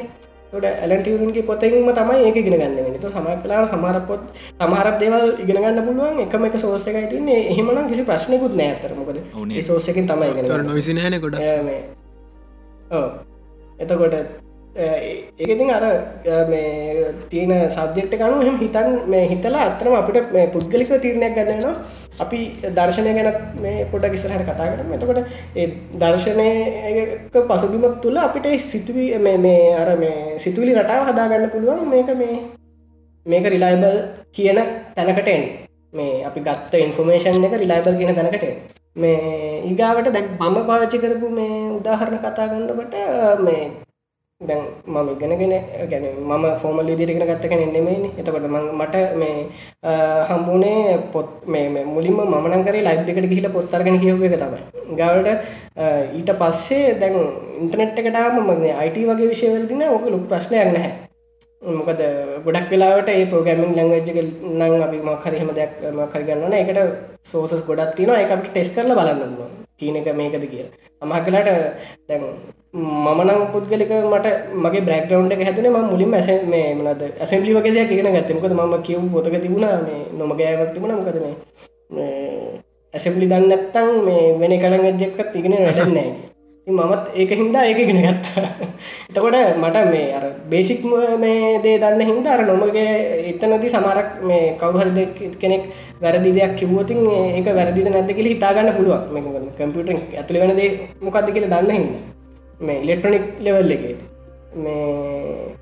ට 0.54 0.66
ඇලටරුන්ගේ 0.66 1.44
පොතෙන්ම 1.44 1.90
තමයි 1.92 2.20
ඒක 2.22 2.38
ගෙන 2.40 2.56
ගන්න 2.56 3.00
තු 3.02 3.10
සමක් 3.10 3.36
කලා 3.44 3.66
සමහරපොත් 3.66 4.22
සමහරත් 4.60 4.98
දේවල් 5.00 5.26
ඉගෙන 5.40 5.58
ගන්න 5.58 5.82
පුළුවන් 5.88 6.24
එකම 6.24 6.46
එක 6.46 6.58
සෝසකයි 6.60 7.04
තින්නේ 7.10 7.42
එහෙමනම් 7.50 7.90
කිසි 7.90 8.04
ප්‍රශ්නකුත් 8.04 8.56
නෑ. 8.56 8.72
අතරමකද 8.76 9.18
සෝසකින් 9.64 10.08
තමයි 10.08 10.32
ඉගෙන 10.34 10.66
නොවිසිනහන 10.66 11.20
කොට 11.20 11.36
එතකොට 13.80 14.43
ඒකතින් 14.76 15.70
අර 15.70 15.84
මේ 16.46 17.14
තියෙන 17.30 17.52
සබ්ජෙක්්ට 17.70 18.16
කනු 18.16 18.42
හම 18.42 18.58
හිතන් 18.58 18.88
මේ 19.08 19.28
හිතලා 19.28 19.66
අත්තරම 19.66 19.94
අපිට 19.94 20.32
මේ 20.32 20.48
පුද්ගලික 20.48 20.90
තීරණයක් 20.98 21.36
ගන්නනවා 21.36 21.76
අපි 22.20 22.40
දර්ශනය 22.72 23.14
ගැන 23.14 23.30
මේ 23.58 23.86
පොඩ 23.86 24.10
කිසරහට 24.10 24.44
කතා 24.44 24.70
කරම. 24.72 24.94
එතකොට 24.94 25.20
ඒ 25.56 25.68
දර්ශනයක 25.96 27.38
පසුබිමක් 27.46 28.02
තුළ 28.02 28.18
අපිට 28.20 28.50
සිතුවී 28.66 29.38
මේ 29.40 29.62
අර 29.76 29.90
මේ 29.96 30.40
සිතුවිලි 30.40 30.76
රටාව 30.76 31.08
හදාගන්න 31.08 31.50
පුළුවන් 31.50 31.88
මේක 31.88 32.10
මේ 32.16 32.38
මේක 33.26 33.46
රිලයිබල් 33.48 33.98
කියන 34.32 34.60
තැනකටෙන් 34.96 35.42
මේ 35.94 36.26
අපි 36.26 36.40
ගත්ත 36.42 36.74
ඉන්ෆර්මේෂන් 36.82 37.46
එක 37.46 37.60
රිලයිබල් 37.60 38.00
කියන 38.00 38.16
තැනකට 38.16 38.46
මේ 38.96 39.64
ඉගාවට 39.66 40.12
දැන් 40.12 40.28
මම 40.42 40.62
පාචි 40.66 40.98
කරපු 41.00 41.30
මේ 41.32 41.58
උදාහරණ 41.72 42.20
කතා 42.20 42.48
ගන්නකට 42.50 42.96
මේ 43.42 43.64
දැන් 44.48 44.62
මම 44.88 45.10
ඉගෙනගෙන 45.14 45.54
ගැන 45.92 46.06
මම 46.22 46.46
ෆෝමල් 46.62 46.90
ඉදිරිගෙන 46.90 47.28
ගත්තකන 47.30 47.74
නෙමේනි 47.76 48.10
එතකොට 48.16 48.48
මට 48.52 48.96
මේ 49.16 49.38
හම්බුනේ 50.30 50.98
පොත් 51.14 51.30
මේ 51.48 51.86
මුලින්ම 51.86 52.20
මනකර 52.34 52.78
ලයිබ්ලිකට 52.80 53.32
ගහිල 53.32 53.48
පොත්තරගෙන 53.50 54.00
කියව 54.00 54.24
එක 54.24 54.36
තමයි. 54.36 54.62
ගවට 54.92 55.30
ඊට 56.14 56.36
පස්සේ 56.42 57.00
දැන් 57.00 57.18
ඉන්ටනෙට් 57.62 58.00
එකටාම 58.00 58.38
මගේ 58.44 58.76
අයිට 58.76 59.02
වගේ 59.06 59.32
විශයවලදින 59.34 59.84
ඕක 59.88 60.06
ලොක් 60.08 60.30
ප්‍රශ්නයක් 60.30 60.72
නැහැ. 60.74 60.94
මොකද 61.62 62.02
ගොඩක් 62.46 62.72
වෙලාවට 62.72 63.10
ඒ 63.10 63.26
පෝගමින් 63.26 63.76
ලංවජ්ක 63.78 64.18
නං 64.52 64.82
අපි 64.86 64.98
මක්හරහෙම 65.02 65.52
දෙයක් 65.60 65.74
මකරගන්නන 65.92 66.56
එකට 66.56 66.80
සෝසස් 67.26 67.64
ගොඩක් 67.66 67.94
තින 67.98 68.12
එකට 68.16 68.48
ටෙස් 68.48 68.72
කරල 68.76 68.96
බලන්න 68.98 69.38
තියනක 69.80 70.10
මේකද 70.14 70.46
කිය 70.52 70.66
අමහ 71.02 71.16
කලාට 71.26 71.50
දැන් 72.74 73.18
මමනම් 73.18 73.52
පුද්ගලික 73.54 73.92
මට 74.12 74.28
මගේ 74.56 74.82
බ්‍රක්්‍රවන්් 74.82 75.32
එක 75.32 75.42
හැතුන 75.46 75.68
ම 75.70 75.78
මුලින් 75.92 76.14
ඇස 76.14 76.30
මේ 76.46 76.74
මනද 76.74 77.02
ඇසම්ලි 77.22 77.54
වගේ 77.54 77.74
දෙයක් 77.76 77.92
ඉගෙන 77.92 78.14
ගත්තමකද 78.16 78.54
ම 78.54 78.82
කියව 78.82 79.02
පොතක 79.14 79.36
තිබුණා 79.42 79.82
මේ 79.86 80.10
නොමගෑවක් 80.18 80.74
තිබුණ. 80.74 80.96
මොකද 80.98 81.18
මේ 81.92 82.62
ඇසම්ලි 82.94 83.28
දන්නත්තං 83.32 83.90
මේ 84.06 84.24
වෙන 84.40 84.54
කළගජක්කත් 84.62 85.36
ඉගෙන 85.36 85.54
වැඩන්නෑ 85.66 86.12
මමත් 86.68 87.04
ඒක 87.16 87.32
හින්දා 87.42 87.64
ඒක 87.66 87.80
ගෙන 87.90 88.02
ගත්තා. 88.06 88.46
එතකොට 89.10 89.38
මට 89.62 89.78
මේ 89.92 90.08
අර 90.18 90.26
බේසික් 90.50 90.82
මේ 91.24 91.60
දේ 91.64 91.78
දන්න 91.78 92.02
හින්දා 92.10 92.34
අර 92.38 92.42
නොමගේ 92.48 92.90
එතනති 93.32 93.70
සමරක් 93.70 94.10
මේ 94.24 94.58
කවුහරි 94.58 95.06
කෙනෙක් 95.42 95.70
වැරදි 96.02 96.34
දෙයක් 96.40 96.58
කිව්වතින් 96.58 97.06
ඒක 97.38 97.54
වැරදිද 97.60 97.88
නැද 97.88 98.10
කියල 98.18 98.32
හිතාගන්න 98.34 98.74
පුළුවන්. 98.80 99.14
මේ 99.14 99.22
කම්පියුටරෙන් 99.60 100.02
ඇතුළ 100.18 100.42
වෙන 100.44 100.58
දේ 100.62 100.72
මොකක්ද 101.02 101.34
කියල 101.36 101.50
දන්න 101.54 101.74
හින්දා. 101.78 102.04
මේ 102.64 102.80
ඉලෙක්ට්‍රොනික් 102.80 103.26
ලෙවල් 103.40 103.76
එකේද 103.76 104.00
මේ 104.58 105.54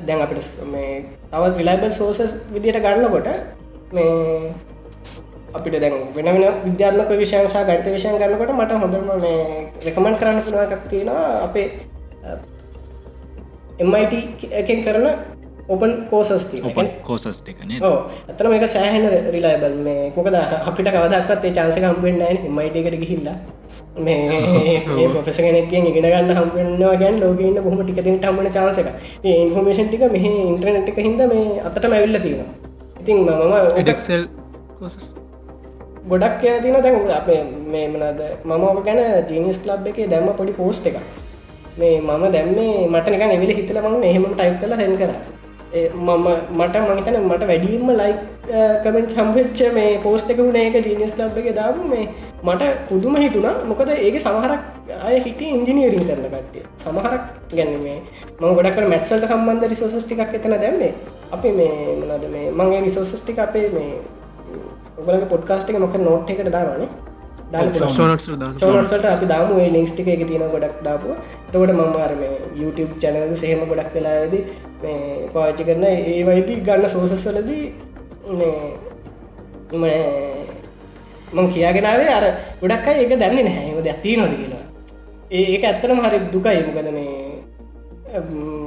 දැන් 0.00 0.22
අපිට 0.22 0.46
මේ 0.66 0.92
තවත් 1.30 1.58
රිලයිබල් 1.58 1.92
සෝසස් 1.92 2.32
විදියට 2.50 2.80
ගන්නකොට 2.80 3.28
මේ 3.92 4.14
අපිට 5.52 5.76
දැන් 5.76 5.94
වෙන 6.14 6.26
වෙන 6.28 6.44
විද්‍යාත්මක 6.64 7.12
විශංසා 7.16 7.64
ගත 7.64 7.86
විෂයන් 7.88 8.18
ගන්නකොට 8.18 8.52
මට 8.52 8.80
හොඳම 8.80 9.12
මේ 9.18 9.38
රෙකමන්් 9.84 10.16
කරන්න 10.16 10.42
පුළුවන්ක් 10.42 10.88
තියෙනවා 10.88 11.28
අපේ 11.44 11.66
MIT 13.84 14.12
එකෙන් 14.52 14.84
කරන 14.84 15.06
ඔපන් 15.68 15.92
කෝසස් 16.08 16.46
කෝසස් 17.02 17.42
එකන 17.46 17.70
ඕ 17.80 17.96
ඇතන 18.28 18.50
මේක 18.50 18.66
සෑහෙන 18.68 19.06
රිලයිබල් 19.30 19.76
මේ 19.80 20.10
කොකද 20.12 20.36
අපිට 20.36 20.90
කවදක්ත් 20.90 21.44
ඒ 21.44 21.52
චාන්සක 21.52 21.84
හම්පෙන්න්න 21.84 22.50
මයිටකට 22.52 22.98
ගිහිල්ලා 23.00 23.36
මේ 23.96 24.82
පොෆෙස 25.14 25.36
කෙනෙක්ෙන් 25.38 25.86
ඉගෙන 25.86 26.02
ගන්න 26.04 26.30
හම්පෙන්න්නවා 26.34 26.94
ගැන් 26.96 27.20
ලෝකන්න 27.20 27.58
බොහම 27.60 27.80
ටිකතින් 27.80 28.16
හම්බන 28.20 28.48
චාසක 28.50 28.88
ඉන්ෆෝමේෂන් 29.24 29.88
ටික 29.88 30.06
මෙහ 30.10 30.24
ඉන්ට්‍රනට් 30.24 30.88
එක 30.88 30.98
හිද 31.00 31.20
මේ 31.24 31.60
අතට 31.62 31.86
මැවිල්ල 31.86 32.18
තියෙන 32.20 32.48
ඉතින් 33.00 33.18
මම 33.18 33.54
ඩක්සෙල් 33.78 34.26
ගොඩක් 36.06 36.34
කිය 36.40 36.56
තින 36.60 36.76
දැන් 36.78 36.98
අපේ 37.12 37.40
මේ 37.66 37.86
මනද 37.88 38.20
මම 38.44 38.64
ඔක 38.64 38.82
ගැන 38.84 39.00
ජීනිස් 39.28 39.62
ලබ් 39.64 39.86
එක 39.88 40.02
දැම්ම 40.08 40.34
පොඩි 40.34 40.52
පෝස්ට් 40.54 40.86
එක 40.86 40.98
මේ 41.76 42.00
මම 42.00 42.24
දැම්මේ 42.30 42.88
මට 42.88 43.06
නික 43.08 43.22
එවිලි 43.30 43.54
හිතල 43.54 43.80
මම 43.82 44.02
එහෙම 44.04 44.26
ටයි් 44.28 44.52
කල 44.58 44.74
හැන් 44.74 44.98
කර 44.98 45.12
මම 45.74 46.26
මට 46.52 46.76
මනිතන 46.84 47.16
මට 47.20 47.46
වැඩීම 47.46 47.88
ලයි 47.92 48.12
කමෙන්ට් 48.82 49.10
සම්පච්ච 49.10 49.60
මේ 49.74 49.98
පෝස්ට 49.98 50.30
එක 50.30 50.38
වුණ 50.38 50.58
එක 50.58 50.76
ජීනිස් 50.80 51.14
ලබ් 51.18 51.38
එක 51.42 51.48
දාපු 51.56 51.88
මේ 51.88 52.04
මට 52.42 52.68
පුදුම 52.88 53.16
හිතුනා 53.16 53.54
මොකද 53.64 53.90
ඒක 53.90 54.18
සමහරක් 54.20 54.62
අය 55.00 55.16
හිටි 55.20 55.48
ඉංජිනීරින් 55.50 56.04
කරන 56.06 56.26
කට්ටිය. 56.26 56.62
සමහරක් 56.78 57.24
ගැනීමේ 57.50 57.98
ම 58.40 58.44
ගොඩක් 58.50 58.78
මැත්සල්ට 58.86 59.26
සම්බන්ධ 59.28 59.66
රිසෝසස් 59.68 60.04
ටිකක් 60.04 60.34
එතන 60.34 60.54
දැම්මේ. 60.56 60.92
අපි 61.32 61.52
මේ 61.52 61.96
මනද 61.96 62.30
මේ 62.30 62.52
මගේ 62.52 62.80
රිසෝසස් 62.80 63.16
ටික 63.16 63.38
අපේ 63.38 63.66
මේ 63.70 63.90
ඔගලගේ 64.98 65.26
පොඩ්කාස්ට 65.26 65.70
එක 65.70 65.78
මොක 65.78 65.98
නෝට් 66.00 66.30
එකට 66.30 66.52
දාවානේ 66.52 66.88
ට 68.92 69.04
අපි 69.06 69.26
දාම. 69.26 69.52
ලින්ස්ටික 69.74 70.08
එක 70.08 70.22
තියෙන 70.28 70.50
ගොඩක් 70.54 70.78
දාපුව 70.86 71.12
තකොට 71.52 71.72
මම 71.72 71.96
අර 72.06 72.12
මේ 72.20 72.32
YouTube 72.60 72.92
චැනල 73.02 73.34
සහෙම 73.42 73.64
ගොඩක් 73.70 73.94
වෙලාද 73.96 74.34
මේ 74.82 75.28
පාච්චි 75.34 75.66
කරන 75.68 75.84
ඒ 75.84 76.22
වයිති 76.28 76.60
ගන්න 76.68 76.88
සෝසස්වලදී 76.88 77.64
මේ 79.82 79.94
මං 81.34 81.52
කියාගෙනාවේ 81.54 82.10
අර 82.18 82.24
ගොඩක් 82.62 82.86
ඒක 82.94 83.18
දැන්නේ 83.18 83.46
නැහැ. 83.48 83.82
ද 83.82 83.88
ඇති 83.88 84.16
නොද 84.16 84.34
කියලා. 84.40 84.64
ඒක 85.32 85.64
ඇත්තරම 85.64 86.04
හරි 86.04 86.18
දුකයි. 86.34 86.60
මොකද 86.68 86.90
මේ 86.98 87.24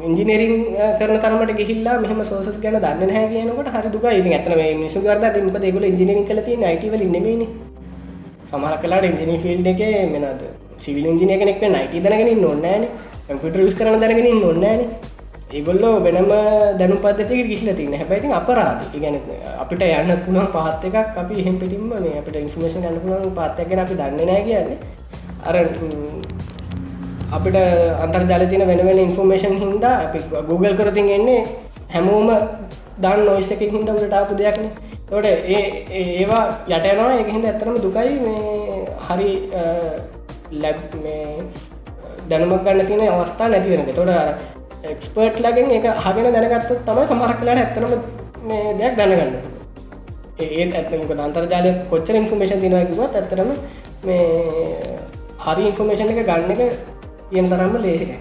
ඉංජිනරින් 0.07 0.53
කරන 0.99 1.17
තරමට 1.23 1.53
ගිහිල්ලා 1.59 1.97
මෙහම 2.03 2.19
සෝසස් 2.25 2.57
ගැන 2.63 2.77
දන්න 2.83 3.11
හැ 3.15 3.25
කියනකට 3.31 3.69
හරි 3.75 3.89
දුක 3.93 4.05
ඉති 4.11 4.33
ඇතන 4.37 4.53
මිසු 4.81 4.99
ගරද 5.05 5.37
ම 5.41 5.49
දෙගල 5.57 5.85
ඉජිනරින් 5.91 6.25
කලති 6.29 6.57
නයිටවල 6.57 7.03
නෙමේනේ 7.15 7.49
සමහ 8.49 8.77
කලාට 8.81 9.05
ඉදිනි 9.09 9.37
ෆිල්ඩ 9.43 9.67
එක 9.73 9.81
මෙනද 10.13 10.41
සිවිල් 10.85 11.05
ඉජිනය 11.11 11.35
කෙනෙක් 11.41 11.61
නයිට 11.75 12.01
දනගෙන 12.05 12.41
නොන්නෑන 12.45 12.83
කම්පිට 13.27 13.61
ස් 13.67 13.75
කරන 13.79 13.99
දරගෙන 14.01 14.41
නොන්නෑන 14.45 14.81
ඒගොල්ලෝ 15.57 15.93
වෙනම 16.05 16.29
දැනු 16.79 16.95
පද්ධතික 17.03 17.47
ගිහිල 17.49 17.69
තින්න 17.75 17.93
හැබැයිති 17.99 18.31
අපරාධ. 18.39 18.81
ගැන 19.03 19.15
අපිට 19.63 19.83
යන්න 19.83 20.11
පුළුවන් 20.25 20.49
පාත් 20.55 20.83
එකක් 20.87 21.17
අපි 21.21 21.33
එහෙම 21.41 21.55
පිටින්ම 21.61 21.87
මේ 21.91 22.17
අපිට 22.21 22.35
ඉන්ෆර්මේෂන් 22.43 22.81
ගන්න 22.83 22.99
පුළුවන් 23.03 23.35
පාත්තගෙන 23.39 23.79
අපි 23.83 23.93
දන්න 23.99 24.27
නෑ 24.29 24.41
කියන්නේ. 24.47 24.77
අර 25.47 25.55
අපිට 27.37 27.57
අන්තර්ජාල 28.05 28.43
තින 28.51 28.67
වෙන 28.71 28.81
වෙන 28.87 28.99
ඉන්ෆර්මේෂන් 29.07 29.55
හින්දා 29.63 29.95
අපි 30.07 30.19
Google 30.49 30.75
කරතින් 30.79 31.09
එන්නේ 31.17 31.39
හැමෝම 31.93 32.29
දන්න 33.03 33.25
නොයිස් 33.27 33.51
එක 33.51 33.63
හින්ද 33.75 33.89
උට 33.89 34.03
ටාපු 34.07 34.35
දෙයක්නේ. 34.35 34.71
තොට 35.07 35.25
ඒ 35.25 35.61
ඒවා 35.95 36.43
යටයනවා 36.69 37.13
එකහිද 37.15 37.45
ඇත්තරම 37.45 37.75
දුකයි. 37.77 38.13
මේ 38.21 38.85
හරි 39.05 39.31
ලැබ් 40.53 40.79
මේ 40.97 41.23
දැනුමක් 42.29 42.63
ගන්න 42.63 42.87
තියෙන 42.87 43.11
අවස්ථා 43.11 43.49
නැති 43.49 43.69
වෙන 43.71 43.93
තොට 43.93 44.11
එක්ස්පර්ට් 44.85 45.39
ලගෙන් 45.41 45.71
එක 45.71 45.85
හගෙන 46.05 46.27
දැනගත්තුත් 46.33 46.81
තමයි 46.85 47.05
සමහක් 47.07 47.39
කලාට 47.39 47.59
ඇත්තනම 47.59 47.93
මේ 48.43 48.73
දෙයක් 48.75 48.97
දැනගන්න 48.97 49.33
ඒත් 50.39 50.71
ඇත්මක 50.73 51.11
අන්තර්ජාලය 51.19 51.71
කොච්චර 51.89 52.15
ඉන්ෆර්මේෂන් 52.15 52.61
තිනකිවත් 52.61 53.15
ඇත්තරම 53.15 53.49
මේ 54.03 54.25
හරි 55.39 55.67
ඉන්ෆර්මේෂන් 55.69 56.13
එක 56.13 56.21
ගන්න 56.23 56.51
එක 56.55 56.61
තියෙන 57.29 57.49
තරම්ම 57.49 57.77
ලේසික 57.81 58.11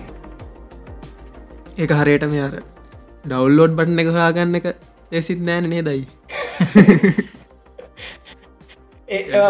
ඒක 1.79 1.93
හරියට 1.93 2.29
මෙයාර 2.29 2.55
ඩවල්ලෝඩ් 3.25 3.77
බටන 3.79 4.05
එක 4.05 4.13
හාගන්න 4.17 4.61
එක 4.61 4.71
ලෙසිත් 5.13 5.43
නෑන 5.43 5.71
නේ 5.71 5.83
දයි 5.83 6.03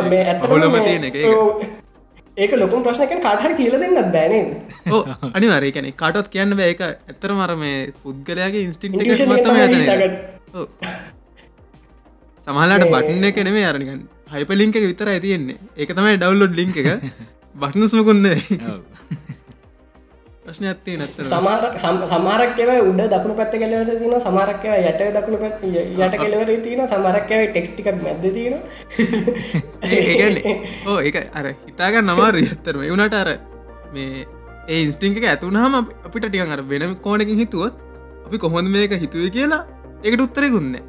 මේ 0.07 0.23
ඇහොලම 0.25 0.75
තියෙන 0.81 1.05
එක 1.05 1.17
ඒක. 2.37 2.53
ලොකුම් 2.55 2.83
ප්‍රශ්නක 2.83 3.15
කාටහර 3.23 3.53
කියල 3.57 3.77
දෙන්නත් 3.81 4.11
බෑනේද 4.13 4.49
අනිවරේ 5.33 5.73
කැනෙ 5.73 5.93
කාටත් 5.95 6.29
කියන්න 6.29 6.57
බෑ. 6.57 6.71
එක 6.71 6.83
ඇත්තර 6.83 7.31
මර 7.33 7.53
මේ 7.57 7.79
පුද්ගලයාගේ 8.03 8.67
ඉන්ස්ටින් 8.67 8.91
මතම 8.93 9.07
සමහලාට 12.47 12.85
බටන්න 12.87 13.25
එක. 13.25 13.39
නෙමේ 13.43 13.67
අරනිකන් 13.67 14.03
හයිපලිංක 14.33 14.77
එක 14.77 14.87
විතර 14.87 15.09
ඇතියෙන්නේ 15.09 15.59
ඒක 15.77 15.91
තමයි 15.95 16.19
ඩවල්ලොඩ් 16.19 16.55
ලිංක 16.55 16.77
එක. 16.77 16.89
බටනුස්මකුන්ද 17.61 18.27
ප්‍රශ්න 20.47 20.67
ඇත්තේ 20.67 20.97
නැත්තර 20.97 21.25
සමහර 21.25 21.63
සම- 21.77 22.05
සමහරක්කව 22.09 22.71
උඩ 22.83 23.01
දකුණු 23.13 23.35
පැත්ත 23.35 23.55
කෙලවර 23.55 23.91
තින 23.95 24.15
සමහරක්කව 24.21 24.73
යට 24.83 25.03
දකුණු 25.17 25.39
පැත් 25.39 25.65
යට 25.65 26.17
කෙලවර 26.17 26.51
තින 26.63 26.81
සමරක්කව 26.87 27.41
ටෙක්ස්ටිකක් 27.49 27.89
මැද 28.01 28.25
තින 28.33 28.55
ඕ 30.87 30.99
ඒ 31.03 31.25
අර 31.35 31.47
හිතාගන්න 31.63 32.07
නමාර 32.09 32.35
ඇත්තරම 32.37 32.83
එවුණට 32.83 33.15
අර 33.15 33.31
මේ 33.93 34.27
ඒ 34.69 34.79
ඉන්ස්ටිංක 34.83 35.19
ඇතුනහම 35.25 35.75
අපිට 36.05 36.25
ටිකන් 36.27 36.53
අර 36.53 36.63
වෙනම 36.65 36.95
කෝනකින් 37.01 37.39
හිතුවත් 37.39 37.75
අපි 38.27 38.37
කොහොඳ 38.39 38.69
මේක 38.71 38.93
හිතුව 38.97 39.27
කියලා 39.31 39.63
ඒකට 40.05 40.23
උත්තරෙකුන්න 40.23 40.75
එ 40.75 40.83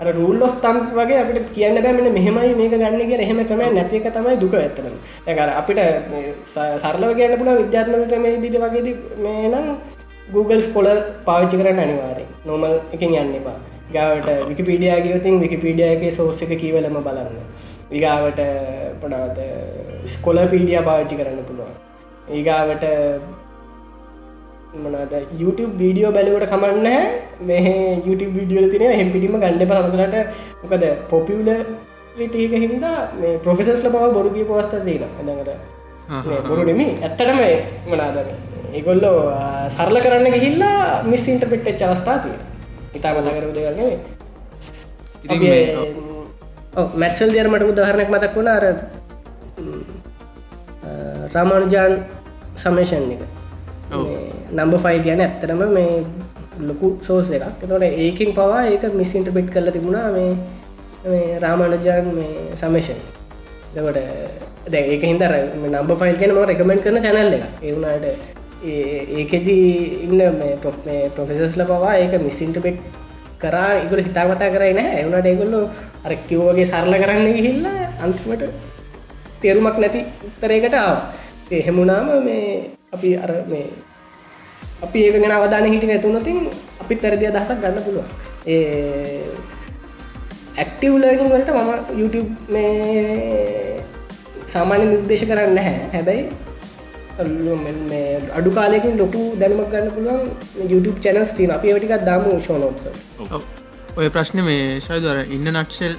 අර 0.00 0.14
රූල් 0.14 0.42
ෝ් 0.42 0.48
තම් 0.48 0.78
වගේ 0.94 1.18
අපිට 1.18 1.54
කියන්න 1.54 1.82
බෑමෙන 1.82 2.12
මෙහෙමයි 2.12 2.54
මේක 2.54 2.70
ගන්න 2.72 2.98
කිය 3.00 3.20
එහෙම 3.20 3.44
ක්‍රමය 3.46 3.72
නැතික 3.72 4.06
තමයි 4.12 4.36
දුක 4.36 4.54
ඇතරන 4.54 4.94
ඇකර 5.26 5.48
අපිට 5.50 5.76
මේ 6.10 6.34
ස- 6.44 6.82
සරලව 6.82 7.16
කියන්න 7.16 7.38
පුළ 7.38 7.56
විද්‍යාත්මක 7.58 8.08
ක්‍රමේ 8.08 8.40
දිට 8.40 8.58
වගේද 8.58 8.88
මේ 9.18 9.48
නම් 9.48 9.76
Google 10.32 10.60
ස්කොල 10.60 10.86
පාවිච්චි 11.24 11.56
කරන්න 11.56 11.78
අනිවාරය 11.78 12.24
නොමල් 12.44 12.80
එකින් 12.92 13.14
යන්න 13.14 13.34
එපා. 13.34 13.56
ගාවට 13.92 14.48
විකිපීඩිය 14.48 15.00
ගියවතින් 15.02 15.40
විකිපීඩියගේ 15.40 16.10
සෝස්සක 16.10 16.48
කීවලම 16.60 16.96
බලන්න. 17.02 17.36
විගාවට 17.90 18.40
පොඩාත 19.00 19.38
ස්කොල 20.06 20.36
පීඩිය 20.36 20.82
පාවිච්චි 20.82 21.16
කරන්න 21.16 21.44
පුළුවන්. 21.44 21.74
ඒගාවට 22.28 22.84
මනද 24.74 25.14
YouTube 25.40 25.72
වීඩියෝ 25.78 26.12
බැලුවට 26.12 26.46
කමන්න 26.48 26.88
මේ 27.40 27.74
YouTube 28.06 28.32
වීඩියෝ 28.36 28.70
තින 28.72 28.82
හෙම 28.92 29.10
පිටිම 29.12 29.36
ගණඩ 29.36 29.68
පරමලට 29.68 30.16
මොකද 30.62 30.84
පොපියුල 31.10 31.48
ටික 32.16 32.52
හින්දා 32.64 32.96
මේ 33.20 33.38
ප්‍රොෆෙසස්ල 33.38 33.88
පව 33.88 34.04
බොරුගී 34.12 34.44
පවස්ථ 34.44 34.74
තියෙන 34.84 35.04
එදකට 35.22 36.48
බොරු 36.48 36.62
නෙමි 36.64 36.86
ඇත්තටම 37.02 37.40
මනාද 37.88 38.16
ඒගොල්ලෝ 38.72 39.16
සරල 39.70 39.96
කරන්න 40.00 40.28
ගිහිල්ලා 40.34 40.78
මිස් 41.04 41.28
ඉන්ට 41.28 41.46
පෙට්ට 41.50 41.78
චවස්ථා 41.80 42.18
තිය 42.18 42.36
ඉතා 42.94 43.14
මතකරු 43.16 43.50
දෙවගේ 43.52 43.92
ඉතින් 45.24 45.40
මේ- 45.44 46.02
මැත්සල් 46.96 47.30
දියර 47.30 47.48
මට 47.48 47.70
උදාහරණයක් 47.72 48.10
මතක් 48.10 48.34
වුණ. 48.36 48.48
අර 48.50 48.64
රාමානුජාන් 51.34 51.92
සමේෂන් 52.56 53.10
එක 53.14 53.22
නම්බ 54.56 54.74
ෆයිල් 54.84 55.02
ගැන 55.06 55.20
ඇත්තරම 55.20 55.62
මේ 55.76 56.04
ලොකු 56.60 56.88
සෝස 57.02 57.30
එකක්. 57.30 57.60
තොට 57.62 57.82
ඒකින් 57.82 58.30
පවා 58.32 58.62
ඒක 58.66 58.84
මිසින්ට 58.94 59.28
බෙට් 59.30 59.48
කරල 59.50 59.70
තිබුණා 59.70 60.08
මේ 60.12 60.32
මේ 61.04 61.38
රාමානුජාන් 61.38 62.10
මේ 62.14 62.56
සමේෂන් 62.56 63.00
දකට 63.74 63.98
දැ 64.72 64.84
ඒක 64.88 65.02
හින්දර 65.04 65.32
නම්බ 65.62 65.90
ෆයිල් 66.02 66.16
ගැන 66.20 66.34
ම 66.34 66.42
රකමෙන්ට් 66.44 66.84
කරන 66.84 67.00
චැනල්ල 67.06 67.34
එක 67.38 67.46
ඒවුණට 67.62 68.04
ඒකෙදී 69.14 69.70
ඉන්න 70.06 70.20
ප්‍රොෆෙසස්ල 71.16 71.64
පවා 71.64 71.96
ඒක 71.96 72.14
මිසින්ට 72.26 72.60
බෙට් 72.66 72.78
කරා 73.40 73.72
ඉගල 73.80 74.00
හිතාමතා 74.00 74.52
කරයි 74.54 74.76
නෑ 74.78 75.00
එවුණට 75.00 75.26
ඒගොල්ලු 75.26 75.60
අර 76.04 76.12
කිව්වගේ 76.28 76.66
සරල 76.66 76.94
කරන්න 77.02 77.34
ගිහිල්ලා 77.36 77.90
අන්තිමට 78.00 78.44
තේරුමක් 79.40 79.78
නැති 79.78 80.00
උත්තරයකට 80.28 80.74
ආව. 80.74 80.96
එහෙමුණාම 81.50 82.08
මේ 82.24 82.46
අපි 82.94 83.10
අර 83.16 83.32
මේ 83.46 83.66
අපි 84.86 85.04
ඒක 85.06 85.18
ගෙන 85.24 85.34
අවධාන 85.38 85.66
හිටි 85.72 85.90
නැතුනතින් 85.90 86.38
අපි 86.82 86.94
පැරදිය 87.02 87.30
දහසක් 87.36 87.58
ගන්න 87.64 87.84
පුළුව 87.86 88.06
ඒ 88.54 89.26
ඇක්ටව් 90.62 90.94
ලර්නිින් 91.02 91.30
වලට 91.34 91.50
මම 91.58 91.70
YouTube 92.00 92.30
මේ 92.54 93.84
සාමාන්‍ය 94.54 94.84
නිර්දේශ 94.90 95.24
කරන්න 95.30 95.58
හැ 95.66 95.76
හැබැයි 95.94 96.22
මේ 97.90 98.06
අඩු 98.38 98.50
කාලයකින් 98.58 98.98
ලොකු 99.02 99.22
දැනමක් 99.40 99.70
ගන්න 99.72 99.90
පුළුවන් 99.96 100.72
YouTube 100.72 100.98
චැනස් 101.04 101.32
තින 101.38 101.50
අපි 101.56 101.72
වැටිකක් 101.74 102.04
දාම 102.10 102.26
ෂෝනොත්ස 102.38 102.86
ඔව්. 103.30 103.42
ඔය 103.98 104.08
ප්‍රශ්න 104.16 104.42
මේ 104.50 104.80
ශයදර 104.86 105.16
ඉන්න 105.36 105.48
නක්ෂල් 105.54 105.94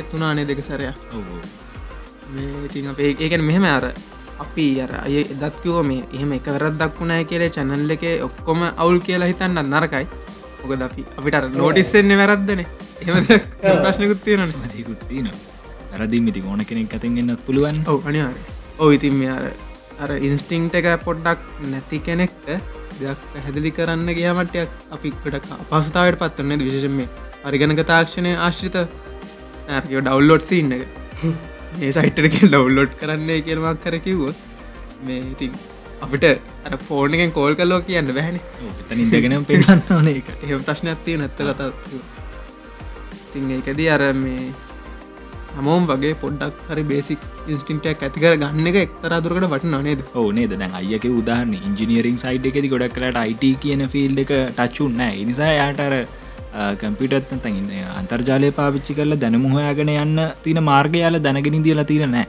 එත්තුනානේ 0.00 0.46
දෙක 0.50 0.62
සැරයක්? 0.68 0.96
මේ 2.34 2.64
ඉතින් 2.68 2.88
අප 2.92 2.98
ඒකන 3.04 3.44
මෙහෙම 3.50 3.66
අර 3.74 3.84
අපි 4.44 4.66
අර 4.84 4.92
අය 5.04 5.16
දත්කිවෝ 5.42 5.82
මේ 5.90 6.02
එහෙම 6.16 6.32
එක 6.38 6.48
වැරත් 6.54 6.78
දක්වුණෑ 6.82 7.28
කියලේ 7.30 7.50
චැනල්ල 7.56 7.94
එක 7.96 8.04
ඔක්කොම 8.28 8.60
අවුල් 8.72 8.98
කියලා 9.06 9.30
හිතන්න 9.32 9.62
නරකයි. 9.74 10.06
මොකද 10.60 10.82
අපි 10.88 11.04
අපිට 11.18 11.56
නෝටිස්සෙන්නේ 11.56 12.20
වැරද්දන. 12.22 12.64
එම 13.06 13.26
ප්‍රශ්නකුත් 13.82 14.20
තියෙනන 14.26 14.54
මතිකුත් 14.62 15.02
තියන 15.08 15.30
වැරදිම 15.92 16.28
ඉති 16.32 16.42
ඕන 16.50 16.64
කෙනෙක් 16.70 16.94
අතින් 16.98 17.18
එන්නත් 17.22 17.44
පුළුවන්. 17.46 17.82
ඔව 17.92 18.08
අනිවාර 18.08 18.36
ඔව 18.78 18.96
ඉතින් 18.98 19.22
අර 19.36 19.46
අර 20.02 20.10
ඉන්ස්ටිංට 20.28 20.74
එක 20.80 20.88
පොඩ්ඩක් 21.04 21.40
නැති 21.72 21.98
කෙනෙක්ට 22.08 22.48
දෙයක් 23.00 23.20
පැහැදිලි 23.32 23.70
කරන්න 23.76 24.10
ගියමටයක් 24.18 24.70
අපි 24.96 25.14
කට 25.22 25.44
අපසතාවට 25.74 26.18
පත්වන්නේ 26.22 26.64
විශෂම 26.64 26.96
මේ 27.00 27.08
පරිගණක 27.44 27.84
තාක්ෂණය 27.92 28.34
ආශ්‍රිත 28.46 28.76
ඇයෝ 28.78 30.02
ඩවල්ලොඩ්සි 30.06 30.60
ඉන්න 30.62 30.76
එක 30.76 30.84
ඒ 31.78 31.90
සයිටක 31.92 32.38
ඩවල්ලොඩ් 32.44 32.94
කරන්නේ 33.00 33.40
කියලමක් 33.40 33.82
කර 33.82 33.98
කිව්වොත් 34.00 34.46
මේ 35.02 35.18
ඉතින් 35.24 35.58
අපිට 36.00 36.24
අර 36.64 36.78
ෆෝර්ණකෙන් 36.84 37.32
කෝල් 37.32 37.54
කල්ලෝ 37.54 37.80
කියන්න 37.82 38.12
බැහැනි 38.12 38.40
ඉදගෙන 39.06 39.36
පෙන්න්න 39.48 39.84
ඕන 39.90 40.08
එක 40.12 40.30
එහම 40.36 40.62
ප්‍රශ්නයක් 40.62 41.04
තිය 41.04 41.18
නැත්ත 41.18 41.42
කතා 41.42 41.70
තින් 43.32 43.50
එකදී 43.58 43.88
අර 43.88 44.02
මේ 44.16 44.48
හමෝම් 45.56 45.86
වගේ 45.86 46.14
පොඩ්ඩක් 46.22 46.62
හරි 46.68 46.84
බේසික් 46.84 47.22
ඉන්ස්ටින්ටක් 47.46 48.04
ඇතිකර 48.06 48.34
ගන්න 48.36 48.70
එක 48.70 48.78
එක්තරාදුරකට 48.82 49.48
වට 49.48 49.72
නොනේද 49.74 50.02
ඕනේ 50.14 50.46
දැන් 50.52 50.78
අයක 50.80 51.06
උදාහරන 51.12 51.54
ඉංජිනියරින් 51.60 52.18
සයිඩ් 52.18 52.48
එකෙති 52.50 52.72
ගොඩක් 52.74 52.96
කලට 52.96 53.20
අයිට 53.22 53.44
කියන 53.62 53.84
ෆිල් 53.88 54.24
එක 54.24 54.32
ටච්චුන් 54.32 54.98
නෑ. 55.00 55.24
නිසා 55.24 55.52
යාටර 55.52 55.94
කම්පිටත් 56.52 57.30
තැන්න 57.30 57.70
අන්තර්ජාලය 58.00 58.50
පාවිච්චි 58.58 58.96
කරල 58.98 59.14
දැනමුහයාගෙන 59.24 59.92
යන්න 59.94 60.18
තින 60.44 60.60
මාර්ගයාල 60.70 61.20
දැනගෙන 61.20 61.62
දියල 61.66 61.82
තිර 61.84 62.06
නෑ. 62.06 62.26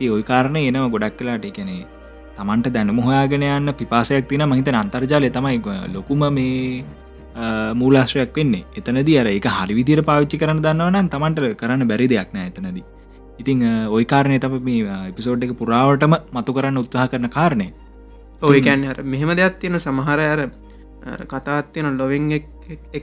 ඒ 0.00 0.10
ඔයි 0.10 0.24
කාරණ 0.30 0.56
එනව 0.60 0.86
ගොඩක් 0.94 1.18
කලාට 1.18 1.44
එකනේ 1.50 1.82
තමන්ට 2.38 2.72
දැනමුහයාගෙන 2.76 3.44
යන්න 3.50 3.74
පිපාසයක් 3.80 4.28
තින 4.28 4.44
මහිතන 4.52 4.80
අන්තර්ජාලය 4.82 5.30
තමයි 5.30 5.60
ලොකුම 5.96 6.24
මේ 6.38 6.84
මූලාශ්‍රයක් 7.74 8.32
වෙන්නේ. 8.36 8.64
එතනද 8.78 9.10
අර 9.22 9.28
එක 9.28 9.46
හරි 9.58 9.74
විදිර 9.80 10.02
පාවිච්චි 10.02 10.40
කරන 10.42 10.64
දන්නවන 10.64 11.12
තමන්ට 11.14 11.54
කරන්න 11.60 11.86
බැරි 11.92 12.08
දෙයක් 12.14 12.32
නෑ 12.36 12.48
එතනදී. 12.52 12.86
ඉතිං 13.40 13.62
ඔයි 13.88 14.04
කාරණය 14.04 14.38
තම 14.38 14.56
මේ 14.68 14.96
එපිසෝඩ් 15.10 15.44
එක 15.44 15.54
පුරාවටම 15.60 16.14
මතු 16.36 16.56
කරන්න 16.56 16.82
උත්සාහ 16.82 17.06
කරන 17.12 17.28
කාරණය 17.36 17.68
ඔය 18.42 18.60
කැන් 18.60 18.84
අර 18.84 18.98
මෙහෙම 19.04 19.30
දෙයක් 19.38 19.56
තියෙන 19.60 19.78
සමහර 19.78 20.20
අර 20.24 20.40
අර 21.12 21.20
කතාත් 21.32 21.72
තියෙන 21.72 21.96
ලොවෙන් 22.00 22.32
එක් 22.38 22.46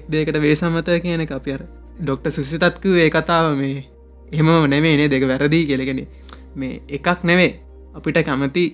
දේකට 0.09 0.37
වේසමත 0.37 0.89
කියන 1.03 1.21
එක 1.21 1.31
අපි 1.31 1.53
අර 1.53 1.63
ඩොක්ට 1.99 2.27
සුසිතත්කව 2.29 2.97
ඒ 2.97 3.09
කතාව 3.09 3.55
මේ. 3.57 3.85
එහෙම 4.31 4.49
නෙමේ 4.69 4.97
නේ 4.97 5.07
දෙක 5.07 5.23
වැරදිී 5.23 5.67
කෙලගෙන 5.67 6.01
මේ 6.55 6.81
එකක් 6.89 7.23
නෙවේ 7.23 7.53
අපිට 7.95 8.19
කැමති 8.25 8.65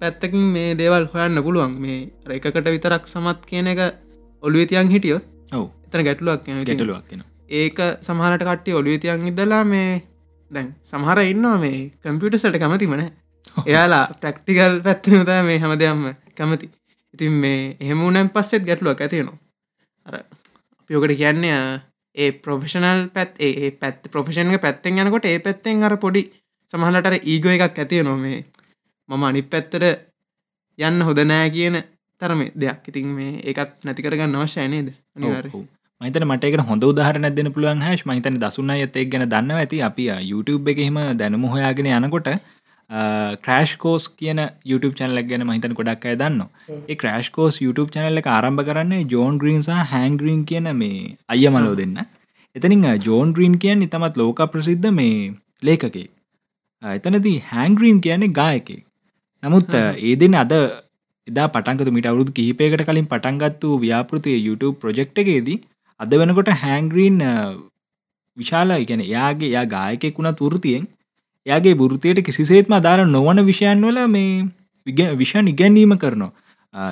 පැත්තකින් 0.00 0.44
මේ 0.52 0.74
දේවල් 0.74 1.06
හොයන්න 1.12 1.42
පුළුවන්. 1.42 1.72
මේ 1.76 2.10
අර 2.24 2.32
එකකට 2.32 2.68
විතරක් 2.68 3.06
සමත් 3.06 3.46
කියන 3.46 3.66
එක 3.66 3.80
ඔලුවතියන් 4.42 4.90
හිටියොත් 4.90 5.24
ඔව්. 5.52 5.70
එතන 5.86 6.04
ගැටලුවක් 6.04 6.44
කියන 6.44 6.62
ගැටලුවක් 6.62 7.08
කෙන 7.08 7.24
ඒක 7.50 7.78
සමහරට 8.00 8.44
කට්ටි 8.44 8.72
ඔලුවතියන් 8.72 9.28
ඉදලා 9.28 9.64
මේ 9.64 10.02
දැන් 10.50 10.74
සමහර 10.84 11.22
ඉන්නවා 11.24 11.58
මේ 11.58 11.78
කම්පියුටසට 12.02 12.58
කැමතිමන 12.58 13.06
එයාලා 13.64 14.04
ප්‍රක්ටිකල් 14.20 14.80
පැත්තිනත 14.82 15.28
මේ 15.42 15.58
හැම 15.58 15.78
දෙයක්ම 15.78 16.04
කැමති. 16.34 16.70
ඉතින් 17.14 17.32
මේ 17.34 17.76
එහෙමුණම් 17.80 18.28
පස්සෙත් 18.30 18.64
ගැටලුවක් 18.64 19.00
ඇතියනවා 19.00 19.38
අර 20.06 20.14
අපියෝකට 20.86 21.16
කියන්නේ 21.16 21.60
ඒ 22.16 22.30
ප්‍රොෆෙෂනල් 22.32 23.00
පැත් 23.08 23.40
ඒ 23.40 23.70
පැත් 23.80 24.10
ප්‍රොෆෙෂන්ක 24.12 24.60
පැත්තෙන් 24.60 24.98
යනකොට 24.98 25.26
ඒ 25.26 25.38
පැත්තෙන් 25.38 25.82
අර 25.82 25.96
පොඩි 25.98 26.22
සමහලට 26.72 27.12
ඒගෝ 27.24 27.52
එකක් 27.52 27.78
ඇතිය 27.78 28.02
නොමේ 28.02 28.38
මම 29.08 29.24
අනිත් 29.24 29.50
පැත්තට 29.50 29.84
යන්න 30.78 31.02
හොද 31.02 31.18
නෑ 31.24 31.50
කියන 31.50 31.76
තරම 32.20 32.40
දෙයක්. 32.54 32.88
ඉතින් 32.88 33.08
මේ 33.08 33.32
ඒකත් 33.42 33.84
නැතිකරගන්න 33.84 34.36
අවශ්‍යය 34.36 34.68
නේද? 34.68 34.88
අනිවාර්ය 35.16 35.50
මතන 36.00 36.26
මටක 36.26 36.66
හොඳ 36.70 36.84
උදාහර 36.84 37.18
නැදන 37.18 37.52
පුළුවන් 37.52 37.82
හැස් 37.82 38.02
මහිතන 38.06 38.38
දසුන්න 38.38 38.70
ඇතෙක් 38.70 39.10
ගැන 39.12 39.26
දන්න 39.26 39.52
ඇති. 39.52 39.82
අපි 39.82 40.04
YouTube 40.22 40.70
එකහෙම 40.72 40.98
දැනම 41.16 41.46
හොයාගෙන 41.46 41.90
යනකොට 41.90 42.28
ක්‍රෑශ් 42.90 43.76
කෝස් 43.78 44.08
කියන 44.10 44.40
YouTube 44.64 44.94
චැනලක් 44.94 45.28
ගැන 45.30 45.46
මහිතන 45.46 45.74
ගොඩක් 45.74 46.06
අය 46.06 46.16
දන්න 46.16 46.42
ඒ 46.88 46.94
ක්‍රෑශ් 46.94 47.30
කෝස් 47.30 47.60
YouTube 47.60 47.90
චැනල්ල 47.90 48.22
එක 48.22 48.28
ආරම්භ 48.28 48.64
කරන්නේ 48.68 49.02
ජෝන් 49.14 49.38
ග්‍රීන්සා 49.38 49.82
හැන්ග්‍රීන් 49.92 50.44
කියන 50.44 50.70
මේ 50.76 51.16
අය 51.28 51.46
මලෝ 51.48 51.74
දෙන්න. 51.74 51.98
එතනින් 52.56 52.86
ජෝන් 53.04 53.32
ග්‍රීන් 53.32 53.58
කියන් 53.58 53.82
ඉතමත් 53.82 54.16
ලෝක 54.16 54.42
ප්‍රසිද්ධ 54.52 54.90
මේ 54.92 55.34
ලේකකේ 55.62 56.08
එතනදී 56.82 57.36
හැන්ග්‍රීන් 57.52 58.00
කියන්නේ 58.00 58.34
ගායකේ 58.40 58.80
නමුත් 59.42 59.74
ඒ 59.76 60.14
දෙන 60.16 60.36
අද 60.42 60.52
එදා 61.28 61.46
පටන්කතු 61.48 61.94
මිට 61.96 62.08
අවුරුදු 62.10 62.32
කිහිපයකට 62.32 62.84
කලින් 62.88 63.08
පටන්ගත්තු 63.12 63.70
ව්‍යාපෘතිය 63.84 64.36
YouTube 64.46 64.76
ප්‍රජෙක්් 64.82 65.18
එකේදී 65.22 65.58
අද 66.00 66.12
වෙනකොට 66.20 66.50
හැන්ග්‍රීන් 66.62 67.18
විශාල 68.36 68.76
ඉගැන 68.76 69.02
යාගේ 69.06 69.50
යා 69.50 69.66
ගායකෙක් 69.74 70.18
වුණ 70.18 70.38
තුෘතියෙන් 70.40 70.84
එයාගේ 71.46 71.74
වෘතියට 71.76 72.22
කිසිසේත්ම 72.22 72.74
අදාර 72.74 73.04
නොවන 73.08 73.44
විෂයන් 73.44 73.84
වල 73.84 74.00
මේ 74.08 75.10
විෂන් 75.14 75.48
ඉගැන්වීම 75.48 75.96
කරනවා. 75.96 76.32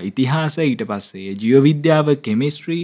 ඉතිහාස 0.03 0.59
ඊට 0.61 0.85
පස්සේ 0.85 1.35
ජියෝ 1.35 1.63
විද්‍යාව 1.63 2.13
කෙමිස්ට්‍රී 2.23 2.83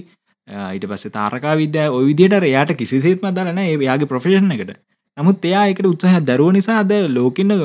ඊට 0.48 0.86
පස්සේ 0.86 1.12
තාරකා 1.12 1.54
විද්‍යා 1.56 1.90
ඔය 1.90 2.04
විදියට 2.06 2.38
එයාට 2.44 2.74
කිසිසේත්ම 2.76 3.26
අදාරන 3.26 3.60
එයාගේ 3.60 4.06
ප්‍රොෆෙෂන් 4.06 4.52
එකට. 4.52 4.74
නමුත් 5.16 5.44
එයා 5.44 5.64
එකට 5.66 5.86
උත්සාහ 5.86 6.20
දරුව 6.22 6.52
නිසා 6.52 6.78
අද 6.80 6.92
ලෝකන්න 7.10 7.56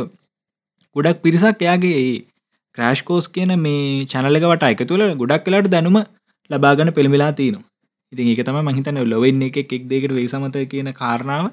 ගොඩක් 0.96 1.22
පිරිසක් 1.22 1.62
එයාගේ 1.62 2.00
ක්‍රෑශ් 2.78 3.04
කෝස් 3.04 3.28
කියන 3.30 3.54
මේ 3.58 4.06
චනලකට 4.06 4.66
එක 4.66 4.82
තුළ 4.86 5.04
ගොඩක් 5.16 5.46
කලාට 5.46 5.70
දැනුම 5.70 5.98
ලබාගන 6.50 6.92
පෙළමිලා 6.92 7.32
තියනවා 7.34 7.66
ඉතින් 8.14 8.32
ඒක 8.32 8.42
තම 8.44 8.60
මහිතන 8.64 9.00
ලොවෙන්න 9.06 9.42
එක 9.42 9.58
එක් 9.60 9.72
දෙකට 9.86 10.12
වේ 10.12 10.28
සමත 10.28 10.66
කියන 10.68 10.92
කාරණාව 10.94 11.46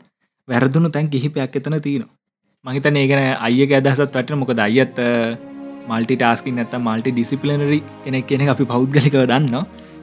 වැරදුණු 0.49 0.91
තැන් 0.91 1.11
කිහිපයක් 1.11 1.59
එතන 1.61 1.79
තියෙනවා 1.81 2.22
මහිතන 2.65 2.97
ඒගෙන 2.97 3.21
අයක 3.39 3.73
අදහසත් 3.77 4.03
වැට 4.09 4.29
මොකද 4.41 4.61
අයත් 4.61 4.99
මල්ටි 5.89 6.17
ටාස්කින් 6.17 6.55
නැත 6.55 6.75
මල්ටි 6.79 7.11
ඩිසිපලනරි 7.11 7.79
කෙනෙක් 8.03 8.27
කෙනෙ 8.27 8.45
අපි 8.47 8.65
පෞද්ගලිකව 8.65 9.17
දන්න 9.23 9.57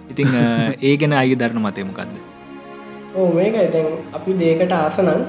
ඉතිං 0.10 0.34
ඒ 0.88 0.92
ගැන 0.98 1.14
අය 1.14 1.36
දරන 1.36 1.62
මතය 1.62 1.86
මොකක්ද 1.86 2.18
ඕ 3.16 3.28
මේක 3.32 3.56
ඇතැන් 3.56 3.88
අපි 4.14 4.36
දේකට 4.42 4.74
ආසනන් 4.74 5.22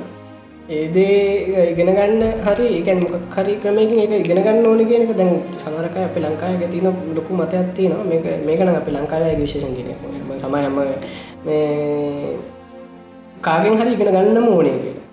ඒදේ 0.70 1.66
ඉගෙන 1.66 1.93
ගන්න 1.93 2.24
හරි 2.47 2.66
ඒකැන් 2.70 3.02
මොක 3.05 3.15
හරි 3.36 3.55
ක්‍රමයකින් 3.61 4.01
ඒක 4.01 4.15
ඉගෙන 4.16 4.40
ගන්න 4.40 4.66
ඕන 4.66 4.82
කියනක 4.85 5.12
දැන් 5.16 5.31
සමරක 5.59 6.01
අප 6.01 6.19
ලංකාය 6.20 6.59
තින 6.69 6.89
ලොකු 7.15 7.39
මතයක් 7.39 7.70
තියන 7.77 7.94
මේක 8.09 8.27
මේකන 8.44 8.73
අප 8.73 8.90
ලංකාවය 8.90 9.36
විශෂන් 9.36 9.78
ගෙන 9.78 9.94
සමයම 10.40 10.82
මේ 11.44 12.35
කාගෙන් 13.40 13.78
හරි 13.81 13.94
ඉගෙන 13.94 14.12
ගන්න 14.12 14.48
ඕනේ 14.48 14.74
කියලා 14.78 15.10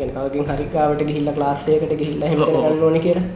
ගැන 0.00 0.12
කාගෙන් 0.16 0.46
හරිකාවට 0.52 1.02
ගිහිල්ල 1.08 1.28
ලාස්සයකට 1.42 1.92
ගිහිල්ල 2.00 2.24
හෙම 2.30 2.40
ගන්න 2.46 2.82
ඕන 2.88 2.98
කියලා. 3.06 3.26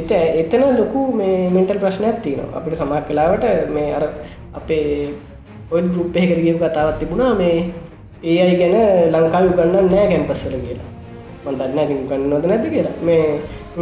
එත 0.00 0.10
එතන 0.42 0.64
ලොකු 0.80 1.00
මේ 1.20 1.50
මෙන්ටල් 1.56 1.82
ප්‍රශ්නයක් 1.84 2.18
තියනවා. 2.24 2.56
අපිට 2.58 2.78
සමක් 2.80 3.02
කලාවට 3.08 3.44
මේ 3.76 3.88
අර 3.98 4.04
අපේ 4.60 4.86
ඔය 5.74 5.82
ගරුප්පය 5.92 6.22
කරගිය 6.30 6.54
කතාවත් 6.62 6.98
තිබුණා 7.00 7.32
මේ 7.42 7.56
ඒ 8.30 8.38
අයි 8.44 8.54
ගැන 8.60 8.76
ලංකාව 9.14 9.50
ගන්න 9.58 9.90
නෑ 9.94 10.06
කැම්පස්සල 10.12 10.56
කියලා. 10.66 10.88
මන්තන්න 11.44 11.78
ඇති 11.82 11.94
ගන්නවද 12.10 12.46
නැති 12.52 12.68
කියලා. 12.74 12.94
මේ 13.08 13.24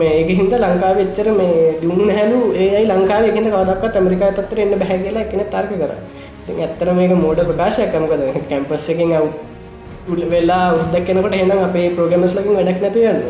මේ 0.01 0.11
ඒක 0.20 0.31
හින්ද 0.40 0.52
ලංකාව 0.65 0.98
එච්චර 1.05 1.28
මේ 1.40 1.55
දුන්න 1.82 2.11
හැලු 2.16 2.40
ඒයි 2.65 2.86
ලංකාව 2.93 3.24
එකද 3.31 3.47
කවදක්වත් 3.55 3.94
ඇමරිකා 4.01 4.32
තත්තර 4.39 4.61
එන්න 4.65 4.74
බැහැ 4.82 4.98
කියලා 5.05 5.24
එකන 5.27 5.43
තර්ක 5.55 5.73
කර. 5.82 5.93
ඇත්තර 6.65 6.89
මේක 6.98 7.12
මෝඩ 7.24 7.40
ප්‍රකාශයකමකද 7.48 8.23
කැම්පස් 8.51 8.86
එකින් 8.94 9.12
අව් 9.19 9.27
තුළ 10.11 10.24
වෙලා 10.28 10.65
උද්දක් 10.77 11.07
කෙනකට 11.07 11.35
හෙනම් 11.35 11.53
අපේ 11.61 11.87
ප්‍රෝගමස් 11.97 12.35
ලකින් 12.37 12.59
වැඩක් 12.59 12.82
නැතු 12.85 13.01
යන්න 13.07 13.20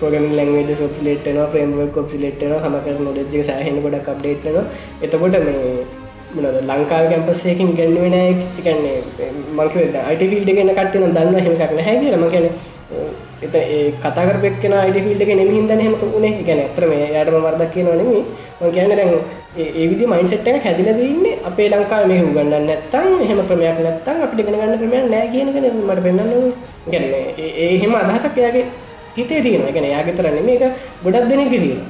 ප්‍රගම 0.00 0.26
ලංවේද 0.32 0.70
සොප්සිලේට්න 0.80 1.38
්‍රේම්ව 1.54 1.78
කොප්සිලේට්න 1.94 2.52
හමකර 2.64 2.98
නොඩජ 3.02 3.38
සහහන 3.42 3.80
ගොඩක් 3.84 4.10
අප්ඩේට්න 4.12 4.58
එතකොට 5.02 5.38
මේ 5.46 5.62
මොනද 6.34 6.58
ලංකාව 6.62 7.04
කැම්පස්සයකින් 7.10 7.70
ගැන්නුවෙන 7.78 8.16
එකන්නේ 8.18 8.96
මංක 9.56 9.74
අයිට 10.02 10.24
ෆිල්ඩ 10.32 10.50
ගෙන 10.58 10.72
කට්ටන 10.72 11.16
දන්න 11.16 11.46
හෙමකක් 11.46 11.72
නැහැ 11.72 11.96
කියලම 12.02 12.26
කැන 12.30 12.46
එත 13.40 13.54
ඒ 13.56 13.80
කතාකරපෙක්න 13.98 14.74
අයිට 14.74 14.98
ෆිල්ඩ 15.04 15.22
එක 15.22 15.32
නෙම 15.32 15.50
හිද 15.50 15.72
හෙම 15.78 15.94
උනේ. 16.10 16.32
ගැන 16.42 16.60
ඇතරම 16.60 16.92
යාටම 16.94 17.38
වර්දක් 17.40 17.72
කියනවනෙම 17.74 18.10
මං 18.60 18.72
කියන්න 18.72 18.92
දැන් 18.92 19.12
ඒවිදි 19.56 20.06
මයින්සෙට් 20.06 20.46
එක 20.46 20.62
හැදිල 20.62 20.88
දන්නේ 20.90 21.38
අපේ 21.42 21.68
ලංකා 21.68 22.00
මේ 22.06 22.20
ගන්න 22.26 22.66
නැත්තම් 22.66 23.06
එහෙම 23.18 23.40
ක්‍රමයක් 23.42 23.78
නැත්තම් 23.80 24.18
අපිට 24.20 24.40
ගෙන 24.40 24.54
ගන්න 24.54 24.78
ක්‍රමයක් 24.78 25.06
නෑ 25.08 25.28
කියනක 25.28 25.56
මට 25.56 26.00
පෙන්න්න 26.00 26.52
ගැන 26.86 27.04
ඒහෙම 27.60 27.94
අදහසක් 27.96 28.36
යාගේ 28.38 28.66
හිතේ 29.16 29.40
තියෙන 29.42 29.64
ගැන 29.68 29.86
යාගේ 29.86 30.14
තරන්න 30.14 30.44
මේක 30.44 30.64
ගොඩක් 31.02 31.28
දෙනෙක් 31.28 31.48
තියෙන 31.54 31.80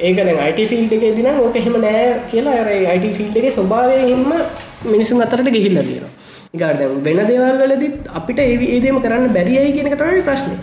ඒක 0.00 0.16
දැන් 0.18 0.38
අයිට 0.38 0.60
ෆිල්ඩ් 0.68 0.92
එක 0.92 1.02
දින 1.16 1.28
ඕක 1.36 1.56
එහෙම 1.56 1.78
නෑ 1.80 2.04
කියලා 2.28 2.58
අර 2.58 2.70
අයිට 2.70 3.16
ෆිල්ඩ් 3.16 3.36
එක 3.36 3.48
ස්වභාවය 3.52 3.98
හිම 4.04 4.22
මිනිසුන් 4.86 5.20
අතරට 5.20 5.50
ගිහිල්ල 5.50 5.80
තියෙන 5.82 6.06
ගාර්ද 6.54 6.84
වෙන 7.00 7.20
දේවල් 7.24 7.58
වලදත් 7.60 8.12
අපිට 8.12 8.38
ඒ 8.40 8.54
ඒදම 8.68 9.00
කරන්න 9.00 9.34
බැරියයි 9.34 9.72
කියනක 9.72 9.96
තමයි 9.96 10.22
ප්‍රශ්නය 10.22 10.54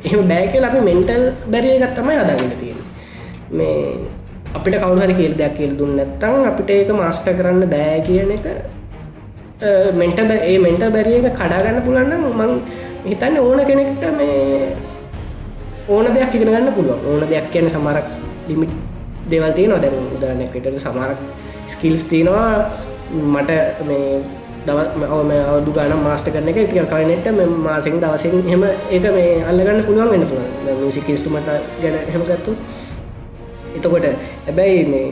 එහෙම 0.00 0.22
බෑකල් 0.26 0.64
අපි 0.64 0.80
මෙන්ටල් 0.82 1.26
බැරිය 1.48 1.74
එකත් 1.78 1.94
තමයි 1.96 2.16
අදාගන්න 2.18 2.54
තියෙන 2.56 2.80
මේ 3.52 3.74
අපිට 4.54 4.80
කවුහරි 4.82 5.14
කියල් 5.14 5.34
දෙයක් 5.36 5.54
කියල් 5.58 5.72
දුන්න 5.78 5.96
නැත්තං 5.96 6.50
අපිට 6.50 6.70
ඒක 6.70 6.90
මාස්ට 6.94 7.28
කරන්න 7.38 7.64
බෑ 7.70 8.02
කියන 8.06 8.30
එක 8.36 8.46
මෙන්ට 9.94 10.18
ඒ 10.42 10.58
මෙන්ට 10.58 10.84
බැරිය 10.94 11.18
එක 11.20 11.34
කඩාගන්න 11.34 11.82
පුළන්න 11.82 12.12
මං 12.34 12.60
හිතන්න 13.04 13.38
ඕන 13.38 13.60
කෙනෙක්ට 13.66 14.04
මේ 14.16 14.76
ඕන 15.88 16.06
දෙයක් 16.14 16.34
ඉගෙන 16.34 16.48
ගන්න 16.48 16.72
පුළුවන්. 16.72 17.00
ඕන 17.06 17.28
දෙයක් 17.28 17.50
කියන 17.50 17.70
සමරක් 17.70 18.06
ලිමිට් 18.48 18.72
දෙවල් 19.30 19.52
තියෙනවා. 19.52 19.80
දැන් 19.80 20.10
උදානැකට 20.16 20.66
සමහරක් 20.78 21.18
ස්කිල්ස් 21.66 22.04
තියෙනවා. 22.04 22.70
මට 23.12 23.50
මේ 23.86 24.20
දවම 24.66 25.30
අවදු 25.44 25.72
ගන 25.72 25.94
මාස්ට 26.04 26.28
කරන 26.28 26.48
එක. 26.48 26.60
ති 26.70 26.76
කනට 26.76 27.26
මාසෙන් 27.58 28.00
දවසෙන් 28.00 28.44
හෙම 28.46 28.64
ඒක 28.64 29.06
මේ 29.14 29.44
අල්ලගන්න 29.44 29.82
පුළුවන් 29.86 30.10
වෙන 30.10 30.26
පුළුවන්. 30.26 30.92
සිකිස්තුමට 30.92 31.48
ගැන 31.82 31.96
හෙමගත්තු 32.12 32.56
එතකොට 33.78 34.06
හැබැයි 34.46 34.86
මේ 34.92 35.08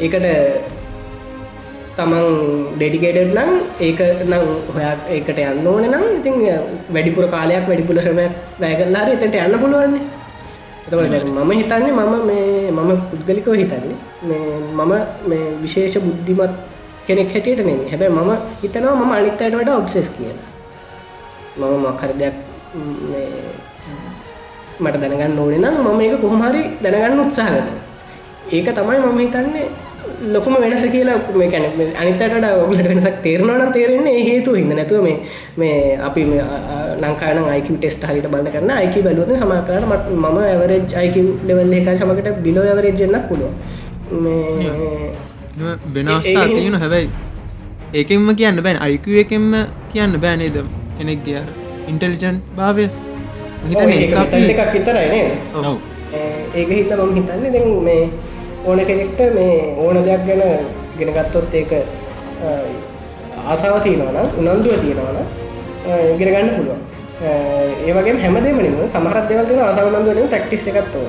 ඒකට 0.00 0.76
තමන් 1.96 2.26
ඩෙඩිකේටඩ් 2.74 3.32
නම් 3.34 3.50
ඒක 3.80 4.00
නම් 4.26 4.44
හොයක් 4.74 5.00
ඒකට 5.14 5.40
යන්න 5.44 5.66
ඕන 5.66 5.86
නම් 5.88 6.04
ඉතින් 6.18 6.36
වැඩිපුර 6.94 7.26
කාලයක් 7.32 7.64
වැඩිපුල 7.70 7.98
ශ්‍රමයක් 8.04 8.34
වැෑගල්ලාර 8.60 9.08
එතට 9.14 9.38
යන්න 9.38 9.58
පුළුවන්නේ. 9.62 10.04
එතකොට 10.86 11.26
මම 11.26 11.50
හිතන්නේ 11.60 11.92
මම 11.92 12.14
මේ 12.28 12.70
මම 12.72 12.90
පුද්ගලිකව 13.10 13.48
හිතන්නේ 13.62 13.96
මේ 14.28 14.52
මම 14.78 14.92
මේ 15.28 15.46
විශේෂ 15.62 15.98
බුද්ධිමත් 16.06 16.54
කෙනෙක් 17.06 17.34
හැටියට 17.34 17.64
නෙමේ 17.66 17.90
හැබැයි 17.92 18.14
මම 18.16 18.30
හිතනවා 18.62 18.94
මම 18.94 19.12
අනිත්තයට 19.12 19.58
වඩා 19.58 19.80
ඔබ්සෙස් 19.82 20.08
කියලා. 20.14 20.46
මම 21.58 21.74
මක්හර 21.84 22.12
දෙයක් 22.20 22.36
මට 24.80 24.96
දැනගන්න 25.02 25.38
ඕනේ 25.40 25.60
නම් 25.64 25.76
මම 25.84 26.00
ඒක 26.00 26.20
කොහොමහරි 26.22 26.62
දැනගන්න 26.82 27.26
උත්සාහ 27.26 27.50
කරන 27.50 27.87
ඒක 28.52 28.68
තමයි 28.78 28.98
මම 29.00 29.18
හිතන්නේ 29.18 29.66
ලොකුම 30.32 30.54
වෙනස 30.60 30.84
කියලා 30.94 31.18
මේ 31.36 31.48
කැන 31.50 31.64
අනිතට 32.00 32.22
ඔගලට 32.62 32.88
වෙනසක් 32.92 33.16
තේරනවන 33.22 33.72
තේරෙන්නේ 33.72 34.24
හේතු 34.28 34.54
හිද 34.54 34.72
නැතුව 34.72 35.04
මේ 35.04 35.16
මේ 35.56 35.76
අපි 36.08 36.24
ලංකාන 37.02 37.38
අයික 37.46 37.68
ටෙස්ට 37.70 38.08
හරිට 38.08 38.28
බල 38.32 38.50
කරන්න 38.54 38.74
අයික 38.76 38.96
බලුවන 39.04 39.36
සමකරට 39.36 40.10
මම 40.14 40.38
ඇවරජ් 40.42 40.96
අයික 40.96 41.16
ලෙවල් 41.48 41.72
එක 41.72 41.88
සමකට 41.94 42.28
බිලෝ 42.44 42.64
ඇවරජන්න 42.64 43.16
පුළුව 43.28 43.52
වෙනස්ථා 45.94 46.46
තියෙන 46.48 46.76
හැබැයි 46.76 47.10
ඒකෙන්ම 47.94 48.34
කියන්න 48.36 48.62
බෑන්. 48.62 48.78
අයිකු 48.78 49.10
එකෙන්ම 49.16 49.52
කියන්න 49.92 50.20
බෑනේද 50.20 50.56
කෙනෙක් 50.96 51.20
ගිය 51.24 51.38
ඉන්ටලිජන් 51.88 52.42
භාවය? 52.56 52.88
හිත 53.68 53.78
එකක් 53.78 54.72
විතරයිනේ 54.74 55.26
ඒක 56.54 56.68
හිත 56.70 56.90
මම 56.96 57.14
හිතන්නේ 57.14 57.52
දැන් 57.52 57.70
මේ 57.84 58.02
ඕන 58.68 58.80
කෙනෙක්ට 58.88 59.20
මේ 59.34 59.54
ඕන 59.78 59.96
දෙයක් 60.06 60.22
ගැන 60.28 60.42
ගෙනගත්තොත් 60.98 61.54
ඒක 61.54 61.72
ආසාව 63.46 63.80
තියෙනවන 63.86 64.18
උනන්දුව 64.40 64.74
තියෙනවන 64.82 65.18
ගෙන 66.18 66.32
ගන්න 66.34 66.50
පුළුවන්. 66.56 66.82
ඒවගේ 67.86 68.20
හැමදේමනිම 68.24 68.76
සමහරත් 68.86 69.28
දෙවල්තින 69.30 69.64
අසවනන්දුවලින් 69.68 70.28
ප්‍රක්ටිස් 70.34 70.66
එකත්තෝ 70.72 71.06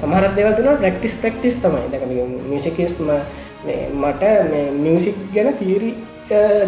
සමහරත් 0.00 0.36
දෙවල්තින 0.36 0.70
ප්‍රක්ටිස් 0.82 1.14
ප්‍රක්ටිස් 1.22 1.54
තමයි. 1.62 1.84
දැක 1.92 2.04
මිසිකස්ම 2.50 3.10
මට 4.00 4.22
මියසික් 4.84 5.16
ගැන 5.34 5.54
තීරි 5.60 5.90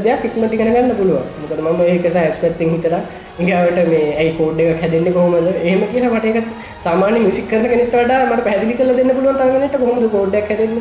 දෙයක් 0.04 0.24
ඉක්මටි 0.28 0.56
කරගන්න 0.60 0.96
පුළුව 0.98 1.22
මොකද 1.40 1.60
මම 1.64 1.80
ඒකස 1.86 2.16
ඇස්පැත්තිෙන් 2.16 2.70
හිතලා 2.74 3.02
ඉගවට 3.40 3.80
මේ 3.92 4.06
ඇයි 4.20 4.36
කෝඩ් 4.38 4.60
එක 4.60 4.80
හැදෙන්න්න 4.82 5.16
කොහොමද? 5.16 5.48
එහෙම 5.58 5.82
කියලා 5.92 6.14
මට 6.14 6.26
එක 6.32 6.46
සාමාන්‍ය 6.84 7.18
මිසික් 7.26 7.50
කරන 7.50 7.68
කෙනෙට 7.72 7.94
වඩා 7.94 8.22
මට 8.26 8.46
පැදිලි 8.48 8.78
කල 8.78 8.94
දෙන්න 8.98 9.16
පුළුවන් 9.16 9.38
තරගනට 9.40 9.76
කොහොමද 9.82 10.08
කෝඩ්ඩක් 10.14 10.50
හැදෙන්න? 10.52 10.78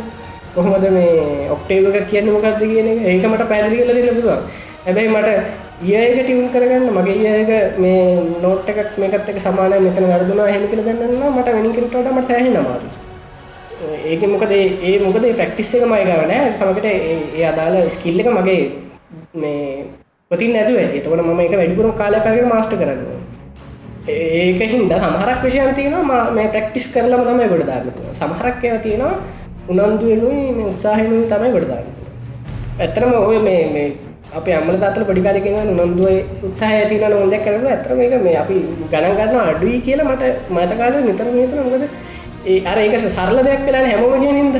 කොහොමද 0.55 0.85
මේ 0.97 1.49
ඔක්ටේවක 1.55 1.97
කියන්න 2.11 2.31
මොකක්ද 2.31 2.63
කියන 2.63 2.87
ඒක 2.93 3.27
මට 3.31 3.51
පැදිලි 3.51 3.81
කල 3.81 3.93
දෙන්න 3.97 4.17
පුළුවන්. 4.17 4.43
හැබැයි 4.85 5.09
මට 5.09 5.29
ඒයක 5.83 6.19
ටියවුන් 6.19 6.51
කරගන්න 6.53 6.85
මගේ 6.97 7.31
ඒක 7.31 7.79
මේ 7.79 8.03
නෝට් 8.43 8.69
එකක් 8.69 8.93
මේකත් 8.97 9.29
එක 9.31 9.39
සමානය 9.41 9.79
මෙතන 9.85 10.07
ගරදුනා 10.11 10.47
හෙම 10.53 10.67
කළ 10.69 10.85
දන්න 10.85 11.25
මට 11.31 11.55
වෙනිකරටට 11.57 12.11
මට 12.11 12.27
සෑහි 12.29 12.53
නමාරු 12.53 12.87
ඒක 14.05 14.23
මොකද 14.33 14.51
ඒ 14.51 14.95
මොකද 14.99 15.25
ප්‍රක්ටිස් 15.33 15.73
එක 15.75 15.85
මයගවනෑ 15.91 16.53
සමකට 16.53 16.87
ඒ 16.87 17.45
අදාළ 17.51 17.77
ස්කිල්ල 17.89 18.21
එක 18.23 18.29
මගේ 18.37 18.61
මේ 19.41 19.61
පතින් 20.35 20.53
නැතු 20.53 20.77
ඇති. 20.77 20.99
තකට 20.99 21.21
ම 21.27 21.39
එක 21.41 21.53
වැඩිපුරම 21.53 21.93
කාලකරට 21.93 22.47
මාස්ට 22.47 22.75
කරන්න 22.75 23.25
ඒක 24.07 24.61
හින්ද 24.63 24.91
සමහරක් 24.93 25.39
විෂයන් 25.41 25.73
තියෙනවා 25.73 26.31
මේ 26.31 26.47
ප්‍රක්ටිස් 26.47 26.87
කරලම 26.89 27.21
තමයි 27.23 27.47
ගොඩ 27.49 27.65
දාන්න 27.65 27.87
සමහරක් 28.13 28.63
ඒව 28.63 28.77
තියෙනවා 28.79 29.13
උනන්දුවනුයි 29.67 30.51
මේ 30.51 30.67
උත්සාහනුයි 30.67 31.25
තමයි 31.27 31.49
ගොඩ 31.51 31.67
දාන්න 31.67 31.87
ඇත්තරම 32.79 33.13
ඔය 33.19 33.39
මේ 33.39 33.85
අප 34.31 34.47
අම්මල 34.51 34.77
තාතල 34.77 35.05
පඩිකාරගෙන 35.09 35.71
නොන්දුව 35.73 36.43
උත්සාහ 36.43 36.71
ඇතින 36.73 37.05
නොදැක් 37.13 37.43
කරන 37.45 37.65
ඇතරම 37.67 38.01
එක 38.01 38.13
මේ 38.21 38.35
අපි 38.37 38.57
ගණන් 38.91 39.17
ගන්න 39.17 39.41
අඩුයි 39.45 39.79
කියලා 39.81 40.07
මට 40.07 40.23
මතකාල 40.51 40.99
නිතර 41.01 41.31
නතු 41.31 41.55
නොකද 41.61 41.87
ඒ 42.45 42.59
අර 42.65 42.77
ඒක 42.77 42.99
සරල 43.07 43.41
දෙයක් 43.47 43.65
කලා 43.65 43.83
හැමෝම 43.85 44.15
කියනින්ද 44.21 44.55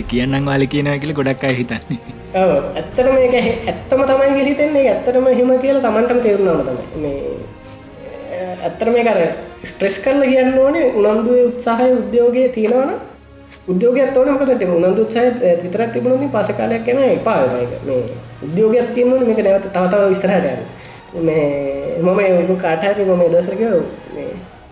කියන්නම් 0.08 0.44
වාල 0.46 0.64
කියන 0.66 0.88
කියල 0.96 1.12
ගොඩක් 1.12 1.44
අය 1.44 1.54
හිතන්නේ. 1.56 2.19
ඇත්තට 2.32 2.98
මේක 3.10 3.34
ඇත්තම 3.34 4.02
තමයි 4.04 4.34
ගිලිතෙන්නේ 4.34 4.88
ඇත්තටම 4.88 5.26
හිම 5.32 5.50
කියලා 5.58 5.82
තමන්ටම 5.82 6.20
තේරුණාම 6.20 6.60
තමයි. 6.62 6.84
මේ 6.96 7.50
ඇත්තර 8.62 8.90
මේ 8.90 9.04
කර 9.04 9.20
ස්ට්‍රෙස් 9.62 9.98
කරල 9.98 10.22
කියන්න 10.22 10.58
ඕනේ 10.58 10.92
උනන්දුව 10.94 11.38
උත්සාහය 11.42 11.88
උද්‍යෝගය 11.94 12.48
තියෙනවන 12.50 12.92
උද්‍යෝගයක් 13.68 14.16
ඕන 14.16 14.30
මකතට 14.30 14.62
උනන්දු 14.68 15.02
උත්සාහ 15.02 15.26
විතරක් 15.58 15.92
තිබුණති 15.92 16.28
පසකාලයක් 16.28 16.84
කෙන 16.84 17.02
එපා 17.08 17.40
මේ 17.84 18.00
උද්‍යෝගයක් 18.42 18.94
තියන්න 18.94 19.26
මේක 19.26 19.40
නැවත 19.40 19.68
තවතාව 19.68 20.08
විස්තරහට 20.08 20.46
මේ 21.20 21.44
මම 21.98 22.18
ඒ 22.20 22.56
කාටහරි 22.58 23.04
මම 23.04 23.22
දසරක 23.28 23.62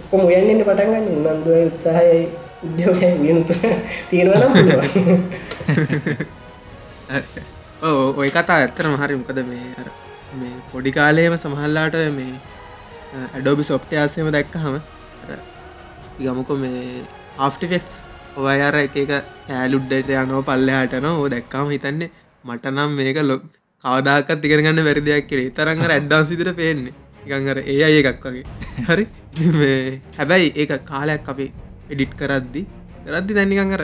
ඔක්කොම 0.00 0.20
උයන්න්න 0.22 0.64
පටන්ගන්න 0.64 1.06
උනන්දුව 1.26 1.60
උත්සාහයයි 1.66 2.24
උද්‍යෝගය 2.64 3.14
වියනුතු 3.20 3.54
තියෙනවනම් 4.10 4.52
ඔය 7.10 8.30
කතා 8.30 8.56
ඇත්තරම 8.56 8.96
හරි 8.96 9.16
මොකද 9.16 9.40
මේ 9.44 9.86
මේ 10.36 10.54
පොඩි 10.72 10.92
කාලයම 10.92 11.36
සමහල්ලාට 11.36 11.96
මේ 12.12 12.32
ඇඩෝබි 13.28 13.64
සොෆ්ටයාසයම 13.64 14.30
දැක්ක 14.30 14.58
හම 14.58 14.76
ගමකො 16.20 16.56
මේ 16.56 16.82
ආෆ්ටිෆෙක්ස් 17.38 17.94
ඔය 18.38 18.58
අර 18.62 18.76
එක 18.78 18.98
කෑලුඩ්ඩට 18.98 20.10
යනෝ 20.16 20.42
පල්ලයාටන 20.42 21.06
ඕ 21.10 21.28
දැක්කාම 21.28 21.70
හිතන්නේ 21.70 22.10
මටනම් 22.44 22.90
මේක 22.94 23.20
ලො 23.22 23.36
කවදාකත් 23.84 24.42
තිකරගන්න 24.42 24.82
වැරදියක් 24.82 25.26
කරේ 25.26 25.50
තරඟ 25.52 25.84
ඇඩ්ඩාන්සිතර 25.86 26.50
පේන්නේ. 26.54 26.94
එකඟර 27.22 27.58
ඒ 27.64 27.78
අය 27.84 27.96
එකක් 28.02 28.24
වගේ. 28.24 28.44
හරි? 28.88 29.04
හැබැයි 30.16 30.52
ඒ 30.56 30.78
කාලයක් 30.84 31.28
අපි 31.28 31.46
එඩිට් 31.90 32.12
කරද්දි 32.14 32.62
කරද්දි 33.06 33.32
දැන්නිකන් 33.34 33.74
කර 33.74 33.82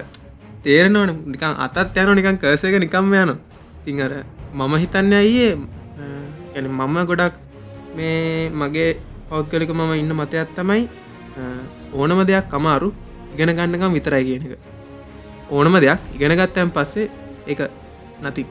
තේරෙනවන. 0.64 1.10
නිකන් 1.32 1.54
අතත් 1.64 1.96
යන 2.02 2.10
නිකන් 2.18 2.36
කර්සක 2.42 2.74
නිකම්ම 2.84 3.14
යන 3.22 3.30
තිංහර 3.84 4.12
මම 4.58 4.74
හිතන්න 4.82 5.12
අයියේ 5.20 5.52
ගැන 6.54 6.66
මම 6.78 6.96
ගොඩක් 7.10 7.34
මේ 7.96 8.50
මගේ 8.60 8.90
පෞද්ගලික 9.30 9.70
මම 9.78 9.92
ඉන්න 10.02 10.12
මතයක් 10.20 10.48
තමයි 10.58 10.82
ඕනම 11.94 12.20
දෙයක් 12.30 12.54
අමාරු 12.58 12.88
ඉගෙන 13.34 13.50
ගන්නකම් 13.56 13.92
විතරයි 13.96 14.24
කියන 14.28 14.42
එක. 14.46 14.52
ඕනම 15.50 15.74
දෙයක් 15.84 16.00
ඉගෙන 16.16 16.32
ගත්තයන් 16.38 16.70
පස්සේ 16.76 17.10
එක 17.46 17.60
නති. 18.22 18.44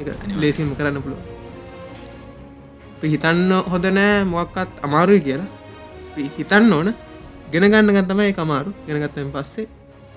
එක 0.00 0.08
ලේසිම 0.42 0.70
කරන්න 0.78 0.98
පුළුව 1.04 1.20
හිතන්න 3.12 3.50
හොද 3.72 3.84
නෑ 3.96 4.24
මොක්කත් 4.34 4.70
අමාරුයි 4.86 5.20
කියලා. 5.26 5.48
හිතන්න 6.36 6.72
ඕන 6.72 6.88
ගෙන 7.52 7.64
ගන්න 7.72 7.90
ගත්තමයි 7.96 8.32
කමාරු 8.38 8.70
ගෙනගත්තයෙන් 8.86 9.30
පස්සේ 9.34 9.66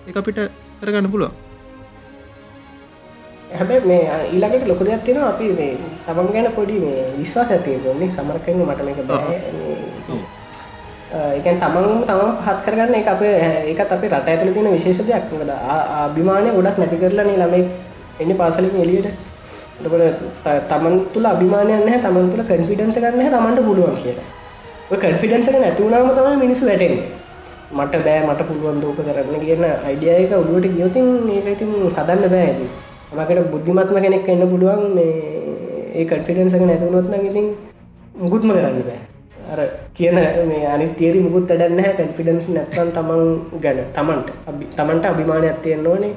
එක 0.08 0.16
අපිට 0.20 0.40
කරගන්න 0.84 1.12
පුළුවන්. 1.14 1.34
හැබැ 3.58 3.80
මේ 3.90 4.04
ඊළඟට 4.34 4.68
ලොක 4.68 4.82
දෙයක් 4.86 5.04
තියෙන 5.06 5.24
අපි 5.24 5.48
මේ 5.60 5.74
තමන් 6.06 6.32
ගැන 6.34 6.48
පොඩි 6.56 6.80
මේ 6.86 7.02
විශ්වාස 7.18 7.52
ඇතිවන්නේ 7.52 8.14
සමරකන්න 8.16 8.64
මට 8.68 8.86
මේක 8.88 9.00
බෑ. 9.10 9.36
එකන් 11.38 11.58
තමන් 11.64 11.88
තමන් 12.10 12.32
පහත් 12.40 12.60
කරගන්න 12.66 12.96
එක 13.00 13.10
අපේ 13.14 13.36
ඒකත් 13.72 13.92
අපේ 13.96 14.10
රට 14.10 14.28
ඇතල 14.30 14.54
තියෙන 14.56 14.72
විශේෂ 14.76 15.02
දෙයක්. 15.10 15.26
කද 15.32 15.52
අභිමානය 16.00 16.50
ගොඩක් 16.58 16.78
නැති 16.80 17.02
කරලනේ 17.02 17.38
ළමයි 17.42 17.62
එන්න 18.22 18.38
පාසලින් 18.40 18.76
එලියට 18.84 19.10
එතකොට 19.80 20.48
තමන් 20.72 20.96
තුළ 21.14 21.28
අභිමානයන්න 21.34 22.00
තමන් 22.06 22.32
තුළ 22.32 22.46
කන්ෆිඩන්ස 22.50 22.98
කරන්න 23.04 23.34
තමන්ට 23.36 23.66
පුළුවන් 23.68 23.98
කියලා. 24.02 24.30
කන්ෆිඩන්සක 24.94 25.56
නැතිවුණාම 25.58 26.10
තමයි 26.18 26.38
මිනිසු 26.44 26.66
වැටෙන් 26.66 26.96
මට 27.74 28.04
බෑ 28.06 28.24
මට 28.24 28.48
පුළුවන් 28.48 28.82
දෝක 28.82 28.98
කරන්න 29.00 29.44
කියන 29.44 29.64
අයිඩියයක 29.66 30.34
උඩුවට 30.34 30.74
ගියෝතින් 30.76 31.08
ඒක 31.30 31.48
ඉතින් 31.54 31.72
හදන්න 31.90 32.30
බෑ 32.34 32.48
ඇති 32.48 32.68
මකට 33.14 33.52
බුද්ධිමත්ම 33.52 33.98
කෙනෙක් 34.02 34.30
එන්න 34.30 34.50
පුළුවන් 34.50 34.84
මේ 34.96 35.14
ඒ 35.94 36.06
කන්ෆිඩන්සක 36.06 36.64
නැතුනොත්න 36.64 37.14
ඉතින් 37.22 37.48
මුකුත්ම 38.16 38.50
කරන්න 38.52 38.80
බෑ. 38.82 39.02
අර 39.52 39.60
කියන 39.94 40.16
මේ 40.50 40.66
අනි 40.68 40.88
තේරි 41.00 41.20
මුකුත් 41.20 41.52
අඩන්න 41.52 41.82
කන්ෆිඩන්ස් 42.00 42.48
නැත්තන් 42.50 42.90
තමන් 42.92 43.24
ගැන 43.62 43.80
තමන්ට. 43.94 44.30
තමන්ට 44.78 45.06
අභිමානයක් 45.06 45.62
තියෙන්න්න 45.64 45.88
ඕනේ. 45.88 46.14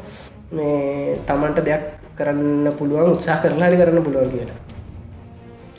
මේ 0.53 1.19
තමන්ට 1.27 1.65
දෙයක් 1.65 1.85
කරන්න 2.17 2.73
පුළුවන් 2.79 3.13
උත්සා 3.13 3.41
කරලාරි 3.43 3.77
කරන්න 3.77 4.03
පුළුවන් 4.03 4.31
කියලා. 4.31 4.59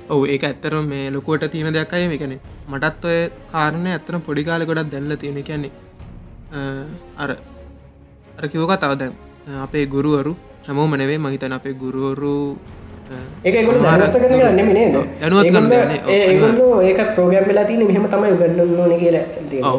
ඔව 0.08 0.22
ඒක 0.26 0.44
ඇත්තර 0.44 0.74
මේ 0.84 1.12
ලොකුවට 1.12 1.52
තියෙන 1.52 1.74
දෙයක් 1.74 1.94
අය 1.94 2.08
මේකන 2.08 2.34
මටත් 2.70 3.06
ඔය 3.06 3.20
කාරණය 3.52 3.90
ඇත්තන 3.90 4.22
පොඩිකාල 4.22 4.64
ගොඩක් 4.64 4.92
දැල්ල 4.92 5.16
තියෙන 5.18 5.44
කියන්නේ 5.44 5.72
අර 7.18 7.30
අර 8.38 8.46
කිවෝක 8.48 8.74
තව 8.78 8.92
දැන් 8.96 9.14
අපේ 9.60 9.86
ගුරුවරු 9.88 10.34
හැමෝම 10.64 10.94
නෙවේ 10.94 11.20
මහිතන 11.20 11.54
අපේ 11.54 11.76
ගුරුවරු 11.76 12.36
ඒගොල 13.44 13.78
දනත්ත 13.78 14.16
කරන 14.18 14.56
නෙමේ 14.56 14.88
දැනුවත් 14.92 16.10
ඒගොල්ලෝ 16.10 16.82
ඒක 16.82 17.00
ප්‍රෝගම් 17.12 17.48
වෙලා 17.48 17.66
තින 17.66 17.84
මෙහම 17.84 18.08
තමයි 18.08 18.32
උගන්න 18.34 18.60
ඕන 18.78 18.94
කියල 18.98 19.18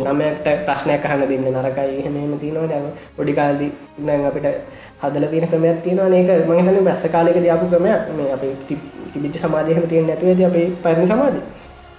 නමට 0.05 0.47
ප්‍රශ්නයක් 0.65 1.03
කහන්න 1.03 1.29
දෙන්න 1.29 1.49
නරකයි 1.55 1.99
එහෙමම 2.01 2.39
තිනවා 2.39 2.81
පොඩිකාල්දි 3.17 3.69
නං 4.01 4.27
අපිට 4.27 4.49
හදල 5.03 5.25
තින 5.33 5.47
ක්‍රමයක් 5.51 5.79
තියෙනවා. 5.85 6.11
ඒක 6.19 6.47
මහිතන 6.49 6.85
බැස්ස 6.89 7.05
කාලෙක 7.15 7.39
දයාපු 7.45 7.67
ක්‍රමයක්. 7.73 8.03
මේ 8.19 8.31
අප 8.37 8.43
තිබිච්ච 9.13 9.37
සමාධයහම 9.45 9.89
තියෙන 9.91 10.07
නැතුවද 10.11 10.41
අපේ 10.51 10.67
පරණ 10.85 11.11
සමාධ 11.13 11.39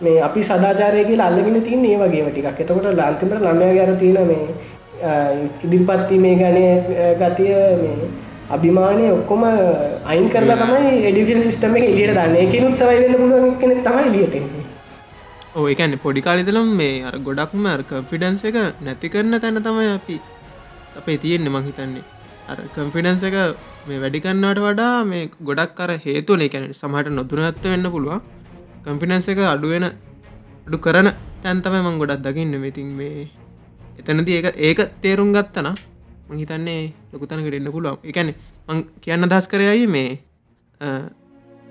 මේ 0.02 0.18
අපි 0.28 0.42
සදාචාරයගේ 0.50 1.20
අල්ලගෙන 1.28 1.62
තින් 1.68 1.86
ඒ 1.86 1.98
වගේ 2.04 2.32
ටිකක්. 2.32 2.60
එතකොට 2.64 2.90
ලාන්තිමට 3.02 3.44
ළමය 3.46 3.70
ගැර 3.78 3.92
තියෙන 4.04 4.28
මේ 4.32 4.44
ඉදිරිපත්ති 5.66 6.20
මේ 6.26 6.36
ගණය 6.42 6.66
ගතිය 7.22 7.54
මේ 7.84 8.10
අභිමානය 8.56 9.06
ඔක්කොම 9.18 9.44
අයින් 10.12 10.28
කරලා 10.36 10.58
තමයි 10.64 10.94
එඩිකන් 11.10 11.44
සිිටම 11.48 11.76
එක 11.80 11.86
එලියට 11.92 12.16
දන්න. 12.18 12.36
එක 12.44 12.54
උත්සවයි 12.70 13.00
වෙන්න 13.02 13.20
පුළුවන් 13.22 13.58
කෙන 13.62 13.76
තමයි 13.88 14.08
ලියටෙන්නේ 14.16 14.66
ඕකන්න 15.56 15.94
පොඩි 16.04 16.22
කාලිතලම් 16.28 16.70
මේ 16.80 16.96
අර 17.10 17.16
ගොඩක්ම 17.28 17.66
කම්ෆිඩන්ස 17.90 18.42
එක 18.50 18.58
නැති 18.88 19.08
කරන්න 19.14 19.42
තැන 19.44 19.62
තමයි 19.68 19.90
අපි 19.98 20.16
අපේ 21.00 21.18
තියෙන්නේ 21.24 21.54
මහිතන්නේ 21.56 22.04
අර 22.04 22.19
කම්ෆිඩන්ස 22.76 23.24
එක 23.30 23.36
මේ 23.88 24.00
වැඩිකන්නට 24.04 24.60
වඩා 24.66 24.94
මේ 25.06 25.30
ගොඩක් 25.48 25.74
කර 25.78 25.92
හේතුවන. 26.06 26.42
එකැන 26.48 26.74
සමහට 26.74 27.12
නොදුනත්ව 27.18 27.66
වෙන්න 27.74 27.92
පුළුවන්. 27.96 28.22
කම්ෆිනන්ස 28.86 29.28
එක 29.34 29.40
අඩුවෙන 29.54 29.86
අඩු 30.68 30.78
කරන 30.86 31.10
තැන්තම 31.44 31.76
මං 31.82 32.00
ගොඩක් 32.02 32.24
දකින්න. 32.26 32.56
මෙතින් 32.66 32.90
මේ 33.00 33.30
එතනති 34.00 34.32
ඒක 34.38 34.48
ඒක 34.68 34.80
තේරුම් 35.04 35.30
ගත්තනා 35.36 35.76
මහිතන්නේ 36.30 36.94
ලොකුතනකට 37.14 37.60
එන්න 37.60 37.72
පුළුවන්. 37.76 38.00
එකැන 38.04 38.34
කියන්න 39.04 39.30
දස් 39.32 39.48
කරයයි 39.52 39.88
මේ 39.88 40.10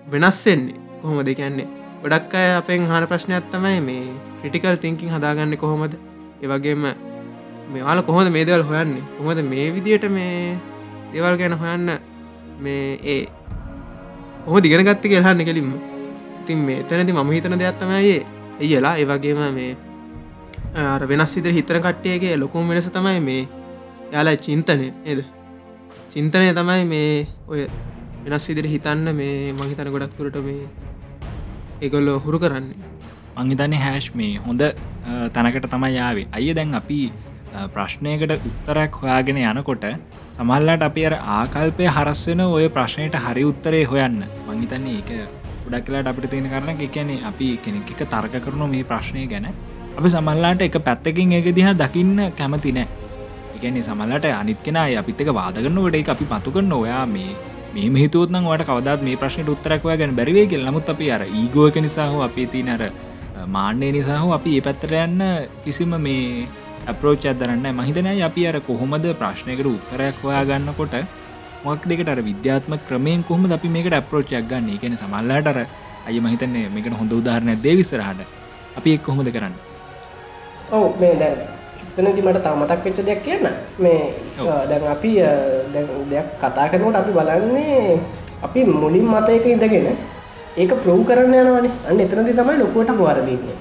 වෙනස්සෙන්නේ 0.07 0.79
කොහොම 1.03 1.19
දෙකන්නේ 1.29 1.69
ගොඩක් 2.03 2.35
අය 2.35 2.49
අපෙන් 2.61 2.87
හන 2.91 3.07
ප්‍රශ්නයක් 3.11 3.51
තමයි 3.53 3.81
මේ 3.89 4.05
ක්‍රටිකල් 4.41 4.77
තිංකින් 4.85 5.11
හදාගන්න 5.11 5.57
කොහොමද? 5.57 5.95
ඒවගේම 6.43 6.85
මේවාල 7.73 8.01
කොහොද 8.09 8.28
මේ 8.35 8.45
දෙවල් 8.49 8.62
හොයන්නේ? 8.70 9.03
කොහොද 9.19 9.39
මේ 9.53 9.66
විදියට 9.74 10.05
මේ 10.16 10.57
දෙවල් 11.12 11.36
ගැන 11.40 11.55
හොයන්න 11.62 11.90
මේ 12.65 12.99
ඒ 13.15 13.23
හොම 14.47 14.57
දිගෙන 14.65 14.85
ගත්ති 14.89 15.09
කියහන්න 15.12 15.45
කෙලින්ම. 15.49 15.70
ඉතින් 16.43 16.59
මේ 16.69 16.82
තැනති 16.89 17.12
මම 17.12 17.31
හිතන 17.36 17.59
දෙයක් 17.62 17.78
තමයි 17.82 18.15
එයලා 18.61 18.95
ඒවගේම 19.03 19.43
මේ 19.59 19.77
අර 20.95 21.03
වෙනස් 21.11 21.35
විතර 21.36 21.53
හිතර 21.59 21.77
කට්ටියගේ 21.85 22.36
ලොකුම් 22.43 22.69
වෙනස 22.70 22.89
තමයි 22.97 23.20
මේ 23.28 23.43
යාලා 24.12 24.36
චින්තනය 24.45 24.89
නේද? 25.05 25.20
චින්තනය 26.12 26.53
තමයි 26.59 26.85
මේ 26.93 27.27
ඔය 27.49 27.66
වෙනස් 28.24 28.45
විදිර 28.49 28.66
හිතන්න 28.74 29.09
මේ 29.20 29.53
මහිතන 29.59 29.90
ගොඩක් 29.95 30.16
තුරට 30.19 30.39
මේ 30.47 30.62
ඒගොල්ලො 31.82 32.19
හුරු 32.24 32.39
කරන්නේ. 32.43 32.78
මංහිතන්නේ 33.36 33.81
හැෂ් 33.86 34.07
මේ 34.19 34.32
හොඳ 34.47 34.62
තැනකට 35.35 35.66
තමයි 35.74 35.97
යාවේ 35.99 36.27
අය 36.36 36.55
දැන් 36.59 36.74
අපි 36.81 37.01
ප්‍රශ්නයකට 37.75 38.33
උත්තරයක් 38.51 39.01
හොයාගෙන 39.03 39.41
යනකොට 39.43 39.85
සමල්ලට 40.37 40.83
අපි 40.89 41.07
අර 41.09 41.15
ආකල්පය 41.39 41.87
හරස් 41.89 42.23
වෙන 42.29 42.41
ඔය 42.47 42.69
ප්‍රශ්නයට 42.69 43.16
හරි 43.27 43.45
උත්තරේ 43.51 43.85
හොයන්න. 43.85 44.23
මංහිතන්නේ 44.49 44.97
ඒක 44.99 45.11
ගොඩක් 45.65 45.87
කලාට 45.87 46.11
අපිට 46.12 46.31
තියෙන 46.31 46.49
කරන 46.53 46.70
එකනේ 46.87 47.19
අපි 47.31 47.49
කෙනෙක් 47.65 47.91
එක 47.91 48.03
තර්ක 48.15 48.41
කරනු 48.45 48.69
මේ 48.69 48.85
ප්‍රශ්නය 48.85 49.27
ගැන 49.27 49.49
අපි 49.99 50.09
සමල්ලාට 50.15 50.65
එක 50.69 50.79
පැත්තකින් 50.89 51.33
එක 51.41 51.49
දිහා 51.59 51.75
දකින්න 51.75 52.33
කැමති 52.39 52.73
නෑ. 52.73 52.89
එකන්නේ 53.57 53.83
සමල්ලට 53.83 54.27
අනිත් 54.33 54.62
කෙන 54.62 54.77
අපිත්තක 54.77 55.31
වාදගන්නවට 55.41 56.01
එක 56.03 56.15
අපි 56.15 56.25
පතු 56.33 56.55
කරන්න 56.55 56.73
ඔයා 56.73 57.05
මේ 57.07 57.35
මේ 57.75 58.03
හිතුවත්න 58.05 58.39
වට 58.45 58.69
කවදත් 58.69 59.03
මේ 59.03 59.16
ප්‍රශ්නයට 59.16 59.53
උත්තරක්වය 59.55 59.97
ගැන 59.99 60.16
බැරිවේ 60.19 60.47
කියල. 60.47 60.65
නමුත් 60.69 60.89
අපි 60.89 61.11
අර 61.16 61.23
ඒගෝක 61.25 61.77
නිසාහ 61.87 62.12
අපේ 62.29 62.47
තින 62.47 62.69
අර 62.69 62.83
මාන්්‍යය 63.47 63.93
නිසාහ 63.99 64.23
අපි 64.39 64.57
ඒ 64.59 64.65
පැත්තර 64.66 64.95
යන්න 65.05 65.23
කිසිම 65.65 65.93
මේ 66.07 66.47
අපරෝච් 66.90 67.24
අදරන්න 67.31 67.66
මහිතනය 67.78 68.20
අපි 68.28 68.43
අර 68.51 68.56
කොහොමද 68.69 69.06
ප්‍රශ්නයකට 69.20 69.66
උත්තරයක් 69.73 70.16
හොයා 70.24 70.44
ගන්නකොට 70.48 70.94
මොක් 71.65 71.82
දෙකට 71.90 72.10
අර 72.12 72.20
විද්‍යාත්ම 72.28 72.74
ක්‍රමයෙන් 72.89 73.20
කොහම 73.28 73.44
අපි 73.56 73.69
මේකට 73.74 73.97
අප්‍රෝච්චයක් 74.01 74.48
ගන්න? 74.51 74.69
එකන 74.77 74.97
සමල්ලාටර 75.02 75.59
අය 76.09 76.16
මහිතන්නේ 76.27 76.73
මේකට 76.74 76.97
හොඳ 77.01 77.12
උදාහරණය 77.20 77.55
දේවිස්සරහට 77.66 78.20
අපි 78.78 78.89
එක් 78.97 79.02
කොහොමද 79.09 79.28
කරන්න? 79.36 79.55
ඔව් 80.73 80.85
මේ 81.01 81.15
දැන් 81.23 81.36
එතනදි 81.98 82.23
මට 82.27 82.44
තවමතක් 82.47 82.85
වෙච්ච 82.86 83.01
දෙයක් 83.09 83.23
කියන්න. 83.27 83.47
මේ 83.85 84.01
දැන් 84.70 84.90
අපි 84.97 85.12
දෙයක් 86.10 86.28
කතා 86.43 86.69
කරනට 86.73 87.01
අපි 87.02 87.12
බලන්නේ 87.19 87.98
අපි 88.47 88.60
මුලින් 88.82 89.06
මතයක 89.15 89.47
ඉඳගෙන 89.55 89.89
ඒක 90.56 90.73
ප්‍රව් 90.85 91.01
කරන්න 91.09 91.35
යනවනේ. 91.40 91.73
අන්න 91.89 92.01
එතනදි 92.05 92.39
තමයි 92.39 92.60
ලොකුවට 92.62 92.94
පවාරදීන්නේ 93.01 93.59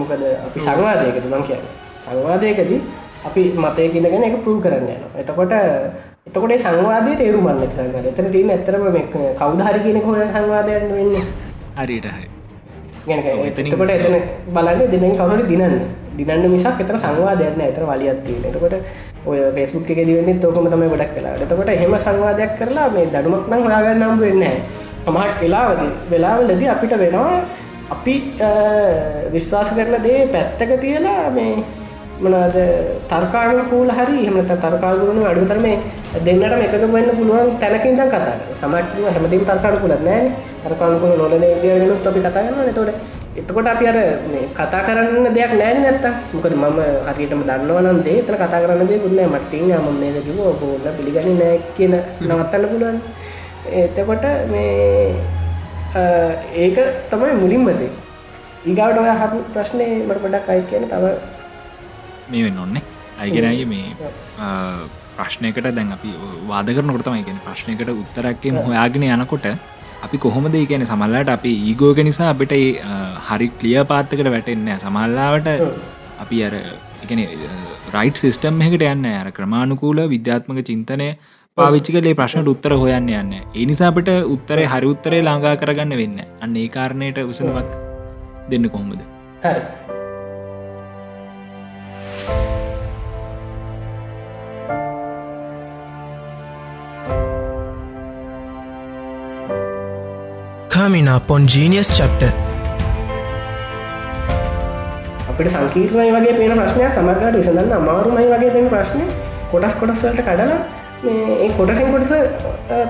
මොකද 0.00 0.26
අපි 0.48 0.58
සංවාදයකද 0.66 1.26
මං 1.30 1.44
කියන්න 1.48 1.80
සංවාදයකදී 2.02 2.80
අපි 3.24 3.42
මතයකිඳගෙන 3.56 4.24
එක 4.24 4.36
ප්‍රූ 4.42 4.58
කරන්න 4.58 4.88
යන 4.88 5.02
එතකොට 5.16 5.54
එතකොට 6.24 6.54
සංවාදය 6.58 7.16
තේරුමන්න 7.16 7.64
සංවාද 7.70 8.06
එතන 8.06 8.30
තියන 8.30 8.50
ඇතරම 8.50 8.84
කවුදහරි 9.38 9.80
කියන 9.80 9.98
හොන 10.02 10.22
සංවාදයන්න 10.28 10.92
වෙන්න 10.92 11.16
හරිට 11.78 12.06
හරි. 12.08 12.28
එතකොට 13.64 13.90
එතන 13.90 14.16
බලන්න 14.48 14.90
දෙනෙන් 14.90 15.16
කවුට 15.16 15.48
දිනන්න. 15.48 15.76
දිනන්න 16.14 16.44
මිසක් 16.46 16.80
එතර 16.80 16.96
සංවාදයන්න 16.98 17.60
ඇතර 17.60 17.84
වලියත්තිය 17.84 18.38
එතකොට 18.44 18.74
ඔය 19.24 19.38
ෆෙස්බුක් 19.50 19.88
එක 19.88 20.00
දිවෙන්නේ 20.02 20.38
තෝකම 20.38 20.68
තමයි 20.68 20.88
ගොඩක් 20.88 21.14
කලා 21.14 21.34
එතකොට 21.38 21.70
හෙම 21.72 21.94
සංවාදයක් 21.96 22.52
කරලා 22.58 22.88
මේ 22.90 23.06
දඩුමක් 23.08 23.46
නම් 23.48 23.62
හොයාගන්නම් 23.66 24.20
වෙන්න 24.20 24.42
හමහක් 25.06 25.38
වෙලාවද 25.42 25.82
වෙලාවලදී 26.10 26.68
අපිට 26.68 26.96
වෙනවා 26.96 27.38
අපි 27.90 28.14
විශ්වාස 29.32 29.70
කරන 29.72 29.96
දේ 30.02 30.26
පැත්තක 30.28 30.74
තියලා 30.80 31.30
මේ 31.30 31.54
මනද 32.22 32.58
තර්කාණ 33.10 33.60
කූල 33.70 33.90
හරි 33.90 34.16
එහමත 34.26 34.52
තර්කාගුණු 34.64 35.22
අඩුතර 35.24 35.58
මේ 35.58 35.76
දෙන්නට 36.26 36.64
එකක 36.66 36.86
වෙන්න 36.94 37.10
පුළුවන් 37.18 37.52
තැනකින්ද 37.62 38.02
කතා 38.06 38.34
සමක්ව 38.60 39.04
හැමටින් 39.08 39.44
තර්කාණ 39.44 39.82
කුලත් 39.82 40.02
නෑන 40.08 40.26
අරකාණකුල 40.62 41.12
නොලන 41.18 41.44
ගනුත් 41.62 42.06
අපි 42.06 42.20
කතාගන්න 42.20 42.74
තොට 42.74 42.90
එතකොට 43.34 43.66
අපි 43.66 43.84
අර 43.86 43.98
කතා 44.54 44.82
කරන්න 44.86 45.26
දෙයක් 45.36 45.52
නෑන 45.60 45.82
නැත්ත 45.82 46.06
මොකද 46.34 46.54
මම 46.54 46.78
හරියටම 47.08 47.42
දන්නවනම් 47.48 47.98
දේ. 48.06 48.22
තන 48.22 48.36
කතා 48.36 48.62
කරන්න 48.62 48.86
දේ 48.86 49.02
පුුණ 49.04 49.20
මටතින් 49.32 49.72
ම 49.80 49.98
මේ 50.00 50.22
කිව 50.26 50.38
ඔබෝන්න 50.44 50.86
පිළිගනි 50.98 51.34
නෑ 51.34 51.58
කියන 51.76 51.94
නවත්තන්න 52.20 52.68
පුළුවන්. 52.72 52.98
එතකොට 53.80 54.24
මේ 54.52 55.14
ඒක 56.56 56.78
තමයි 57.10 57.34
මුලින්මදේ 57.42 57.90
ඒගවට 58.68 58.98
ඔය 59.02 59.12
හ 59.12 59.22
ප්‍රශ්නය 59.54 59.86
මට 60.06 60.22
පොඩක් 60.24 60.48
අයි 60.48 60.62
කියන 60.70 60.84
තව 60.86 61.04
මේ 62.32 62.44
වෙන්න 62.46 62.64
ඔන්නේ 62.64 62.82
අයිගෙනගේ 63.18 63.66
මේ 63.66 63.86
ප්‍රශ්නයකට 65.16 65.68
දැන් 65.70 65.92
අපි 65.92 66.12
වාද 66.46 66.70
කරනකොට 66.70 67.04
තමයි 67.04 67.24
කියෙන 67.24 67.40
ප්‍රශ්නයකට 67.44 67.92
උත්තරක්කම 67.94 68.58
හොයාගෙන 68.62 69.08
යනකොට 69.08 69.48
අපි 70.02 70.16
කොහොමද 70.18 70.56
කියන 70.64 70.84
සමල්ලාට 70.84 71.30
අපි 71.30 71.52
ඊගෝග 71.64 72.00
නිසා 72.02 72.30
අපිට 72.30 72.54
හරි 73.26 73.48
කලිය 73.58 73.76
පාත්තකට 73.84 74.32
වැටෙන්න 74.34 74.72
සමල්ලාවට 74.78 75.52
අපි 76.18 76.42
අර 76.44 76.56
එකන 77.04 77.22
රයිට් 77.94 78.18
සිිස්ටම් 78.18 78.64
එකට 78.66 78.88
යන්න 78.88 79.06
අර 79.12 79.30
ක්‍රමාණුකූල 79.32 80.00
විද්‍යාත්මක 80.08 80.60
චින්තනය 80.68 81.08
පාවිච්චි 81.58 81.94
කලේ 81.94 82.14
ප්‍රශ්නට 82.14 82.48
උත්තර 82.48 82.74
හොයන්න 82.74 83.08
යන්න 83.12 83.32
ඒ 83.36 83.64
නිසාපට 83.66 84.10
උත්තරේ 84.26 84.66
හරි 84.66 84.86
උත්තරේ 84.88 85.22
ලාඟා 85.22 85.56
කරගන්න 85.56 85.98
වෙන්න 85.98 86.18
අන්න 86.40 86.56
ඒ 86.56 86.68
කාරණයට 86.68 87.18
උසනවක් 87.24 87.72
දෙන්න 88.50 88.68
කොහොමද? 88.68 89.02
හරි 89.42 89.60
Coming 100.82 101.06
up 101.06 101.30
on 101.30 101.42
Genius 101.46 101.88
Chapter. 101.96 102.28
අපිට 105.30 105.50
සංකීර්ණය 105.52 106.06
වගේ 106.14 106.32
පේන 106.38 106.54
ප්‍රශ්නයක් 106.58 106.96
සමගට 106.96 107.36
විසඳන්න 107.36 107.74
අමාරුමයි 107.76 108.24
වගේ 108.32 108.50
පෙන 108.56 108.66
ප්‍රශ්නය 108.72 109.04
කොටස් 109.52 109.76
කොටස්වලට 109.82 110.22
කඩලා 110.22 110.58
මේ 111.04 111.48
කොටසෙන් 111.54 111.88
කොටස 111.94 112.10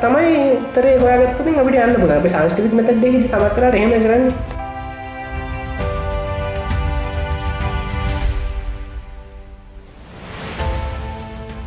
තමයි 0.01 0.32
උත්තරේ 0.55 0.97
හොයාගත්තතින් 1.05 1.60
අපිට 1.62 1.78
යන්න 1.85 2.01
පුළ 2.01 2.16
අප 2.16 2.32
සංස්කෘතික 2.32 2.73
මෙතඩ්ඩෙ 2.73 3.23
සමක්කරට 3.28 3.77
එහෙම 3.77 3.93
කරන්න. 4.01 4.24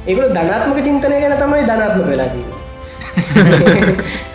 ඒකල 0.07 0.29
ධනාත්මක 0.37 0.85
චින්තනය 0.87 1.17
ගැන 1.23 1.41
තමයි 1.43 1.67
ධනාත්ම 1.69 2.07
වෙලාදී 2.09 2.45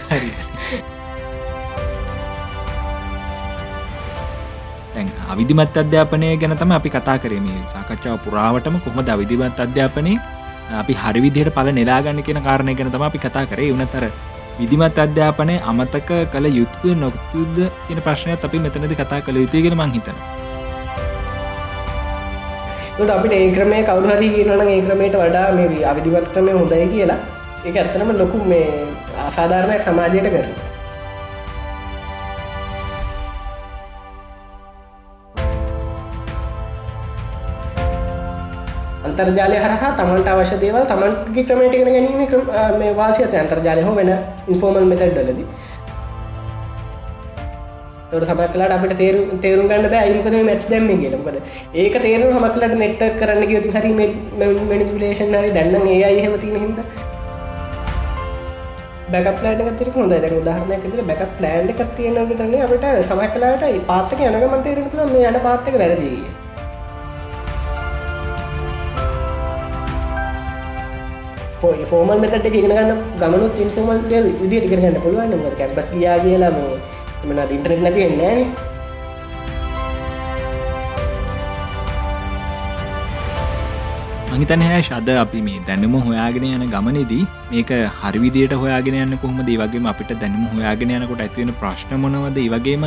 අවිධිමත් 5.41 5.77
අධ්‍යාපනය 5.83 6.37
ගැන 6.37 6.53
තම 6.61 6.73
අපි 6.77 6.91
කතා 6.95 7.17
කරේ. 7.23 7.41
සාකච්ඡාව 7.73 8.17
පුරාවටම 8.25 8.77
කොහොම 8.85 9.01
අවිධිමත් 9.15 9.61
අධ්‍යාපනය 9.65 10.13
අපි 10.81 10.95
හරිවිදියට 11.03 11.51
පල 11.57 11.71
නෙලාගන්න 11.79 12.21
කියෙන 12.27 12.43
කාරණය 12.47 12.75
ගැන 12.75 12.91
තම 12.95 13.05
අපි 13.09 13.19
කතා 13.25 13.45
කරේ. 13.53 13.71
වනතර 13.73 14.05
විදිමත් 14.59 15.01
අධ්‍යාපනය 15.07 15.57
අමතක 15.71 16.11
කළ 16.35 16.47
යුත්තුද 16.59 17.01
නොක්තුද 17.05 17.57
කියන 17.87 18.01
ප්‍රශ්නය 18.07 18.37
අපි 18.49 18.63
මෙතනද 18.65 18.95
කතා 19.01 19.21
කළ 19.27 19.41
යුතුයගෙන 19.45 19.77
මංහිතන 19.81 20.17
අපිට 23.17 23.35
ඒ 23.35 23.45
ක්‍රමය 23.57 23.79
කවුහරි 23.89 24.29
කියනන 24.35 24.73
ඒ 24.73 24.81
ක්‍රමයට 24.87 25.15
වඩා 25.23 25.47
මේ 25.59 25.85
අවිධිවත් 25.93 26.27
ක්‍රමය 26.35 26.53
හොඳයි 26.59 26.89
කියලා. 26.95 27.21
එක 27.69 27.77
ඇත්තනම 27.77 28.11
ලොකු 28.21 28.39
මේ 28.51 28.67
අසාධාරණයක් 29.29 29.83
සමාජයට 29.87 30.29
කරන 30.35 30.70
අන්තර්ජාලය 39.11 39.59
හරහා 39.59 39.91
තමන්ට 39.97 40.31
අවශ්‍ය 40.31 40.57
දේවල් 40.59 40.87
තමන්ගේ 40.87 41.45
ක්‍රමයට 41.45 41.77
ඉගෙන 41.77 41.91
ගැනීම 41.91 42.21
මේ 42.79 42.95
වාසිත 42.95 43.37
අන්තර්ජාලය 43.37 43.83
හෝ 43.83 43.95
වෙන 43.97 44.11
ඉන්ෆෝර්මල් 44.49 44.87
මෙතඩ්ඩලද 44.87 45.43
තොට 48.11 48.25
සමක්ලාට 48.27 48.73
අපට 48.73 48.95
තේරු 48.97 49.21
තේරුම් 49.39 49.69
ගන්න 49.69 49.87
බෑ 49.87 50.03
අයිකද 50.05 50.37
මැච් 50.45 50.65
දැම්ම 50.69 50.89
කියලකද 50.97 51.37
ඒක 51.77 51.95
තේරු 52.01 52.33
හමක්ලට 52.33 52.75
නෙට්ට 52.79 53.21
කරන්න 53.21 53.45
යුතු 53.51 53.71
හරි 53.77 53.93
මනිපුලේෂන් 54.71 55.37
හරි 55.37 55.55
දැන්න 55.55 55.89
ඒ 55.89 56.03
අයහෙම 56.05 56.35
තින 56.41 56.59
හිද 56.59 56.83
බැකප්ලෑන 59.09 59.65
කතර 59.71 59.95
හොඳ 59.95 60.15
දැ 60.17 60.35
උදාහරනය 60.35 60.77
කතර 60.79 61.07
බැක 61.07 61.25
ප්ලෑන්් 61.37 61.73
එකක් 61.73 61.97
තියෙන 61.97 62.21
විතරන්නේ 62.27 62.67
අපට 62.67 62.87
සමක්ලාට 63.05 63.67
පාත්තක 63.87 64.23
යනගමන්තේරෙන 64.27 65.11
මේ 65.11 65.27
යන 65.29 65.43
පාත්තක 65.43 65.77
වැරදිී 65.79 66.40
ෆෝමල් 71.61 72.19
මෙතට 72.25 72.47
ඉගෙන 72.49 72.73
ගන්න 72.73 72.91
ගමනුත් 73.21 73.61
ඉන්ෆෝමල් 73.65 74.01
දෙල් 74.11 74.27
විදිට 74.43 74.67
කරගන්න 74.73 74.99
පුළුවන්. 75.05 75.33
කැම්පස් 75.61 75.89
ගියා 75.95 76.19
කියලා 76.25 76.53
මේ 76.57 76.75
මන 77.29 77.41
ඉන්ටරෙක් 77.57 77.81
නැති 77.87 78.05
එන්නෑන 78.09 78.41
මහිතන 84.33 84.63
හැ 84.67 84.81
ශද 84.81 85.09
අපි 85.23 85.39
මේ 85.47 85.61
දැනුම 85.69 85.95
හොයාගෙන 86.09 86.45
යන 86.49 86.67
ගමනේදී 86.75 87.23
මේක 87.53 87.71
හරිවිදියට 88.03 88.53
හොයාගෙන 88.63 88.97
යන්න 89.05 89.17
කොහොම 89.23 89.41
දේ 89.49 89.57
වගේම 89.63 89.89
අපිට 89.93 90.13
දැනුම 90.23 90.45
හොයාගෙන 90.53 90.93
යනකොට 90.99 91.25
ඇතිවෙන 91.25 91.57
ප්‍රශ්න 91.63 91.93
මොනවද? 92.05 92.39
ඒ 92.45 92.51
වගේම 92.55 92.87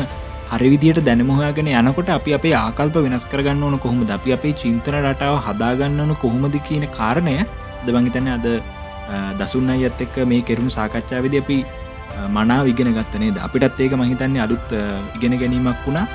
හරිවිදියට 0.54 1.02
දැනම 1.10 1.30
හොයාගෙන 1.38 1.70
යනකොට 1.82 2.10
අපි 2.16 2.34
අපේ 2.38 2.56
ආකල්ප 2.62 2.98
වෙනස් 3.06 3.28
කරගන්න 3.34 3.68
ඕන 3.68 3.78
කොහොම 3.84 4.00
ද 4.08 4.16
අපි 4.18 4.34
අපේ 4.38 4.54
චින්තන 4.64 4.98
රටාව 5.04 5.36
හදාගන්නවන 5.48 6.16
කොහොමද 6.24 6.58
කියන 6.70 6.86
කාරණය 6.98 7.36
දමංහිතන 7.88 8.28
අද 8.38 8.48
දසුන් 9.40 9.70
අයත් 9.70 10.02
එක්ක 10.06 10.18
මේ 10.34 10.42
කෙරුණු 10.42 10.72
සාකච්ඡාවද 10.78 11.36
අපි 11.42 11.66
මනා 12.38 12.64
විගෙන 12.64 12.94
ගත්තනේද 12.94 13.38
අපිටත් 13.48 13.80
ඒක 13.80 13.98
මහිතන්නේ 14.02 14.42
අලුත් 14.46 14.78
ඉගෙන 15.16 15.40
ගැනීමක් 15.40 15.88
වුණා 15.88 16.08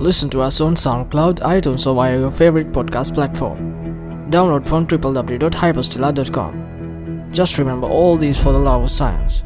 Listen 0.00 0.30
to 0.30 0.40
us 0.40 0.62
on 0.62 0.76
SoundCloud, 0.76 1.40
iTunes, 1.40 1.86
or 1.86 1.94
via 1.94 2.18
your 2.18 2.30
favorite 2.30 2.72
podcast 2.72 3.14
platform. 3.14 3.58
Download 4.30 4.66
from 4.66 4.86
www.hyperstella.com. 4.86 7.28
Just 7.32 7.58
remember 7.58 7.86
all 7.86 8.16
these 8.16 8.42
for 8.42 8.52
the 8.52 8.58
love 8.58 8.84
of 8.84 8.90
science. 8.90 9.42